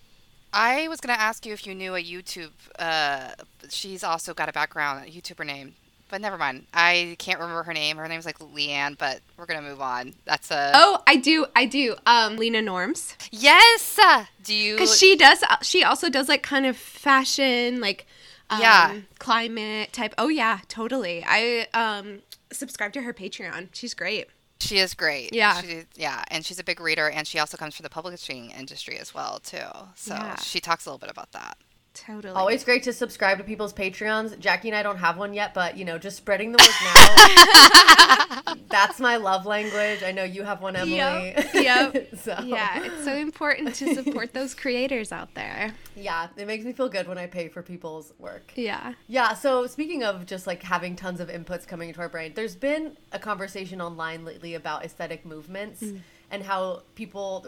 I 0.54 0.90
was 0.90 1.00
gonna 1.00 1.14
ask 1.18 1.46
you 1.46 1.54
if 1.54 1.66
you 1.66 1.74
knew 1.74 1.96
a 1.96 2.04
YouTube. 2.04 2.52
Uh, 2.78 3.32
she's 3.70 4.04
also 4.04 4.34
got 4.34 4.50
a 4.50 4.52
background, 4.52 5.06
a 5.08 5.10
YouTuber 5.10 5.46
name, 5.46 5.76
but 6.12 6.22
never 6.22 6.38
mind. 6.38 6.68
I 6.74 7.16
can't 7.18 7.40
remember 7.40 7.64
her 7.64 7.74
name. 7.74 7.98
Her 7.98 8.08
name's 8.08 8.26
like 8.26 8.38
Leanne, 8.38 8.98
but 8.98 9.22
we're 9.38 9.48
gonna 9.48 9.64
move 9.64 9.82
on. 9.82 10.14
That's 10.26 10.52
a 10.52 10.72
Oh, 10.76 11.02
I 11.08 11.16
do. 11.16 11.48
I 11.56 11.66
do. 11.66 11.96
Um 12.06 12.36
Leena 12.38 12.62
Norms. 12.62 13.16
yes. 13.32 14.00
Do 14.44 14.54
you? 14.54 14.76
Because 14.76 14.98
she 14.98 15.16
does, 15.16 15.44
she 15.64 15.84
also 15.84 16.10
does 16.10 16.30
like 16.30 16.44
kind 16.44 16.66
of 16.68 16.78
fashion, 16.78 17.80
like 17.82 18.06
um, 18.50 18.62
Yeah. 18.62 18.96
climate 19.20 19.94
type. 19.94 20.14
Oh 20.18 20.28
yeah, 20.28 20.60
totally. 20.68 21.24
I 21.26 21.68
um 21.74 22.20
subscribe 22.52 22.94
to 22.94 23.02
her 23.02 23.14
Patreon. 23.14 23.70
She's 23.74 23.94
great. 23.94 24.28
She 24.60 24.78
is 24.78 24.94
great. 24.94 25.34
Yeah. 25.34 25.60
She, 25.62 25.84
yeah, 25.96 26.24
and 26.30 26.46
she's 26.46 26.60
a 26.60 26.64
big 26.64 26.80
reader, 26.80 27.10
and 27.10 27.26
she 27.28 27.40
also 27.40 27.58
comes 27.58 27.76
from 27.76 27.84
the 27.84 27.90
publishing 27.90 28.52
industry 28.52 29.00
as 29.00 29.12
well 29.14 29.40
too. 29.40 29.58
So 29.96 30.14
Yeah. 30.14 30.36
she 30.36 30.60
talks 30.60 30.86
a 30.86 30.90
little 30.90 31.00
bit 31.00 31.10
about 31.10 31.32
that. 31.32 31.58
Totally. 31.94 32.34
Always 32.34 32.64
great 32.64 32.84
to 32.84 32.94
subscribe 32.94 33.38
to 33.40 33.44
people's 33.44 33.74
Patreons. 33.74 34.40
Jackie 34.40 34.70
and 34.70 34.78
I 34.78 34.84
don't 34.84 34.98
have 34.98 35.18
one 35.18 35.34
yet, 35.34 35.54
but 35.54 35.78
you 35.78 35.84
know, 35.84 35.98
just 35.98 36.18
spreading 36.18 36.54
the 36.54 36.58
word 36.58 38.46
now. 38.48 38.56
that's 38.70 39.00
my 39.00 39.18
love 39.18 39.46
language. 39.46 40.02
I 40.04 40.12
know 40.12 40.24
you 40.24 40.44
have 40.44 40.62
one, 40.62 40.76
Emily. 40.76 40.96
Yep, 40.96 41.54
yep. 41.54 42.08
so, 42.22 42.38
Yeah, 42.44 42.84
it's 42.84 43.04
so 43.04 43.14
important 43.14 43.76
to 43.76 43.94
support 43.94 44.34
those 44.34 44.54
creators 44.56 45.12
out 45.12 45.34
there. 45.36 45.74
yeah, 45.96 46.28
it 46.38 46.48
makes 46.48 46.64
me 46.64 46.72
feel 46.72 46.90
good 46.90 47.08
when 47.08 47.18
I 47.18 47.28
pay 47.28 47.50
for 47.50 47.62
people's 47.62 48.14
work. 48.18 48.54
Yeah. 48.56 48.94
Yeah, 49.08 49.34
so 49.34 49.68
speaking 49.68 50.04
of 50.04 50.26
just 50.26 50.48
like 50.48 50.64
having 50.64 50.96
tons 50.96 51.20
of 51.20 51.28
inputs 51.28 51.68
coming 51.68 51.90
into 51.90 52.00
our 52.00 52.10
brain, 52.10 52.32
there's 52.36 52.56
been 52.56 52.96
a 53.12 53.20
conversation 53.20 53.82
online 53.82 54.24
lately 54.24 54.56
about 54.56 54.86
aesthetic 54.86 55.26
movements 55.26 55.82
mm. 55.82 56.00
and 56.30 56.44
how 56.44 56.84
people, 56.96 57.46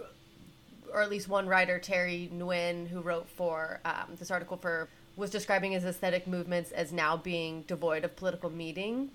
or 0.94 1.02
at 1.02 1.10
least 1.10 1.28
one 1.28 1.48
writer, 1.48 1.80
Terry 1.80 2.30
Nguyen, 2.34 2.88
who 2.88 3.02
wrote 3.02 3.28
for 3.28 3.80
um, 3.84 4.16
this 4.20 4.30
article 4.32 4.58
for, 4.58 4.88
was 5.16 5.30
describing 5.30 5.72
his 5.72 5.84
aesthetic 5.86 6.28
movements 6.28 6.72
as 6.72 6.92
now 6.92 7.18
being 7.18 7.64
devoid 7.64 8.04
of 8.04 8.16
political 8.16 8.50
meaning, 8.50 9.10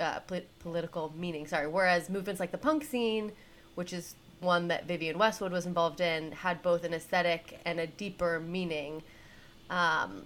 uh, 0.00 0.20
poli- 0.20 0.46
political 0.60 1.12
meaning. 1.16 1.46
Sorry, 1.46 1.66
whereas 1.66 2.08
movements 2.08 2.40
like 2.40 2.52
the 2.52 2.58
punk 2.58 2.84
scene, 2.84 3.32
which 3.74 3.92
is 3.92 4.14
one 4.40 4.68
that 4.68 4.86
Vivienne 4.86 5.18
Westwood 5.18 5.52
was 5.52 5.66
involved 5.66 6.00
in, 6.00 6.32
had 6.32 6.62
both 6.62 6.84
an 6.84 6.94
aesthetic 6.94 7.60
and 7.64 7.80
a 7.80 7.86
deeper 7.86 8.40
meaning. 8.40 9.02
Um, 9.70 10.22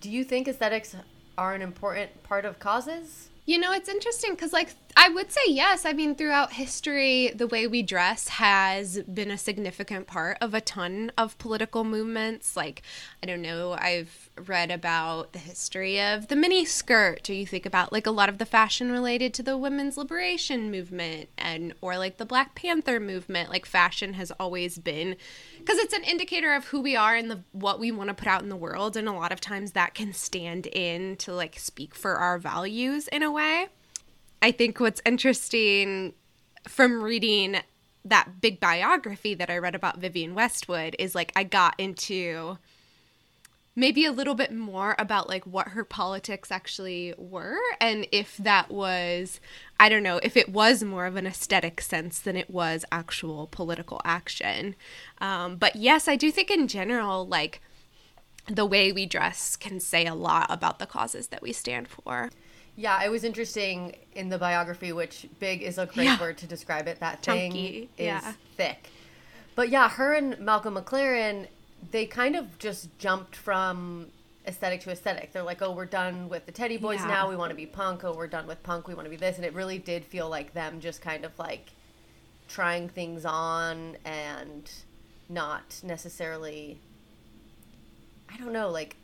do 0.00 0.10
you 0.10 0.24
think 0.24 0.48
aesthetics 0.48 0.96
are 1.38 1.54
an 1.54 1.62
important 1.62 2.22
part 2.22 2.44
of 2.44 2.58
causes? 2.58 3.28
You 3.46 3.58
know, 3.58 3.72
it's 3.72 3.88
interesting 3.88 4.32
because, 4.32 4.52
like, 4.52 4.70
I 4.96 5.08
would 5.08 5.32
say 5.32 5.40
yes. 5.48 5.84
I 5.84 5.92
mean, 5.92 6.14
throughout 6.14 6.52
history, 6.52 7.32
the 7.34 7.48
way 7.48 7.66
we 7.66 7.82
dress 7.82 8.28
has 8.28 9.02
been 9.02 9.30
a 9.30 9.36
significant 9.36 10.06
part 10.06 10.38
of 10.40 10.54
a 10.54 10.60
ton 10.60 11.10
of 11.18 11.36
political 11.38 11.82
movements. 11.82 12.56
Like, 12.56 12.82
I 13.20 13.26
don't 13.26 13.42
know, 13.42 13.72
I've 13.72 14.30
read 14.46 14.70
about 14.70 15.32
the 15.32 15.40
history 15.40 16.00
of 16.00 16.28
the 16.28 16.36
mini 16.36 16.64
skirt, 16.64 17.28
or 17.28 17.32
you 17.32 17.44
think 17.44 17.66
about 17.66 17.92
like 17.92 18.06
a 18.06 18.12
lot 18.12 18.28
of 18.28 18.38
the 18.38 18.46
fashion 18.46 18.92
related 18.92 19.34
to 19.34 19.42
the 19.42 19.58
women's 19.58 19.96
liberation 19.96 20.70
movement, 20.70 21.28
and 21.36 21.74
or 21.80 21.98
like 21.98 22.18
the 22.18 22.24
Black 22.24 22.54
Panther 22.54 23.00
movement. 23.00 23.50
Like, 23.50 23.66
fashion 23.66 24.14
has 24.14 24.30
always 24.38 24.78
been 24.78 25.16
because 25.58 25.78
it's 25.78 25.94
an 25.94 26.04
indicator 26.04 26.54
of 26.54 26.66
who 26.66 26.80
we 26.80 26.94
are 26.94 27.16
and 27.16 27.30
the 27.30 27.40
what 27.50 27.80
we 27.80 27.90
want 27.90 28.08
to 28.08 28.14
put 28.14 28.28
out 28.28 28.42
in 28.42 28.48
the 28.48 28.56
world, 28.56 28.96
and 28.96 29.08
a 29.08 29.12
lot 29.12 29.32
of 29.32 29.40
times 29.40 29.72
that 29.72 29.94
can 29.94 30.12
stand 30.12 30.68
in 30.68 31.16
to 31.16 31.32
like 31.34 31.58
speak 31.58 31.96
for 31.96 32.14
our 32.14 32.38
values 32.38 33.08
in 33.08 33.24
a 33.24 33.32
way. 33.32 33.66
I 34.44 34.52
think 34.52 34.78
what's 34.78 35.00
interesting 35.06 36.12
from 36.68 37.02
reading 37.02 37.56
that 38.04 38.42
big 38.42 38.60
biography 38.60 39.32
that 39.32 39.48
I 39.48 39.56
read 39.56 39.74
about 39.74 40.00
Vivienne 40.00 40.34
Westwood 40.34 40.94
is 40.98 41.14
like 41.14 41.32
I 41.34 41.44
got 41.44 41.74
into 41.78 42.58
maybe 43.74 44.04
a 44.04 44.12
little 44.12 44.34
bit 44.34 44.52
more 44.52 44.96
about 44.98 45.30
like 45.30 45.46
what 45.46 45.68
her 45.68 45.82
politics 45.82 46.52
actually 46.52 47.14
were 47.16 47.56
and 47.80 48.06
if 48.12 48.36
that 48.36 48.70
was 48.70 49.40
I 49.80 49.88
don't 49.88 50.02
know 50.02 50.20
if 50.22 50.36
it 50.36 50.50
was 50.50 50.84
more 50.84 51.06
of 51.06 51.16
an 51.16 51.26
aesthetic 51.26 51.80
sense 51.80 52.18
than 52.18 52.36
it 52.36 52.50
was 52.50 52.84
actual 52.92 53.48
political 53.50 54.02
action. 54.04 54.76
Um, 55.22 55.56
but 55.56 55.74
yes, 55.74 56.06
I 56.06 56.16
do 56.16 56.30
think 56.30 56.50
in 56.50 56.68
general 56.68 57.26
like 57.26 57.62
the 58.46 58.66
way 58.66 58.92
we 58.92 59.06
dress 59.06 59.56
can 59.56 59.80
say 59.80 60.06
a 60.06 60.14
lot 60.14 60.46
about 60.50 60.78
the 60.78 60.86
causes 60.86 61.28
that 61.28 61.42
we 61.42 61.52
stand 61.52 61.88
for. 61.88 62.30
Yeah, 62.76 63.02
it 63.04 63.10
was 63.10 63.22
interesting 63.24 63.96
in 64.14 64.28
the 64.30 64.38
biography, 64.38 64.92
which 64.92 65.26
big 65.38 65.62
is 65.62 65.78
a 65.78 65.86
great 65.86 66.04
Yeah. 66.06 66.20
word 66.20 66.38
to 66.38 66.46
describe 66.46 66.88
it. 66.88 67.00
That 67.00 67.22
thing 67.22 67.52
Chunky, 67.52 67.88
is 67.96 68.06
yeah. 68.06 68.32
thick. 68.56 68.90
But 69.54 69.68
yeah, 69.68 69.88
her 69.88 70.12
and 70.12 70.38
Malcolm 70.40 70.74
McLaren, 70.74 71.46
they 71.92 72.04
kind 72.06 72.34
of 72.34 72.58
just 72.58 72.88
jumped 72.98 73.36
from 73.36 74.08
aesthetic 74.46 74.80
to 74.82 74.90
aesthetic. 74.90 75.32
They're 75.32 75.44
like, 75.44 75.62
oh, 75.62 75.70
we're 75.70 75.86
done 75.86 76.28
with 76.28 76.46
the 76.46 76.52
Teddy 76.52 76.76
Boys 76.76 76.98
Yeah. 77.00 77.06
now. 77.06 77.28
We 77.30 77.36
want 77.36 77.50
to 77.50 77.56
be 77.56 77.66
punk. 77.66 78.02
Oh, 78.04 78.12
we're 78.12 78.26
done 78.26 78.46
with 78.46 78.62
punk. 78.64 78.88
We 78.88 78.94
want 78.94 79.06
to 79.06 79.10
be 79.10 79.16
this. 79.16 79.36
And 79.36 79.44
it 79.46 79.54
really 79.54 79.78
did 79.78 80.04
feel 80.04 80.28
like 80.28 80.52
them 80.52 80.80
just 80.80 81.00
kind 81.00 81.24
of 81.24 81.38
like 81.38 81.70
trying 82.48 82.88
things 82.88 83.24
on 83.24 83.96
and 84.04 84.70
not 85.28 85.80
necessarily. 85.82 86.80
I 88.34 88.38
don't 88.38 88.52
know. 88.52 88.70
Like, 88.70 88.96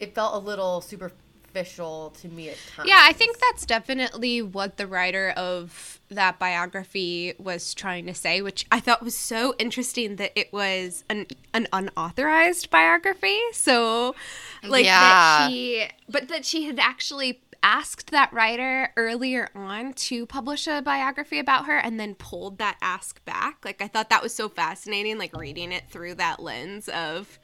it 0.00 0.14
felt 0.14 0.34
a 0.34 0.38
little 0.38 0.80
superficial 0.80 2.14
to 2.20 2.28
me 2.28 2.50
at 2.50 2.56
times. 2.74 2.88
Yeah, 2.88 3.02
I 3.02 3.12
think 3.12 3.38
that's 3.38 3.66
definitely 3.66 4.40
what 4.42 4.76
the 4.76 4.86
writer 4.86 5.30
of 5.36 6.00
that 6.08 6.38
biography 6.38 7.34
was 7.38 7.74
trying 7.74 8.06
to 8.06 8.14
say, 8.14 8.40
which 8.40 8.64
I 8.72 8.80
thought 8.80 9.02
was 9.02 9.14
so 9.14 9.54
interesting 9.58 10.16
that 10.16 10.32
it 10.34 10.52
was 10.52 11.04
an 11.10 11.26
an 11.52 11.68
unauthorized 11.72 12.70
biography. 12.70 13.38
So, 13.52 14.14
like 14.62 14.86
that 14.86 15.48
she, 15.50 15.88
but 16.08 16.28
that 16.28 16.44
she 16.44 16.64
had 16.64 16.78
actually 16.78 17.40
asked 17.62 18.10
that 18.12 18.32
writer 18.32 18.92
earlier 18.96 19.48
on 19.54 19.92
to 19.92 20.24
publish 20.26 20.66
a 20.66 20.80
biography 20.80 21.38
about 21.38 21.66
her 21.66 21.76
and 21.76 21.98
then 21.98 22.14
pulled 22.14 22.58
that 22.58 22.76
ask 22.80 23.22
back. 23.24 23.64
Like 23.64 23.82
I 23.82 23.88
thought 23.88 24.10
that 24.10 24.22
was 24.22 24.34
so 24.34 24.48
fascinating 24.48 25.18
like 25.18 25.36
reading 25.36 25.72
it 25.72 25.90
through 25.90 26.14
that 26.14 26.40
lens 26.40 26.88
of 26.88 27.38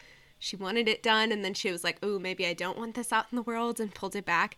she 0.45 0.57
wanted 0.57 0.89
it 0.89 1.03
done 1.03 1.33
and 1.33 1.45
then 1.45 1.55
she 1.55 1.71
was 1.71 1.85
like, 1.85 1.99
"Oh, 2.03 2.19
maybe 2.19 2.47
I 2.47 2.55
don't 2.55 2.79
want 2.79 2.95
this 2.95 3.13
out 3.13 3.27
in 3.33 3.37
the 3.37 3.43
world" 3.43 3.81
and 3.81 3.95
pulled 3.95 4.17
it 4.17 4.25
back. 4.25 4.57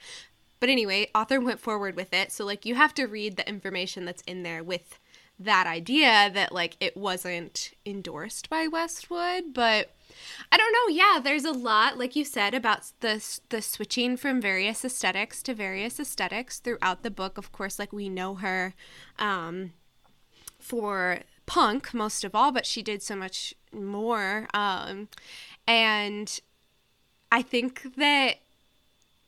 But 0.58 0.68
anyway, 0.68 1.10
author 1.14 1.40
went 1.40 1.60
forward 1.60 1.96
with 1.96 2.12
it. 2.12 2.32
So 2.32 2.44
like 2.44 2.64
you 2.66 2.74
have 2.74 2.94
to 2.94 3.06
read 3.06 3.36
the 3.36 3.48
information 3.48 4.04
that's 4.04 4.22
in 4.22 4.42
there 4.42 4.64
with 4.64 4.98
that 5.38 5.66
idea 5.66 6.30
that 6.32 6.52
like 6.52 6.76
it 6.80 6.96
wasn't 6.96 7.72
endorsed 7.84 8.48
by 8.48 8.66
Westwood, 8.66 9.52
but 9.52 9.94
I 10.50 10.56
don't 10.56 10.72
know. 10.72 10.94
Yeah, 10.94 11.20
there's 11.22 11.44
a 11.44 11.52
lot 11.52 11.98
like 11.98 12.16
you 12.16 12.24
said 12.24 12.54
about 12.54 12.90
the 13.00 13.22
the 13.50 13.60
switching 13.60 14.16
from 14.16 14.40
various 14.40 14.84
aesthetics 14.84 15.42
to 15.44 15.54
various 15.54 16.00
aesthetics 16.00 16.58
throughout 16.58 17.02
the 17.02 17.10
book. 17.10 17.36
Of 17.36 17.52
course, 17.52 17.78
like 17.78 17.92
we 17.92 18.08
know 18.08 18.36
her 18.36 18.74
um 19.18 19.72
for 20.58 21.20
punk 21.44 21.92
most 21.92 22.24
of 22.24 22.34
all, 22.34 22.50
but 22.50 22.66
she 22.66 22.82
did 22.82 23.02
so 23.02 23.14
much 23.14 23.54
more 23.72 24.48
um 24.54 25.08
and 25.66 26.38
I 27.32 27.42
think 27.42 27.96
that 27.96 28.36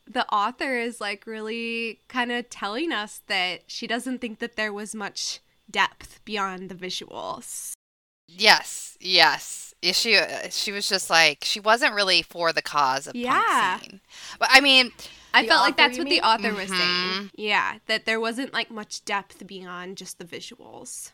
the 0.07 0.27
author 0.33 0.75
is 0.77 0.99
like 0.99 1.27
really 1.27 1.99
kind 2.07 2.31
of 2.31 2.49
telling 2.49 2.91
us 2.91 3.21
that 3.27 3.61
she 3.67 3.85
doesn't 3.87 4.19
think 4.19 4.39
that 4.39 4.55
there 4.55 4.73
was 4.73 4.95
much 4.95 5.39
depth 5.69 6.19
beyond 6.25 6.69
the 6.69 6.75
visuals. 6.75 7.73
Yes, 8.27 8.97
yes. 8.99 9.73
She 9.83 10.15
uh, 10.17 10.49
she 10.49 10.71
was 10.71 10.89
just 10.89 11.09
like 11.09 11.39
she 11.43 11.59
wasn't 11.59 11.93
really 11.93 12.21
for 12.21 12.51
the 12.53 12.61
cause 12.61 13.07
of 13.07 13.15
Yeah. 13.15 13.79
But 14.39 14.49
I 14.51 14.61
mean, 14.61 14.91
I 15.33 15.43
The 15.43 15.47
felt 15.47 15.61
like 15.61 15.77
that's 15.77 15.97
what 15.97 16.05
the 16.05 16.15
mean? 16.15 16.21
author 16.23 16.53
was 16.53 16.69
saying. 16.69 16.79
Mhm. 16.79 17.29
Yeah, 17.35 17.77
that 17.87 18.05
there 18.05 18.19
wasn't 18.19 18.51
like 18.53 18.69
much 18.71 19.05
depth 19.05 19.45
beyond 19.47 19.97
just 19.97 20.17
the 20.19 20.25
visuals. 20.25 21.11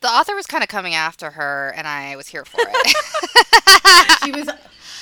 The 0.00 0.08
author 0.08 0.34
was 0.34 0.46
kind 0.46 0.62
of 0.62 0.68
coming 0.68 0.94
after 0.94 1.30
her, 1.32 1.72
and 1.76 1.86
I 1.86 2.16
was 2.16 2.28
here 2.28 2.44
for 2.44 2.60
it. 2.60 4.18
she 4.24 4.32
was 4.32 4.48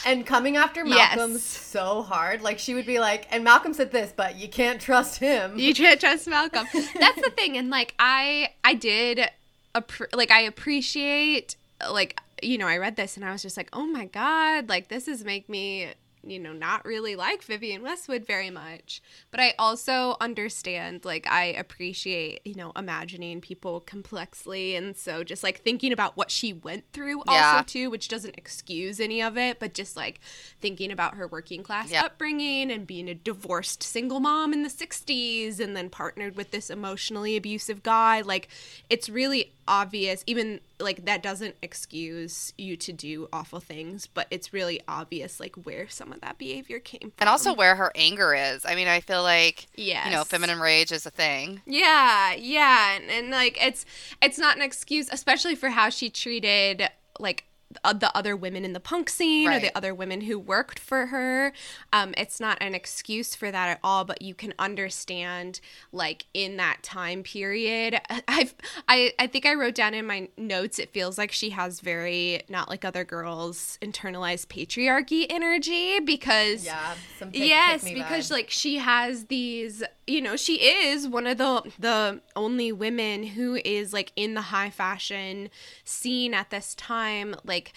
and 0.07 0.25
coming 0.25 0.57
after 0.57 0.87
Yes. 0.87 1.17
Malcolm 1.17 1.37
so 1.39 2.03
hard. 2.03 2.41
Like 2.41 2.59
she 2.59 2.75
would 2.75 2.87
be 2.87 3.01
like, 3.01 3.27
and 3.31 3.43
Malcolm 3.43 3.75
said 3.75 3.91
this, 3.91 4.13
but 4.17 4.37
you 4.37 4.49
can't 4.49 4.81
trust 4.81 5.19
him. 5.19 5.59
You 5.59 5.75
can't 5.75 6.01
trust 6.01 6.29
Malcolm. 6.29 6.67
That's 6.73 7.21
the 7.21 7.33
thing, 7.37 7.57
and 7.57 7.71
like 7.71 7.95
I, 7.99 8.51
I 8.63 8.75
did, 8.75 9.29
appre- 9.75 10.15
like 10.15 10.31
I 10.31 10.43
appreciate, 10.43 11.57
like 11.91 12.19
you 12.43 12.57
know, 12.59 12.69
I 12.69 12.77
read 12.79 12.97
this 12.97 13.17
and 13.17 13.25
I 13.25 13.33
was 13.33 13.43
just 13.43 13.57
like, 13.57 13.69
oh 13.73 13.87
my 13.87 14.05
god, 14.07 14.69
like 14.69 14.89
this 14.89 15.09
is 15.09 15.25
make 15.25 15.49
me, 15.49 15.89
you 16.27 16.39
know, 16.39 16.53
not 16.53 16.85
really 16.85 17.17
like 17.17 17.43
Vivienne 17.43 17.83
Westwood 17.83 18.27
very 18.27 18.51
much. 18.51 19.01
But 19.31 19.41
I 19.41 19.55
also 19.59 20.17
understand, 20.21 21.05
like 21.05 21.27
I 21.27 21.45
appreciate, 21.47 22.41
you 22.45 22.55
know, 22.55 22.73
imagining 22.77 23.41
people 23.41 23.81
complexly, 23.81 24.75
and 24.77 24.97
so 24.97 25.23
just 25.25 25.43
like 25.43 25.61
thinking 25.63 25.93
about 25.93 26.17
what 26.17 26.31
she 26.31 26.53
went 26.53 26.85
through 26.93 27.23
Yeah. 27.29 27.53
also 27.53 27.65
too, 27.65 27.91
which 27.91 28.09
doesn't 28.09 28.37
excuse 28.37 29.01
any 29.01 29.23
of 29.23 29.37
it, 29.39 29.59
but 29.61 29.75
just 29.75 29.97
like 29.97 30.21
thinking 30.61 30.91
about 30.91 31.15
her 31.15 31.27
working 31.27 31.63
class 31.63 31.91
Yeah. 31.91 32.05
upbringing 32.05 32.71
and 32.71 32.87
being 32.87 33.09
a 33.09 33.15
divorced 33.15 33.83
single 33.83 34.21
mom 34.21 34.53
in 34.53 34.63
the 34.63 34.69
60s 34.71 35.61
and 35.61 35.77
then 35.77 35.91
partnered 35.91 36.37
with 36.37 36.51
this 36.51 36.71
emotionally 36.71 37.37
abusive 37.37 37.83
guy 37.83 38.21
like 38.21 38.49
it's 38.91 39.09
really 39.09 39.53
obvious 39.69 40.23
even 40.27 40.61
like 40.79 41.05
that 41.07 41.23
doesn't 41.23 41.57
excuse 41.63 42.53
you 42.59 42.77
to 42.77 42.93
do 42.93 43.29
awful 43.33 43.61
things 43.61 44.07
but 44.07 44.27
it's 44.31 44.53
really 44.53 44.81
obvious 44.87 45.41
like 45.41 45.55
where 45.65 45.89
some 45.89 46.13
of 46.13 46.21
that 46.21 46.39
behavior 46.39 46.79
came 46.79 47.01
from 47.01 47.13
and 47.19 47.29
also 47.29 47.55
where 47.55 47.75
her 47.75 47.91
anger 47.95 48.35
is. 48.35 48.65
I 48.65 48.75
mean, 48.75 48.89
I 48.89 49.01
feel 49.01 49.23
like 49.23 49.67
you 49.77 49.95
know, 50.11 50.25
feminine 50.25 50.61
rage 50.61 50.93
is 50.93 51.07
a 51.07 51.11
thing. 51.11 51.61
Yeah, 51.67 52.35
yeah, 52.35 52.97
and, 52.97 53.11
and 53.11 53.31
like 53.31 53.59
it's 53.61 53.85
it's 54.23 54.39
not 54.39 54.57
an 54.57 54.63
excuse, 54.63 55.09
especially 55.11 55.55
for 55.55 55.71
how 55.71 55.91
she 55.91 56.11
treated 56.11 56.89
like 57.19 57.46
the 57.83 58.11
other 58.17 58.37
women 58.37 58.65
in 58.65 58.73
the 58.73 58.81
punk 58.81 59.09
scene 59.09 59.49
or 59.49 59.59
the 59.59 59.77
other 59.77 59.95
women 59.95 60.23
who 60.23 60.39
worked 60.39 60.79
for 60.79 61.07
her. 61.07 61.53
Um, 61.93 62.15
it's 62.17 62.41
not 62.41 62.59
an 62.61 62.75
excuse 62.75 63.35
for 63.35 63.51
that 63.51 63.69
at 63.69 63.81
all, 63.83 64.05
but 64.05 64.23
you 64.23 64.35
can 64.35 64.55
understand 64.59 65.61
like 65.93 66.27
in 66.33 66.57
that 66.57 66.83
time 66.83 67.23
period. 67.23 68.01
I've 68.29 68.55
I 68.89 69.13
I 69.19 69.27
think 69.27 69.47
I 69.47 69.55
wrote 69.55 69.75
down 69.75 69.95
in 69.95 70.07
my 70.07 70.29
notes. 70.37 70.79
It 70.79 70.93
feels 70.93 71.19
like 71.19 71.33
she 71.33 71.51
has 71.51 71.81
very 71.81 72.43
not 72.49 72.69
like 72.69 72.85
other 72.85 73.05
girls 73.05 73.79
internalized 73.83 74.47
patriarchy 74.47 75.27
energy 75.29 76.01
because 76.01 76.65
Yeah, 76.65 76.95
yes 77.33 77.85
because 77.85 78.31
like 78.31 78.51
she 78.51 78.79
has 78.79 79.27
these 79.27 79.83
you 80.07 80.21
know 80.21 80.37
she 80.37 80.55
is 80.63 81.09
one 81.09 81.27
of 81.27 81.39
the 81.39 81.63
the 81.79 82.21
only 82.35 82.71
women 82.73 83.25
who 83.25 83.59
is 83.65 83.93
like 83.93 84.13
in 84.17 84.35
the 84.35 84.43
high 84.43 84.71
fashion 84.71 85.49
scene 85.85 86.33
at 86.33 86.51
this 86.51 86.75
time 86.75 87.35
like 87.45 87.73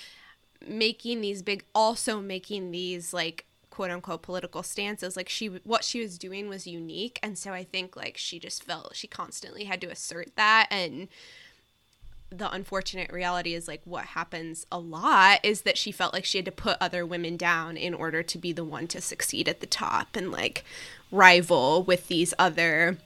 making 0.67 1.21
these 1.21 1.41
big 1.41 1.63
also 1.73 2.19
making 2.19 2.71
these 2.71 3.13
like 3.13 3.45
quote 3.79 3.91
unquote 3.91 4.21
political 4.21 4.61
stances. 4.61 5.15
Like 5.15 5.29
she 5.29 5.47
what 5.47 5.83
she 5.85 6.01
was 6.01 6.17
doing 6.17 6.49
was 6.49 6.67
unique. 6.67 7.17
And 7.23 7.37
so 7.37 7.53
i 7.53 7.63
think 7.63 7.95
like 7.95 8.17
she 8.17 8.39
just 8.39 8.63
felt 8.63 8.95
she 8.95 9.07
constantly 9.07 9.63
had 9.65 9.79
to 9.81 9.87
assert 9.87 10.35
that 10.35 10.67
and 10.69 11.07
the 12.31 12.51
unfortunate 12.51 13.11
reality 13.11 13.53
is 13.53 13.67
like 13.67 13.81
what 13.85 14.05
happens 14.05 14.65
a 14.71 14.79
lot 14.79 15.39
is 15.43 15.61
that 15.61 15.77
she 15.77 15.91
felt 15.91 16.13
like 16.13 16.25
she 16.25 16.37
had 16.37 16.45
to 16.45 16.51
put 16.51 16.77
other 16.79 17.05
women 17.05 17.35
down 17.37 17.75
in 17.75 17.93
order 17.93 18.21
to 18.21 18.37
be 18.37 18.51
the 18.51 18.63
one 18.63 18.87
to 18.87 19.01
succeed 19.01 19.47
at 19.49 19.61
the 19.61 19.67
top 19.67 20.15
and 20.15 20.31
like 20.31 20.63
rival 21.11 21.83
with 21.83 22.07
these 22.07 22.33
other 22.37 22.97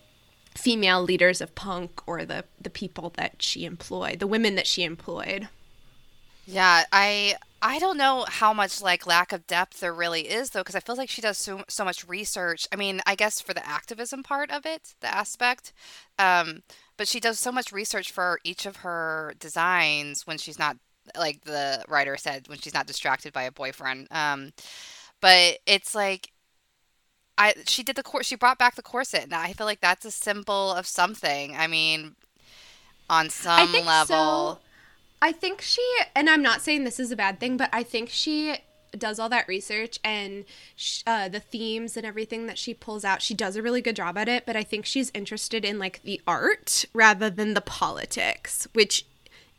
female 0.56 1.02
leaders 1.02 1.42
of 1.42 1.56
punk 1.56 2.02
or 2.08 2.26
the 2.26 2.44
the 2.60 2.70
people 2.70 3.12
that 3.16 3.42
she 3.42 3.66
employed 3.66 4.20
the 4.20 4.28
women 4.28 4.56
that 4.56 4.68
she 4.68 4.84
employed 4.84 5.48
Yeah, 6.46 6.84
I 6.92 7.36
I 7.62 7.80
don't 7.80 7.98
know 7.98 8.26
how 8.28 8.54
much 8.54 8.82
like 8.82 9.08
lack 9.08 9.32
of 9.32 9.48
depth 9.48 9.80
there 9.80 9.94
really 9.94 10.30
is 10.30 10.50
though, 10.50 10.60
because 10.60 10.76
I 10.76 10.82
feel 10.82 10.98
like 10.98 11.10
she 11.10 11.22
does 11.22 11.38
so 11.38 11.64
so 11.70 11.86
much 11.86 12.08
research. 12.08 12.68
I 12.72 12.76
mean, 12.76 13.02
I 13.06 13.16
guess 13.16 13.40
for 13.40 13.54
the 13.54 13.66
activism 13.66 14.24
part 14.24 14.52
of 14.52 14.66
it, 14.66 14.96
the 15.00 15.14
aspect, 15.14 15.72
um, 16.20 16.64
but 17.04 17.10
she 17.10 17.20
does 17.20 17.38
so 17.38 17.52
much 17.52 17.74
research 17.74 18.14
for 18.14 18.40
each 18.46 18.66
of 18.66 18.78
her 18.78 19.34
designs 19.38 20.26
when 20.26 20.38
she's 20.38 20.58
not 20.58 20.78
like 21.18 21.44
the 21.44 21.84
writer 21.90 22.16
said 22.16 22.48
when 22.48 22.58
she's 22.58 22.74
not 22.74 22.88
distracted 22.88 23.34
by 23.34 23.44
a 23.44 23.52
boyfriend. 23.52 24.08
Um, 24.10 24.54
but 25.20 25.58
it's 25.66 25.94
like. 25.94 26.32
I 27.38 27.56
she 27.68 27.84
did 27.84 27.98
the 27.98 28.04
course 28.04 28.26
she 28.26 28.38
brought 28.38 28.58
back 28.58 28.76
the 28.76 28.82
corset 28.82 29.24
and 29.24 29.34
I 29.34 29.52
feel 29.52 29.66
like 29.66 29.82
that's 29.82 30.06
a 30.06 30.12
symbol 30.12 30.72
of 30.72 30.88
something. 30.88 31.58
I 31.58 31.68
mean 31.68 32.16
on 33.10 33.30
some 33.30 33.68
think 33.68 33.86
level. 33.86 34.06
so. 34.06 34.60
I 35.22 35.34
think 35.34 35.62
she, 35.62 35.86
and 36.16 36.30
I'm 36.30 36.42
not 36.42 36.62
saying 36.62 36.86
this 36.86 37.02
is 37.02 37.12
a 37.12 37.18
bad 37.18 37.42
thing, 37.42 37.58
but 37.58 37.70
I 37.74 37.84
think 37.84 38.10
she 38.10 38.56
does 38.98 39.20
all 39.20 39.30
that 39.30 39.48
research 39.48 40.00
and 40.04 40.46
sh- 40.76 41.04
uh, 41.06 41.30
the 41.30 41.40
themes 41.40 41.98
and 41.98 42.06
everything 42.06 42.48
that 42.48 42.58
she 42.58 42.74
pulls 42.74 43.04
out. 43.04 43.22
She 43.22 43.34
does 43.34 43.56
a 43.56 43.62
really 43.62 43.82
good 43.82 43.96
job 43.96 44.18
at 44.18 44.30
it, 44.30 44.46
but 44.46 44.56
I 44.56 44.64
think 44.64 44.86
she's 44.86 45.12
interested 45.14 45.66
in 45.66 45.80
like 45.80 46.02
the 46.04 46.22
art 46.28 46.86
rather 46.94 47.30
than 47.30 47.54
the 47.54 47.62
politics, 47.62 48.68
which 48.74 49.06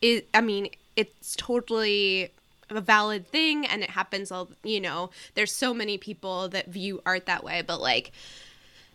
is, 0.00 0.22
I 0.32 0.40
mean, 0.40 0.68
it's 0.96 1.34
totally 1.36 2.30
a 2.70 2.80
valid 2.80 3.26
thing 3.28 3.66
and 3.66 3.82
it 3.82 3.90
happens 3.90 4.30
all, 4.30 4.50
you 4.62 4.80
know, 4.80 5.10
there's 5.34 5.52
so 5.52 5.74
many 5.74 5.98
people 5.98 6.48
that 6.48 6.68
view 6.68 7.02
art 7.04 7.26
that 7.26 7.44
way, 7.44 7.62
but 7.62 7.80
like, 7.80 8.12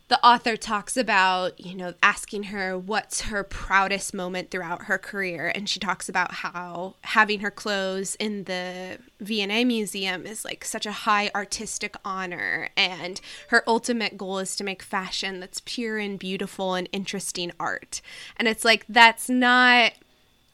the 0.10 0.23
author 0.26 0.57
talks 0.57 0.98
about, 0.98 1.60
you 1.60 1.76
know, 1.76 1.94
asking 2.02 2.44
her 2.44 2.77
what's 2.77 3.22
her 3.22 3.44
proudest 3.44 4.14
moment 4.14 4.49
throughout 4.49 4.86
her 4.86 4.98
career. 4.98 5.52
And 5.53 5.69
she 5.69 5.80
talks 5.80 6.10
about 6.10 6.34
how 6.34 6.95
having 7.02 7.41
her 7.41 7.52
clothes 7.52 8.15
in 8.15 8.45
the 8.45 8.98
V&A 9.22 9.64
Museum 9.64 10.26
is 10.26 10.44
like 10.44 10.65
such 10.65 10.88
a 10.88 10.91
high 10.91 11.30
artistic 11.36 11.95
honor. 12.03 12.69
And 12.76 13.22
her 13.49 13.64
ultimate 13.68 14.18
goal 14.18 14.40
is 14.40 14.56
to 14.56 14.64
make 14.64 14.81
fashion 14.81 15.40
that's 15.40 15.61
pure 15.64 15.99
and 15.99 16.18
beautiful 16.18 16.73
and 16.73 16.90
interesting 16.91 17.52
art. 17.60 18.02
And 18.36 18.48
it's 18.48 18.65
like, 18.65 18.86
that's 18.90 19.30
not 19.30 19.94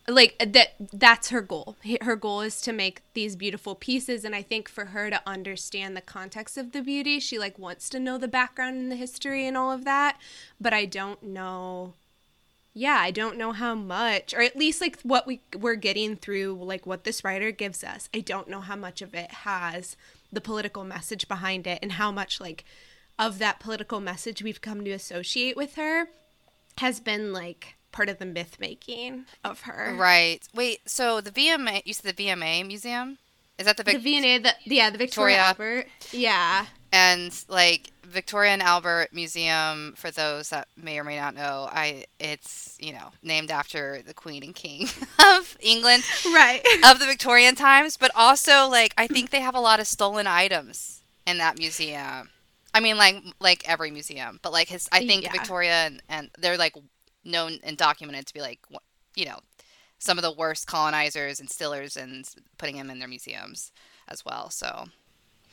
like 0.08 0.36
uh, 0.40 0.46
that 0.48 0.76
that's 0.94 1.30
her 1.30 1.42
goal. 1.42 1.78
Her 2.02 2.16
goal 2.16 2.42
is 2.42 2.62
to 2.62 2.74
make 2.74 3.02
these 3.14 3.36
beautiful 3.36 3.76
pieces 3.76 4.24
and 4.24 4.36
i 4.36 4.42
think 4.42 4.70
for 4.70 4.86
her 4.86 5.10
to 5.10 5.22
understand 5.26 5.96
the 5.96 6.02
context 6.02 6.58
of 6.58 6.72
the 6.72 6.82
beauty 6.82 7.20
she 7.20 7.40
like 7.40 7.58
wants 7.58 7.90
to 7.90 8.00
know 8.00 8.18
the 8.18 8.28
background 8.28 8.78
and 8.78 8.92
the 8.92 8.96
history 8.96 9.48
and 9.48 9.58
all 9.58 9.72
of 9.72 9.86
that 9.86 10.20
but 10.60 10.74
i 10.74 10.86
don't 10.86 11.24
know 11.24 11.94
yeah 12.74 12.98
i 13.00 13.10
don't 13.10 13.38
know 13.38 13.52
how 13.52 13.74
much 13.74 14.34
or 14.34 14.42
at 14.42 14.56
least 14.56 14.82
like 14.82 15.00
what 15.02 15.26
we 15.26 15.42
we're 15.58 15.76
getting 15.76 16.16
through 16.16 16.58
like 16.62 16.86
what 16.86 17.04
this 17.04 17.24
writer 17.24 17.52
gives 17.52 17.84
us. 17.84 18.10
I 18.14 18.20
don't 18.20 18.50
know 18.50 18.62
how 18.62 18.76
much 18.76 19.02
of 19.02 19.14
it 19.14 19.32
has 19.32 19.96
the 20.32 20.42
political 20.42 20.84
message 20.84 21.28
behind 21.28 21.66
it 21.66 21.80
and 21.82 21.94
how 21.94 22.12
much 22.12 22.42
like 22.42 22.66
of 23.18 23.40
that 23.40 23.60
political 23.60 24.02
message 24.02 24.44
we've 24.44 24.62
come 24.62 24.84
to 24.84 24.92
associate 24.92 25.56
with 25.56 25.76
her 25.76 26.10
has 26.80 27.00
been 27.00 27.32
like 27.32 27.76
part 27.96 28.10
of 28.10 28.20
the 28.20 28.26
myth 28.26 28.58
making 28.60 29.26
of 29.44 29.62
her 29.62 29.96
Right. 29.98 30.42
Wait. 30.54 30.80
So 30.86 31.22
the 31.22 31.32
VMA, 31.32 31.82
you 31.86 31.94
said 31.94 32.16
the 32.16 32.24
VMA 32.28 32.66
museum, 32.68 33.18
is 33.58 33.66
that 33.66 33.78
the 33.78 33.84
the 33.84 33.94
Vic- 33.94 34.02
V&A, 34.04 34.38
the 34.40 34.54
yeah, 34.66 34.90
the 34.90 34.98
Victoria, 34.98 35.38
Victoria. 35.48 35.78
Albert. 35.80 35.88
Yeah. 36.12 36.66
and 36.92 37.32
like 37.48 37.92
Victoria 38.04 38.52
and 38.52 38.62
Albert 38.62 39.10
Museum 39.14 39.94
for 39.98 40.12
those 40.12 40.50
that 40.50 40.68
may 40.78 41.00
or 41.00 41.04
may 41.04 41.18
not 41.18 41.34
know, 41.36 41.68
I 41.72 42.06
it's 42.20 42.78
you 42.82 42.92
know 42.94 43.12
named 43.24 43.50
after 43.52 44.02
the 44.06 44.14
Queen 44.14 44.44
and 44.44 44.54
King 44.54 44.88
of 45.20 45.58
England 45.62 46.04
Right. 46.26 46.62
of 46.86 47.00
the 47.00 47.06
Victorian 47.06 47.56
times, 47.56 47.98
but 47.98 48.12
also 48.16 48.68
like 48.68 48.94
I 48.98 49.08
think 49.08 49.30
they 49.30 49.40
have 49.42 49.56
a 49.56 49.60
lot 49.70 49.80
of 49.80 49.88
stolen 49.88 50.28
items 50.28 51.02
in 51.26 51.38
that 51.40 51.58
museum. 51.58 52.30
I 52.74 52.82
mean, 52.82 52.98
like 52.98 53.24
like 53.40 53.68
every 53.70 53.90
museum, 53.92 54.40
but 54.44 54.52
like 54.52 54.68
his, 54.68 54.90
I 54.92 55.06
think 55.08 55.24
Yeah. 55.24 55.32
Victoria 55.32 55.74
and, 55.88 56.02
and 56.10 56.30
they're 56.38 56.58
like 56.58 56.76
known 57.26 57.60
and 57.64 57.78
documented 57.78 58.28
to 58.28 58.34
be 58.34 58.42
like 58.42 58.60
you 59.16 59.26
know 59.26 59.40
some 59.98 60.18
of 60.18 60.22
the 60.22 60.32
worst 60.32 60.68
colonizers 60.68 61.40
and 61.40 61.50
stillers 61.50 61.98
and 61.98 62.30
putting 62.58 62.78
them 62.78 62.90
in 62.90 63.00
their 63.00 63.08
museums 63.08 63.72
as 64.08 64.24
well. 64.24 64.50
So 64.50 64.86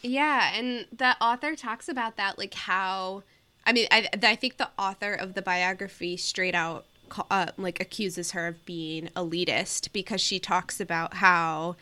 Yeah, 0.03 0.53
and 0.55 0.87
the 0.93 1.17
author 1.23 1.55
talks 1.55 1.89
about 1.89 2.17
that, 2.17 2.39
like 2.39 2.55
how, 2.55 3.23
I 3.65 3.73
mean, 3.73 3.87
I, 3.91 4.09
I 4.23 4.35
think 4.35 4.57
the 4.57 4.71
author 4.77 5.15
of 5.15 5.35
the 5.35 5.43
biography 5.43 6.17
straight 6.17 6.55
out, 6.55 6.87
uh, 7.31 7.53
like, 7.57 7.81
accuses 7.81 8.33
her 8.33 8.49
of 8.49 8.67
being 8.67 9.09
elitist 9.15 9.93
because 9.93 10.21
she 10.21 10.41
talks 10.41 10.81
about 10.81 11.15
how 11.15 11.77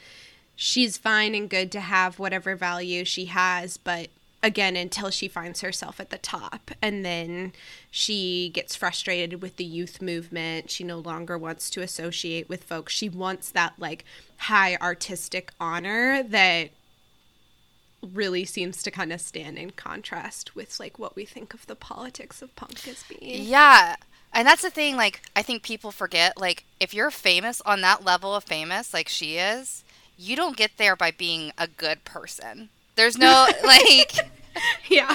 she's 0.54 0.98
fine 0.98 1.34
and 1.34 1.48
good 1.48 1.72
to 1.72 1.80
have 1.80 2.18
whatever 2.18 2.54
value 2.54 3.04
she 3.04 3.26
has, 3.26 3.78
but 3.78 4.08
again, 4.42 4.76
until 4.76 5.10
she 5.10 5.28
finds 5.28 5.60
herself 5.60 6.00
at 6.00 6.10
the 6.10 6.18
top. 6.18 6.70
And 6.80 7.04
then 7.04 7.52
she 7.90 8.50
gets 8.54 8.74
frustrated 8.74 9.42
with 9.42 9.56
the 9.56 9.64
youth 9.64 10.00
movement. 10.00 10.70
She 10.70 10.84
no 10.84 10.98
longer 10.98 11.36
wants 11.36 11.68
to 11.70 11.82
associate 11.82 12.48
with 12.48 12.64
folks. 12.64 12.92
She 12.92 13.08
wants 13.08 13.50
that, 13.50 13.74
like, 13.78 14.04
high 14.38 14.76
artistic 14.76 15.52
honor 15.60 16.22
that 16.22 16.70
really 18.14 18.46
seems 18.46 18.82
to 18.82 18.90
kind 18.90 19.12
of 19.12 19.20
stand 19.20 19.58
in 19.58 19.70
contrast 19.72 20.56
with 20.56 20.80
like 20.80 20.98
what 20.98 21.14
we 21.14 21.26
think 21.26 21.52
of 21.52 21.66
the 21.66 21.76
politics 21.76 22.40
of 22.40 22.56
punk 22.56 22.88
as 22.88 23.04
being. 23.06 23.44
Yeah. 23.44 23.96
And 24.32 24.46
that's 24.46 24.62
the 24.62 24.70
thing, 24.70 24.96
like, 24.96 25.20
I 25.36 25.42
think 25.42 25.62
people 25.62 25.90
forget, 25.90 26.40
like, 26.40 26.64
if 26.78 26.94
you're 26.94 27.10
famous 27.10 27.60
on 27.62 27.80
that 27.82 28.04
level 28.04 28.34
of 28.34 28.44
famous, 28.44 28.94
like 28.94 29.08
she 29.08 29.36
is, 29.36 29.84
you 30.16 30.36
don't 30.36 30.56
get 30.56 30.72
there 30.78 30.96
by 30.96 31.10
being 31.10 31.52
a 31.58 31.66
good 31.66 32.04
person. 32.04 32.70
There's 33.00 33.16
no, 33.16 33.46
like, 33.64 34.12
Yeah. 34.90 35.14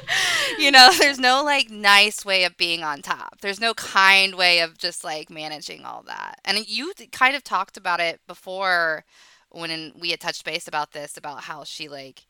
you 0.58 0.70
know, 0.70 0.90
there's 0.98 1.18
no, 1.18 1.42
like, 1.44 1.68
nice 1.68 2.24
way 2.24 2.44
of 2.44 2.56
being 2.56 2.82
on 2.82 3.02
top. 3.02 3.42
There's 3.42 3.60
no 3.60 3.74
kind 3.74 4.34
way 4.34 4.60
of 4.60 4.78
just, 4.78 5.04
like, 5.04 5.28
managing 5.28 5.84
all 5.84 6.02
that. 6.06 6.40
And 6.42 6.66
you 6.66 6.94
kind 7.12 7.36
of 7.36 7.44
talked 7.44 7.76
about 7.76 8.00
it 8.00 8.20
before 8.26 9.04
when 9.50 9.70
in- 9.70 9.92
we 9.98 10.08
had 10.10 10.20
touched 10.20 10.42
base 10.42 10.66
about 10.66 10.92
this, 10.92 11.18
about 11.18 11.42
how 11.42 11.64
she, 11.64 11.86
like, 11.86 12.24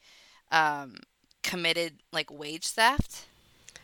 um, 0.50 0.96
committed, 1.44 2.00
like, 2.12 2.28
wage 2.28 2.66
theft. 2.66 3.26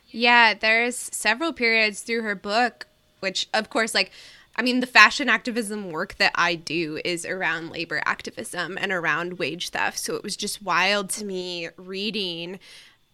yeah, 0.09 0.53
there's 0.55 0.97
several 0.97 1.53
periods 1.53 2.01
through 2.01 2.23
her 2.23 2.35
book 2.35 2.87
which 3.21 3.49
of 3.55 3.71
course 3.71 3.95
like 3.95 4.11
I 4.57 4.63
mean 4.63 4.81
the 4.81 4.87
fashion 4.87 5.29
activism 5.29 5.91
work 5.91 6.17
that 6.17 6.33
I 6.35 6.55
do 6.55 7.01
is 7.05 7.25
around 7.25 7.71
labor 7.71 8.01
activism 8.05 8.79
and 8.81 8.93
around 8.93 9.39
wage 9.39 9.71
theft. 9.71 9.99
So 9.99 10.15
it 10.15 10.23
was 10.23 10.37
just 10.37 10.63
wild 10.63 11.11
to 11.11 11.25
me 11.25 11.69
reading 11.77 12.61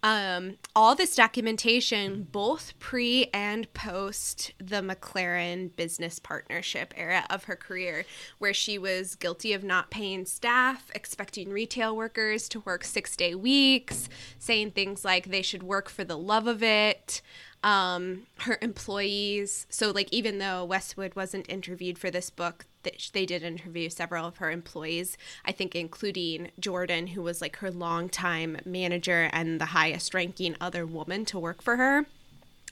um, 0.02 0.56
all 0.74 0.94
this 0.94 1.14
documentation, 1.14 2.26
both 2.30 2.78
pre 2.78 3.28
and 3.34 3.72
post 3.74 4.52
the 4.58 4.76
McLaren 4.76 5.74
business 5.76 6.18
partnership 6.18 6.94
era 6.96 7.26
of 7.28 7.44
her 7.44 7.56
career, 7.56 8.06
where 8.38 8.54
she 8.54 8.78
was 8.78 9.14
guilty 9.14 9.52
of 9.52 9.62
not 9.62 9.90
paying 9.90 10.24
staff, 10.24 10.90
expecting 10.94 11.50
retail 11.50 11.94
workers 11.94 12.48
to 12.50 12.60
work 12.60 12.84
six 12.84 13.14
day 13.14 13.34
weeks, 13.34 14.08
saying 14.38 14.70
things 14.70 15.04
like 15.04 15.26
they 15.26 15.42
should 15.42 15.62
work 15.62 15.90
for 15.90 16.04
the 16.04 16.18
love 16.18 16.46
of 16.46 16.62
it. 16.62 17.20
Um, 17.62 18.22
her 18.38 18.58
employees, 18.62 19.66
so 19.68 19.90
like 19.90 20.08
even 20.10 20.38
though 20.38 20.64
Westwood 20.64 21.14
wasn't 21.14 21.50
interviewed 21.50 21.98
for 21.98 22.10
this 22.10 22.30
book, 22.30 22.64
they 23.12 23.26
did 23.26 23.42
interview 23.42 23.90
several 23.90 24.26
of 24.26 24.38
her 24.38 24.50
employees, 24.50 25.18
I 25.44 25.52
think 25.52 25.74
including 25.74 26.50
Jordan, 26.58 27.08
who 27.08 27.22
was 27.22 27.42
like 27.42 27.56
her 27.56 27.70
longtime 27.70 28.58
manager 28.64 29.28
and 29.32 29.60
the 29.60 29.66
highest 29.66 30.14
ranking 30.14 30.56
other 30.60 30.86
woman 30.86 31.24
to 31.26 31.38
work 31.38 31.60
for 31.60 31.76
her. 31.76 32.06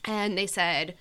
And 0.05 0.37
they 0.37 0.47
said, 0.47 0.95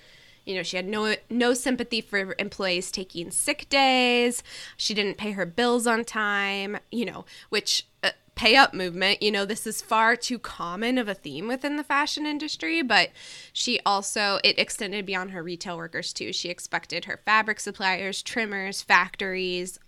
you 0.45 0.55
know, 0.55 0.63
she 0.63 0.77
had 0.77 0.89
no 0.89 1.15
no 1.29 1.53
sympathy 1.53 2.01
for 2.01 2.35
employees 2.39 2.91
taking 2.91 3.31
sick 3.31 3.69
days. 3.69 4.43
She 4.77 4.95
didn't 4.95 5.19
pay 5.19 5.33
her 5.33 5.45
bills 5.47 5.87
on 5.87 6.05
time, 6.05 6.79
you 6.91 7.05
know, 7.05 7.27
which 7.51 7.87
uh, 8.03 8.11
pay 8.39 8.55
up 8.55 8.73
movement, 8.73 9.21
you 9.21 9.33
know, 9.33 9.45
this 9.45 9.67
is 9.67 9.83
far 9.83 10.15
too 10.15 10.39
common 10.39 10.97
of 10.97 11.09
a 11.09 11.15
theme 11.15 11.49
within 11.49 11.77
the 11.77 11.83
fashion 11.83 12.25
industry, 12.25 12.83
but 12.83 13.11
she 13.53 13.81
also 13.85 14.39
it 14.45 14.59
extended 14.59 15.05
beyond 15.05 15.33
her 15.33 15.43
retail 15.43 15.77
workers 15.77 16.13
too. 16.13 16.33
She 16.33 16.49
expected 16.49 17.07
her 17.07 17.21
fabric 17.25 17.59
suppliers, 17.59 18.23
trimmers, 18.23 18.81
factories 18.81 19.81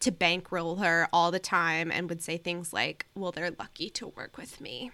to 0.00 0.10
bankroll 0.10 0.76
her 0.76 1.08
all 1.12 1.30
the 1.30 1.38
time 1.38 1.92
and 1.92 2.08
would 2.08 2.20
say 2.20 2.36
things 2.36 2.72
like, 2.72 3.06
Well, 3.14 3.30
they're 3.30 3.54
lucky 3.56 3.88
to 3.90 4.08
work 4.08 4.36
with 4.36 4.60
me. 4.60 4.90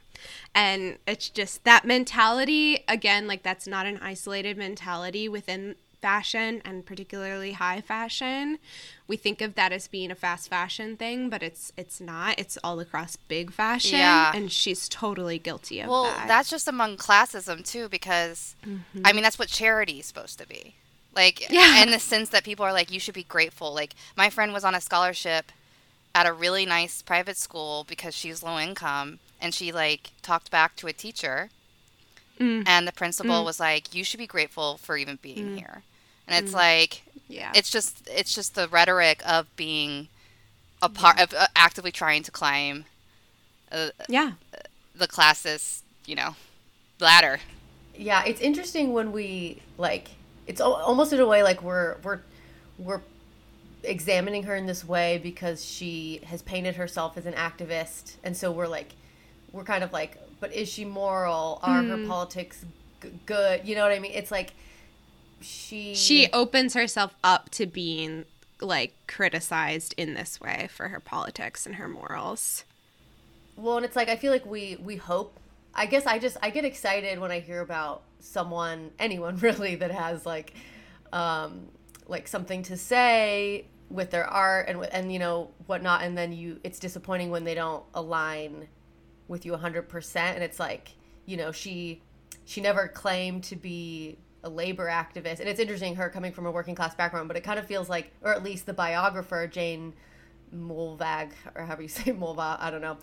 And 0.54 0.98
it's 1.06 1.30
just 1.30 1.64
that 1.64 1.86
mentality, 1.86 2.84
again, 2.88 3.26
like 3.26 3.42
that's 3.42 3.66
not 3.66 3.86
an 3.86 3.98
isolated 4.02 4.58
mentality 4.58 5.30
within 5.30 5.76
fashion 6.00 6.62
and 6.64 6.84
particularly 6.86 7.52
high 7.52 7.80
fashion. 7.80 8.58
We 9.06 9.16
think 9.16 9.40
of 9.40 9.54
that 9.54 9.72
as 9.72 9.88
being 9.88 10.10
a 10.10 10.14
fast 10.14 10.48
fashion 10.48 10.96
thing, 10.96 11.28
but 11.28 11.42
it's 11.42 11.72
it's 11.76 12.00
not. 12.00 12.38
It's 12.38 12.58
all 12.62 12.80
across 12.80 13.16
big 13.16 13.52
fashion. 13.52 13.98
Yeah. 13.98 14.32
And 14.34 14.50
she's 14.50 14.88
totally 14.88 15.38
guilty 15.38 15.80
of 15.80 15.88
Well, 15.88 16.04
that. 16.04 16.28
that's 16.28 16.50
just 16.50 16.68
among 16.68 16.96
classism 16.96 17.64
too, 17.64 17.88
because 17.88 18.54
mm-hmm. 18.66 19.02
I 19.04 19.12
mean 19.12 19.22
that's 19.22 19.38
what 19.38 19.48
charity 19.48 20.00
is 20.00 20.06
supposed 20.06 20.38
to 20.38 20.46
be. 20.46 20.74
Like 21.14 21.50
Yeah. 21.50 21.82
in 21.82 21.90
the 21.90 21.98
sense 21.98 22.28
that 22.30 22.44
people 22.44 22.64
are 22.64 22.72
like, 22.72 22.92
you 22.92 23.00
should 23.00 23.14
be 23.14 23.24
grateful. 23.24 23.74
Like 23.74 23.94
my 24.16 24.30
friend 24.30 24.52
was 24.52 24.64
on 24.64 24.74
a 24.74 24.80
scholarship 24.80 25.52
at 26.14 26.26
a 26.26 26.32
really 26.32 26.66
nice 26.66 27.02
private 27.02 27.36
school 27.36 27.84
because 27.88 28.14
she's 28.14 28.42
low 28.42 28.58
income, 28.58 29.18
and 29.40 29.54
she 29.54 29.72
like 29.72 30.10
talked 30.22 30.50
back 30.50 30.76
to 30.76 30.86
a 30.86 30.92
teacher, 30.92 31.50
Mm. 32.40 32.62
and 32.68 32.86
the 32.86 32.92
principal 32.92 33.42
mm. 33.42 33.44
was 33.44 33.58
like, 33.58 33.94
you 33.94 34.04
should 34.04 34.18
be 34.18 34.26
grateful 34.26 34.76
for 34.78 34.96
even 34.96 35.18
being 35.20 35.48
mm. 35.48 35.58
here. 35.58 35.82
And 36.28 36.44
it's 36.44 36.54
like 36.54 37.02
yeah. 37.28 37.52
it's 37.54 37.70
just 37.70 38.08
it's 38.10 38.34
just 38.34 38.54
the 38.54 38.68
rhetoric 38.68 39.22
of 39.26 39.54
being 39.56 40.08
a 40.82 40.88
part 40.88 41.20
of 41.20 41.34
uh, 41.34 41.48
actively 41.56 41.90
trying 41.90 42.22
to 42.22 42.30
climb 42.30 42.84
uh, 43.72 43.88
yeah. 44.08 44.32
the 44.94 45.08
classist, 45.08 45.82
you 46.06 46.14
know, 46.14 46.36
ladder. 47.00 47.40
yeah 47.96 48.22
it's 48.24 48.40
interesting 48.40 48.92
when 48.92 49.12
we 49.12 49.60
like 49.76 50.08
it's 50.46 50.60
al- 50.60 50.74
almost 50.74 51.12
in 51.12 51.20
a 51.20 51.26
way 51.26 51.42
like 51.42 51.62
we're 51.62 51.96
we're 52.02 52.20
we're 52.78 53.00
examining 53.82 54.44
her 54.44 54.56
in 54.56 54.66
this 54.66 54.84
way 54.84 55.18
because 55.22 55.64
she 55.64 56.20
has 56.24 56.42
painted 56.42 56.76
herself 56.76 57.16
as 57.16 57.26
an 57.26 57.34
activist 57.34 58.14
and 58.24 58.36
so 58.36 58.50
we're 58.50 58.66
like 58.66 58.92
we're 59.52 59.64
kind 59.64 59.84
of 59.84 59.92
like 59.92 60.16
but 60.40 60.52
is 60.52 60.68
she 60.68 60.84
moral 60.84 61.60
are 61.62 61.82
her 61.82 62.06
politics 62.06 62.64
g- 63.02 63.10
good 63.26 63.60
you 63.64 63.74
know 63.74 63.82
what 63.82 63.92
i 63.92 63.98
mean 63.98 64.12
it's 64.12 64.30
like 64.30 64.52
she 65.40 65.94
She 65.94 66.28
opens 66.32 66.74
herself 66.74 67.14
up 67.22 67.50
to 67.50 67.66
being 67.66 68.24
like 68.60 68.94
criticized 69.06 69.94
in 69.96 70.14
this 70.14 70.40
way 70.40 70.68
for 70.70 70.88
her 70.88 71.00
politics 71.00 71.66
and 71.66 71.76
her 71.76 71.88
morals. 71.88 72.64
Well, 73.56 73.76
and 73.76 73.84
it's 73.84 73.96
like 73.96 74.08
I 74.08 74.16
feel 74.16 74.32
like 74.32 74.46
we 74.46 74.76
we 74.76 74.96
hope. 74.96 75.38
I 75.74 75.86
guess 75.86 76.06
I 76.06 76.18
just 76.18 76.36
I 76.42 76.50
get 76.50 76.64
excited 76.64 77.18
when 77.18 77.30
I 77.30 77.40
hear 77.40 77.60
about 77.60 78.02
someone, 78.20 78.90
anyone 78.98 79.36
really, 79.40 79.76
that 79.76 79.90
has 79.90 80.26
like, 80.26 80.54
um, 81.12 81.68
like 82.06 82.28
something 82.28 82.62
to 82.64 82.76
say 82.76 83.66
with 83.90 84.10
their 84.10 84.26
art 84.26 84.68
and 84.68 84.84
and 84.92 85.12
you 85.12 85.18
know 85.18 85.50
whatnot, 85.66 86.02
and 86.02 86.16
then 86.16 86.32
you 86.32 86.60
it's 86.64 86.78
disappointing 86.78 87.30
when 87.30 87.44
they 87.44 87.54
don't 87.54 87.84
align 87.94 88.68
with 89.28 89.44
you 89.46 89.54
hundred 89.56 89.88
percent, 89.88 90.34
and 90.34 90.44
it's 90.44 90.60
like 90.60 90.92
you 91.26 91.36
know 91.36 91.52
she 91.52 92.00
she 92.44 92.60
never 92.60 92.88
claimed 92.88 93.44
to 93.44 93.56
be 93.56 94.16
a 94.44 94.48
labor 94.48 94.86
activist. 94.86 95.40
And 95.40 95.48
it's 95.48 95.60
interesting 95.60 95.96
her 95.96 96.08
coming 96.08 96.32
from 96.32 96.46
a 96.46 96.50
working 96.50 96.74
class 96.74 96.94
background, 96.94 97.28
but 97.28 97.36
it 97.36 97.42
kind 97.42 97.58
of 97.58 97.66
feels 97.66 97.88
like, 97.88 98.12
or 98.22 98.32
at 98.32 98.42
least 98.42 98.66
the 98.66 98.72
biographer 98.72 99.46
Jane 99.46 99.94
Mulvagh, 100.54 101.32
or 101.54 101.64
however 101.64 101.82
you 101.82 101.88
say 101.88 102.12
Mulva, 102.12 102.56
I 102.60 102.70
don't 102.70 102.80
know, 102.80 102.98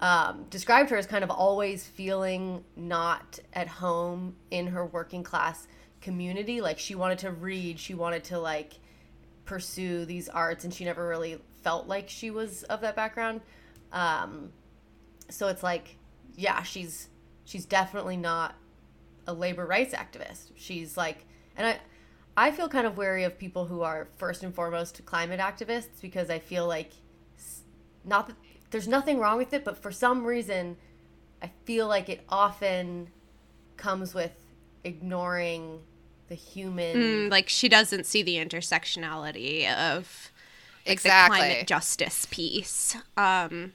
um, 0.00 0.46
described 0.50 0.90
her 0.90 0.96
as 0.96 1.06
kind 1.06 1.22
of 1.22 1.30
always 1.30 1.86
feeling 1.86 2.64
not 2.74 3.38
at 3.52 3.68
home 3.68 4.34
in 4.50 4.68
her 4.68 4.84
working 4.84 5.22
class 5.22 5.66
community. 6.00 6.60
Like 6.60 6.78
she 6.78 6.94
wanted 6.94 7.18
to 7.18 7.30
read, 7.30 7.78
she 7.78 7.94
wanted 7.94 8.24
to 8.24 8.38
like 8.38 8.74
pursue 9.44 10.04
these 10.04 10.28
arts, 10.28 10.64
and 10.64 10.74
she 10.74 10.84
never 10.84 11.06
really 11.06 11.38
felt 11.62 11.86
like 11.86 12.08
she 12.08 12.30
was 12.30 12.64
of 12.64 12.80
that 12.80 12.96
background. 12.96 13.40
Um, 13.92 14.52
so 15.28 15.48
it's 15.48 15.62
like, 15.62 15.96
yeah, 16.34 16.62
she's 16.62 17.08
she's 17.44 17.64
definitely 17.64 18.16
not 18.16 18.56
a 19.26 19.32
labor 19.32 19.66
rights 19.66 19.94
activist. 19.94 20.50
She's 20.56 20.96
like, 20.96 21.26
and 21.56 21.66
I, 21.66 21.80
I 22.36 22.50
feel 22.50 22.68
kind 22.68 22.86
of 22.86 22.96
wary 22.96 23.24
of 23.24 23.38
people 23.38 23.66
who 23.66 23.82
are 23.82 24.08
first 24.16 24.42
and 24.42 24.54
foremost 24.54 25.04
climate 25.04 25.40
activists 25.40 26.00
because 26.00 26.30
I 26.30 26.38
feel 26.38 26.66
like, 26.66 26.92
not 28.04 28.26
that 28.26 28.36
there's 28.70 28.88
nothing 28.88 29.18
wrong 29.18 29.38
with 29.38 29.52
it, 29.52 29.64
but 29.64 29.76
for 29.76 29.92
some 29.92 30.24
reason, 30.24 30.76
I 31.42 31.50
feel 31.64 31.88
like 31.88 32.08
it 32.08 32.24
often 32.28 33.08
comes 33.76 34.14
with 34.14 34.32
ignoring 34.84 35.80
the 36.28 36.34
human. 36.34 36.96
Mm, 36.96 37.30
like 37.30 37.48
she 37.48 37.68
doesn't 37.68 38.06
see 38.06 38.22
the 38.22 38.36
intersectionality 38.36 39.68
of 39.72 40.30
like, 40.86 40.92
Exactly. 40.94 41.38
the 41.38 41.44
climate 41.44 41.66
justice 41.68 42.26
piece. 42.30 42.96
Um, 43.16 43.72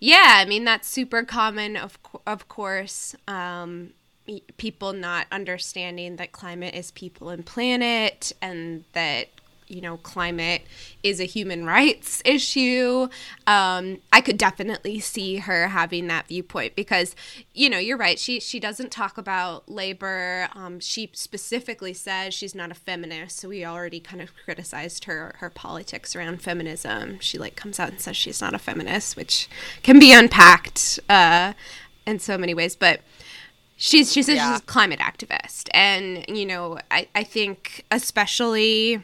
yeah, 0.00 0.34
I 0.36 0.44
mean 0.46 0.64
that's 0.64 0.88
super 0.88 1.22
common, 1.24 1.76
of 1.76 1.98
of 2.26 2.48
course. 2.48 3.14
Um, 3.28 3.90
y- 3.90 3.95
people 4.56 4.92
not 4.92 5.26
understanding 5.30 6.16
that 6.16 6.32
climate 6.32 6.74
is 6.74 6.90
people 6.90 7.28
and 7.30 7.44
planet, 7.44 8.32
and 8.40 8.84
that 8.92 9.28
you 9.68 9.80
know 9.80 9.96
climate 9.98 10.62
is 11.02 11.20
a 11.20 11.24
human 11.24 11.64
rights 11.64 12.22
issue. 12.24 13.08
Um, 13.46 13.98
I 14.12 14.20
could 14.20 14.38
definitely 14.38 15.00
see 15.00 15.38
her 15.38 15.68
having 15.68 16.06
that 16.08 16.28
viewpoint 16.28 16.76
because 16.76 17.14
you 17.54 17.68
know 17.68 17.78
you're 17.78 17.96
right. 17.96 18.18
She 18.18 18.40
she 18.40 18.60
doesn't 18.60 18.90
talk 18.90 19.18
about 19.18 19.68
labor. 19.68 20.48
Um, 20.54 20.80
she 20.80 21.10
specifically 21.12 21.92
says 21.92 22.34
she's 22.34 22.54
not 22.54 22.70
a 22.70 22.74
feminist, 22.74 23.38
so 23.38 23.48
we 23.48 23.64
already 23.64 24.00
kind 24.00 24.22
of 24.22 24.30
criticized 24.44 25.04
her 25.04 25.34
her 25.38 25.50
politics 25.50 26.14
around 26.14 26.42
feminism. 26.42 27.18
She 27.20 27.38
like 27.38 27.56
comes 27.56 27.80
out 27.80 27.90
and 27.90 28.00
says 28.00 28.16
she's 28.16 28.40
not 28.40 28.54
a 28.54 28.58
feminist, 28.58 29.16
which 29.16 29.48
can 29.82 29.98
be 29.98 30.12
unpacked 30.12 31.00
uh, 31.08 31.54
in 32.06 32.18
so 32.18 32.38
many 32.38 32.54
ways, 32.54 32.76
but 32.76 33.00
she's 33.76 34.12
she's 34.12 34.28
a, 34.28 34.34
Yeah. 34.34 34.52
she's 34.54 34.62
a 34.62 34.64
climate 34.64 35.00
activist. 35.00 35.68
And 35.72 36.24
you 36.28 36.46
know 36.46 36.78
I, 36.90 37.08
I 37.14 37.22
think 37.24 37.84
especially 37.90 39.02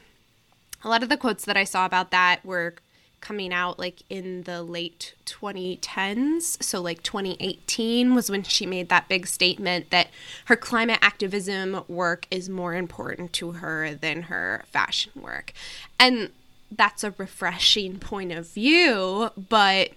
a 0.85 0.89
lot 0.89 1.03
of 1.03 1.09
the 1.09 1.17
quotes 1.17 1.45
that 1.45 1.57
i 1.57 1.63
saw 1.65 1.87
about 1.87 2.11
that 2.11 2.45
were 2.45 2.75
coming 3.21 3.53
out 3.53 3.79
like 3.79 4.03
in 4.11 4.43
the 4.43 4.65
late 4.65 5.15
2010s 5.27 6.61
so 6.61 6.81
like 6.81 7.05
2018 7.05 8.17
was 8.17 8.29
when 8.29 8.43
she 8.43 8.67
made 8.67 8.89
that 8.89 9.09
big 9.09 9.29
statement 9.29 9.91
that 9.91 10.09
her 10.47 10.57
climate 10.57 10.99
activism 11.01 11.85
work 11.87 12.27
is 12.33 12.49
more 12.49 12.75
important 12.75 13.33
to 13.33 13.53
her 13.53 13.95
than 13.95 14.23
her 14.23 14.65
fashion 14.73 15.13
work. 15.15 15.53
And 16.01 16.31
that's 16.73 17.05
a 17.05 17.15
refreshing 17.17 18.01
point 18.01 18.33
of 18.33 18.49
view 18.49 19.31
but 19.49 19.91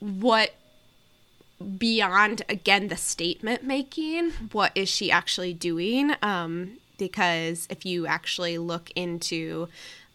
what 0.00 0.54
beyond 1.62 2.42
again 2.48 2.88
the 2.88 2.96
statement 2.96 3.64
making 3.64 4.32
what 4.52 4.72
is 4.74 4.88
she 4.88 5.10
actually 5.10 5.54
doing? 5.54 6.12
Um 6.22 6.78
because 6.98 7.66
if 7.70 7.84
you 7.84 8.06
actually 8.06 8.58
look 8.58 8.90
into 8.94 9.68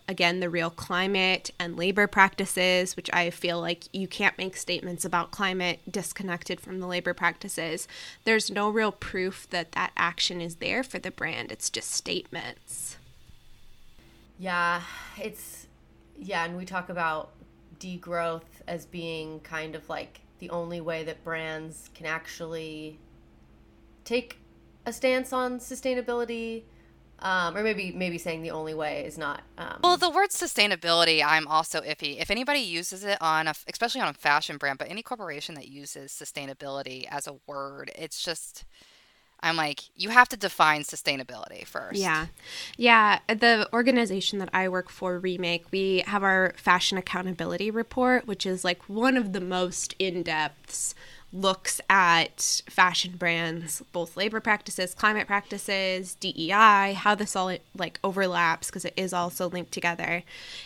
again 0.07 0.39
the 0.39 0.49
real 0.49 0.69
climate 0.69 1.51
and 1.59 1.75
labor 1.75 2.07
practices 2.07 2.95
which 2.95 3.09
i 3.11 3.29
feel 3.29 3.59
like 3.59 3.83
you 3.91 4.07
can't 4.07 4.37
make 4.37 4.55
statements 4.55 5.03
about 5.03 5.31
climate 5.31 5.81
disconnected 5.91 6.61
from 6.61 6.79
the 6.79 6.87
labor 6.87 7.13
practices 7.13 7.89
there's 8.23 8.49
no 8.49 8.69
real 8.69 8.93
proof 8.93 9.49
that 9.49 9.73
that 9.73 9.91
action 9.97 10.39
is 10.39 10.55
there 10.55 10.83
for 10.83 10.99
the 10.99 11.11
brand. 11.11 11.51
It's 11.51 11.69
just 11.69 11.91
statements. 11.91 12.97
Yeah, 14.39 14.81
it's 15.17 15.67
yeah, 16.17 16.45
and 16.45 16.55
we 16.55 16.65
talk 16.65 16.89
about 16.89 17.31
degrowth 17.79 18.41
as 18.67 18.85
being 18.85 19.39
kind 19.41 19.75
of 19.75 19.89
like 19.89 20.21
the 20.39 20.49
only 20.49 20.81
way 20.81 21.03
that 21.03 21.23
brands 21.23 21.89
can 21.93 22.05
actually 22.05 22.99
take 24.05 24.37
a 24.85 24.93
stance 24.93 25.33
on 25.33 25.59
sustainability. 25.59 26.63
Um, 27.19 27.57
or 27.57 27.63
maybe 27.63 27.91
maybe 27.93 28.19
saying 28.19 28.43
the 28.43 28.51
only 28.51 28.75
way 28.75 29.03
is 29.03 29.17
not. 29.17 29.41
Um, 29.57 29.79
Well, 29.83 29.97
the 29.97 30.07
word 30.07 30.29
sustainability, 30.29 31.23
I'm 31.25 31.47
also 31.47 31.81
iffy. 31.81 32.21
If 32.21 32.29
anybody 32.29 32.59
uses 32.59 33.03
it 33.03 33.17
on 33.19 33.47
a, 33.47 33.55
especially 33.67 34.01
on 34.01 34.09
a 34.09 34.13
fashion 34.13 34.57
brand, 34.57 34.77
but 34.77 34.87
any 34.91 35.01
corporation 35.01 35.55
that 35.55 35.67
uses 35.67 36.11
sustainability 36.11 37.07
as 37.09 37.25
a 37.25 37.37
word, 37.47 37.89
it's 37.95 38.21
just, 38.23 38.65
I'm 39.41 39.55
like, 39.55 39.81
you 39.95 40.09
have 40.09 40.29
to 40.29 40.37
define 40.37 40.81
sustainability 40.81 41.65
first. 41.65 41.99
Yeah. 41.99 42.27
Yeah. 42.75 43.19
The 43.27 43.69
organization 43.71 44.39
that 44.39 44.49
I 44.51 44.67
work 44.67 44.89
for, 44.89 45.19
Remake, 45.19 45.65
we 45.71 46.03
have 46.07 46.23
our 46.23 46.53
fashion 46.57 46.97
accountability 46.97 47.69
report, 47.69 48.27
which 48.27 48.45
is 48.45 48.63
like 48.63 48.87
one 48.89 49.15
of 49.15 49.33
the 49.33 49.41
most 49.41 49.93
in 49.99 50.23
depth 50.23 50.95
looks 51.33 51.81
at 51.89 52.61
fashion 52.69 53.15
brands, 53.17 53.83
both 53.91 54.15
labor 54.15 54.39
practices, 54.39 54.93
climate 54.93 55.27
practices, 55.27 56.15
DEI, 56.15 56.93
how 56.93 57.15
this 57.15 57.35
all 57.35 57.53
like 57.75 57.99
overlaps 58.03 58.67
because 58.67 58.85
it 58.85 58.93
is 58.95 59.13
also 59.13 59.49
linked 59.49 59.71
together. 59.71 60.23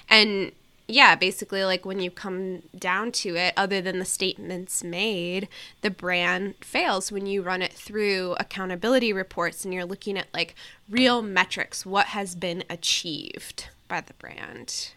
And 0.08 0.52
yeah, 0.88 1.16
basically, 1.16 1.64
like 1.64 1.86
when 1.86 2.00
you 2.00 2.12
come 2.12 2.64
down 2.78 3.12
to 3.14 3.36
it, 3.36 3.54
other 3.56 3.82
than 3.82 4.00
the 4.00 4.06
statements 4.06 4.84
made, 4.84 5.48
the 5.82 5.90
brand 5.90 6.56
fails 6.62 7.12
when 7.12 7.26
you 7.26 7.42
run 7.42 7.62
it 7.62 7.74
through 7.74 8.36
accountability 8.40 9.14
reports 9.14 9.64
and 9.64 9.74
you're 9.74 9.86
looking 9.86 10.18
at 10.18 10.28
like 10.34 10.56
real 10.90 11.22
metrics, 11.22 11.86
what 11.86 12.08
has 12.08 12.36
been 12.36 12.64
achieved 12.70 13.70
by 13.88 14.02
the 14.02 14.14
brand. 14.14 14.90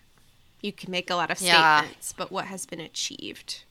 You 0.61 0.73
can 0.73 0.91
make 0.91 1.11
a 1.11 1.15
lot 1.15 1.31
of 1.31 1.41
Yeah. 1.41 1.81
statements, 1.83 2.13
but 2.13 2.33
what 2.33 2.47
has 2.47 2.67
been 2.67 2.81
achieved? 2.81 3.63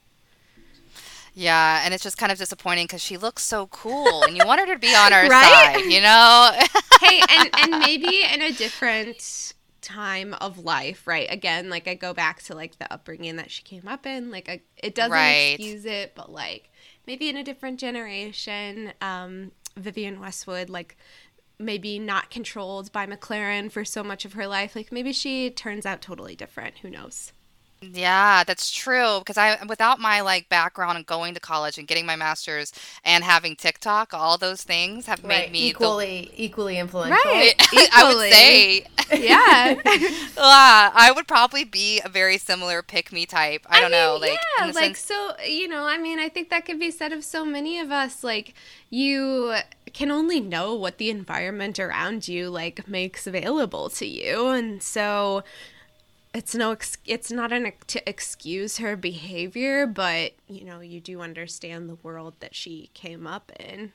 Yeah, 1.35 1.81
and 1.83 1.93
it's 1.95 2.03
just 2.03 2.19
kind 2.19 2.31
of 2.31 2.37
disappointing 2.37 2.85
because 2.85 3.01
she 3.01 3.17
looks 3.17 3.41
so 3.43 3.65
cool, 3.67 4.23
and 4.25 4.37
you 4.37 4.45
want 4.45 4.59
her 4.61 4.67
to 4.71 4.79
be 4.79 4.93
on 4.93 5.11
our 5.11 5.27
Right? 5.29 5.73
side, 5.73 5.91
you 5.91 5.99
know? 5.99 6.51
hey, 7.01 7.23
and 7.27 7.49
and 7.57 7.79
maybe 7.79 8.21
in 8.23 8.41
a 8.43 8.51
different 8.51 9.53
time 9.83 10.33
of 10.35 10.57
life, 10.57 11.05
right? 11.05 11.27
Again, 11.29 11.69
like 11.69 11.87
I 11.87 11.93
go 11.93 12.13
back 12.13 12.41
to 12.43 12.55
like 12.55 12.79
the 12.79 12.91
upbringing 12.91 13.35
that 13.35 13.51
she 13.51 13.61
came 13.61 13.87
up 13.87 14.05
in. 14.07 14.31
Like 14.31 14.49
I, 14.49 14.61
it 14.81 14.95
doesn't 14.95 15.11
Right. 15.11 15.55
excuse 15.59 15.85
it, 15.85 16.13
but 16.15 16.31
like 16.31 16.71
maybe 17.05 17.29
in 17.29 17.37
a 17.37 17.43
different 17.43 17.79
generation, 17.79 18.93
um, 19.01 19.51
Vivienne 19.77 20.19
Westwood, 20.19 20.69
like 20.69 20.97
maybe 21.59 21.99
not 21.99 22.29
controlled 22.31 22.91
by 22.91 23.05
McLaren 23.05 23.71
for 23.71 23.85
so 23.85 24.03
much 24.03 24.25
of 24.25 24.33
her 24.33 24.47
life. 24.47 24.75
Like 24.75 24.91
maybe 24.91 25.13
she 25.13 25.49
turns 25.49 25.85
out 25.85 26.01
totally 26.01 26.35
different. 26.35 26.79
Who 26.79 26.89
knows? 26.89 27.31
Yeah, 27.91 28.43
that's 28.43 28.71
true. 28.71 29.19
Because 29.19 29.37
I, 29.37 29.57
without 29.67 29.99
my 29.99 30.21
like 30.21 30.49
background 30.49 30.97
and 30.97 31.05
going 31.05 31.33
to 31.33 31.39
college 31.39 31.77
and 31.77 31.87
getting 31.87 32.05
my 32.05 32.15
master's 32.15 32.71
and 33.03 33.23
having 33.23 33.55
TikTok, 33.55 34.13
all 34.13 34.37
those 34.37 34.63
things 34.63 35.05
have 35.07 35.23
made 35.23 35.35
right, 35.43 35.51
me 35.51 35.59
the- 35.61 35.67
equally 35.69 36.31
equally 36.37 36.77
influential. 36.77 37.15
Right. 37.31 37.53
I 37.93 38.03
would 38.03 38.11
Equally. 38.11 38.31
say, 38.31 38.85
Yeah. 39.27 39.75
uh, 40.37 40.91
I 40.95 41.11
would 41.15 41.27
probably 41.27 41.63
be 41.63 42.01
a 42.03 42.09
very 42.09 42.37
similar 42.37 42.81
pick 42.81 43.11
me 43.11 43.25
type. 43.25 43.65
I 43.69 43.79
don't 43.81 43.91
know, 43.91 44.13
mean, 44.13 44.21
like 44.31 44.39
yeah, 44.59 44.65
in 44.65 44.71
the 44.71 44.75
like 44.75 44.95
sense- 44.95 44.99
so 44.99 45.31
you 45.45 45.67
know 45.67 45.83
i 45.85 45.97
mean 45.97 46.19
i 46.19 46.29
think 46.29 46.49
that 46.49 46.65
could 46.65 46.79
be 46.79 46.91
said 46.91 47.11
of 47.11 47.23
so 47.23 47.43
many 47.45 47.79
of 47.79 47.91
us 47.91 48.23
like 48.23 48.53
you 48.89 49.55
can 49.93 50.09
only 50.11 50.39
know 50.39 50.73
what 50.73 50.97
the 50.97 51.09
environment 51.09 51.79
around 51.79 52.27
you 52.27 52.49
like 52.49 52.87
makes 52.87 53.27
available 53.27 53.89
to 53.89 54.05
you 54.05 54.47
and 54.49 54.81
so 54.81 55.43
it's 56.33 56.55
no 56.55 56.71
ex- 56.71 56.97
it's 57.05 57.31
not 57.31 57.51
an 57.51 57.65
ex- 57.67 57.85
to 57.87 58.09
excuse 58.09 58.77
her 58.77 58.95
behavior 58.95 59.85
but 59.85 60.33
you 60.47 60.63
know 60.65 60.79
you 60.79 60.99
do 60.99 61.21
understand 61.21 61.89
the 61.89 61.95
world 61.95 62.33
that 62.39 62.55
she 62.55 62.89
came 62.93 63.25
up 63.27 63.51
in 63.59 63.91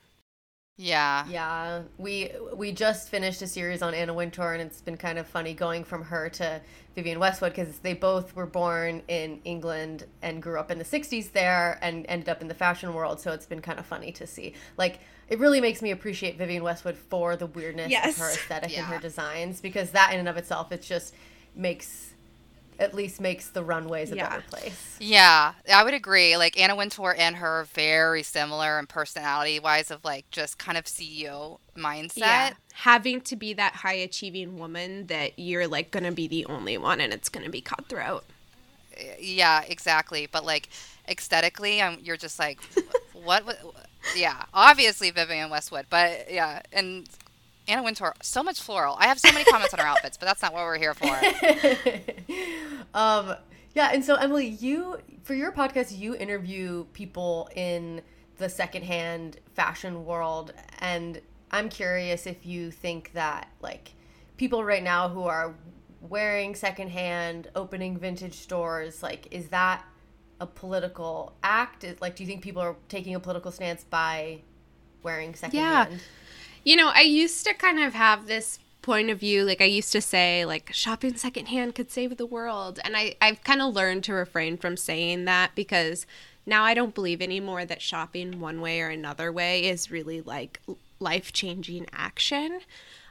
yeah, 0.81 1.27
Yeah, 1.29 1.83
we 1.99 2.31
we 2.55 2.71
just 2.71 3.09
finished 3.09 3.43
a 3.43 3.49
series 3.49 3.83
on 3.83 3.95
Anna 3.95 4.15
Wintour, 4.15 4.53
and 4.53 4.63
it's 4.63 4.81
been 4.81 4.97
kind 4.97 5.19
of 5.19 5.27
funny 5.27 5.53
going 5.53 5.83
from 5.83 6.05
her 6.05 6.29
to 6.29 6.61
Vivienne 6.95 7.19
Westwood 7.19 7.51
because 7.53 7.81
they 7.81 7.95
both 7.95 8.37
were 8.37 8.47
born 8.47 9.03
in 9.09 9.41
England 9.43 10.07
and 10.23 10.41
grew 10.41 10.57
up 10.57 10.71
in 10.71 10.79
the 10.79 10.85
'60s 10.85 11.33
there, 11.33 11.81
and 11.83 12.07
ended 12.09 12.29
up 12.29 12.41
in 12.43 12.47
the 12.47 12.55
fashion 12.55 12.95
world. 12.95 13.19
So 13.19 13.33
it's 13.33 13.45
been 13.45 13.61
kind 13.61 13.81
of 13.81 13.87
funny 13.87 14.13
to 14.13 14.25
see. 14.25 14.55
Like, 14.77 15.01
it 15.29 15.41
really 15.41 15.61
makes 15.61 15.83
me 15.83 15.91
appreciate 15.91 16.39
Vivienne 16.39 16.63
Westwood 16.63 16.97
for 16.97 17.35
the 17.35 17.47
weirdness 17.47 17.91
Yes. 17.91 18.13
of 18.13 18.19
her 18.19 18.31
aesthetic 18.31 18.79
and 18.79 18.87
her 18.87 19.01
designs 19.01 19.61
because 19.61 19.91
that 19.91 20.13
in 20.13 20.21
and 20.21 20.29
of 20.29 20.37
itself, 20.37 20.71
it 20.71 20.83
just 20.83 21.13
makes 21.57 22.08
at 22.79 22.95
least 22.95 23.21
makes 23.21 23.49
the 23.49 23.63
runways 23.65 24.13
a 24.13 24.17
Yeah. 24.17 24.29
better 24.29 24.43
place. 24.43 24.97
Yeah, 25.01 25.55
I 25.73 25.83
would 25.85 25.95
agree. 25.95 26.37
Like 26.37 26.59
Anna 26.59 26.77
Wintour 26.77 27.15
and 27.19 27.37
her 27.37 27.61
are 27.61 27.65
very 27.65 28.23
similar 28.23 28.79
in 28.79 28.87
personality 28.87 29.59
wise 29.59 29.91
of 29.91 30.05
like 30.05 30.31
just 30.31 30.59
kind 30.59 30.79
of 30.79 30.85
CEO 30.85 31.59
mindset. 31.77 32.17
Yeah. 32.19 32.51
Having 32.75 33.23
to 33.23 33.37
be 33.37 33.53
that 33.55 33.75
high 33.77 33.95
achieving 33.95 34.59
woman 34.59 35.07
that 35.09 35.39
you're 35.39 35.67
like 35.67 35.91
going 35.91 36.05
to 36.05 36.13
be 36.13 36.29
the 36.29 36.47
only 36.47 36.79
one 36.79 37.01
and 37.01 37.13
it's 37.13 37.29
going 37.29 37.45
to 37.45 37.51
be 37.51 37.61
cutthroat. 37.61 38.25
Yeah, 39.19 39.63
exactly. 39.67 40.27
But 40.31 40.45
like 40.45 40.69
aesthetically, 41.09 41.81
um, 41.81 41.99
you're 42.03 42.17
just 42.17 42.39
like, 42.39 42.61
what, 43.13 43.45
what? 43.45 43.59
Yeah, 44.17 44.45
obviously 44.55 45.11
Vivienne 45.11 45.51
Westwood, 45.51 45.87
but 45.91 46.31
yeah, 46.31 46.63
and 46.73 47.09
Anna 47.69 47.83
Wintour, 47.83 48.15
so 48.23 48.43
much 48.43 48.61
floral. 48.61 48.97
I 48.99 49.07
have 49.07 49.19
so 49.21 49.31
many 49.33 49.45
comments 49.45 49.75
on 49.75 49.81
her 49.81 49.87
outfits, 49.87 50.17
but 50.17 50.27
that's 50.27 50.41
not 50.41 50.55
what 50.55 50.65
we're 50.65 50.79
here 50.79 50.95
for. 50.95 51.07
um, 52.95 53.37
yeah, 53.75 53.91
and 53.93 54.05
so 54.05 54.17
Emily, 54.17 54.47
you 54.47 54.99
for 55.23 55.35
your 55.35 55.53
podcast, 55.53 55.97
you 55.97 56.17
interview 56.17 56.85
people 56.95 57.51
in 57.55 58.01
the 58.39 58.49
secondhand 58.49 59.39
fashion 59.55 60.07
world, 60.07 60.55
and 60.79 61.21
I'm 61.51 61.69
curious 61.69 62.27
if 62.27 62.47
you 62.47 62.71
think 62.71 63.13
that 63.13 63.49
like 63.61 63.93
people 64.39 64.65
right 64.65 64.83
now 64.83 65.09
who 65.11 65.25
are 65.25 65.55
wearing 66.01 66.55
secondhand, 66.55 67.51
opening 67.55 67.99
vintage 67.99 68.35
stores, 68.35 69.03
like 69.03 69.29
is 69.31 69.49
that 69.49 69.85
a 70.41 70.47
political 70.47 71.35
act? 71.43 71.85
Like, 72.01 72.17
do 72.17 72.23
you 72.23 72.29
think 72.29 72.43
people 72.43 72.63
are 72.63 72.77
taking 72.89 73.15
a 73.15 73.21
political 73.21 73.51
stance 73.51 73.85
by 73.85 74.41
wearing 75.03 75.35
secondhand? 75.35 76.01
You 76.65 76.77
know, 76.77 76.91
I 76.95 77.03
used 77.03 77.45
to 77.47 77.55
kind 77.55 77.81
of 77.81 77.95
have 77.95 78.27
this 78.27 78.59
point 78.89 79.11
of 79.11 79.21
view 79.21 79.45
like 79.45 79.61
I 79.61 79.67
used 79.67 79.93
to 79.93 80.01
say 80.01 80.47
like 80.47 80.73
shopping 80.73 81.15
secondhand 81.15 81.75
could 81.75 81.91
save 81.91 82.17
the 82.17 82.25
world 82.25 82.81
and 82.83 82.97
I 82.97 83.17
I've 83.21 83.45
kind 83.45 83.61
of 83.61 83.75
learned 83.75 84.05
to 84.05 84.15
refrain 84.15 84.57
from 84.57 84.79
saying 84.79 85.27
that 85.27 85.55
because 85.55 86.07
now 86.47 86.65
I 86.65 86.73
don't 86.73 86.95
believe 86.95 87.21
anymore 87.21 87.67
that 87.67 87.83
shopping 87.83 88.41
one 88.41 88.63
way 88.63 88.81
or 88.81 88.89
another 88.89 89.31
way 89.31 89.65
is 89.65 89.91
really 89.91 90.23
like 90.23 90.63
life-changing 91.01 91.87
action. 91.93 92.61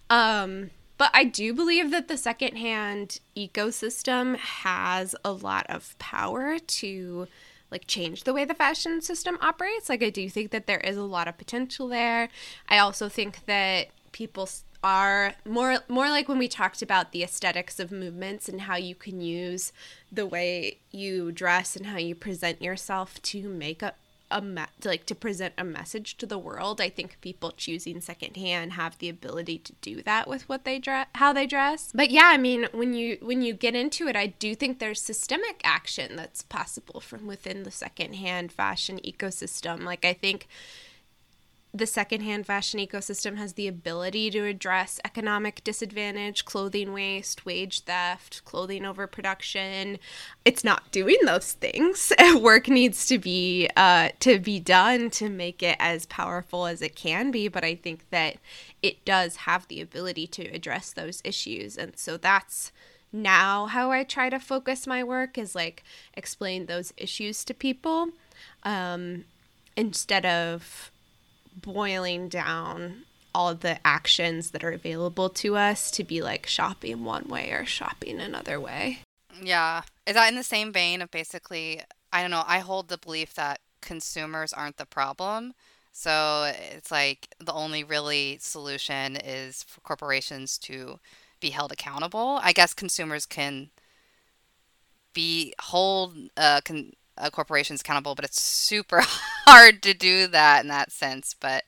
Um 0.10 0.72
but 0.98 1.12
I 1.14 1.26
do 1.26 1.54
believe 1.54 1.92
that 1.92 2.08
the 2.08 2.18
secondhand 2.18 3.20
ecosystem 3.36 4.36
has 4.38 5.16
a 5.24 5.32
lot 5.32 5.68
of 5.70 5.96
power 6.00 6.58
to 6.58 7.28
like 7.72 7.88
change 7.88 8.24
the 8.24 8.34
way 8.34 8.46
the 8.46 8.54
fashion 8.54 9.02
system 9.02 9.38
operates. 9.42 9.90
Like 9.90 10.04
I 10.04 10.10
do 10.10 10.30
think 10.30 10.52
that 10.52 10.68
there 10.68 10.80
is 10.80 10.98
a 10.98 11.04
lot 11.04 11.28
of 11.28 11.38
potential 11.38 11.88
there. 11.88 12.30
I 12.70 12.78
also 12.78 13.10
think 13.10 13.46
that 13.46 13.88
people 14.12 14.50
are 14.84 15.34
more 15.46 15.80
more 15.88 16.10
like 16.10 16.30
when 16.30 16.38
we 16.38 16.48
talked 16.48 16.82
about 16.82 17.12
the 17.12 17.24
aesthetics 17.24 17.80
of 17.80 17.92
movements 17.92 18.48
and 18.48 18.62
how 18.62 18.76
you 18.76 18.96
can 18.96 19.20
use 19.22 19.74
the 20.12 20.26
way 20.26 20.78
you 20.92 21.32
dress 21.32 21.76
and 21.76 21.88
how 21.88 21.98
you 21.98 22.16
present 22.16 22.62
yourself 22.62 23.22
to 23.24 23.50
make 23.50 23.82
a 23.82 23.94
a 24.30 24.42
me- 24.42 24.64
like 24.84 25.06
to 25.06 25.16
present 25.16 25.54
a 25.58 25.64
message 25.64 26.18
to 26.18 26.26
the 26.26 26.38
world. 26.38 26.82
I 26.82 26.90
think 26.90 27.20
people 27.22 27.52
choosing 27.52 28.02
secondhand 28.02 28.74
have 28.74 28.98
the 28.98 29.10
ability 29.10 29.60
to 29.60 29.74
do 29.82 30.02
that 30.04 30.28
with 30.28 30.48
what 30.50 30.66
they 30.66 30.80
dress, 30.80 31.08
how 31.16 31.34
they 31.34 31.46
dress. 31.46 31.92
But 31.94 32.12
yeah, 32.12 32.26
I 32.28 32.38
mean, 32.38 32.68
when 32.72 32.94
you 32.94 33.18
when 33.22 33.42
you 33.42 33.54
get 33.54 33.76
into 33.76 34.08
it, 34.08 34.16
I 34.16 34.28
do 34.28 34.56
think 34.56 34.80
there's 34.80 35.02
systemic 35.02 35.62
action 35.64 36.16
that's 36.16 36.42
possible 36.42 37.00
from 37.00 37.28
within 37.28 37.64
the 37.64 37.72
secondhand 37.72 38.52
fashion 38.52 39.00
ecosystem. 39.06 39.84
Like 39.84 40.06
I 40.06 40.14
think 40.14 40.48
the 41.78 41.86
secondhand 41.86 42.46
fashion 42.46 42.80
ecosystem 42.80 43.38
has 43.38 43.54
the 43.54 43.68
ability 43.68 44.30
to 44.32 44.46
address 44.46 45.00
economic 45.06 45.64
disadvantage, 45.64 46.46
clothing 46.46 46.94
waste, 46.94 47.46
wage 47.46 47.82
theft, 47.82 48.44
clothing 48.46 48.86
overproduction. 48.86 50.00
It's 50.46 50.64
not 50.64 50.92
doing 50.92 51.18
those 51.26 51.54
things. 51.54 52.12
Work 52.36 52.68
needs 52.68 53.06
to 53.08 53.18
be 53.18 53.70
uh, 53.76 54.10
to 54.22 54.40
be 54.40 54.60
done 54.60 55.10
to 55.12 55.30
make 55.30 55.62
it 55.62 55.78
as 55.80 56.06
powerful 56.06 56.66
as 56.66 56.82
it 56.82 56.96
can 56.96 57.32
be. 57.32 57.48
But 57.48 57.64
I 57.64 57.76
think 57.76 58.10
that 58.10 58.38
it 58.82 59.04
does 59.06 59.38
have 59.38 59.68
the 59.68 59.82
ability 59.82 60.28
to 60.28 60.44
address 60.48 60.92
those 60.92 61.22
issues, 61.24 61.78
and 61.78 61.98
so 61.98 62.18
that's 62.18 62.72
now 63.12 63.68
how 63.68 63.92
I 63.92 64.04
try 64.04 64.30
to 64.30 64.40
focus 64.40 64.86
my 64.86 65.04
work 65.04 65.38
is 65.38 65.56
like 65.56 65.84
explain 66.14 66.66
those 66.66 66.94
issues 66.98 67.44
to 67.46 67.54
people 67.54 68.10
um, 68.64 69.24
instead 69.76 70.26
of 70.26 70.92
boiling 71.62 72.30
down 72.30 73.04
all 73.34 73.54
the 73.54 73.86
actions 73.86 74.52
that 74.52 74.64
are 74.64 74.72
available 74.72 75.30
to 75.30 75.56
us 75.56 75.92
to 75.92 76.04
be 76.04 76.22
like 76.22 76.48
shopping 76.48 77.04
one 77.04 77.28
way 77.28 77.52
or 77.52 77.66
shopping 77.66 78.20
another 78.20 78.60
way. 78.60 79.00
Yeah. 79.42 79.84
Is 80.06 80.16
that 80.16 80.30
in 80.30 80.36
the 80.36 80.44
same 80.44 80.72
vein 80.72 81.02
of 81.02 81.12
basically, 81.12 81.82
I 82.12 82.22
don't 82.22 82.32
know, 82.32 82.44
I 82.48 82.60
hold 82.60 82.88
the 82.88 82.98
belief 82.98 83.36
that 83.36 83.60
consumers 83.82 84.54
aren't 84.54 84.78
the 84.78 84.86
problem. 84.86 85.54
So 85.92 86.52
it's 86.74 86.92
like 86.92 87.28
the 87.40 87.54
only 87.54 87.84
really 87.84 88.38
solution 88.40 89.16
is 89.16 89.64
for 89.64 89.82
corporations 89.82 90.58
to 90.60 91.00
be 91.40 91.50
held 91.50 91.72
accountable. 91.72 92.40
I 92.42 92.54
guess 92.54 92.74
consumers 92.74 93.26
can 93.26 93.70
be 95.14 95.54
hold 95.60 96.16
uh, 96.38 96.62
con- 96.64 96.94
uh, 97.18 97.30
corporations 97.30 97.82
accountable, 97.82 98.16
but 98.16 98.26
it's 98.26 98.42
super 98.42 99.02
hard 99.48 99.82
to 99.84 99.94
do 99.94 100.28
that 100.28 100.62
in 100.62 100.68
that 100.68 100.92
sense. 100.92 101.34
But 101.40 101.64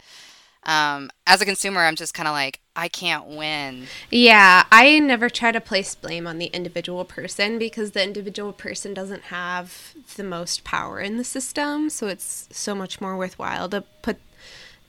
um, 0.63 1.09
as 1.25 1.41
a 1.41 1.45
consumer, 1.45 1.81
I'm 1.81 1.95
just 1.95 2.13
kind 2.13 2.27
of 2.27 2.33
like, 2.33 2.59
I 2.75 2.87
can't 2.87 3.27
win. 3.27 3.87
Yeah, 4.11 4.65
I 4.71 4.99
never 4.99 5.29
try 5.29 5.51
to 5.51 5.61
place 5.61 5.95
blame 5.95 6.27
on 6.27 6.37
the 6.37 6.47
individual 6.47 7.05
person 7.05 7.57
because 7.57 7.91
the 7.91 8.03
individual 8.03 8.53
person 8.53 8.93
doesn't 8.93 9.23
have 9.23 9.93
the 10.15 10.23
most 10.23 10.63
power 10.63 10.99
in 10.99 11.17
the 11.17 11.23
system. 11.23 11.89
So 11.89 12.07
it's 12.07 12.47
so 12.51 12.75
much 12.75 12.99
more 12.99 13.17
worthwhile 13.17 13.69
to 13.69 13.81
put 14.01 14.17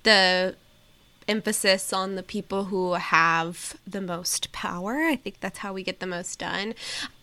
the 0.03 0.57
emphasis 1.29 1.93
on 1.93 2.17
the 2.17 2.23
people 2.23 2.65
who 2.65 2.95
have 2.95 3.77
the 3.87 4.01
most 4.01 4.51
power. 4.51 5.05
I 5.05 5.15
think 5.15 5.41
that's 5.41 5.59
how 5.59 5.73
we 5.73 5.85
get 5.85 6.01
the 6.01 6.07
most 6.07 6.39
done. 6.41 6.75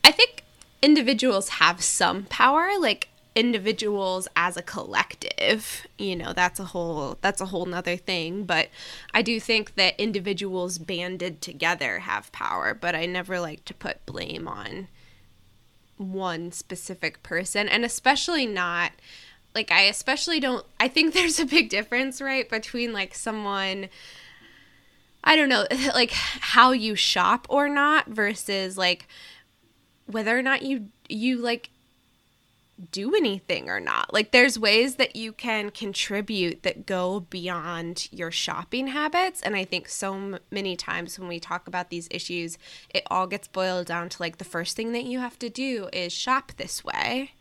I 0.03 0.11
think 0.11 0.43
individuals 0.81 1.49
have 1.49 1.81
some 1.81 2.23
power, 2.25 2.71
like 2.79 3.09
individuals 3.37 4.27
as 4.35 4.57
a 4.57 4.63
collective 4.63 5.85
you 5.99 6.15
know 6.15 6.33
that's 6.33 6.59
a 6.59 6.65
whole 6.65 7.19
that's 7.21 7.39
a 7.39 7.45
whole 7.45 7.67
nother 7.67 7.95
thing 7.95 8.43
but 8.43 8.67
i 9.13 9.21
do 9.21 9.39
think 9.39 9.75
that 9.75 9.93
individuals 9.99 10.79
banded 10.79 11.39
together 11.39 11.99
have 11.99 12.31
power 12.31 12.73
but 12.73 12.95
i 12.95 13.05
never 13.05 13.39
like 13.39 13.63
to 13.63 13.75
put 13.75 14.03
blame 14.07 14.47
on 14.47 14.87
one 15.97 16.51
specific 16.51 17.21
person 17.21 17.69
and 17.69 17.85
especially 17.85 18.47
not 18.47 18.91
like 19.53 19.71
i 19.71 19.83
especially 19.83 20.39
don't 20.39 20.65
i 20.79 20.87
think 20.87 21.13
there's 21.13 21.39
a 21.39 21.45
big 21.45 21.69
difference 21.69 22.19
right 22.19 22.49
between 22.49 22.91
like 22.91 23.13
someone 23.13 23.87
i 25.23 25.35
don't 25.35 25.49
know 25.49 25.63
like 25.93 26.09
how 26.11 26.71
you 26.71 26.95
shop 26.95 27.45
or 27.51 27.69
not 27.69 28.07
versus 28.07 28.79
like 28.79 29.07
whether 30.07 30.35
or 30.35 30.41
not 30.41 30.63
you 30.63 30.87
you 31.07 31.37
like 31.37 31.69
do 32.91 33.15
anything 33.15 33.69
or 33.69 33.79
not. 33.79 34.13
Like 34.13 34.31
there's 34.31 34.59
ways 34.59 34.95
that 34.95 35.15
you 35.15 35.31
can 35.31 35.71
contribute 35.71 36.63
that 36.63 36.85
go 36.85 37.21
beyond 37.21 38.07
your 38.11 38.31
shopping 38.31 38.87
habits 38.87 39.41
and 39.41 39.55
I 39.55 39.65
think 39.65 39.89
so 39.89 40.13
m- 40.13 40.39
many 40.51 40.75
times 40.75 41.17
when 41.17 41.27
we 41.27 41.39
talk 41.39 41.67
about 41.67 41.89
these 41.89 42.07
issues 42.11 42.57
it 42.93 43.03
all 43.09 43.25
gets 43.25 43.47
boiled 43.47 43.87
down 43.87 44.09
to 44.09 44.21
like 44.21 44.37
the 44.37 44.43
first 44.43 44.75
thing 44.75 44.91
that 44.91 45.05
you 45.05 45.19
have 45.19 45.39
to 45.39 45.49
do 45.49 45.89
is 45.91 46.13
shop 46.13 46.51
this 46.57 46.83
way. 46.83 47.31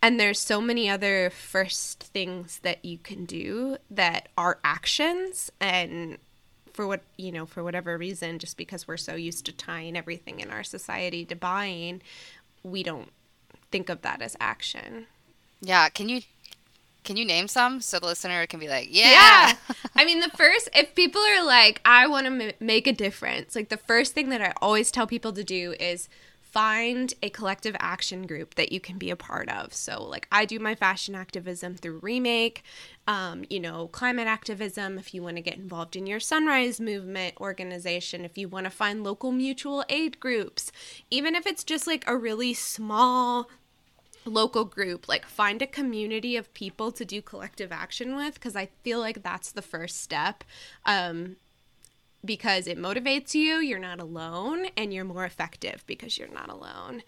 And 0.00 0.18
there's 0.18 0.40
so 0.40 0.60
many 0.60 0.88
other 0.88 1.30
first 1.30 2.02
things 2.02 2.58
that 2.62 2.84
you 2.84 2.98
can 2.98 3.24
do 3.24 3.76
that 3.90 4.30
are 4.36 4.58
actions 4.64 5.52
and 5.60 6.18
for 6.72 6.86
what 6.86 7.02
you 7.18 7.30
know 7.30 7.44
for 7.44 7.62
whatever 7.62 7.98
reason 7.98 8.38
just 8.38 8.56
because 8.56 8.88
we're 8.88 8.96
so 8.96 9.14
used 9.14 9.44
to 9.44 9.52
tying 9.52 9.96
everything 9.96 10.40
in 10.40 10.50
our 10.50 10.64
society 10.64 11.24
to 11.26 11.36
buying 11.36 12.00
we 12.62 12.82
don't 12.82 13.10
think 13.72 13.88
of 13.88 14.02
that 14.02 14.22
as 14.22 14.36
action 14.40 15.06
Yeah. 15.60 15.88
Can 15.88 16.08
you 16.08 16.20
can 17.04 17.16
you 17.16 17.24
name 17.24 17.48
some 17.48 17.80
so 17.80 17.98
the 17.98 18.06
listener 18.06 18.46
can 18.46 18.60
be 18.60 18.68
like, 18.68 18.88
yeah. 18.90 19.10
yeah 19.10 19.74
i 19.96 20.04
mean 20.04 20.20
the 20.20 20.30
first 20.36 20.68
if 20.74 20.94
people 20.94 21.20
are 21.20 21.44
like 21.44 21.80
i 21.84 22.06
want 22.06 22.26
to 22.26 22.32
m- 22.46 22.52
make 22.60 22.86
a 22.86 22.92
difference 22.92 23.56
like 23.56 23.68
the 23.70 23.76
first 23.76 24.14
thing 24.14 24.28
that 24.28 24.40
i 24.40 24.52
always 24.62 24.90
tell 24.92 25.06
people 25.06 25.32
to 25.32 25.42
do 25.42 25.74
is 25.80 26.08
find 26.40 27.14
a 27.22 27.30
collective 27.30 27.74
action 27.80 28.26
group 28.26 28.54
that 28.56 28.70
you 28.72 28.78
can 28.78 28.98
be 28.98 29.10
a 29.10 29.16
part 29.16 29.48
of 29.48 29.72
so 29.72 30.02
like 30.04 30.28
i 30.30 30.44
do 30.44 30.58
my 30.60 30.74
fashion 30.74 31.14
activism 31.14 31.74
through 31.74 31.98
remake 32.02 32.62
um, 33.08 33.42
you 33.50 33.58
know 33.58 33.88
climate 33.88 34.28
activism 34.28 34.98
if 34.98 35.12
you 35.12 35.22
want 35.22 35.36
to 35.36 35.42
get 35.42 35.56
involved 35.56 35.96
in 35.96 36.06
your 36.06 36.20
sunrise 36.20 36.78
movement 36.78 37.34
organization 37.40 38.24
if 38.24 38.36
you 38.38 38.48
want 38.48 38.64
to 38.64 38.70
find 38.70 39.02
local 39.02 39.32
mutual 39.32 39.82
aid 39.88 40.20
groups 40.20 40.70
even 41.10 41.34
if 41.34 41.46
it's 41.46 41.64
just 41.64 41.86
like 41.86 42.04
a 42.06 42.16
really 42.16 42.52
small 42.54 43.48
local 44.24 44.64
group 44.64 45.08
like 45.08 45.26
find 45.26 45.62
a 45.62 45.66
community 45.66 46.36
of 46.36 46.52
people 46.54 46.92
to 46.92 47.04
do 47.04 47.20
collective 47.20 47.72
action 47.72 48.14
with 48.14 48.34
because 48.34 48.56
i 48.56 48.66
feel 48.82 48.98
like 48.98 49.22
that's 49.22 49.52
the 49.52 49.62
first 49.62 50.00
step 50.00 50.44
um, 50.86 51.36
because 52.24 52.66
it 52.66 52.78
motivates 52.78 53.34
you 53.34 53.56
you're 53.56 53.78
not 53.78 54.00
alone 54.00 54.66
and 54.76 54.92
you're 54.94 55.04
more 55.04 55.24
effective 55.24 55.82
because 55.86 56.18
you're 56.18 56.28
not 56.28 56.48
alone 56.48 57.02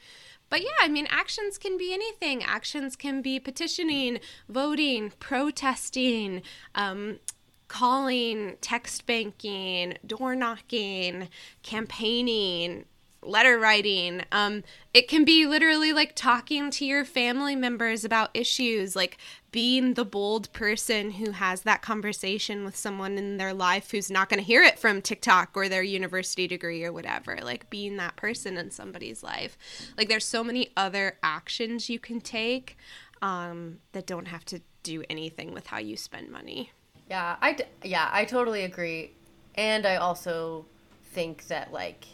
but 0.50 0.62
yeah, 0.62 0.68
I 0.82 0.88
mean, 0.88 1.08
actions 1.10 1.58
can 1.58 1.76
be 1.76 1.92
anything. 1.92 2.42
Actions 2.42 2.94
can 2.94 3.22
be 3.22 3.40
petitioning, 3.40 4.20
voting, 4.48 5.12
protesting, 5.18 6.42
um, 6.74 7.18
calling, 7.66 8.56
text 8.60 9.06
banking, 9.06 9.96
door 10.06 10.36
knocking, 10.36 11.28
campaigning, 11.62 12.84
letter 13.26 13.58
writing. 13.58 14.22
Um, 14.32 14.62
it 14.92 15.08
can 15.08 15.24
be 15.24 15.46
literally 15.46 15.92
like 15.92 16.14
talking 16.14 16.70
to 16.72 16.84
your 16.84 17.04
family 17.04 17.56
members 17.56 18.04
about 18.04 18.30
issues, 18.34 18.94
like 18.94 19.18
being 19.50 19.94
the 19.94 20.04
bold 20.04 20.52
person 20.52 21.12
who 21.12 21.30
has 21.32 21.62
that 21.62 21.82
conversation 21.82 22.64
with 22.64 22.76
someone 22.76 23.16
in 23.18 23.36
their 23.36 23.54
life 23.54 23.90
who's 23.90 24.10
not 24.10 24.28
going 24.28 24.40
to 24.40 24.44
hear 24.44 24.62
it 24.62 24.78
from 24.78 25.00
TikTok 25.00 25.50
or 25.54 25.68
their 25.68 25.82
university 25.82 26.46
degree 26.46 26.84
or 26.84 26.92
whatever. 26.92 27.38
Like 27.42 27.70
being 27.70 27.96
that 27.96 28.16
person 28.16 28.56
in 28.56 28.70
somebody's 28.70 29.22
life. 29.22 29.56
Like 29.96 30.08
there's 30.08 30.24
so 30.24 30.44
many 30.44 30.70
other 30.76 31.18
actions 31.22 31.88
you 31.88 31.98
can 31.98 32.20
take 32.20 32.76
um, 33.22 33.78
that 33.92 34.06
don't 34.06 34.28
have 34.28 34.44
to 34.46 34.60
do 34.82 35.02
anything 35.08 35.52
with 35.52 35.68
how 35.68 35.78
you 35.78 35.96
spend 35.96 36.30
money. 36.30 36.70
Yeah, 37.08 37.36
I 37.40 37.56
yeah, 37.82 38.08
I 38.12 38.24
totally 38.24 38.64
agree. 38.64 39.12
And 39.54 39.86
I 39.86 39.96
also 39.96 40.66
think 41.12 41.46
that 41.46 41.72
like 41.72 42.06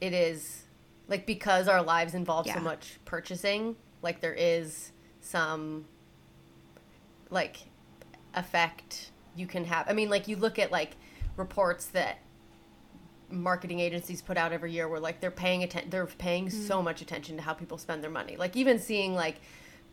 it 0.00 0.12
is 0.12 0.64
like 1.08 1.26
because 1.26 1.68
our 1.68 1.82
lives 1.82 2.14
involve 2.14 2.46
Yeah. 2.46 2.54
so 2.54 2.60
much 2.60 2.98
purchasing, 3.04 3.76
like 4.02 4.20
there 4.20 4.34
is 4.34 4.92
some 5.20 5.86
like 7.30 7.58
effect 8.34 9.10
you 9.34 9.46
can 9.46 9.64
have. 9.64 9.88
I 9.88 9.92
mean, 9.92 10.08
like 10.10 10.28
you 10.28 10.36
look 10.36 10.58
at 10.58 10.70
like 10.72 10.96
reports 11.36 11.86
that 11.86 12.18
marketing 13.28 13.80
agencies 13.80 14.22
put 14.22 14.36
out 14.36 14.52
every 14.52 14.72
year 14.72 14.88
where 14.88 15.00
like 15.00 15.20
they're 15.20 15.30
paying 15.30 15.62
atten- 15.62 15.90
they're 15.90 16.06
paying 16.06 16.46
Mm-hmm. 16.46 16.62
so 16.66 16.80
much 16.82 17.02
attention 17.02 17.36
to 17.36 17.42
how 17.42 17.52
people 17.54 17.78
spend 17.78 18.02
their 18.02 18.10
money. 18.10 18.36
Like 18.36 18.56
even 18.56 18.78
seeing 18.78 19.14
like 19.14 19.36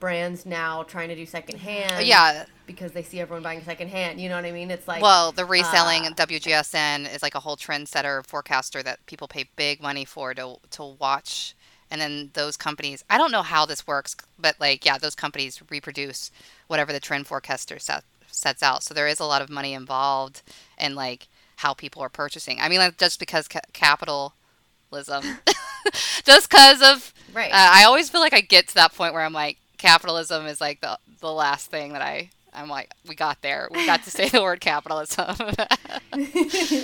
brands 0.04 0.46
now 0.46 0.84
trying 0.84 1.08
to 1.08 1.16
do 1.16 1.26
secondhand 1.26 2.06
Yeah. 2.06 2.44
because 2.68 2.92
they 2.92 3.04
see 3.04 3.22
everyone 3.22 3.42
buying 3.42 3.64
secondhand. 3.64 4.20
You 4.20 4.28
know 4.28 4.36
what 4.36 4.44
I 4.44 4.52
mean? 4.52 4.70
It's 4.70 4.86
like 4.86 5.02
Well, 5.02 5.32
the 5.32 5.46
reselling 5.46 6.06
uh, 6.06 6.10
WGSN 6.10 7.14
is 7.16 7.24
like 7.24 7.36
a 7.36 7.40
whole 7.40 7.56
trendsetter 7.56 8.26
forecaster 8.26 8.84
that 8.84 9.06
people 9.06 9.30
pay 9.30 9.46
big 9.56 9.82
money 9.82 10.04
for 10.04 10.34
to 10.34 10.58
to 10.72 10.84
watch. 11.00 11.56
And 11.90 12.02
then 12.02 12.32
those 12.34 12.58
companies, 12.58 13.06
I 13.10 13.18
don't 13.18 13.32
know 13.32 13.44
how 13.44 13.66
this 13.66 13.88
works, 13.88 14.14
but 14.38 14.60
like, 14.60 14.84
yeah, 14.84 14.98
those 14.98 15.16
companies 15.16 15.62
reproduce 15.70 16.32
whatever 16.68 16.92
the 16.92 17.00
trend 17.00 17.26
forecaster 17.26 17.80
set, 17.80 18.04
sets 18.28 18.62
out. 18.62 18.84
So 18.84 18.94
there 18.94 19.08
is 19.08 19.22
a 19.22 19.26
lot 19.26 19.42
of 19.42 19.50
money 19.50 19.72
involved 19.74 20.42
in 20.78 20.96
like 20.96 21.30
how 21.58 21.74
people 21.74 22.02
are 22.02 22.10
purchasing. 22.10 22.60
I 22.60 22.68
mean, 22.68 22.80
like, 22.80 22.98
just 22.98 23.20
because 23.22 23.48
ca- 23.48 23.62
capitalism, 23.72 25.38
just 26.26 26.50
because 26.50 26.82
of, 26.82 27.14
Right. 27.34 27.52
uh, 27.54 27.70
I 27.80 27.86
always 27.86 28.10
feel 28.10 28.20
like 28.22 28.34
I 28.34 28.42
get 28.42 28.68
to 28.68 28.74
that 28.76 28.94
point 28.94 29.14
where 29.14 29.24
I'm 29.24 29.32
like, 29.34 29.58
capitalism 29.84 30.46
is 30.48 30.60
like 30.62 30.82
the 30.82 30.98
the 31.20 31.32
last 31.32 31.70
thing 31.70 31.94
that 31.94 32.02
I. 32.02 32.30
I'm 32.56 32.70
like, 32.70 32.94
we 33.10 33.16
got 33.16 33.42
there. 33.42 33.68
We 33.72 33.84
got 33.88 34.04
to 34.04 34.12
say 34.12 34.30
the 34.30 34.44
word 34.44 34.62
capitalism. 34.62 35.26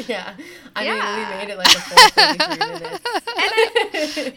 yeah. 0.07 0.33
I 0.75 0.83
Yeah. 0.83 0.93
mean, 0.95 1.29
we 1.29 1.35
made 1.35 1.49
it 1.51 1.57
like 1.59 1.67
a 1.67 1.79
full 1.79 2.09
33 2.09 2.57
minutes. 2.79 3.03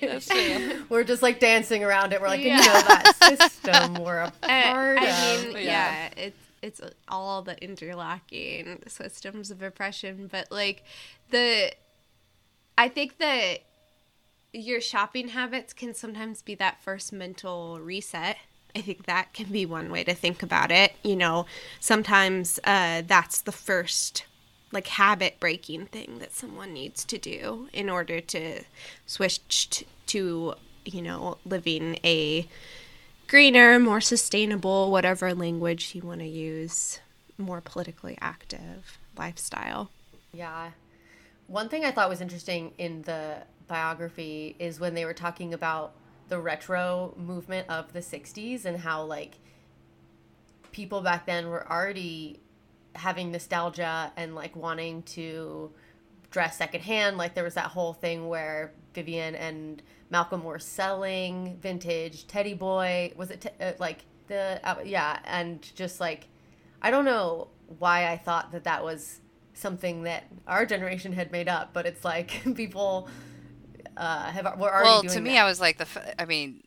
That's 0.01 0.29
true. 0.29 0.85
We're 0.91 1.05
just 1.05 1.23
like 1.23 1.41
dancing 1.41 1.83
around 1.85 2.13
it. 2.13 2.21
We're 2.21 2.29
like, 2.29 2.43
Yeah. 2.45 2.59
you 2.59 2.67
know, 2.67 2.73
that 2.83 3.15
system 3.39 3.95
we're 4.05 4.19
a 4.19 4.33
I, 4.43 4.63
part 4.65 4.99
I 4.99 5.07
of. 5.07 5.45
mean, 5.47 5.53
Yeah. 5.57 5.63
yeah, 5.63 6.09
it's 6.19 6.37
it's 6.61 6.81
all 7.09 7.41
the 7.41 7.57
interlocking 7.65 8.83
systems 8.87 9.51
of 9.51 9.63
oppression, 9.63 10.29
but 10.31 10.53
like 10.53 10.85
the, 11.31 11.73
I 12.79 12.89
think 12.89 13.17
that 13.19 13.61
your 14.53 14.81
shopping 14.83 15.29
habits 15.29 15.73
can 15.73 15.95
sometimes 15.95 16.43
be 16.43 16.55
that 16.57 16.83
first 16.83 17.11
mental 17.13 17.81
reset. 17.81 18.37
I 18.75 18.81
think 18.81 19.07
that 19.07 19.33
can 19.33 19.47
be 19.47 19.67
one 19.67 19.91
way 19.91 20.05
to 20.05 20.15
think 20.15 20.43
about 20.43 20.71
it. 20.71 20.95
You 21.03 21.17
know, 21.17 21.47
sometimes 21.81 22.59
uh, 22.65 23.03
that's 23.07 23.41
the 23.41 23.53
first 23.53 24.25
like 24.73 24.87
habit 24.87 25.39
breaking 25.39 25.87
thing 25.87 26.19
that 26.19 26.33
someone 26.33 26.73
needs 26.73 27.05
to 27.05 27.19
do 27.19 27.69
in 27.73 27.91
order 27.91 28.21
to 28.21 28.63
switch 29.07 29.69
t- 29.69 29.87
to, 30.07 30.55
you 30.85 31.03
know, 31.03 31.39
living 31.45 31.99
a 32.03 32.49
greener, 33.29 33.79
more 33.79 34.01
sustainable, 34.01 34.91
whatever 34.91 35.35
language 35.35 35.95
you 35.95 36.03
want 36.03 36.21
to 36.21 36.27
use, 36.27 37.01
more 37.37 37.61
politically 37.61 38.17
active 38.21 38.99
lifestyle. 39.17 39.91
Yeah. 40.33 40.71
One 41.47 41.69
thing 41.69 41.85
I 41.85 41.91
thought 41.91 42.09
was 42.09 42.23
interesting 42.23 42.73
in 42.79 43.03
the 43.03 43.43
biography 43.69 44.57
is 44.59 44.81
when 44.81 44.95
they 44.95 45.05
were 45.05 45.15
talking 45.15 45.53
about 45.53 45.93
the 46.33 46.41
retro 46.41 47.13
movement 47.19 47.69
of 47.69 47.93
the 47.93 47.99
60s 47.99 48.65
and 48.65 48.79
how, 48.79 49.05
like, 49.05 49.35
people 50.71 51.03
back 51.03 51.27
then 51.27 51.49
were 51.51 51.71
already 51.71 52.41
having 52.95 53.31
nostalgia 53.31 54.11
and, 54.17 54.35
like, 54.35 54.57
wanting 54.57 55.03
to 55.03 55.71
dress 56.31 56.57
secondhand. 56.57 57.19
Like, 57.19 57.35
there 57.35 57.45
was 57.45 57.53
that 57.53 57.67
whole 57.67 57.93
thing 57.93 58.29
where 58.29 58.73
Vivienne 58.95 59.35
and 59.35 59.83
Malcolm 60.09 60.43
were 60.43 60.59
selling 60.59 61.59
vintage 61.61 62.27
Teddy 62.27 62.55
Boy. 62.55 63.13
Was 63.15 63.31
it, 63.31 63.43
te- 63.43 63.51
uh, 63.61 63.73
like, 63.79 64.07
the, 64.29 64.59
uh, 64.65 64.77
yeah, 64.87 65.19
and 65.27 65.61
just, 65.75 66.01
like, 66.01 66.29
I 66.81 66.91
don't 66.91 67.05
know 67.05 67.49
why 67.79 68.11
I 68.11 68.17
thought 68.17 68.53
that 68.53 68.65
that 68.65 68.83
was 68.83 69.21
something 69.53 70.05
that 70.05 70.25
our 70.47 70.65
generation 70.65 71.13
had 71.13 71.31
made 71.31 71.47
up, 71.47 71.75
but 71.75 71.85
it's 71.85 72.07
like 72.07 72.41
people 72.55 73.11
uh, 73.97 74.31
have 74.31 74.45
were 74.59 74.73
already 74.73 74.85
well, 74.85 75.03
doing 75.03 75.15
to 75.15 75.21
me, 75.21 75.31
that. 75.31 75.45
I 75.45 75.49
was 75.49 75.61
like, 75.61 75.79
the. 75.79 75.87
I 76.21 76.25
mean, 76.25 76.63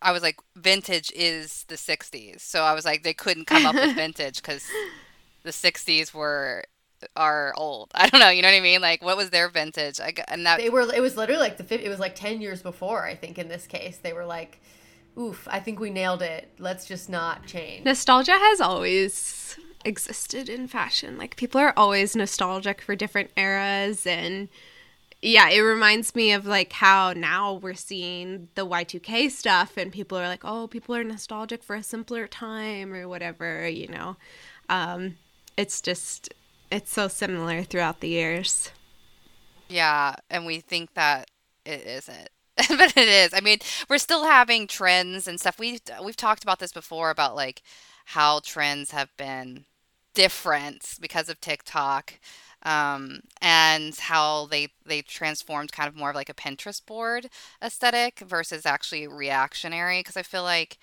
I 0.00 0.12
was 0.12 0.22
like, 0.22 0.36
vintage 0.56 1.12
is 1.14 1.64
the 1.68 1.76
'60s, 1.76 2.40
so 2.40 2.62
I 2.62 2.72
was 2.74 2.84
like, 2.84 3.02
they 3.02 3.14
couldn't 3.14 3.46
come 3.46 3.66
up 3.66 3.74
with 3.74 3.94
vintage 3.96 4.36
because 4.36 4.66
the 5.42 5.50
'60s 5.50 6.12
were 6.14 6.64
are 7.16 7.52
old. 7.56 7.90
I 7.94 8.08
don't 8.08 8.20
know, 8.20 8.30
you 8.30 8.42
know 8.42 8.48
what 8.48 8.56
I 8.56 8.60
mean? 8.60 8.80
Like, 8.80 9.02
what 9.02 9.16
was 9.16 9.30
their 9.30 9.48
vintage? 9.48 10.00
I 10.00 10.12
got, 10.12 10.26
and 10.28 10.46
that 10.46 10.58
they 10.58 10.70
were. 10.70 10.82
It 10.92 11.00
was 11.00 11.16
literally 11.16 11.40
like 11.40 11.56
the 11.56 11.84
it 11.84 11.88
was 11.88 11.98
like 11.98 12.14
ten 12.14 12.40
years 12.40 12.62
before. 12.62 13.04
I 13.04 13.14
think 13.14 13.38
in 13.38 13.48
this 13.48 13.66
case 13.66 13.98
they 13.98 14.12
were 14.12 14.26
like, 14.26 14.60
"Oof, 15.18 15.46
I 15.50 15.60
think 15.60 15.80
we 15.80 15.90
nailed 15.90 16.22
it. 16.22 16.50
Let's 16.58 16.86
just 16.86 17.08
not 17.08 17.46
change." 17.46 17.84
Nostalgia 17.84 18.32
has 18.38 18.60
always 18.60 19.56
existed 19.84 20.48
in 20.48 20.66
fashion. 20.66 21.18
Like 21.18 21.36
people 21.36 21.60
are 21.60 21.74
always 21.76 22.16
nostalgic 22.16 22.80
for 22.80 22.96
different 22.96 23.30
eras 23.36 24.06
and 24.06 24.48
yeah, 25.24 25.48
it 25.48 25.60
reminds 25.60 26.14
me 26.14 26.32
of 26.32 26.46
like 26.46 26.72
how 26.72 27.14
now 27.14 27.54
we're 27.54 27.74
seeing 27.74 28.48
the 28.54 28.66
Y2K 28.66 29.30
stuff 29.30 29.76
and 29.76 29.90
people 29.90 30.18
are 30.18 30.28
like, 30.28 30.44
"Oh, 30.44 30.68
people 30.68 30.94
are 30.94 31.04
nostalgic 31.04 31.62
for 31.62 31.76
a 31.76 31.82
simpler 31.82 32.26
time 32.26 32.92
or 32.92 33.08
whatever, 33.08 33.66
you 33.68 33.88
know." 33.88 34.16
Um 34.68 35.16
it's 35.56 35.80
just 35.80 36.34
it's 36.70 36.92
so 36.92 37.08
similar 37.08 37.62
throughout 37.62 38.00
the 38.00 38.08
years. 38.08 38.70
Yeah, 39.68 40.16
and 40.28 40.44
we 40.44 40.60
think 40.60 40.94
that 40.94 41.30
it 41.64 41.86
isn't. 41.86 42.28
but 42.68 42.96
it 42.96 43.08
is. 43.08 43.32
I 43.32 43.40
mean, 43.40 43.58
we're 43.88 43.98
still 43.98 44.24
having 44.24 44.66
trends 44.66 45.26
and 45.26 45.40
stuff. 45.40 45.58
We 45.58 45.78
we've 46.04 46.16
talked 46.16 46.42
about 46.42 46.58
this 46.58 46.72
before 46.72 47.10
about 47.10 47.34
like 47.34 47.62
how 48.06 48.40
trends 48.40 48.90
have 48.90 49.16
been 49.16 49.64
different 50.12 50.96
because 51.00 51.28
of 51.28 51.40
TikTok. 51.40 52.20
Um, 52.64 53.20
and 53.42 53.94
how 53.94 54.46
they 54.46 54.68
they 54.86 55.02
transformed 55.02 55.70
kind 55.70 55.86
of 55.86 55.94
more 55.94 56.10
of 56.10 56.16
like 56.16 56.30
a 56.30 56.34
Pinterest 56.34 56.84
board 56.84 57.28
aesthetic 57.62 58.20
versus 58.20 58.64
actually 58.64 59.06
reactionary 59.06 60.00
because 60.00 60.16
I 60.16 60.22
feel 60.22 60.44
like 60.44 60.78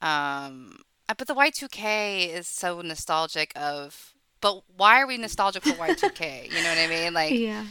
um 0.00 0.78
but 1.06 1.28
the 1.28 1.34
Y2K 1.34 2.28
is 2.28 2.48
so 2.48 2.80
nostalgic 2.80 3.52
of 3.54 4.14
but 4.40 4.62
why 4.76 5.00
are 5.00 5.06
we 5.06 5.16
nostalgic 5.16 5.62
for 5.62 5.74
Y2K? 5.74 6.50
You 6.52 6.62
know 6.62 6.70
what 6.70 6.78
I 6.78 6.88
mean? 6.88 7.14
Like 7.14 7.32
Yeah. 7.32 7.66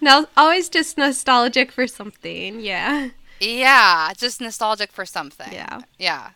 No, 0.00 0.26
always 0.36 0.68
just 0.68 0.96
nostalgic 0.96 1.72
for 1.72 1.86
something. 1.86 2.60
Yeah. 2.60 3.10
Yeah, 3.40 4.12
just 4.16 4.40
nostalgic 4.40 4.92
for 4.92 5.04
something. 5.04 5.52
Yeah. 5.52 5.80
Yeah. 5.98 6.30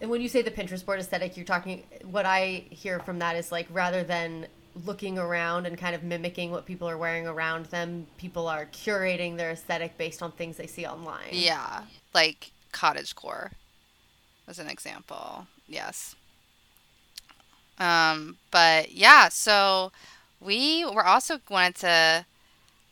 And 0.00 0.10
when 0.10 0.20
you 0.20 0.28
say 0.28 0.42
the 0.42 0.50
Pinterest 0.50 0.84
board 0.84 1.00
aesthetic, 1.00 1.36
you're 1.36 1.46
talking. 1.46 1.84
What 2.04 2.24
I 2.26 2.64
hear 2.70 3.00
from 3.00 3.18
that 3.18 3.36
is 3.36 3.50
like 3.50 3.66
rather 3.70 4.02
than 4.04 4.46
looking 4.84 5.18
around 5.18 5.66
and 5.66 5.76
kind 5.78 5.94
of 5.94 6.02
mimicking 6.02 6.50
what 6.50 6.66
people 6.66 6.88
are 6.88 6.98
wearing 6.98 7.26
around 7.26 7.66
them, 7.66 8.06
people 8.16 8.48
are 8.48 8.66
curating 8.66 9.36
their 9.36 9.50
aesthetic 9.50 9.96
based 9.98 10.22
on 10.22 10.32
things 10.32 10.56
they 10.56 10.66
see 10.66 10.86
online. 10.86 11.28
Yeah. 11.32 11.82
Like 12.14 12.52
cottagecore 12.72 13.52
was 14.46 14.58
an 14.58 14.68
example. 14.68 15.46
Yes. 15.66 16.14
Um, 17.78 18.38
but 18.50 18.92
yeah, 18.92 19.28
so 19.28 19.92
we 20.40 20.84
were 20.84 21.04
also 21.04 21.38
wanted 21.48 21.76
to 21.76 22.26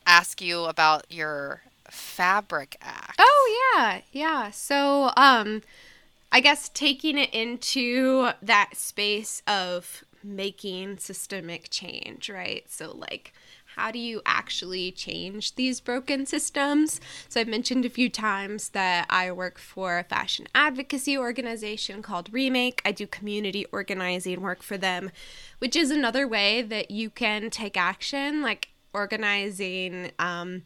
ask 0.06 0.40
you 0.40 0.64
about 0.64 1.04
your 1.10 1.62
fabric 1.90 2.76
act. 2.80 3.16
Oh 3.18 3.72
yeah, 3.76 4.00
yeah. 4.12 4.50
So 4.50 5.10
um 5.16 5.62
I 6.30 6.40
guess 6.40 6.68
taking 6.68 7.18
it 7.18 7.32
into 7.32 8.30
that 8.42 8.70
space 8.74 9.42
of 9.46 10.04
making 10.26 10.98
systemic 10.98 11.68
change, 11.70 12.28
right? 12.28 12.64
So 12.68 12.92
like 12.94 13.32
how 13.76 13.90
do 13.90 13.98
you 13.98 14.22
actually 14.24 14.90
change 14.90 15.54
these 15.54 15.80
broken 15.80 16.24
systems? 16.24 16.98
So 17.28 17.40
I've 17.40 17.48
mentioned 17.48 17.84
a 17.84 17.90
few 17.90 18.08
times 18.08 18.70
that 18.70 19.06
I 19.10 19.30
work 19.30 19.58
for 19.58 19.98
a 19.98 20.04
fashion 20.04 20.48
advocacy 20.54 21.16
organization 21.18 22.00
called 22.00 22.32
Remake. 22.32 22.80
I 22.86 22.92
do 22.92 23.06
community 23.06 23.66
organizing 23.72 24.40
work 24.40 24.62
for 24.62 24.78
them, 24.78 25.10
which 25.58 25.76
is 25.76 25.90
another 25.90 26.26
way 26.26 26.62
that 26.62 26.90
you 26.90 27.10
can 27.10 27.50
take 27.50 27.76
action, 27.76 28.40
like 28.40 28.68
organizing. 28.94 30.10
Um, 30.18 30.62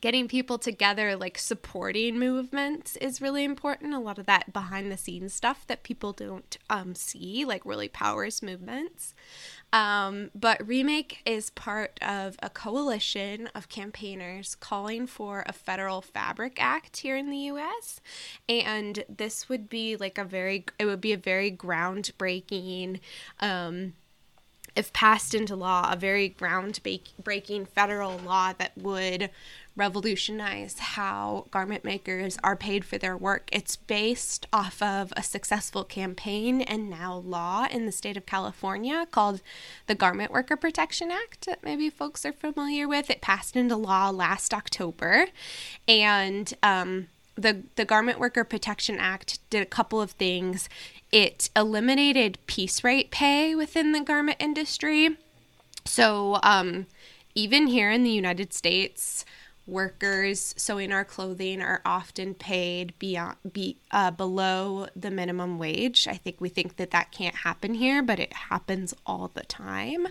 getting 0.00 0.28
people 0.28 0.58
together, 0.58 1.16
like 1.16 1.38
supporting 1.38 2.18
movements, 2.18 2.96
is 2.96 3.20
really 3.20 3.44
important. 3.44 3.94
A 3.94 3.98
lot 3.98 4.18
of 4.18 4.26
that 4.26 4.52
behind 4.52 4.90
the 4.90 4.96
scenes 4.96 5.34
stuff 5.34 5.66
that 5.66 5.82
people 5.82 6.12
don't 6.12 6.56
um, 6.70 6.94
see, 6.94 7.44
like, 7.44 7.64
really 7.64 7.88
powers 7.88 8.42
movements. 8.42 9.14
Um, 9.74 10.30
but 10.36 10.64
Remake 10.64 11.20
is 11.26 11.50
part 11.50 11.98
of 12.00 12.36
a 12.40 12.48
coalition 12.48 13.48
of 13.56 13.68
campaigners 13.68 14.54
calling 14.54 15.08
for 15.08 15.42
a 15.48 15.52
federal 15.52 16.00
fabric 16.00 16.58
act 16.60 16.98
here 16.98 17.16
in 17.16 17.28
the 17.28 17.38
US. 17.38 18.00
And 18.48 19.02
this 19.08 19.48
would 19.48 19.68
be 19.68 19.96
like 19.96 20.16
a 20.16 20.24
very, 20.24 20.64
it 20.78 20.86
would 20.86 21.00
be 21.00 21.12
a 21.12 21.16
very 21.16 21.50
groundbreaking, 21.50 23.00
um, 23.40 23.94
if 24.76 24.92
passed 24.92 25.34
into 25.34 25.56
law, 25.56 25.90
a 25.92 25.96
very 25.96 26.30
groundbreaking 26.30 27.68
federal 27.68 28.18
law 28.18 28.52
that 28.52 28.76
would 28.76 29.30
revolutionize 29.76 30.78
how 30.78 31.46
garment 31.50 31.84
makers 31.84 32.38
are 32.44 32.54
paid 32.54 32.84
for 32.84 32.96
their 32.96 33.16
work. 33.16 33.48
It's 33.50 33.74
based 33.74 34.46
off 34.52 34.80
of 34.80 35.12
a 35.16 35.22
successful 35.22 35.82
campaign 35.82 36.60
and 36.60 36.88
now 36.88 37.16
law 37.16 37.66
in 37.70 37.84
the 37.84 37.92
state 37.92 38.16
of 38.16 38.24
California 38.24 39.06
called 39.10 39.40
the 39.86 39.96
Garment 39.96 40.30
Worker 40.30 40.56
Protection 40.56 41.10
Act 41.10 41.46
that 41.46 41.64
maybe 41.64 41.90
folks 41.90 42.24
are 42.24 42.32
familiar 42.32 42.86
with. 42.86 43.10
It 43.10 43.20
passed 43.20 43.56
into 43.56 43.76
law 43.76 44.10
last 44.10 44.54
October. 44.54 45.26
And 45.88 46.54
um, 46.62 47.08
the, 47.34 47.64
the 47.74 47.84
Garment 47.84 48.20
Worker 48.20 48.44
Protection 48.44 48.98
Act 48.98 49.38
did 49.50 49.62
a 49.62 49.66
couple 49.66 50.00
of 50.00 50.12
things. 50.12 50.68
It 51.10 51.50
eliminated 51.56 52.38
piece 52.46 52.84
rate 52.84 53.10
pay 53.10 53.56
within 53.56 53.90
the 53.90 54.00
garment 54.00 54.38
industry. 54.40 55.16
So, 55.84 56.38
um, 56.42 56.86
even 57.34 57.66
here 57.66 57.90
in 57.90 58.04
the 58.04 58.10
United 58.10 58.54
States, 58.54 59.24
workers 59.66 60.54
sewing 60.56 60.92
our 60.92 61.04
clothing 61.04 61.62
are 61.62 61.80
often 61.84 62.34
paid 62.34 62.98
beyond 62.98 63.36
be 63.52 63.78
uh, 63.90 64.10
below 64.10 64.86
the 64.94 65.10
minimum 65.10 65.58
wage. 65.58 66.06
I 66.08 66.14
think 66.14 66.40
we 66.40 66.48
think 66.48 66.76
that 66.76 66.90
that 66.90 67.10
can't 67.12 67.34
happen 67.36 67.74
here, 67.74 68.02
but 68.02 68.18
it 68.18 68.32
happens 68.32 68.94
all 69.06 69.30
the 69.34 69.44
time 69.44 70.08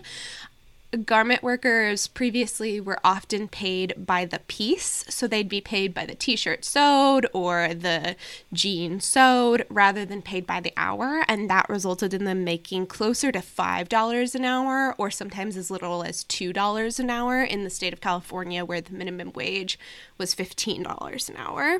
garment 0.96 1.42
workers 1.42 2.08
previously 2.08 2.80
were 2.80 2.98
often 3.04 3.48
paid 3.48 3.94
by 3.96 4.24
the 4.24 4.40
piece. 4.40 5.04
So 5.08 5.26
they'd 5.26 5.48
be 5.48 5.60
paid 5.60 5.94
by 5.94 6.06
the 6.06 6.14
t 6.14 6.36
shirt 6.36 6.64
sewed 6.64 7.26
or 7.32 7.74
the 7.74 8.16
jean 8.52 9.00
sewed 9.00 9.66
rather 9.68 10.04
than 10.04 10.22
paid 10.22 10.46
by 10.46 10.60
the 10.60 10.72
hour. 10.76 11.24
And 11.28 11.48
that 11.50 11.68
resulted 11.68 12.14
in 12.14 12.24
them 12.24 12.44
making 12.44 12.86
closer 12.86 13.32
to 13.32 13.40
$5 13.40 14.34
an 14.34 14.44
hour 14.44 14.94
or 14.98 15.10
sometimes 15.10 15.56
as 15.56 15.70
little 15.70 16.02
as 16.02 16.24
$2 16.24 16.98
an 16.98 17.10
hour 17.10 17.42
in 17.42 17.64
the 17.64 17.70
state 17.70 17.92
of 17.92 18.00
California, 18.00 18.64
where 18.64 18.80
the 18.80 18.92
minimum 18.92 19.32
wage 19.34 19.78
was 20.18 20.34
$15 20.34 21.28
an 21.28 21.36
hour. 21.36 21.78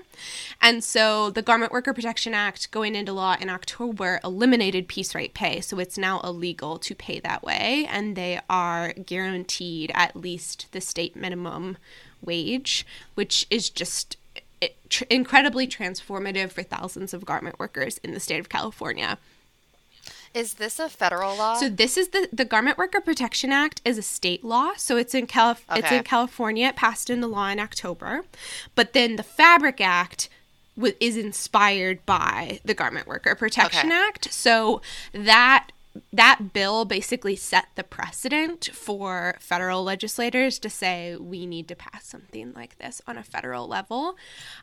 And 0.60 0.82
so 0.82 1.30
the 1.30 1.42
Garment 1.42 1.72
Worker 1.72 1.92
Protection 1.92 2.34
Act 2.34 2.70
going 2.70 2.94
into 2.94 3.12
law 3.12 3.36
in 3.40 3.48
October 3.48 4.20
eliminated 4.24 4.88
piece 4.88 5.14
rate 5.14 5.34
pay. 5.34 5.60
So 5.60 5.78
it's 5.78 5.98
now 5.98 6.20
illegal 6.20 6.78
to 6.78 6.94
pay 6.94 7.20
that 7.20 7.42
way. 7.42 7.86
And 7.88 8.16
they 8.16 8.40
are 8.48 8.92
guaranteed 9.06 9.90
at 9.94 10.16
least 10.16 10.66
the 10.72 10.80
state 10.80 11.14
minimum 11.16 11.76
wage, 12.22 12.86
which 13.14 13.46
is 13.50 13.70
just 13.70 14.16
eh, 14.62 14.68
tr- 14.88 15.04
incredibly 15.10 15.66
transformative 15.66 16.50
for 16.52 16.62
thousands 16.62 17.12
of 17.14 17.24
garment 17.24 17.58
workers 17.58 17.98
in 17.98 18.12
the 18.12 18.20
state 18.20 18.40
of 18.40 18.48
California. 18.48 19.18
Is 20.34 20.54
this 20.54 20.80
a 20.80 20.88
federal 20.88 21.36
law? 21.36 21.54
So 21.54 21.68
this 21.68 21.96
is 21.96 22.08
the 22.08 22.28
the 22.32 22.44
Garment 22.44 22.76
Worker 22.76 23.00
Protection 23.00 23.52
Act 23.52 23.80
is 23.84 23.98
a 23.98 24.02
state 24.02 24.44
law. 24.44 24.72
So 24.76 24.96
it's 24.96 25.14
in 25.14 25.28
Calif- 25.28 25.64
it's 25.70 25.92
in 25.92 26.02
California. 26.02 26.68
It 26.68 26.76
passed 26.76 27.08
into 27.08 27.28
law 27.28 27.48
in 27.50 27.60
October, 27.60 28.24
but 28.74 28.94
then 28.94 29.14
the 29.14 29.22
Fabric 29.22 29.80
Act 29.80 30.28
w- 30.76 30.94
is 30.98 31.16
inspired 31.16 32.04
by 32.04 32.58
the 32.64 32.74
Garment 32.74 33.06
Worker 33.06 33.36
Protection 33.36 33.92
Okay. 33.92 33.96
Act. 34.08 34.32
So 34.34 34.82
that 35.12 35.68
that 36.12 36.52
bill 36.52 36.84
basically 36.84 37.36
set 37.36 37.66
the 37.76 37.84
precedent 37.84 38.70
for 38.72 39.36
federal 39.38 39.84
legislators 39.84 40.58
to 40.58 40.68
say 40.68 41.16
we 41.16 41.46
need 41.46 41.68
to 41.68 41.76
pass 41.76 42.06
something 42.06 42.52
like 42.52 42.78
this 42.78 43.00
on 43.06 43.16
a 43.16 43.22
federal 43.22 43.68
level. 43.68 44.16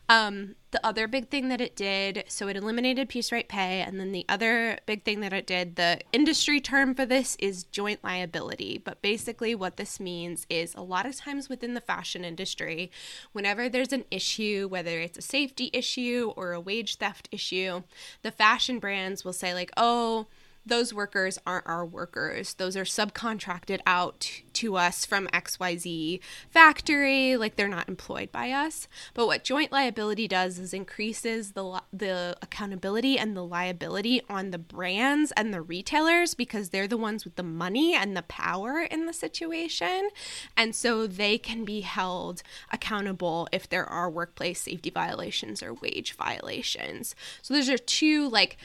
Um, 0.09 0.55
the 0.71 0.85
other 0.85 1.07
big 1.07 1.29
thing 1.29 1.49
that 1.49 1.59
it 1.59 1.75
did, 1.75 2.23
so 2.27 2.47
it 2.47 2.55
eliminated 2.55 3.09
piece 3.09 3.31
rate 3.31 3.49
pay, 3.49 3.81
and 3.81 3.99
then 3.99 4.13
the 4.13 4.25
other 4.29 4.79
big 4.85 5.03
thing 5.03 5.19
that 5.19 5.33
it 5.33 5.45
did, 5.45 5.75
the 5.75 5.99
industry 6.13 6.61
term 6.61 6.95
for 6.95 7.05
this 7.05 7.35
is 7.39 7.65
joint 7.65 8.01
liability. 8.03 8.81
But 8.83 9.01
basically, 9.01 9.53
what 9.53 9.75
this 9.75 9.99
means 9.99 10.45
is 10.49 10.73
a 10.73 10.81
lot 10.81 11.05
of 11.05 11.17
times 11.17 11.49
within 11.49 11.73
the 11.73 11.81
fashion 11.81 12.23
industry, 12.23 12.89
whenever 13.33 13.67
there's 13.67 13.91
an 13.91 14.05
issue, 14.11 14.67
whether 14.69 14.99
it's 14.99 15.17
a 15.17 15.21
safety 15.21 15.69
issue 15.73 16.33
or 16.37 16.53
a 16.53 16.59
wage 16.61 16.95
theft 16.95 17.27
issue, 17.31 17.83
the 18.21 18.31
fashion 18.31 18.79
brands 18.79 19.25
will 19.25 19.33
say, 19.33 19.53
like, 19.53 19.71
oh, 19.75 20.27
those 20.65 20.93
workers 20.93 21.39
aren't 21.45 21.67
our 21.67 21.85
workers. 21.85 22.53
Those 22.53 22.77
are 22.77 22.83
subcontracted 22.83 23.79
out 23.85 24.41
to 24.53 24.77
us 24.77 25.05
from 25.05 25.27
XYZ 25.27 26.19
factory, 26.49 27.35
like 27.35 27.55
they're 27.55 27.67
not 27.67 27.89
employed 27.89 28.31
by 28.31 28.51
us. 28.51 28.87
But 29.13 29.25
what 29.25 29.43
joint 29.43 29.71
liability 29.71 30.27
does 30.27 30.59
is 30.59 30.73
increases 30.73 31.53
the 31.53 31.81
the 31.91 32.37
accountability 32.41 33.17
and 33.17 33.35
the 33.35 33.43
liability 33.43 34.21
on 34.29 34.51
the 34.51 34.57
brands 34.57 35.31
and 35.33 35.53
the 35.53 35.61
retailers 35.61 36.35
because 36.35 36.69
they're 36.69 36.87
the 36.87 36.97
ones 36.97 37.25
with 37.25 37.35
the 37.35 37.43
money 37.43 37.95
and 37.95 38.15
the 38.15 38.21
power 38.23 38.81
in 38.81 39.05
the 39.05 39.13
situation. 39.13 40.09
And 40.55 40.75
so 40.75 41.07
they 41.07 41.37
can 41.37 41.65
be 41.65 41.81
held 41.81 42.43
accountable 42.71 43.47
if 43.51 43.67
there 43.67 43.85
are 43.85 44.09
workplace 44.09 44.61
safety 44.61 44.89
violations 44.89 45.63
or 45.63 45.73
wage 45.73 46.13
violations. 46.13 47.15
So 47.41 47.53
those 47.53 47.69
are 47.69 47.77
two 47.77 48.29
like 48.29 48.57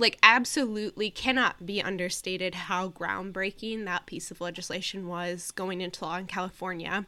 like 0.00 0.18
absolutely 0.22 1.10
cannot 1.10 1.66
be 1.66 1.82
understated 1.82 2.54
how 2.54 2.88
groundbreaking 2.88 3.84
that 3.84 4.06
piece 4.06 4.30
of 4.30 4.40
legislation 4.40 5.06
was 5.06 5.50
going 5.50 5.80
into 5.80 6.04
law 6.04 6.16
in 6.16 6.26
California. 6.26 7.06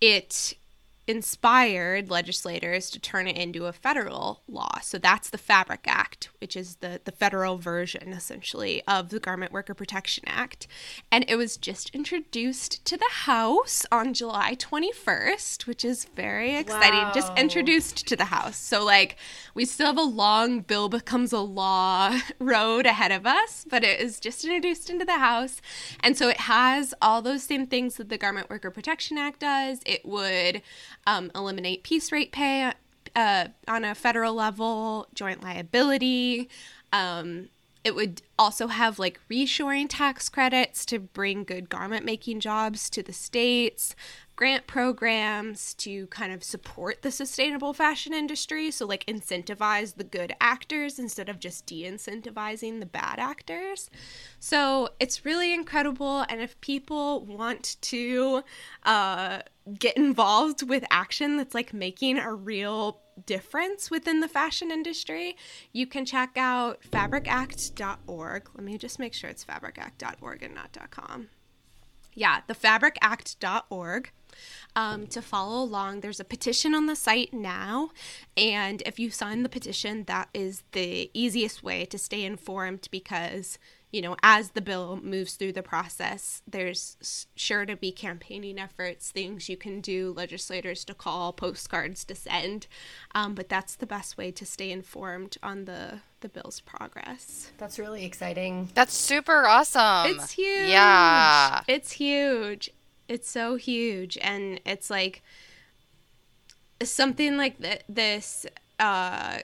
It 0.00 0.54
inspired 1.08 2.10
legislators 2.10 2.88
to 2.90 3.00
turn 3.00 3.26
it 3.26 3.36
into 3.36 3.66
a 3.66 3.72
federal 3.72 4.42
law. 4.46 4.78
So 4.82 4.98
that's 4.98 5.30
the 5.30 5.38
Fabric 5.38 5.80
Act, 5.86 6.30
which 6.40 6.56
is 6.56 6.76
the, 6.76 7.00
the 7.04 7.10
federal 7.10 7.58
version 7.58 8.12
essentially 8.12 8.82
of 8.86 9.08
the 9.08 9.18
Garment 9.18 9.52
Worker 9.52 9.74
Protection 9.74 10.24
Act. 10.28 10.68
And 11.10 11.24
it 11.26 11.34
was 11.34 11.56
just 11.56 11.90
introduced 11.90 12.84
to 12.84 12.96
the 12.96 13.10
House 13.10 13.84
on 13.90 14.14
July 14.14 14.54
21st, 14.54 15.66
which 15.66 15.84
is 15.84 16.06
very 16.14 16.54
exciting. 16.54 17.04
Just 17.12 17.36
introduced 17.36 18.06
to 18.06 18.14
the 18.14 18.26
House. 18.26 18.56
So, 18.56 18.84
like, 18.84 19.16
we 19.54 19.64
still 19.64 19.88
have 19.88 19.98
a 19.98 20.02
long 20.02 20.60
bill 20.60 20.88
becomes 20.88 21.32
a 21.32 21.40
law 21.40 22.16
road 22.38 22.86
ahead 22.86 23.10
of 23.10 23.26
us, 23.26 23.66
but 23.68 23.82
it 23.82 24.00
is 24.00 24.20
just 24.20 24.44
introduced 24.44 24.88
into 24.88 25.04
the 25.04 25.18
House. 25.18 25.60
And 26.00 26.16
so 26.16 26.28
it 26.28 26.40
has 26.42 26.94
all 27.02 27.22
those 27.22 27.42
same 27.42 27.66
things 27.66 27.96
that 27.96 28.08
the 28.08 28.18
Garment 28.18 28.48
Worker 28.48 28.70
Protection 28.70 29.18
Act 29.18 29.40
does. 29.40 29.80
It 29.84 30.06
would 30.06 30.62
um, 31.06 31.30
eliminate 31.34 31.82
piece 31.82 32.12
rate 32.12 32.32
pay 32.32 32.72
uh, 33.14 33.46
on 33.68 33.84
a 33.84 33.94
federal 33.94 34.34
level, 34.34 35.08
joint 35.14 35.42
liability. 35.42 36.48
Um, 36.92 37.48
it 37.84 37.94
would 37.94 38.22
also 38.38 38.68
have 38.68 38.98
like 38.98 39.20
reshoring 39.30 39.86
tax 39.88 40.28
credits 40.28 40.86
to 40.86 40.98
bring 40.98 41.44
good 41.44 41.68
garment 41.68 42.04
making 42.04 42.40
jobs 42.40 42.88
to 42.90 43.02
the 43.02 43.12
states, 43.12 43.96
grant 44.36 44.66
programs 44.66 45.74
to 45.74 46.06
kind 46.08 46.32
of 46.32 46.42
support 46.42 47.02
the 47.02 47.10
sustainable 47.10 47.72
fashion 47.72 48.12
industry. 48.12 48.70
So, 48.70 48.86
like, 48.86 49.04
incentivize 49.06 49.96
the 49.96 50.04
good 50.04 50.34
actors 50.40 50.98
instead 50.98 51.28
of 51.28 51.38
just 51.38 51.66
de 51.66 51.82
incentivizing 51.82 52.80
the 52.80 52.86
bad 52.86 53.18
actors. 53.18 53.90
So, 54.40 54.90
it's 54.98 55.24
really 55.24 55.52
incredible. 55.52 56.24
And 56.28 56.40
if 56.40 56.60
people 56.60 57.24
want 57.24 57.76
to 57.82 58.42
uh, 58.84 59.42
get 59.78 59.96
involved 59.96 60.68
with 60.68 60.84
action 60.90 61.36
that's 61.36 61.54
like 61.54 61.72
making 61.72 62.18
a 62.18 62.32
real 62.34 63.00
difference 63.26 63.90
within 63.90 64.20
the 64.20 64.28
fashion 64.28 64.70
industry, 64.70 65.36
you 65.72 65.86
can 65.86 66.04
check 66.04 66.36
out 66.36 66.82
fabricact.org. 66.84 68.50
Let 68.54 68.64
me 68.64 68.78
just 68.78 68.98
make 68.98 69.14
sure 69.14 69.30
it's 69.30 69.44
fabricact.org 69.44 70.42
and 70.42 70.54
not 70.54 70.76
.com. 70.90 71.28
Yeah, 72.14 72.40
the 72.46 72.54
fabricact.org. 72.54 74.10
Um, 74.74 75.06
to 75.08 75.20
follow 75.20 75.62
along, 75.62 76.00
there's 76.00 76.20
a 76.20 76.24
petition 76.24 76.74
on 76.74 76.86
the 76.86 76.96
site 76.96 77.34
now, 77.34 77.90
and 78.34 78.82
if 78.86 78.98
you 78.98 79.10
sign 79.10 79.42
the 79.42 79.50
petition, 79.50 80.04
that 80.04 80.30
is 80.32 80.62
the 80.72 81.10
easiest 81.12 81.62
way 81.62 81.84
to 81.84 81.98
stay 81.98 82.24
informed 82.24 82.88
because 82.90 83.58
you 83.92 84.00
know, 84.00 84.16
as 84.22 84.50
the 84.50 84.62
bill 84.62 84.98
moves 85.02 85.34
through 85.34 85.52
the 85.52 85.62
process, 85.62 86.42
there's 86.48 87.26
sure 87.36 87.66
to 87.66 87.76
be 87.76 87.92
campaigning 87.92 88.58
efforts, 88.58 89.10
things 89.10 89.50
you 89.50 89.56
can 89.56 89.82
do, 89.82 90.14
legislators 90.16 90.82
to 90.86 90.94
call, 90.94 91.32
postcards 91.32 92.02
to 92.06 92.14
send. 92.14 92.66
Um, 93.14 93.34
but 93.34 93.50
that's 93.50 93.76
the 93.76 93.86
best 93.86 94.16
way 94.16 94.30
to 94.30 94.46
stay 94.46 94.70
informed 94.70 95.36
on 95.42 95.66
the 95.66 96.00
the 96.20 96.28
bill's 96.28 96.60
progress. 96.60 97.50
That's 97.58 97.78
really 97.78 98.04
exciting. 98.04 98.70
That's 98.74 98.94
super 98.94 99.44
awesome. 99.44 100.12
It's 100.12 100.30
huge. 100.30 100.68
Yeah. 100.68 101.62
It's 101.66 101.92
huge. 101.92 102.70
It's 103.08 103.28
so 103.28 103.56
huge. 103.56 104.16
And 104.18 104.60
it's 104.64 104.88
like 104.88 105.22
something 106.82 107.36
like 107.36 107.60
th- 107.60 107.82
this 107.88 108.46
uh, 108.78 109.40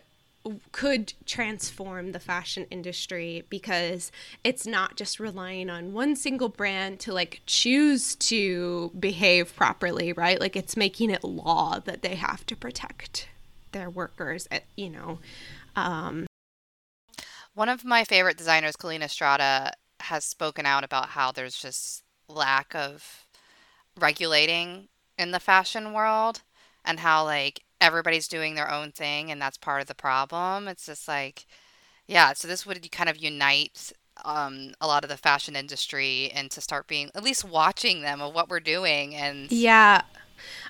could 0.72 1.14
transform 1.26 2.12
the 2.12 2.20
fashion 2.20 2.66
industry 2.70 3.44
because 3.48 4.10
it's 4.42 4.66
not 4.66 4.96
just 4.96 5.20
relying 5.20 5.70
on 5.70 5.92
one 5.92 6.16
single 6.16 6.48
brand 6.48 7.00
to 7.00 7.12
like 7.12 7.40
choose 7.46 8.14
to 8.16 8.92
behave 8.98 9.54
properly, 9.56 10.12
right? 10.12 10.40
Like 10.40 10.56
it's 10.56 10.76
making 10.76 11.10
it 11.10 11.24
law 11.24 11.78
that 11.80 12.02
they 12.02 12.16
have 12.16 12.44
to 12.46 12.56
protect 12.56 13.28
their 13.72 13.90
workers, 13.90 14.48
at, 14.50 14.64
you 14.76 14.90
know. 14.90 15.18
Um, 15.76 16.26
One 17.54 17.68
of 17.68 17.84
my 17.84 18.04
favorite 18.04 18.38
designers, 18.38 18.76
Colleen 18.76 19.02
Estrada, 19.02 19.72
has 20.00 20.24
spoken 20.24 20.64
out 20.64 20.84
about 20.84 21.10
how 21.10 21.32
there's 21.32 21.58
just 21.58 22.04
lack 22.28 22.74
of 22.74 23.26
regulating 23.98 24.88
in 25.18 25.32
the 25.32 25.40
fashion 25.40 25.92
world 25.92 26.42
and 26.84 27.00
how 27.00 27.24
like 27.24 27.64
everybody's 27.80 28.28
doing 28.28 28.54
their 28.54 28.70
own 28.70 28.92
thing 28.92 29.30
and 29.30 29.40
that's 29.40 29.58
part 29.58 29.80
of 29.80 29.86
the 29.86 29.94
problem. 29.94 30.68
It's 30.68 30.86
just 30.86 31.08
like 31.08 31.46
yeah, 32.06 32.32
so 32.32 32.48
this 32.48 32.64
would 32.64 32.90
kind 32.90 33.10
of 33.10 33.18
unite 33.18 33.92
um, 34.24 34.72
a 34.80 34.86
lot 34.86 35.04
of 35.04 35.10
the 35.10 35.16
fashion 35.16 35.54
industry 35.54 36.30
and 36.34 36.50
to 36.50 36.60
start 36.60 36.86
being 36.86 37.10
at 37.14 37.22
least 37.22 37.44
watching 37.44 38.00
them 38.00 38.20
of 38.20 38.34
what 38.34 38.48
we're 38.48 38.60
doing 38.60 39.14
and 39.14 39.52
Yeah. 39.52 40.02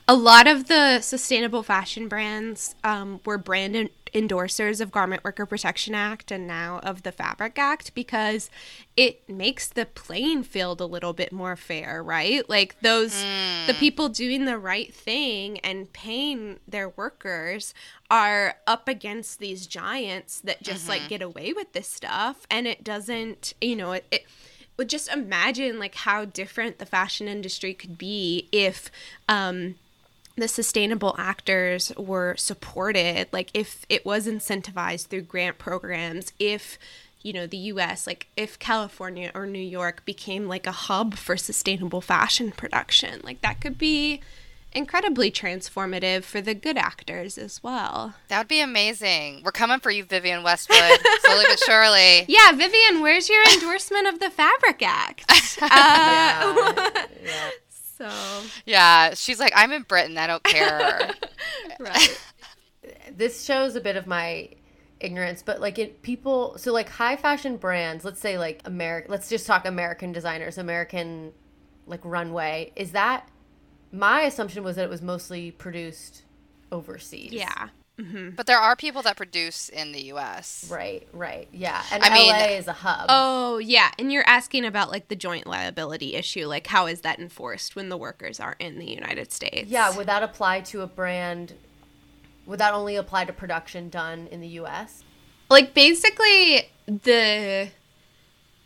A 0.06 0.14
lot 0.14 0.46
of 0.46 0.68
the 0.68 1.00
sustainable 1.00 1.62
fashion 1.62 2.08
brands 2.08 2.74
um, 2.84 3.20
were 3.24 3.38
brand 3.38 3.76
en- 3.76 3.90
endorsers 4.14 4.80
of 4.80 4.90
Garment 4.90 5.22
Worker 5.22 5.44
Protection 5.44 5.94
Act 5.94 6.30
and 6.30 6.46
now 6.46 6.80
of 6.82 7.02
the 7.02 7.12
Fabric 7.12 7.58
Act 7.58 7.94
because 7.94 8.50
it 8.96 9.28
makes 9.28 9.68
the 9.68 9.84
playing 9.84 10.42
field 10.44 10.80
a 10.80 10.86
little 10.86 11.12
bit 11.12 11.30
more 11.32 11.56
fair, 11.56 12.02
right? 12.02 12.48
Like 12.48 12.80
those, 12.80 13.22
the 13.66 13.74
people 13.74 14.08
doing 14.08 14.44
the 14.46 14.58
right 14.58 14.92
thing 14.94 15.58
and 15.60 15.92
paying 15.92 16.58
their 16.66 16.88
workers 16.88 17.74
are 18.10 18.56
up 18.66 18.88
against 18.88 19.38
these 19.38 19.66
giants 19.66 20.40
that 20.40 20.62
just 20.62 20.88
like 20.88 21.08
get 21.08 21.20
away 21.22 21.52
with 21.52 21.72
this 21.74 21.88
stuff 21.88 22.46
and 22.50 22.66
it 22.66 22.82
doesn't, 22.82 23.52
you 23.60 23.76
know, 23.76 23.92
it, 23.92 24.06
it 24.10 24.26
but 24.78 24.88
just 24.88 25.12
imagine 25.12 25.78
like 25.78 25.96
how 25.96 26.24
different 26.24 26.78
the 26.78 26.86
fashion 26.86 27.28
industry 27.28 27.74
could 27.74 27.98
be 27.98 28.48
if 28.50 28.90
um 29.28 29.74
the 30.36 30.48
sustainable 30.48 31.14
actors 31.18 31.92
were 31.98 32.34
supported 32.36 33.28
like 33.32 33.50
if 33.52 33.84
it 33.90 34.06
was 34.06 34.26
incentivized 34.26 35.08
through 35.08 35.20
grant 35.20 35.58
programs 35.58 36.32
if 36.38 36.78
you 37.22 37.32
know 37.32 37.46
the 37.46 37.56
US 37.56 38.06
like 38.06 38.28
if 38.36 38.58
California 38.58 39.30
or 39.34 39.46
New 39.46 39.58
York 39.58 40.04
became 40.04 40.46
like 40.46 40.66
a 40.66 40.72
hub 40.72 41.16
for 41.16 41.36
sustainable 41.36 42.00
fashion 42.00 42.52
production. 42.52 43.20
Like 43.24 43.40
that 43.42 43.60
could 43.60 43.76
be 43.76 44.20
incredibly 44.72 45.30
transformative 45.30 46.24
for 46.24 46.40
the 46.40 46.54
good 46.54 46.76
actors 46.76 47.38
as 47.38 47.62
well. 47.62 48.14
that 48.28 48.38
would 48.38 48.48
be 48.48 48.60
amazing. 48.60 49.42
We're 49.44 49.52
coming 49.52 49.80
for 49.80 49.90
you, 49.90 50.04
Vivienne 50.04 50.42
Westwood, 50.42 50.98
slowly 51.22 51.44
but 51.48 51.58
surely. 51.60 52.24
Yeah, 52.28 52.52
Vivienne, 52.52 53.00
where's 53.00 53.28
your 53.28 53.42
endorsement 53.52 54.06
of 54.06 54.20
the 54.20 54.30
Fabric 54.30 54.82
Act? 54.82 55.24
Uh, 55.60 56.92
Yeah. 57.24 57.50
so 57.98 58.08
Yeah, 58.64 59.14
she's 59.14 59.40
like, 59.40 59.52
I'm 59.56 59.72
in 59.72 59.82
Britain. 59.82 60.16
I 60.18 60.26
don't 60.28 60.42
care. 60.44 61.10
right. 61.80 62.20
this 63.10 63.44
shows 63.44 63.74
a 63.74 63.80
bit 63.80 63.96
of 63.96 64.06
my 64.06 64.50
ignorance 65.00 65.42
but 65.44 65.60
like 65.60 65.78
it 65.78 66.02
people 66.02 66.58
so 66.58 66.72
like 66.72 66.88
high 66.88 67.14
fashion 67.14 67.56
brands 67.56 68.04
let's 68.04 68.18
say 68.20 68.36
like 68.36 68.60
american 68.64 69.08
let's 69.10 69.28
just 69.28 69.46
talk 69.46 69.64
american 69.64 70.10
designers 70.10 70.58
american 70.58 71.32
like 71.86 72.00
runway 72.04 72.72
is 72.74 72.90
that 72.92 73.28
my 73.92 74.22
assumption 74.22 74.62
was 74.62 74.76
that 74.76 74.84
it 74.84 74.90
was 74.90 75.02
mostly 75.02 75.50
produced 75.50 76.22
overseas 76.70 77.32
Yeah. 77.32 77.68
Mm-hmm. 77.98 78.30
but 78.36 78.46
there 78.46 78.58
are 78.58 78.76
people 78.76 79.02
that 79.02 79.16
produce 79.16 79.68
in 79.70 79.90
the 79.90 80.00
U.S. 80.14 80.68
right 80.70 81.08
right 81.12 81.48
yeah 81.52 81.82
and 81.90 82.04
I 82.04 82.12
mean- 82.14 82.30
la 82.30 82.44
is 82.44 82.68
a 82.68 82.72
hub 82.72 83.06
Oh, 83.08 83.58
yeah. 83.58 83.90
And 83.98 84.12
you're 84.12 84.26
asking 84.28 84.64
about 84.64 84.90
like 84.90 85.08
the 85.08 85.16
joint 85.16 85.48
liability 85.48 86.14
issue. 86.14 86.46
Like, 86.46 86.68
how 86.68 86.86
is 86.86 87.00
that 87.00 87.18
enforced 87.18 87.74
when 87.74 87.88
the 87.88 87.96
workers 87.96 88.38
are 88.38 88.54
in 88.60 88.78
the 88.78 88.88
United 88.88 89.32
States? 89.32 89.68
yeah 89.68 89.96
would 89.96 90.06
that 90.06 90.22
apply 90.22 90.60
to 90.60 90.82
a 90.82 90.86
brand 90.86 91.54
would 92.46 92.60
that 92.60 92.72
only 92.72 92.94
apply 92.96 93.24
to 93.24 93.32
production 93.32 93.88
done 93.88 94.28
in 94.30 94.40
the 94.40 94.48
us 94.48 95.02
like 95.50 95.74
basically 95.74 96.68
the 96.86 97.68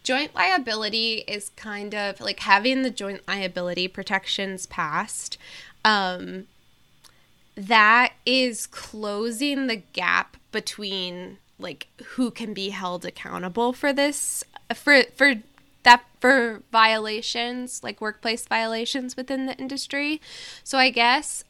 joint 0.03 0.35
liability 0.35 1.24
is 1.29 1.51
kind 1.57 1.95
of 1.95 2.20
like 2.20 2.41
having 2.41 2.83
the 2.83 2.91
joint 2.91 3.23
liability 3.27 3.89
protections 3.89 4.66
passed 4.66 5.39
um 5.85 6.47
that 7.55 8.15
is 8.24 8.66
closing 8.66 9.66
the 9.66 9.77
gap 9.77 10.37
between 10.51 11.39
like 11.59 11.87
who 12.15 12.31
can 12.31 12.53
be 12.55 12.70
held 12.70 13.05
accountable 13.05 13.73
for 13.73 13.93
this 13.93 14.43
for 14.74 15.03
for 15.15 15.35
that 15.83 16.05
for 16.20 16.62
violations 16.70 17.83
like 17.83 18.01
workplace 18.01 18.47
violations 18.47 19.16
within 19.16 19.47
the 19.47 19.57
industry. 19.57 20.20
So 20.62 20.79
i 20.79 20.91
guess 20.91 21.45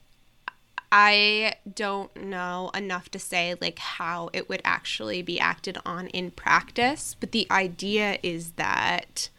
I 0.95 1.55
don't 1.75 2.15
know 2.15 2.71
enough 2.75 3.09
to 3.13 3.19
say 3.19 3.55
like 3.59 3.79
how 3.79 4.29
it 4.35 4.51
would 4.51 4.61
actually 4.63 5.23
be 5.23 5.41
acted 5.41 5.79
on 5.87 6.09
in 6.09 6.31
practice, 6.31 7.17
but 7.19 7.33
the 7.33 7.47
idea 7.51 8.19
is 8.23 8.53
that 8.53 9.31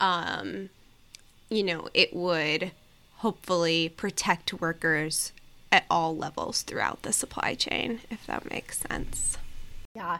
um 0.00 0.68
you 1.48 1.62
know, 1.62 1.88
it 1.94 2.14
would 2.14 2.72
hopefully 3.16 3.88
protect 3.88 4.60
workers 4.60 5.32
at 5.72 5.86
all 5.90 6.14
levels 6.14 6.60
throughout 6.60 7.02
the 7.02 7.12
supply 7.12 7.54
chain, 7.54 8.00
if 8.10 8.26
that 8.26 8.50
makes 8.50 8.80
sense. 8.80 9.38
Yeah. 9.94 10.18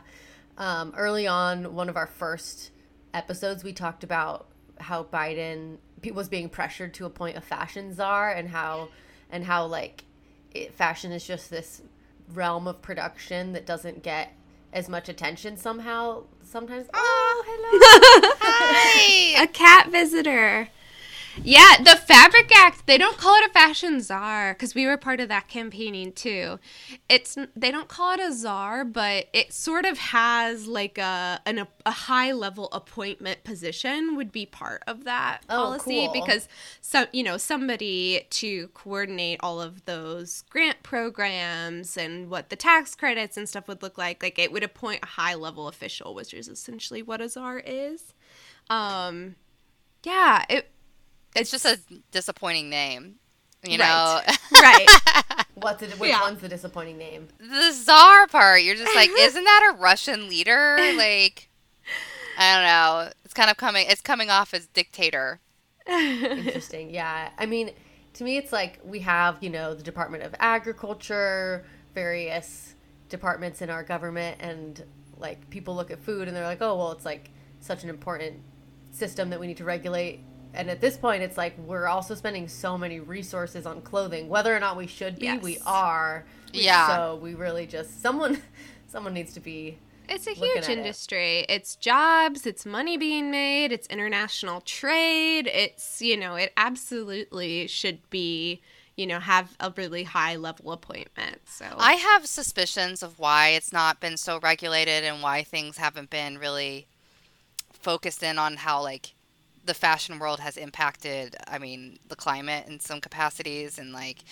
Um, 0.56 0.94
early 0.96 1.26
on, 1.26 1.74
one 1.74 1.90
of 1.90 1.96
our 1.96 2.06
first 2.06 2.70
episodes, 3.12 3.62
we 3.62 3.74
talked 3.74 4.04
about 4.04 4.46
how 4.78 5.04
Biden 5.04 5.76
was 6.14 6.30
being 6.30 6.48
pressured 6.48 6.94
to 6.94 7.04
appoint 7.04 7.36
a 7.36 7.42
fashion 7.42 7.94
czar, 7.94 8.32
and 8.32 8.48
how 8.48 8.88
and 9.30 9.44
how 9.44 9.66
like 9.66 10.04
it, 10.52 10.74
fashion 10.74 11.12
is 11.12 11.26
just 11.26 11.50
this 11.50 11.82
realm 12.32 12.66
of 12.66 12.82
production 12.82 13.52
that 13.52 13.66
doesn't 13.66 14.02
get 14.02 14.32
as 14.72 14.88
much 14.88 15.08
attention 15.08 15.56
somehow. 15.56 16.24
Sometimes. 16.42 16.86
Oh, 16.94 17.42
oh 17.44 17.44
hello. 17.46 18.74
Hey! 18.74 19.34
A 19.42 19.46
cat 19.46 19.90
visitor. 19.90 20.68
Yeah, 21.44 21.76
the 21.82 21.96
Fabric 21.96 22.50
Act, 22.54 22.86
they 22.86 22.98
don't 22.98 23.16
call 23.16 23.34
it 23.36 23.48
a 23.48 23.52
fashion 23.52 24.00
czar 24.02 24.52
because 24.52 24.74
we 24.74 24.86
were 24.86 24.96
part 24.98 25.20
of 25.20 25.28
that 25.28 25.48
campaigning 25.48 26.12
too. 26.12 26.58
It's 27.08 27.38
they 27.56 27.70
don't 27.70 27.88
call 27.88 28.12
it 28.14 28.20
a 28.20 28.32
czar, 28.32 28.84
but 28.84 29.28
it 29.32 29.52
sort 29.52 29.86
of 29.86 29.96
has 29.98 30.66
like 30.66 30.98
a 30.98 31.40
an, 31.46 31.66
a 31.86 31.90
high 31.90 32.32
level 32.32 32.68
appointment 32.72 33.44
position 33.44 34.14
would 34.16 34.30
be 34.30 34.44
part 34.46 34.82
of 34.86 35.04
that 35.04 35.42
Oh, 35.48 35.56
policy 35.78 36.06
cool. 36.06 36.12
because 36.12 36.48
some 36.82 37.06
you 37.12 37.22
know 37.22 37.38
somebody 37.38 38.26
to 38.30 38.68
coordinate 38.68 39.38
all 39.42 39.60
of 39.60 39.84
those 39.86 40.42
grant 40.50 40.82
programs 40.82 41.96
and 41.96 42.28
what 42.30 42.50
the 42.50 42.56
tax 42.56 42.94
credits 42.94 43.36
and 43.36 43.48
stuff 43.48 43.68
would 43.68 43.82
look 43.82 43.96
like. 43.96 44.22
Like 44.22 44.38
it 44.38 44.52
would 44.52 44.64
appoint 44.64 45.00
a 45.02 45.06
high 45.06 45.34
level 45.34 45.68
official, 45.68 46.14
which 46.14 46.34
is 46.34 46.48
essentially 46.48 47.00
what 47.02 47.20
a 47.22 47.28
czar 47.28 47.58
is. 47.64 48.12
Um, 48.68 49.36
yeah, 50.04 50.44
it 50.50 50.70
It's 51.34 51.50
just 51.50 51.64
a 51.64 51.78
disappointing 52.10 52.68
name. 52.70 53.16
You 53.64 53.78
know, 53.78 54.20
right. 54.52 54.86
What's 55.54 55.82
it, 55.82 55.98
which 55.98 56.10
Yeah. 56.10 56.20
one's 56.20 56.40
the 56.40 56.48
disappointing 56.48 56.96
name? 56.96 57.28
the 57.40 57.72
czar 57.72 58.28
part, 58.28 58.62
you're 58.62 58.76
just 58.76 58.94
like, 58.94 59.10
isn't 59.18 59.42
that 59.44 59.72
a 59.74 59.76
Russian 59.76 60.28
leader? 60.28 60.76
Like, 60.96 61.48
I 62.38 62.54
don't 62.54 62.64
know. 62.64 63.12
It's 63.24 63.34
kind 63.34 63.50
of 63.50 63.56
coming. 63.56 63.86
It's 63.88 64.00
coming 64.00 64.30
off 64.30 64.54
as 64.54 64.66
dictator. 64.68 65.40
Interesting. 65.88 66.90
Yeah. 66.90 67.30
I 67.36 67.46
mean, 67.46 67.72
to 68.14 68.24
me, 68.24 68.36
it's 68.36 68.52
like 68.52 68.78
we 68.84 69.00
have, 69.00 69.38
you 69.40 69.50
know, 69.50 69.74
the 69.74 69.82
Department 69.82 70.22
of 70.22 70.34
Agriculture, 70.38 71.64
various 71.94 72.74
departments 73.08 73.60
in 73.62 73.70
our 73.70 73.82
government, 73.82 74.36
and 74.40 74.84
like 75.18 75.50
people 75.50 75.74
look 75.74 75.90
at 75.90 75.98
food 75.98 76.28
and 76.28 76.36
they're 76.36 76.44
like, 76.46 76.62
oh, 76.62 76.76
well, 76.76 76.92
it's 76.92 77.04
like 77.04 77.30
such 77.60 77.82
an 77.82 77.90
important 77.90 78.36
system 78.92 79.30
that 79.30 79.40
we 79.40 79.46
need 79.48 79.56
to 79.56 79.64
regulate. 79.64 80.20
And 80.58 80.68
at 80.68 80.80
this 80.80 80.96
point, 80.96 81.22
it's 81.22 81.36
like 81.36 81.56
we're 81.56 81.86
also 81.86 82.16
spending 82.16 82.48
so 82.48 82.76
many 82.76 82.98
resources 82.98 83.64
on 83.64 83.80
clothing, 83.80 84.28
whether 84.28 84.54
or 84.54 84.58
not 84.58 84.76
we 84.76 84.88
should 84.88 85.16
be, 85.18 85.38
we 85.38 85.58
are. 85.64 86.24
Yeah. 86.52 86.88
So 86.88 87.14
we 87.16 87.34
really 87.34 87.64
just 87.66 88.02
someone, 88.02 88.42
someone 88.88 89.14
needs 89.14 89.32
to 89.34 89.40
be 89.40 89.78
It's 90.08 90.26
a 90.26 90.32
huge 90.32 90.56
at 90.64 90.68
it. 90.68 90.78
industry. 90.78 91.46
It's 91.48 91.76
jobs, 91.76 92.44
it's 92.44 92.66
money 92.66 92.96
being 92.96 93.30
made, 93.30 93.70
it's 93.70 93.86
international 93.86 94.60
trade. 94.62 95.46
It's, 95.46 96.02
you 96.02 96.16
know, 96.16 96.34
it 96.34 96.52
absolutely 96.56 97.68
should 97.68 98.10
be, 98.10 98.60
you 98.96 99.06
know, 99.06 99.20
have 99.20 99.54
a 99.60 99.72
really 99.76 100.02
high 100.02 100.34
level 100.34 100.72
appointment. 100.72 101.38
So 101.46 101.66
I 101.76 101.92
have 101.92 102.26
suspicions 102.26 103.04
of 103.04 103.20
why 103.20 103.50
it's 103.50 103.72
not 103.72 104.00
been 104.00 104.16
so 104.16 104.40
regulated 104.40 105.04
and 105.04 105.22
why 105.22 105.44
things 105.44 105.76
haven't 105.76 106.10
been 106.10 106.36
really 106.36 106.88
focused 107.72 108.24
in 108.24 108.38
on 108.40 108.56
how 108.56 108.82
like 108.82 109.14
the 109.68 109.74
fashion 109.74 110.18
world 110.18 110.40
has 110.40 110.56
impacted 110.56 111.36
I 111.46 111.58
mean 111.58 111.98
the 112.08 112.16
climate 112.16 112.66
in 112.66 112.80
some 112.80 113.02
capacities 113.02 113.78
and 113.78 113.92
like 113.92 114.24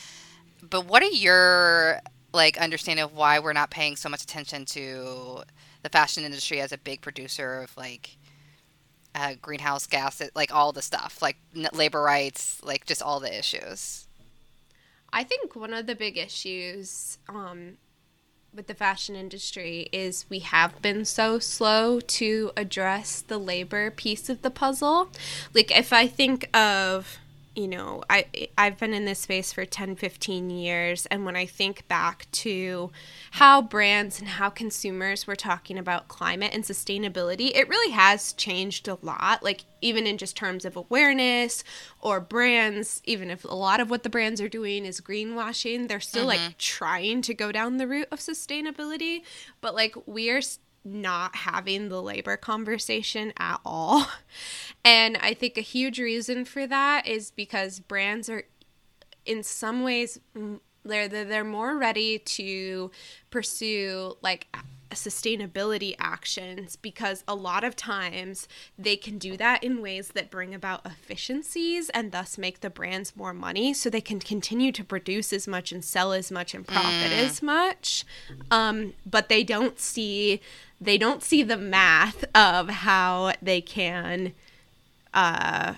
but 0.68 0.86
what 0.86 1.02
are 1.02 1.10
your 1.10 2.00
like 2.32 2.56
understanding 2.56 3.04
of 3.04 3.14
why 3.14 3.38
we're 3.38 3.52
not 3.52 3.70
paying 3.70 3.96
so 3.96 4.08
much 4.08 4.22
attention 4.22 4.64
to 4.64 5.42
the 5.82 5.90
fashion 5.90 6.24
industry 6.24 6.60
as 6.60 6.72
a 6.72 6.78
big 6.78 7.02
producer 7.02 7.60
of 7.60 7.76
like 7.76 8.16
uh, 9.14 9.34
greenhouse 9.42 9.86
gases 9.86 10.30
like 10.34 10.52
all 10.54 10.72
the 10.72 10.82
stuff 10.82 11.20
like 11.20 11.36
labor 11.72 12.02
rights 12.02 12.58
like 12.64 12.86
just 12.86 13.02
all 13.02 13.20
the 13.20 13.38
issues? 13.38 14.06
I 15.12 15.22
think 15.22 15.54
one 15.54 15.74
of 15.74 15.86
the 15.86 15.94
big 15.94 16.16
issues 16.16 17.18
um, 17.28 17.76
with 18.56 18.66
the 18.66 18.74
fashion 18.74 19.14
industry 19.14 19.88
is 19.92 20.24
we 20.30 20.38
have 20.38 20.80
been 20.80 21.04
so 21.04 21.38
slow 21.38 22.00
to 22.00 22.50
address 22.56 23.20
the 23.20 23.38
labor 23.38 23.90
piece 23.90 24.30
of 24.30 24.40
the 24.40 24.50
puzzle. 24.50 25.10
Like 25.52 25.76
if 25.76 25.92
I 25.92 26.06
think 26.06 26.48
of 26.56 27.18
you 27.56 27.66
know, 27.66 28.02
I 28.10 28.26
I've 28.58 28.78
been 28.78 28.92
in 28.92 29.06
this 29.06 29.20
space 29.20 29.52
for 29.52 29.64
10, 29.64 29.96
15 29.96 30.50
years 30.50 31.06
and 31.06 31.24
when 31.24 31.36
I 31.36 31.46
think 31.46 31.88
back 31.88 32.30
to 32.32 32.92
how 33.32 33.62
brands 33.62 34.20
and 34.20 34.28
how 34.28 34.50
consumers 34.50 35.26
were 35.26 35.34
talking 35.34 35.78
about 35.78 36.08
climate 36.08 36.52
and 36.52 36.64
sustainability, 36.64 37.50
it 37.54 37.68
really 37.68 37.92
has 37.92 38.34
changed 38.34 38.88
a 38.88 38.98
lot. 39.00 39.42
Like 39.42 39.64
even 39.80 40.06
in 40.06 40.18
just 40.18 40.36
terms 40.36 40.64
of 40.64 40.76
awareness 40.76 41.64
or 42.00 42.20
brands, 42.20 43.00
even 43.04 43.30
if 43.30 43.44
a 43.44 43.54
lot 43.54 43.80
of 43.80 43.88
what 43.88 44.02
the 44.02 44.10
brands 44.10 44.40
are 44.40 44.48
doing 44.48 44.84
is 44.84 45.00
greenwashing, 45.00 45.88
they're 45.88 45.98
still 46.00 46.26
like 46.26 46.40
mm-hmm. 46.40 46.52
trying 46.58 47.22
to 47.22 47.34
go 47.34 47.50
down 47.52 47.78
the 47.78 47.88
route 47.88 48.08
of 48.12 48.18
sustainability, 48.20 49.22
but 49.60 49.74
like 49.74 49.94
we're 50.06 50.38
s- 50.38 50.58
not 50.86 51.34
having 51.34 51.88
the 51.88 52.00
labor 52.00 52.36
conversation 52.36 53.32
at 53.36 53.60
all. 53.64 54.06
And 54.84 55.16
I 55.16 55.34
think 55.34 55.58
a 55.58 55.62
huge 55.62 55.98
reason 55.98 56.44
for 56.44 56.64
that 56.64 57.08
is 57.08 57.32
because 57.32 57.80
brands 57.80 58.28
are 58.28 58.44
in 59.24 59.42
some 59.42 59.82
ways 59.82 60.20
they're 60.84 61.08
they're 61.08 61.42
more 61.42 61.76
ready 61.76 62.20
to 62.20 62.92
pursue 63.30 64.16
like 64.22 64.46
sustainability 64.90 65.94
actions 65.98 66.76
because 66.76 67.24
a 67.26 67.34
lot 67.34 67.64
of 67.64 67.76
times 67.76 68.48
they 68.78 68.96
can 68.96 69.18
do 69.18 69.36
that 69.36 69.62
in 69.62 69.82
ways 69.82 70.08
that 70.08 70.30
bring 70.30 70.54
about 70.54 70.84
efficiencies 70.86 71.88
and 71.90 72.12
thus 72.12 72.38
make 72.38 72.60
the 72.60 72.70
brands 72.70 73.16
more 73.16 73.32
money 73.32 73.74
so 73.74 73.90
they 73.90 74.00
can 74.00 74.20
continue 74.20 74.72
to 74.72 74.84
produce 74.84 75.32
as 75.32 75.48
much 75.48 75.72
and 75.72 75.84
sell 75.84 76.12
as 76.12 76.30
much 76.30 76.54
and 76.54 76.66
profit 76.66 77.12
as 77.12 77.42
much. 77.42 78.04
Um, 78.50 78.94
but 79.04 79.28
they 79.28 79.42
don't 79.42 79.78
see 79.78 80.40
they 80.80 80.98
don't 80.98 81.22
see 81.22 81.42
the 81.42 81.56
math 81.56 82.24
of 82.34 82.68
how 82.68 83.32
they 83.40 83.62
can 83.62 84.34
uh, 85.14 85.72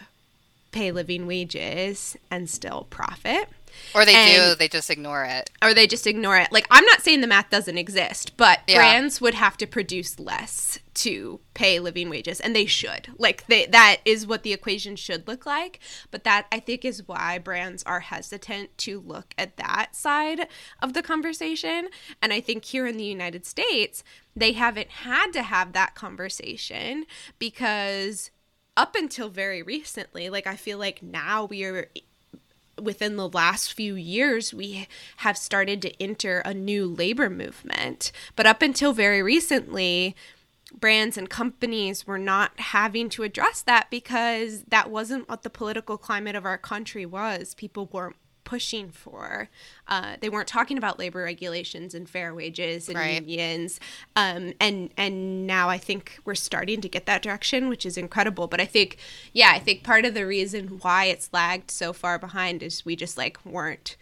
pay 0.72 0.90
living 0.90 1.26
wages 1.26 2.16
and 2.30 2.50
still 2.50 2.86
profit 2.90 3.48
or 3.94 4.04
they 4.04 4.12
do 4.34 4.54
they 4.54 4.68
just 4.68 4.90
ignore 4.90 5.24
it 5.24 5.50
or 5.62 5.74
they 5.74 5.86
just 5.86 6.06
ignore 6.06 6.36
it. 6.36 6.52
Like 6.52 6.66
I'm 6.70 6.84
not 6.84 7.02
saying 7.02 7.20
the 7.20 7.26
math 7.26 7.50
doesn't 7.50 7.78
exist, 7.78 8.36
but 8.36 8.60
Yeah. 8.66 8.76
brands 8.76 9.20
would 9.20 9.34
have 9.34 9.56
to 9.58 9.66
produce 9.66 10.18
less 10.18 10.78
to 10.94 11.40
pay 11.54 11.78
living 11.78 12.10
wages 12.10 12.40
and 12.40 12.54
they 12.54 12.66
should. 12.66 13.08
Like 13.18 13.46
they 13.46 13.66
that 13.66 13.98
is 14.04 14.26
what 14.26 14.42
the 14.42 14.52
equation 14.52 14.96
should 14.96 15.26
look 15.28 15.46
like, 15.46 15.80
but 16.10 16.24
that 16.24 16.46
I 16.50 16.60
think 16.60 16.84
is 16.84 17.06
why 17.06 17.38
brands 17.38 17.82
are 17.84 18.00
hesitant 18.00 18.76
to 18.78 19.00
look 19.00 19.34
at 19.38 19.56
that 19.56 19.94
side 19.94 20.48
of 20.82 20.92
the 20.94 21.02
conversation. 21.02 21.88
And 22.20 22.32
I 22.32 22.40
think 22.40 22.64
here 22.64 22.86
in 22.86 22.96
the 22.96 23.04
United 23.04 23.46
States, 23.46 24.02
they 24.34 24.52
haven't 24.52 24.90
had 24.90 25.32
to 25.32 25.42
have 25.42 25.72
that 25.72 25.94
conversation 25.94 27.06
because 27.38 28.30
up 28.76 28.94
until 28.94 29.28
very 29.28 29.62
recently, 29.62 30.30
like 30.30 30.46
I 30.46 30.54
feel 30.56 30.78
like 30.78 31.02
now 31.02 31.44
we 31.44 31.64
are 31.64 31.88
within 32.80 33.16
the 33.16 33.28
last 33.28 33.72
few 33.72 33.94
years, 33.94 34.54
we 34.54 34.88
have 35.18 35.36
started 35.36 35.82
to 35.82 36.02
enter 36.02 36.40
a 36.40 36.54
new 36.54 36.86
labor 36.86 37.30
movement. 37.30 38.12
But 38.36 38.46
up 38.46 38.62
until 38.62 38.92
very 38.92 39.22
recently, 39.22 40.16
brands 40.72 41.16
and 41.16 41.30
companies 41.30 42.06
were 42.06 42.18
not 42.18 42.58
having 42.60 43.08
to 43.10 43.22
address 43.22 43.62
that 43.62 43.90
because 43.90 44.64
that 44.64 44.90
wasn't 44.90 45.28
what 45.28 45.42
the 45.42 45.50
political 45.50 45.96
climate 45.96 46.36
of 46.36 46.44
our 46.44 46.58
country 46.58 47.06
was. 47.06 47.54
People 47.54 47.88
weren't 47.92 48.16
pushing 48.48 48.88
for. 48.90 49.48
Uh, 49.86 50.16
they 50.20 50.28
weren't 50.30 50.48
talking 50.48 50.78
about 50.78 50.98
labor 50.98 51.22
regulations 51.22 51.94
and 51.94 52.08
fair 52.08 52.34
wages 52.34 52.88
and 52.88 52.96
Right. 52.96 53.22
unions. 53.22 53.78
Um, 54.16 54.54
and 54.58 54.90
and 54.96 55.46
now 55.46 55.68
I 55.68 55.76
think 55.78 56.18
we're 56.24 56.34
starting 56.34 56.80
to 56.80 56.88
get 56.88 57.04
that 57.06 57.20
direction, 57.22 57.68
which 57.68 57.84
is 57.84 57.98
incredible. 57.98 58.46
But 58.46 58.60
I 58.60 58.64
think, 58.66 58.96
yeah, 59.32 59.50
I 59.54 59.58
think 59.58 59.82
part 59.84 60.04
of 60.06 60.14
the 60.14 60.26
reason 60.26 60.78
why 60.82 61.04
it's 61.06 61.28
lagged 61.32 61.70
so 61.70 61.92
far 61.92 62.18
behind 62.18 62.62
is 62.62 62.84
we 62.86 62.96
just 62.96 63.18
like 63.18 63.36
weren't 63.44 63.96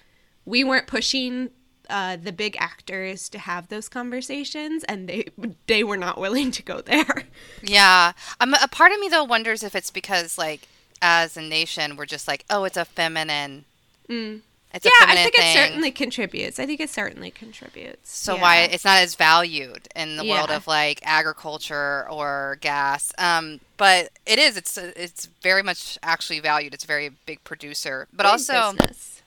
we 0.44 0.62
weren't 0.62 0.86
pushing 0.86 1.50
uh, 1.90 2.16
the 2.16 2.32
big 2.32 2.56
actors 2.58 3.28
to 3.28 3.38
have 3.38 3.68
those 3.68 3.88
conversations, 3.88 4.84
and 4.84 5.08
they 5.08 5.24
they 5.66 5.82
were 5.82 5.96
not 5.96 6.18
willing 6.20 6.50
to 6.52 6.62
go 6.62 6.80
there. 6.80 7.24
Yeah. 7.62 8.12
Um, 8.40 8.54
a 8.54 8.68
part 8.68 8.92
of 8.92 9.00
me 9.00 9.08
though 9.08 9.24
wonders 9.24 9.62
if 9.64 9.74
it's 9.74 9.90
because 9.90 10.38
like 10.38 10.68
as 11.02 11.36
a 11.36 11.42
nation 11.42 11.96
we're 11.96 12.06
just 12.06 12.28
like, 12.28 12.44
oh, 12.48 12.62
it's 12.64 12.76
a 12.76 12.84
feminine. 12.84 13.64
It's 14.08 14.12
Mm. 14.12 14.42
yeah, 14.84 14.90
I 15.06 15.14
think 15.16 15.36
thing. 15.36 15.46
it 15.46 15.54
certainly 15.54 15.90
contributes. 15.90 16.58
I 16.58 16.66
think 16.66 16.80
it 16.80 16.90
certainly 16.90 17.30
contributes. 17.30 18.14
So 18.14 18.34
Yeah. 18.34 18.42
why 18.42 18.56
it's 18.62 18.84
not 18.84 18.98
as 18.98 19.14
valued 19.14 19.88
in 19.96 20.16
the 20.16 20.24
world 20.24 20.50
of 20.50 20.66
like 20.66 21.00
agriculture 21.02 22.06
or 22.10 22.58
gas. 22.60 23.12
Um, 23.18 23.60
but 23.76 24.10
it 24.26 24.38
is. 24.38 24.56
It's 24.56 24.76
it's 24.76 25.26
very 25.42 25.62
much 25.62 25.98
actually 26.02 26.40
valued. 26.40 26.74
It's 26.74 26.84
a 26.84 26.86
very 26.86 27.08
big 27.26 27.42
producer. 27.44 28.06
But 28.12 28.24
Big 28.24 28.30
also, 28.32 28.72
business. 28.72 29.22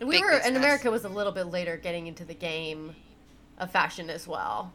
We 0.00 0.12
Big 0.16 0.22
were, 0.24 0.32
and. 0.32 0.56
America 0.56 0.90
was 0.90 1.04
a 1.04 1.08
little 1.08 1.32
bit 1.32 1.44
later 1.44 1.76
getting 1.76 2.06
into 2.06 2.24
the 2.24 2.34
game 2.34 2.96
of 3.58 3.70
fashion 3.70 4.10
as 4.10 4.26
well. 4.26 4.72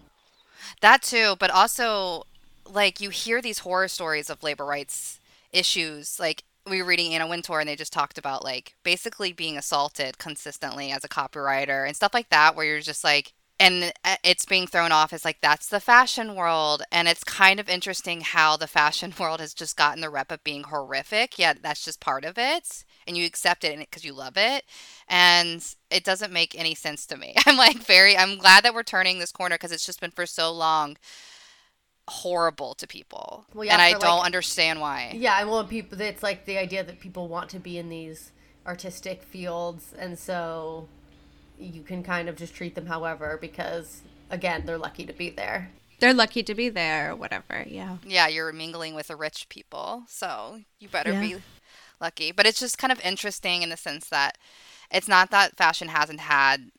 That 0.81 1.01
too, 1.03 1.35
but 1.39 1.49
also 1.51 2.25
like 2.67 2.99
you 2.99 3.09
hear 3.09 3.41
these 3.41 3.59
horror 3.59 3.87
stories 3.87 4.29
of 4.29 4.41
labor 4.43 4.65
rights 4.65 5.19
issues. 5.51 6.19
Like 6.19 6.43
we 6.69 6.81
were 6.81 6.87
reading 6.87 7.13
Anna 7.13 7.27
Wintour 7.27 7.59
and 7.59 7.69
they 7.69 7.75
just 7.75 7.93
talked 7.93 8.17
about 8.17 8.43
like 8.43 8.75
basically 8.83 9.33
being 9.33 9.57
assaulted 9.57 10.17
consistently 10.17 10.91
as 10.91 11.03
a 11.03 11.09
copywriter 11.09 11.85
and 11.85 11.95
stuff 11.95 12.13
like 12.13 12.29
that 12.29 12.55
where 12.55 12.65
you're 12.65 12.79
just 12.79 13.03
like 13.03 13.33
and 13.59 13.93
uh, 14.03 14.17
it's 14.23 14.45
being 14.45 14.67
thrown 14.67 14.91
off 14.91 15.13
as 15.13 15.23
like 15.23 15.39
that's 15.41 15.67
the 15.67 15.79
fashion 15.79 16.35
world. 16.35 16.83
And 16.91 17.07
it's 17.07 17.23
kind 17.23 17.59
of 17.59 17.69
interesting 17.69 18.21
how 18.21 18.57
the 18.57 18.67
fashion 18.67 19.13
world 19.19 19.39
has 19.39 19.53
just 19.53 19.77
gotten 19.77 20.01
the 20.01 20.09
rep 20.09 20.31
of 20.31 20.43
being 20.43 20.63
horrific. 20.63 21.39
Yet 21.39 21.59
that's 21.61 21.85
just 21.85 21.99
part 21.99 22.25
of 22.25 22.37
it. 22.37 22.83
And 23.07 23.15
you 23.15 23.25
accept 23.25 23.63
it 23.63 23.79
because 23.79 24.03
you 24.03 24.13
love 24.13 24.33
it. 24.35 24.65
And 25.07 25.65
it 25.89 26.03
doesn't 26.03 26.33
make 26.33 26.57
any 26.57 26.75
sense 26.75 27.05
to 27.07 27.17
me. 27.17 27.35
I'm 27.45 27.57
like 27.57 27.77
very 27.77 28.17
i'm 28.17 28.37
glad 28.37 28.63
that 28.63 28.73
we're 28.73 28.83
turning 28.83 29.19
this 29.19 29.31
corner 29.31 29.55
because 29.55 29.71
it's 29.71 29.85
just 29.85 30.01
been 30.01 30.11
for 30.11 30.25
so 30.25 30.51
long 30.51 30.97
horrible 32.07 32.75
to 32.75 32.87
people 32.87 33.45
Well, 33.53 33.65
yeah, 33.65 33.73
and 33.73 33.81
i 33.81 33.93
for, 33.93 33.99
don't 33.99 34.23
understand 34.25 34.79
why 34.79 35.11
Yeah, 35.15 35.39
and 35.41 35.49
well, 35.49 35.63
people, 35.65 35.99
it's 36.01 36.21
like 36.23 36.45
the 36.45 36.57
idea 36.57 36.83
that 36.83 36.99
people 36.99 37.27
want 37.27 37.49
to 37.49 37.59
be 37.59 37.77
in 37.77 37.89
these 37.89 38.31
artistic 38.67 39.23
fields, 39.23 39.93
and 39.97 40.17
so 40.17 40.87
you 41.59 41.81
can 41.81 42.03
kind 42.03 42.27
of 42.29 42.35
just 42.35 42.53
treat 42.53 42.75
them 42.75 42.87
however 42.87 43.37
because, 43.39 44.01
again, 44.29 44.63
they're 44.65 44.77
lucky 44.77 45.05
to 45.05 45.13
be 45.13 45.29
there. 45.29 45.71
They're 45.99 46.13
lucky 46.13 46.43
to 46.43 46.53
be 46.53 46.69
there 46.69 47.11
or 47.11 47.15
whatever. 47.15 47.63
Yeah. 47.67 47.97
yeah 48.05 48.27
you're 48.27 48.51
mingling 48.51 48.93
with 48.95 49.07
the 49.07 49.15
rich 49.15 49.47
people 49.49 50.03
so 50.07 50.59
you 50.79 50.87
better 50.89 51.11
Yeah. 51.13 51.21
be 51.21 51.35
lucky 52.01 52.31
but 52.31 52.45
it's 52.45 52.59
just 52.59 52.77
kind 52.77 52.91
of 52.91 52.99
interesting 53.01 53.61
in 53.61 53.69
the 53.69 53.77
sense 53.77 54.09
that 54.09 54.37
it's 54.91 55.07
not 55.07 55.31
that 55.31 55.55
fashion 55.55 55.87
hasn't 55.87 56.19
had 56.19 56.71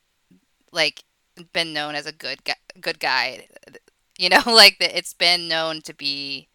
like 0.70 1.04
been 1.52 1.72
known 1.72 1.94
as 1.94 2.06
a 2.06 2.12
good 2.12 2.44
guy, 2.44 2.54
good 2.80 3.00
guy 3.00 3.46
you 4.18 4.28
know 4.28 4.42
like 4.46 4.78
that 4.78 4.96
it's 4.96 5.14
been 5.14 5.48
known 5.48 5.80
to 5.82 5.94
be 5.94 6.48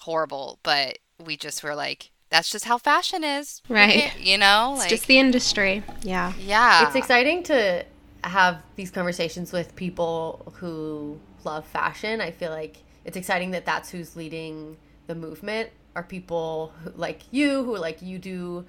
horrible 0.00 0.58
but 0.62 0.98
we 1.24 1.36
just 1.36 1.62
were 1.62 1.74
like 1.74 2.10
that's 2.30 2.50
just 2.50 2.66
how 2.66 2.78
fashion 2.78 3.24
is 3.24 3.62
Right. 3.68 4.12
you 4.20 4.36
know 4.38 4.74
It's 4.76 4.86
just 4.88 5.06
the 5.06 5.18
industry. 5.18 5.82
Yeah. 6.02 6.32
yeah 6.38 6.86
It's 6.86 6.94
exciting 6.96 7.42
to 7.44 7.84
have 8.22 8.58
these 8.76 8.90
conversations 8.90 9.50
with 9.52 9.74
people 9.76 10.52
who 10.56 11.18
love 11.44 11.64
fashion. 11.64 12.20
I 12.20 12.30
feel 12.30 12.50
like 12.50 12.78
it's 13.06 13.16
exciting 13.16 13.52
that 13.52 13.64
that's 13.64 13.88
who's 13.90 14.14
leading 14.14 14.76
the 15.06 15.14
movement 15.14 15.70
are 15.96 16.02
people 16.02 16.74
who, 16.84 16.90
like 16.96 17.22
you 17.30 17.64
who 17.64 17.78
like 17.78 18.02
you 18.02 18.18
do 18.18 18.66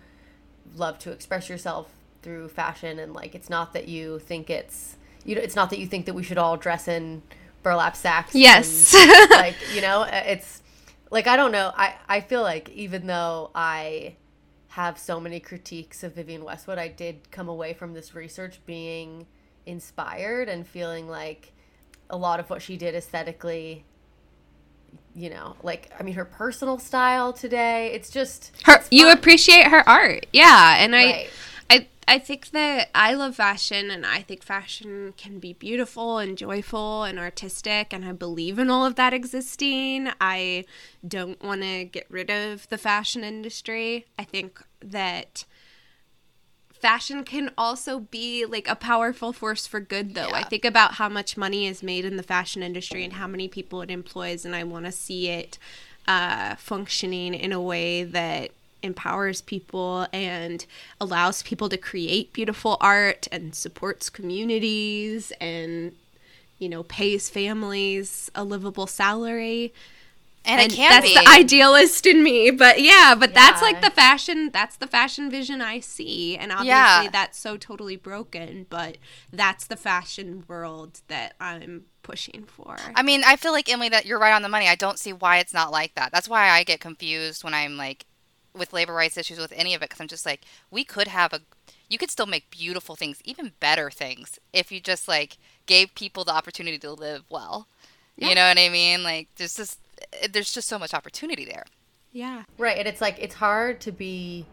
love 0.78 0.98
to 0.99 1.11
express 1.11 1.49
yourself 1.49 1.91
through 2.22 2.48
fashion 2.48 2.98
and 2.98 3.14
like 3.14 3.36
it's 3.36 3.49
not 3.49 3.74
that 3.74 3.90
you 3.90 4.20
think 4.20 4.49
it's 4.49 4.95
you 5.26 5.36
know 5.36 5.41
it's 5.41 5.56
not 5.56 5.70
that 5.70 5.80
you 5.80 5.86
think 5.88 6.06
that 6.06 6.14
we 6.14 6.24
should 6.24 6.38
all 6.38 6.56
dress 6.56 6.88
in 6.88 7.22
burlap 7.64 7.95
sacks. 7.95 8.36
Yes. 8.36 8.94
and, 8.95 9.30
like 9.31 9.56
you 9.73 9.81
know, 9.81 10.02
uh, 10.02 10.23
it's 10.26 10.61
like 11.11 11.27
I 11.27 11.36
don't 11.36 11.52
know. 11.52 11.72
I 11.76 11.95
I 12.07 12.22
feel 12.22 12.41
like 12.41 12.69
even 12.69 13.07
though 13.07 13.52
I 13.53 14.15
have 14.69 14.99
so 14.99 15.19
many 15.19 15.40
critiques 15.40 16.03
of 16.03 16.15
Vivienne 16.15 16.44
Westwood, 16.44 16.77
I 16.77 16.88
did 16.88 17.31
come 17.31 17.49
away 17.49 17.73
from 17.73 17.94
this 17.94 18.14
research 18.14 18.60
being 18.65 19.26
inspired 19.65 20.49
and 20.49 20.65
feeling 20.65 21.07
like 21.07 21.53
a 22.10 22.18
lot 22.18 22.40
of 22.40 22.49
what 22.49 22.61
she 22.61 22.77
did 22.77 22.95
aesthetically 22.95 23.86
you 25.14 25.30
know 25.30 25.56
like 25.64 25.91
i 25.99 26.03
mean 26.03 26.15
her 26.15 26.26
personal 26.26 26.77
style 26.80 27.34
today 27.34 27.91
it's 27.94 28.10
just 28.10 28.52
her 28.64 28.76
it's 28.76 28.88
you 28.91 29.11
appreciate 29.11 29.68
her 29.68 29.88
art 29.88 30.26
yeah 30.34 30.77
and 30.80 30.95
i 30.95 31.03
Right. 31.03 31.30
I 31.69 31.87
i 32.07 32.17
think 32.17 32.51
that 32.51 32.89
i 32.95 33.13
love 33.13 33.35
fashion 33.35 33.91
and 33.91 34.05
i 34.05 34.21
think 34.21 34.43
fashion 34.43 35.13
can 35.17 35.39
be 35.39 35.53
beautiful 35.53 36.17
and 36.17 36.37
joyful 36.37 37.03
and 37.03 37.19
artistic 37.19 37.93
and 37.93 38.05
i 38.05 38.11
believe 38.11 38.57
in 38.59 38.69
all 38.69 38.85
of 38.85 38.95
that 38.95 39.13
existing. 39.13 40.09
I 40.19 40.65
don't 41.07 41.41
want 41.43 41.61
to 41.61 41.85
get 41.85 42.05
rid 42.09 42.29
of 42.29 42.67
the 42.69 42.77
fashion 42.77 43.23
industry. 43.23 44.05
I 44.17 44.23
think 44.23 44.61
that 44.81 45.45
fashion 46.71 47.23
can 47.23 47.51
also 47.57 47.99
be 47.99 48.45
like 48.45 48.67
a 48.67 48.75
powerful 48.75 49.33
force 49.33 49.67
for 49.67 49.79
good 49.79 50.15
though. 50.15 50.29
I 50.31 50.43
think 50.43 50.63
about 50.63 50.93
how 50.95 51.09
much 51.09 51.37
money 51.37 51.67
is 51.67 51.83
made 51.83 52.05
in 52.05 52.17
the 52.17 52.23
fashion 52.23 52.63
industry 52.63 53.03
and 53.03 53.13
how 53.13 53.27
many 53.27 53.47
people 53.47 53.81
it 53.81 53.91
employs 53.91 54.45
and 54.45 54.55
i 54.55 54.63
want 54.63 54.85
to 54.85 54.91
see 54.91 55.27
it 55.27 55.57
uh, 56.07 56.55
functioning 56.55 57.33
in 57.33 57.51
a 57.51 57.61
way 57.61 58.03
that 58.03 58.51
empowers 58.81 59.41
people 59.41 60.07
and 60.14 60.65
allows 61.01 61.43
people 61.43 61.69
to 61.69 61.77
create 61.77 62.31
beautiful 62.34 62.77
art 62.81 63.27
and 63.31 63.53
supports 63.56 64.10
communities 64.10 65.31
and 65.41 65.93
you 66.57 66.69
know 66.69 66.84
pays 66.84 67.30
families 67.30 68.30
a 68.35 68.43
livable 68.43 68.88
salary 68.88 69.73
And, 70.45 70.61
it 70.61 70.76
can 70.76 70.89
that's 70.89 71.07
be. 71.07 71.14
the 71.15 71.27
idealist 71.30 72.06
in 72.06 72.23
me 72.23 72.51
but 72.51 72.81
yeah 72.81 73.15
but 73.18 73.34
that's 73.34 73.61
like 73.61 73.81
the 73.81 73.89
fashion 73.91 74.49
that's 74.51 74.77
the 74.77 74.88
fashion 74.88 75.30
vision 75.30 75.61
i 75.61 75.80
see 75.80 76.38
and 76.38 76.51
obviously 76.51 76.68
Yeah. 76.69 77.10
that's 77.11 77.38
so 77.39 77.57
totally 77.57 77.97
broken 77.97 78.65
but 78.69 78.97
that's 79.31 79.68
the 79.68 79.76
fashion 79.77 80.43
world 80.47 81.01
that 81.10 81.34
i'm 81.39 81.85
pushing 82.01 82.45
for 82.47 82.76
I 82.95 83.03
mean, 83.03 83.22
I 83.23 83.35
feel 83.35 83.51
like 83.51 83.72
Emily 83.72 83.89
that 83.89 84.06
you're 84.07 84.18
right 84.18 84.34
on 84.34 84.41
the 84.41 84.49
money. 84.49 84.68
I 84.68 84.73
don't 84.73 84.97
see 84.97 85.14
why 85.14 85.38
it's 85.38 85.53
not 85.53 85.69
like 85.72 85.93
that. 85.93 86.11
That's 86.11 86.27
why 86.27 86.49
I 86.49 86.64
get 86.64 86.80
confused 86.80 87.43
when 87.43 87.53
I'm 87.53 87.77
like 87.77 88.06
with 88.60 88.73
labor 88.73 88.94
rights 88.94 89.18
issues 89.18 89.40
with 89.40 89.53
any 89.56 89.73
of 89.73 89.81
it 89.81 89.90
because 89.90 90.02
I'm 90.02 90.07
just 90.07 90.26
like 90.26 90.41
we 90.69 90.84
could 90.84 91.07
have 91.07 91.34
a 91.34 91.41
you 91.90 91.98
could 91.98 92.11
still 92.11 92.27
make 92.27 92.52
beautiful 92.52 92.95
things, 92.95 93.19
even 93.26 93.53
better 93.60 93.90
things 93.90 94.40
if 94.53 94.72
you 94.72 94.80
just 94.80 95.07
like 95.07 95.38
gave 95.65 95.95
people 95.95 96.23
the 96.23 96.34
opportunity 96.34 96.77
to 96.80 96.91
live 96.91 97.23
well. 97.30 97.68
Yeah. 98.15 98.30
You 98.30 98.36
know 98.36 98.48
what 98.48 98.60
I 98.60 98.69
mean? 98.69 99.03
Like 99.03 99.30
there's 99.38 99.56
just 99.56 99.80
eh, 100.22 100.27
there's 100.31 100.53
just 100.53 100.68
so 100.68 100.77
much 100.77 100.94
opportunity 100.94 101.45
there. 101.45 101.65
yeah 102.11 102.44
Right, 102.57 102.77
and 102.77 102.88
it's 102.88 103.02
like 103.02 103.18
it's 103.19 103.36
hard 103.36 103.81
to 103.81 103.91
be 103.91 104.45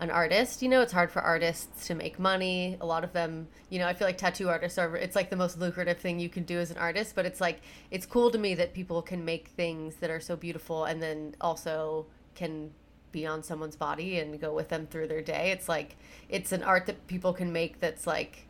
an 0.00 0.10
artist. 0.10 0.62
You 0.62 0.68
know, 0.68 0.80
it's 0.80 0.92
hard 0.92 1.10
for 1.10 1.20
artists 1.20 1.86
to 1.86 1.94
make 1.94 2.18
money. 2.18 2.76
A 2.80 2.86
lot 2.86 3.04
of 3.04 3.12
them, 3.12 3.48
you 3.68 3.78
know, 3.78 3.86
I 3.86 3.92
feel 3.92 4.08
like 4.08 4.16
tattoo 4.18 4.48
artists 4.48 4.78
are 4.78 4.96
it's 4.96 5.14
like 5.14 5.30
the 5.30 5.36
most 5.36 5.58
lucrative 5.58 5.98
thing 5.98 6.18
you 6.18 6.30
can 6.30 6.42
do 6.44 6.58
as 6.58 6.70
an 6.70 6.78
artist, 6.78 7.14
but 7.14 7.26
it's 7.26 7.40
like 7.40 7.60
it's 7.90 8.06
cool 8.06 8.30
to 8.30 8.38
me 8.38 8.54
that 8.54 8.72
people 8.74 9.02
can 9.02 9.24
make 9.24 9.48
things 9.48 9.96
that 9.96 10.10
are 10.10 10.20
so 10.20 10.34
beautiful 10.34 10.84
and 10.86 11.02
then 11.02 11.36
also 11.40 12.06
can 12.34 12.72
be 13.12 13.26
on 13.26 13.42
someone's 13.42 13.76
body 13.76 14.18
and 14.18 14.40
go 14.40 14.54
with 14.54 14.68
them 14.68 14.86
through 14.86 15.08
their 15.08 15.22
day. 15.22 15.50
It's 15.50 15.68
like 15.68 15.96
it's 16.28 16.52
an 16.52 16.62
art 16.62 16.86
that 16.86 17.06
people 17.06 17.32
can 17.32 17.52
make 17.52 17.80
that's 17.80 18.06
like 18.06 18.46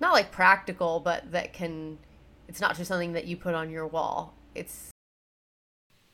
not 0.00 0.12
like 0.12 0.30
practical, 0.32 1.00
but 1.00 1.30
that 1.32 1.52
can 1.52 1.98
it's 2.48 2.60
not 2.60 2.76
just 2.76 2.88
something 2.88 3.12
that 3.12 3.26
you 3.26 3.36
put 3.36 3.54
on 3.54 3.70
your 3.70 3.86
wall. 3.86 4.34
It's 4.54 4.90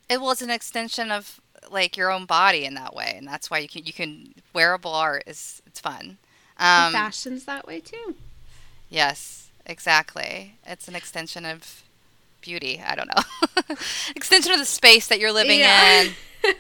It 0.09 0.21
was 0.21 0.43
an 0.43 0.51
extension 0.51 1.11
of 1.11 1.41
like 1.71 1.97
your 1.97 2.11
own 2.11 2.27
body 2.27 2.65
in 2.65 2.75
that 2.75 2.95
way, 2.95 3.15
and 3.17 3.27
that's 3.27 3.51
why 3.51 3.59
you 3.59 3.69
can 3.69 3.85
you 3.85 3.93
can 3.93 4.35
wearable 4.53 4.93
art 4.93 5.25
is 5.27 5.63
it's 5.67 5.81
fun. 5.81 6.19
Um, 6.59 6.93
fashion's 6.93 7.45
that 7.47 7.67
way 7.67 7.81
too 7.81 8.15
Yes, 8.89 9.49
exactly. 9.67 10.57
It's 10.65 10.87
an 10.87 10.95
extension 10.95 11.45
of 11.45 11.83
beauty. 12.41 12.81
I 12.87 12.95
don't 12.95 13.09
know. 13.09 13.75
extension 14.15 14.53
of 14.53 14.59
the 14.59 14.65
space 14.65 15.09
that 15.09 15.19
you're 15.19 15.33
living 15.33 15.59
Yeah. 15.59 16.03
in. 16.03 16.13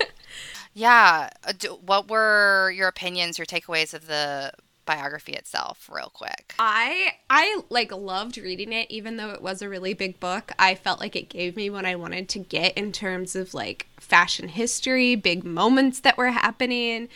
Yeah. 0.74 1.30
uh, 1.44 1.52
do- 1.56 1.78
What 1.84 2.08
were 2.08 2.70
your 2.76 2.88
opinions, 2.88 3.38
your 3.38 3.46
takeaways 3.46 3.94
of 3.94 4.06
the 4.06 4.52
biography 4.86 5.32
itself, 5.32 5.88
real 5.90 6.10
quick? 6.12 6.54
I 6.58 7.12
I 7.30 7.62
like 7.70 7.90
loved 7.92 8.36
reading 8.36 8.72
it 8.72 8.90
even 8.90 9.16
though 9.16 9.30
it 9.30 9.40
was 9.40 9.62
a 9.62 9.68
really 9.68 9.94
big 9.94 10.20
book. 10.20 10.52
I 10.58 10.74
felt 10.74 11.00
like 11.00 11.16
it 11.16 11.28
gave 11.30 11.56
me 11.56 11.70
what 11.70 11.86
I 11.86 11.94
wanted 11.96 12.28
to 12.30 12.38
get 12.40 12.76
in 12.76 12.92
terms 12.92 13.34
of 13.34 13.54
like 13.54 13.86
fashion 13.98 14.48
history, 14.48 15.14
big 15.14 15.42
moments 15.44 16.00
that 16.00 16.18
were 16.18 16.30
happening 16.32 17.08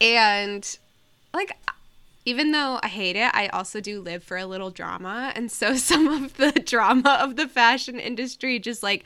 and 0.00 0.78
like 1.34 1.56
even 2.26 2.50
though 2.50 2.80
I 2.82 2.88
hate 2.88 3.14
it, 3.14 3.30
I 3.32 3.46
also 3.48 3.80
do 3.80 4.00
live 4.00 4.22
for 4.24 4.36
a 4.36 4.46
little 4.46 4.70
drama. 4.70 5.32
And 5.36 5.50
so 5.50 5.76
some 5.76 6.08
of 6.08 6.36
the 6.36 6.50
drama 6.52 7.18
of 7.22 7.36
the 7.36 7.48
fashion 7.48 8.00
industry, 8.00 8.58
just 8.58 8.82
like, 8.82 9.04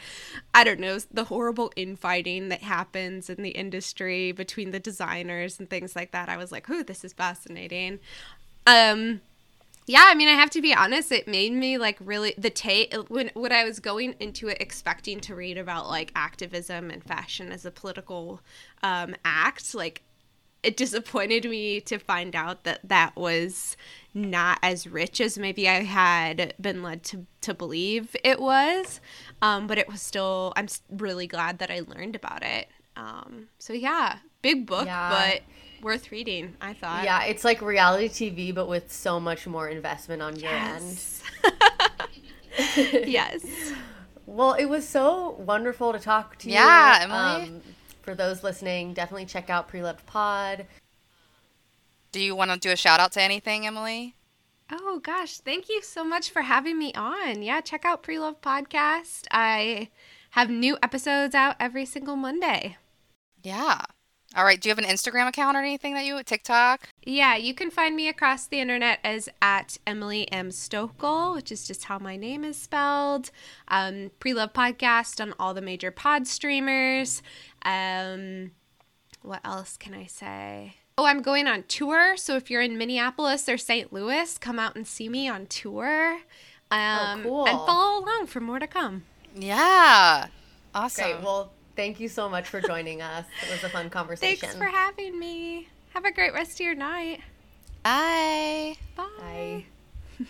I 0.55 0.65
don't 0.65 0.81
know, 0.81 0.99
the 1.13 1.25
horrible 1.25 1.71
infighting 1.77 2.49
that 2.49 2.63
happens 2.63 3.29
in 3.29 3.43
the 3.43 3.51
industry 3.51 4.33
between 4.33 4.71
the 4.71 4.81
designers 4.81 5.61
and 5.61 5.69
things 5.69 5.95
like 5.95 6.13
that. 6.13 6.31
I 6.31 6.39
was 6.39 6.51
like, 6.51 6.69
ooh, 6.71 6.83
this 6.83 7.05
is 7.05 7.13
fascinating. 7.13 8.01
Um, 8.67 9.21
yeah, 9.87 10.05
I 10.07 10.15
mean, 10.15 10.29
I 10.29 10.35
have 10.35 10.51
to 10.51 10.63
be 10.63 10.73
honest. 10.73 11.13
It 11.13 11.29
made 11.29 11.53
me 11.53 11.77
like 11.77 11.99
really 12.01 12.33
the 12.39 12.51
take 12.51 12.95
when 13.09 13.31
when 13.35 13.53
I 13.53 13.65
was 13.65 13.81
going 13.81 14.15
into 14.21 14.49
it 14.49 14.59
expecting 14.61 15.21
to 15.21 15.35
read 15.35 15.59
about 15.59 15.89
like 15.89 16.13
activism 16.15 16.91
and 16.91 17.03
fashion 17.03 17.51
as 17.51 17.67
a 17.67 17.71
political 17.71 18.41
um, 18.83 19.17
act. 19.25 19.75
Like, 19.75 20.03
it 20.63 20.77
disappointed 20.77 21.45
me 21.45 21.81
to 21.83 21.99
find 21.99 22.37
out 22.37 22.65
that 22.65 22.81
that 22.85 23.17
was 23.17 23.77
not 24.13 24.59
as 24.63 24.87
rich 24.87 25.21
as 25.21 25.39
maybe 25.39 25.69
I 25.69 25.83
had 25.83 26.55
been 26.61 26.83
led 26.83 27.03
to 27.05 27.27
to 27.43 27.55
believe 27.55 28.15
it 28.25 28.41
was. 28.41 29.01
Um, 29.43 29.67
but 29.67 29.79
it 29.79 29.89
was 29.89 30.03
still. 30.03 30.53
I'm 30.57 30.67
really 30.91 31.27
glad 31.27 31.59
that 31.61 31.71
I 31.71 31.81
learned 31.87 32.17
about 32.17 32.43
it. 32.45 32.69
Um, 32.97 33.47
so 33.59 33.73
yeah, 33.73 34.19
big 34.43 34.67
book, 34.67 34.87
Yeah. 34.87 35.09
but 35.11 35.43
worth 35.83 36.11
reading. 36.13 36.57
I 36.61 36.75
thought. 36.75 37.05
yeah, 37.05 37.25
it's 37.25 37.45
like 37.45 37.63
reality 37.63 38.09
TV 38.31 38.55
but 38.55 38.69
with 38.69 38.93
so 38.93 39.19
much 39.19 39.47
more 39.47 39.69
investment 39.69 40.21
on 40.23 40.37
your 40.37 40.51
end. 40.53 40.99
Yes. 42.59 43.07
yes. 43.07 43.43
Well, 44.27 44.53
it 44.53 44.67
was 44.67 44.89
so 44.89 45.31
wonderful 45.41 45.93
to 45.93 45.99
talk 45.99 46.37
to 46.39 46.49
you. 46.49 46.55
Yeah, 46.55 47.01
Emily. 47.03 47.49
Um, 47.57 47.63
for 48.11 48.17
those 48.17 48.43
listening, 48.43 48.93
definitely 48.93 49.25
check 49.25 49.51
out 49.51 49.71
Preloved 49.71 50.05
Pod. 50.05 50.67
Do 52.11 52.21
you 52.21 52.35
want 52.35 52.51
to 52.51 52.59
do 52.59 52.73
a 52.73 52.77
shout 52.77 52.99
out 52.99 53.13
to 53.13 53.23
anything, 53.23 53.69
Emily? 53.69 54.17
Oh 54.69 54.99
gosh, 54.99 55.39
thank 55.39 55.69
you 55.69 55.81
so 55.81 56.03
much 56.03 56.29
for 56.29 56.43
having 56.43 56.77
me 56.77 56.93
on. 56.95 57.43
Yeah, 57.43 57.61
check 57.61 57.85
out 57.85 58.03
Preloved 58.03 58.41
Podcast. 58.41 59.27
I 59.31 59.91
have 60.31 60.51
new 60.51 60.77
episodes 60.83 61.37
out 61.37 61.55
every 61.61 61.87
single 61.87 62.17
Monday. 62.17 62.79
Yeah. 63.45 63.83
All 64.37 64.45
right. 64.45 64.61
Do 64.61 64.69
you 64.69 64.71
have 64.71 64.79
an 64.79 64.85
Instagram 64.85 65.27
account 65.27 65.57
or 65.57 65.61
anything 65.61 65.95
that 65.95 66.05
you 66.05 66.23
TikTok? 66.23 66.89
Yeah, 67.03 67.35
you 67.35 67.53
can 67.53 67.69
find 67.69 67.97
me 67.97 68.09
across 68.09 68.47
the 68.47 68.61
internet 68.61 69.01
as 69.03 69.29
at 69.43 69.79
Emily 69.89 70.31
M. 70.31 70.51
Stochl, 70.51 71.35
which 71.35 71.51
is 71.51 71.67
just 71.67 71.85
how 71.85 71.99
my 71.99 72.17
name 72.17 72.45
is 72.45 72.57
spelled. 72.57 73.33
Um, 73.67 74.13
Preloved 74.21 74.53
Podcast 74.53 75.21
on 75.21 75.35
all 75.41 75.53
the 75.53 75.61
major 75.61 75.91
pod 75.91 76.29
streamers. 76.29 77.23
Um, 77.63 78.53
what 79.23 79.41
else 79.45 79.77
can 79.77 79.95
I 79.95 80.07
say? 80.07 80.77
Oh, 80.99 81.07
I'm 81.07 81.23
going 81.23 81.47
on 81.47 81.65
tour. 81.65 82.17
So 82.17 82.37
if 82.37 82.51
you're 82.51 82.63
in 82.63 82.77
Minneapolis 82.77 83.49
or 83.49 83.57
St. 83.57 83.93
Louis, 83.93 84.37
come 84.39 84.59
out 84.59 84.77
and 84.77 84.87
see 84.87 85.09
me 85.09 85.29
on 85.29 85.47
tour. 85.47 86.19
Um, 86.71 87.23
cool. 87.23 87.47
And 87.47 87.59
follow 87.59 88.05
along 88.05 88.27
for 88.27 88.41
more 88.41 88.59
to 88.59 88.67
come. 88.67 89.05
Yeah. 89.35 90.27
Awesome. 90.75 91.05
Great. 91.13 91.23
Well, 91.23 91.53
thank 91.77 92.01
you 92.01 92.09
so 92.09 92.29
much 92.29 92.49
for 92.49 92.61
joining 92.61 93.03
us. 93.03 93.25
It 93.47 93.51
was 93.53 93.65
a 93.65 93.69
fun 93.69 93.91
conversation. 93.99 94.41
Thanks 94.41 94.57
for 94.57 94.65
having 94.67 95.19
me. 95.19 95.69
Have 95.95 96.05
a 96.05 96.13
great 96.13 96.33
rest 96.33 96.55
of 96.55 96.61
your 96.61 96.75
night. 96.75 97.21
Bye. 97.83 98.77
Bye. 98.97 99.07
Bye. 99.19 99.65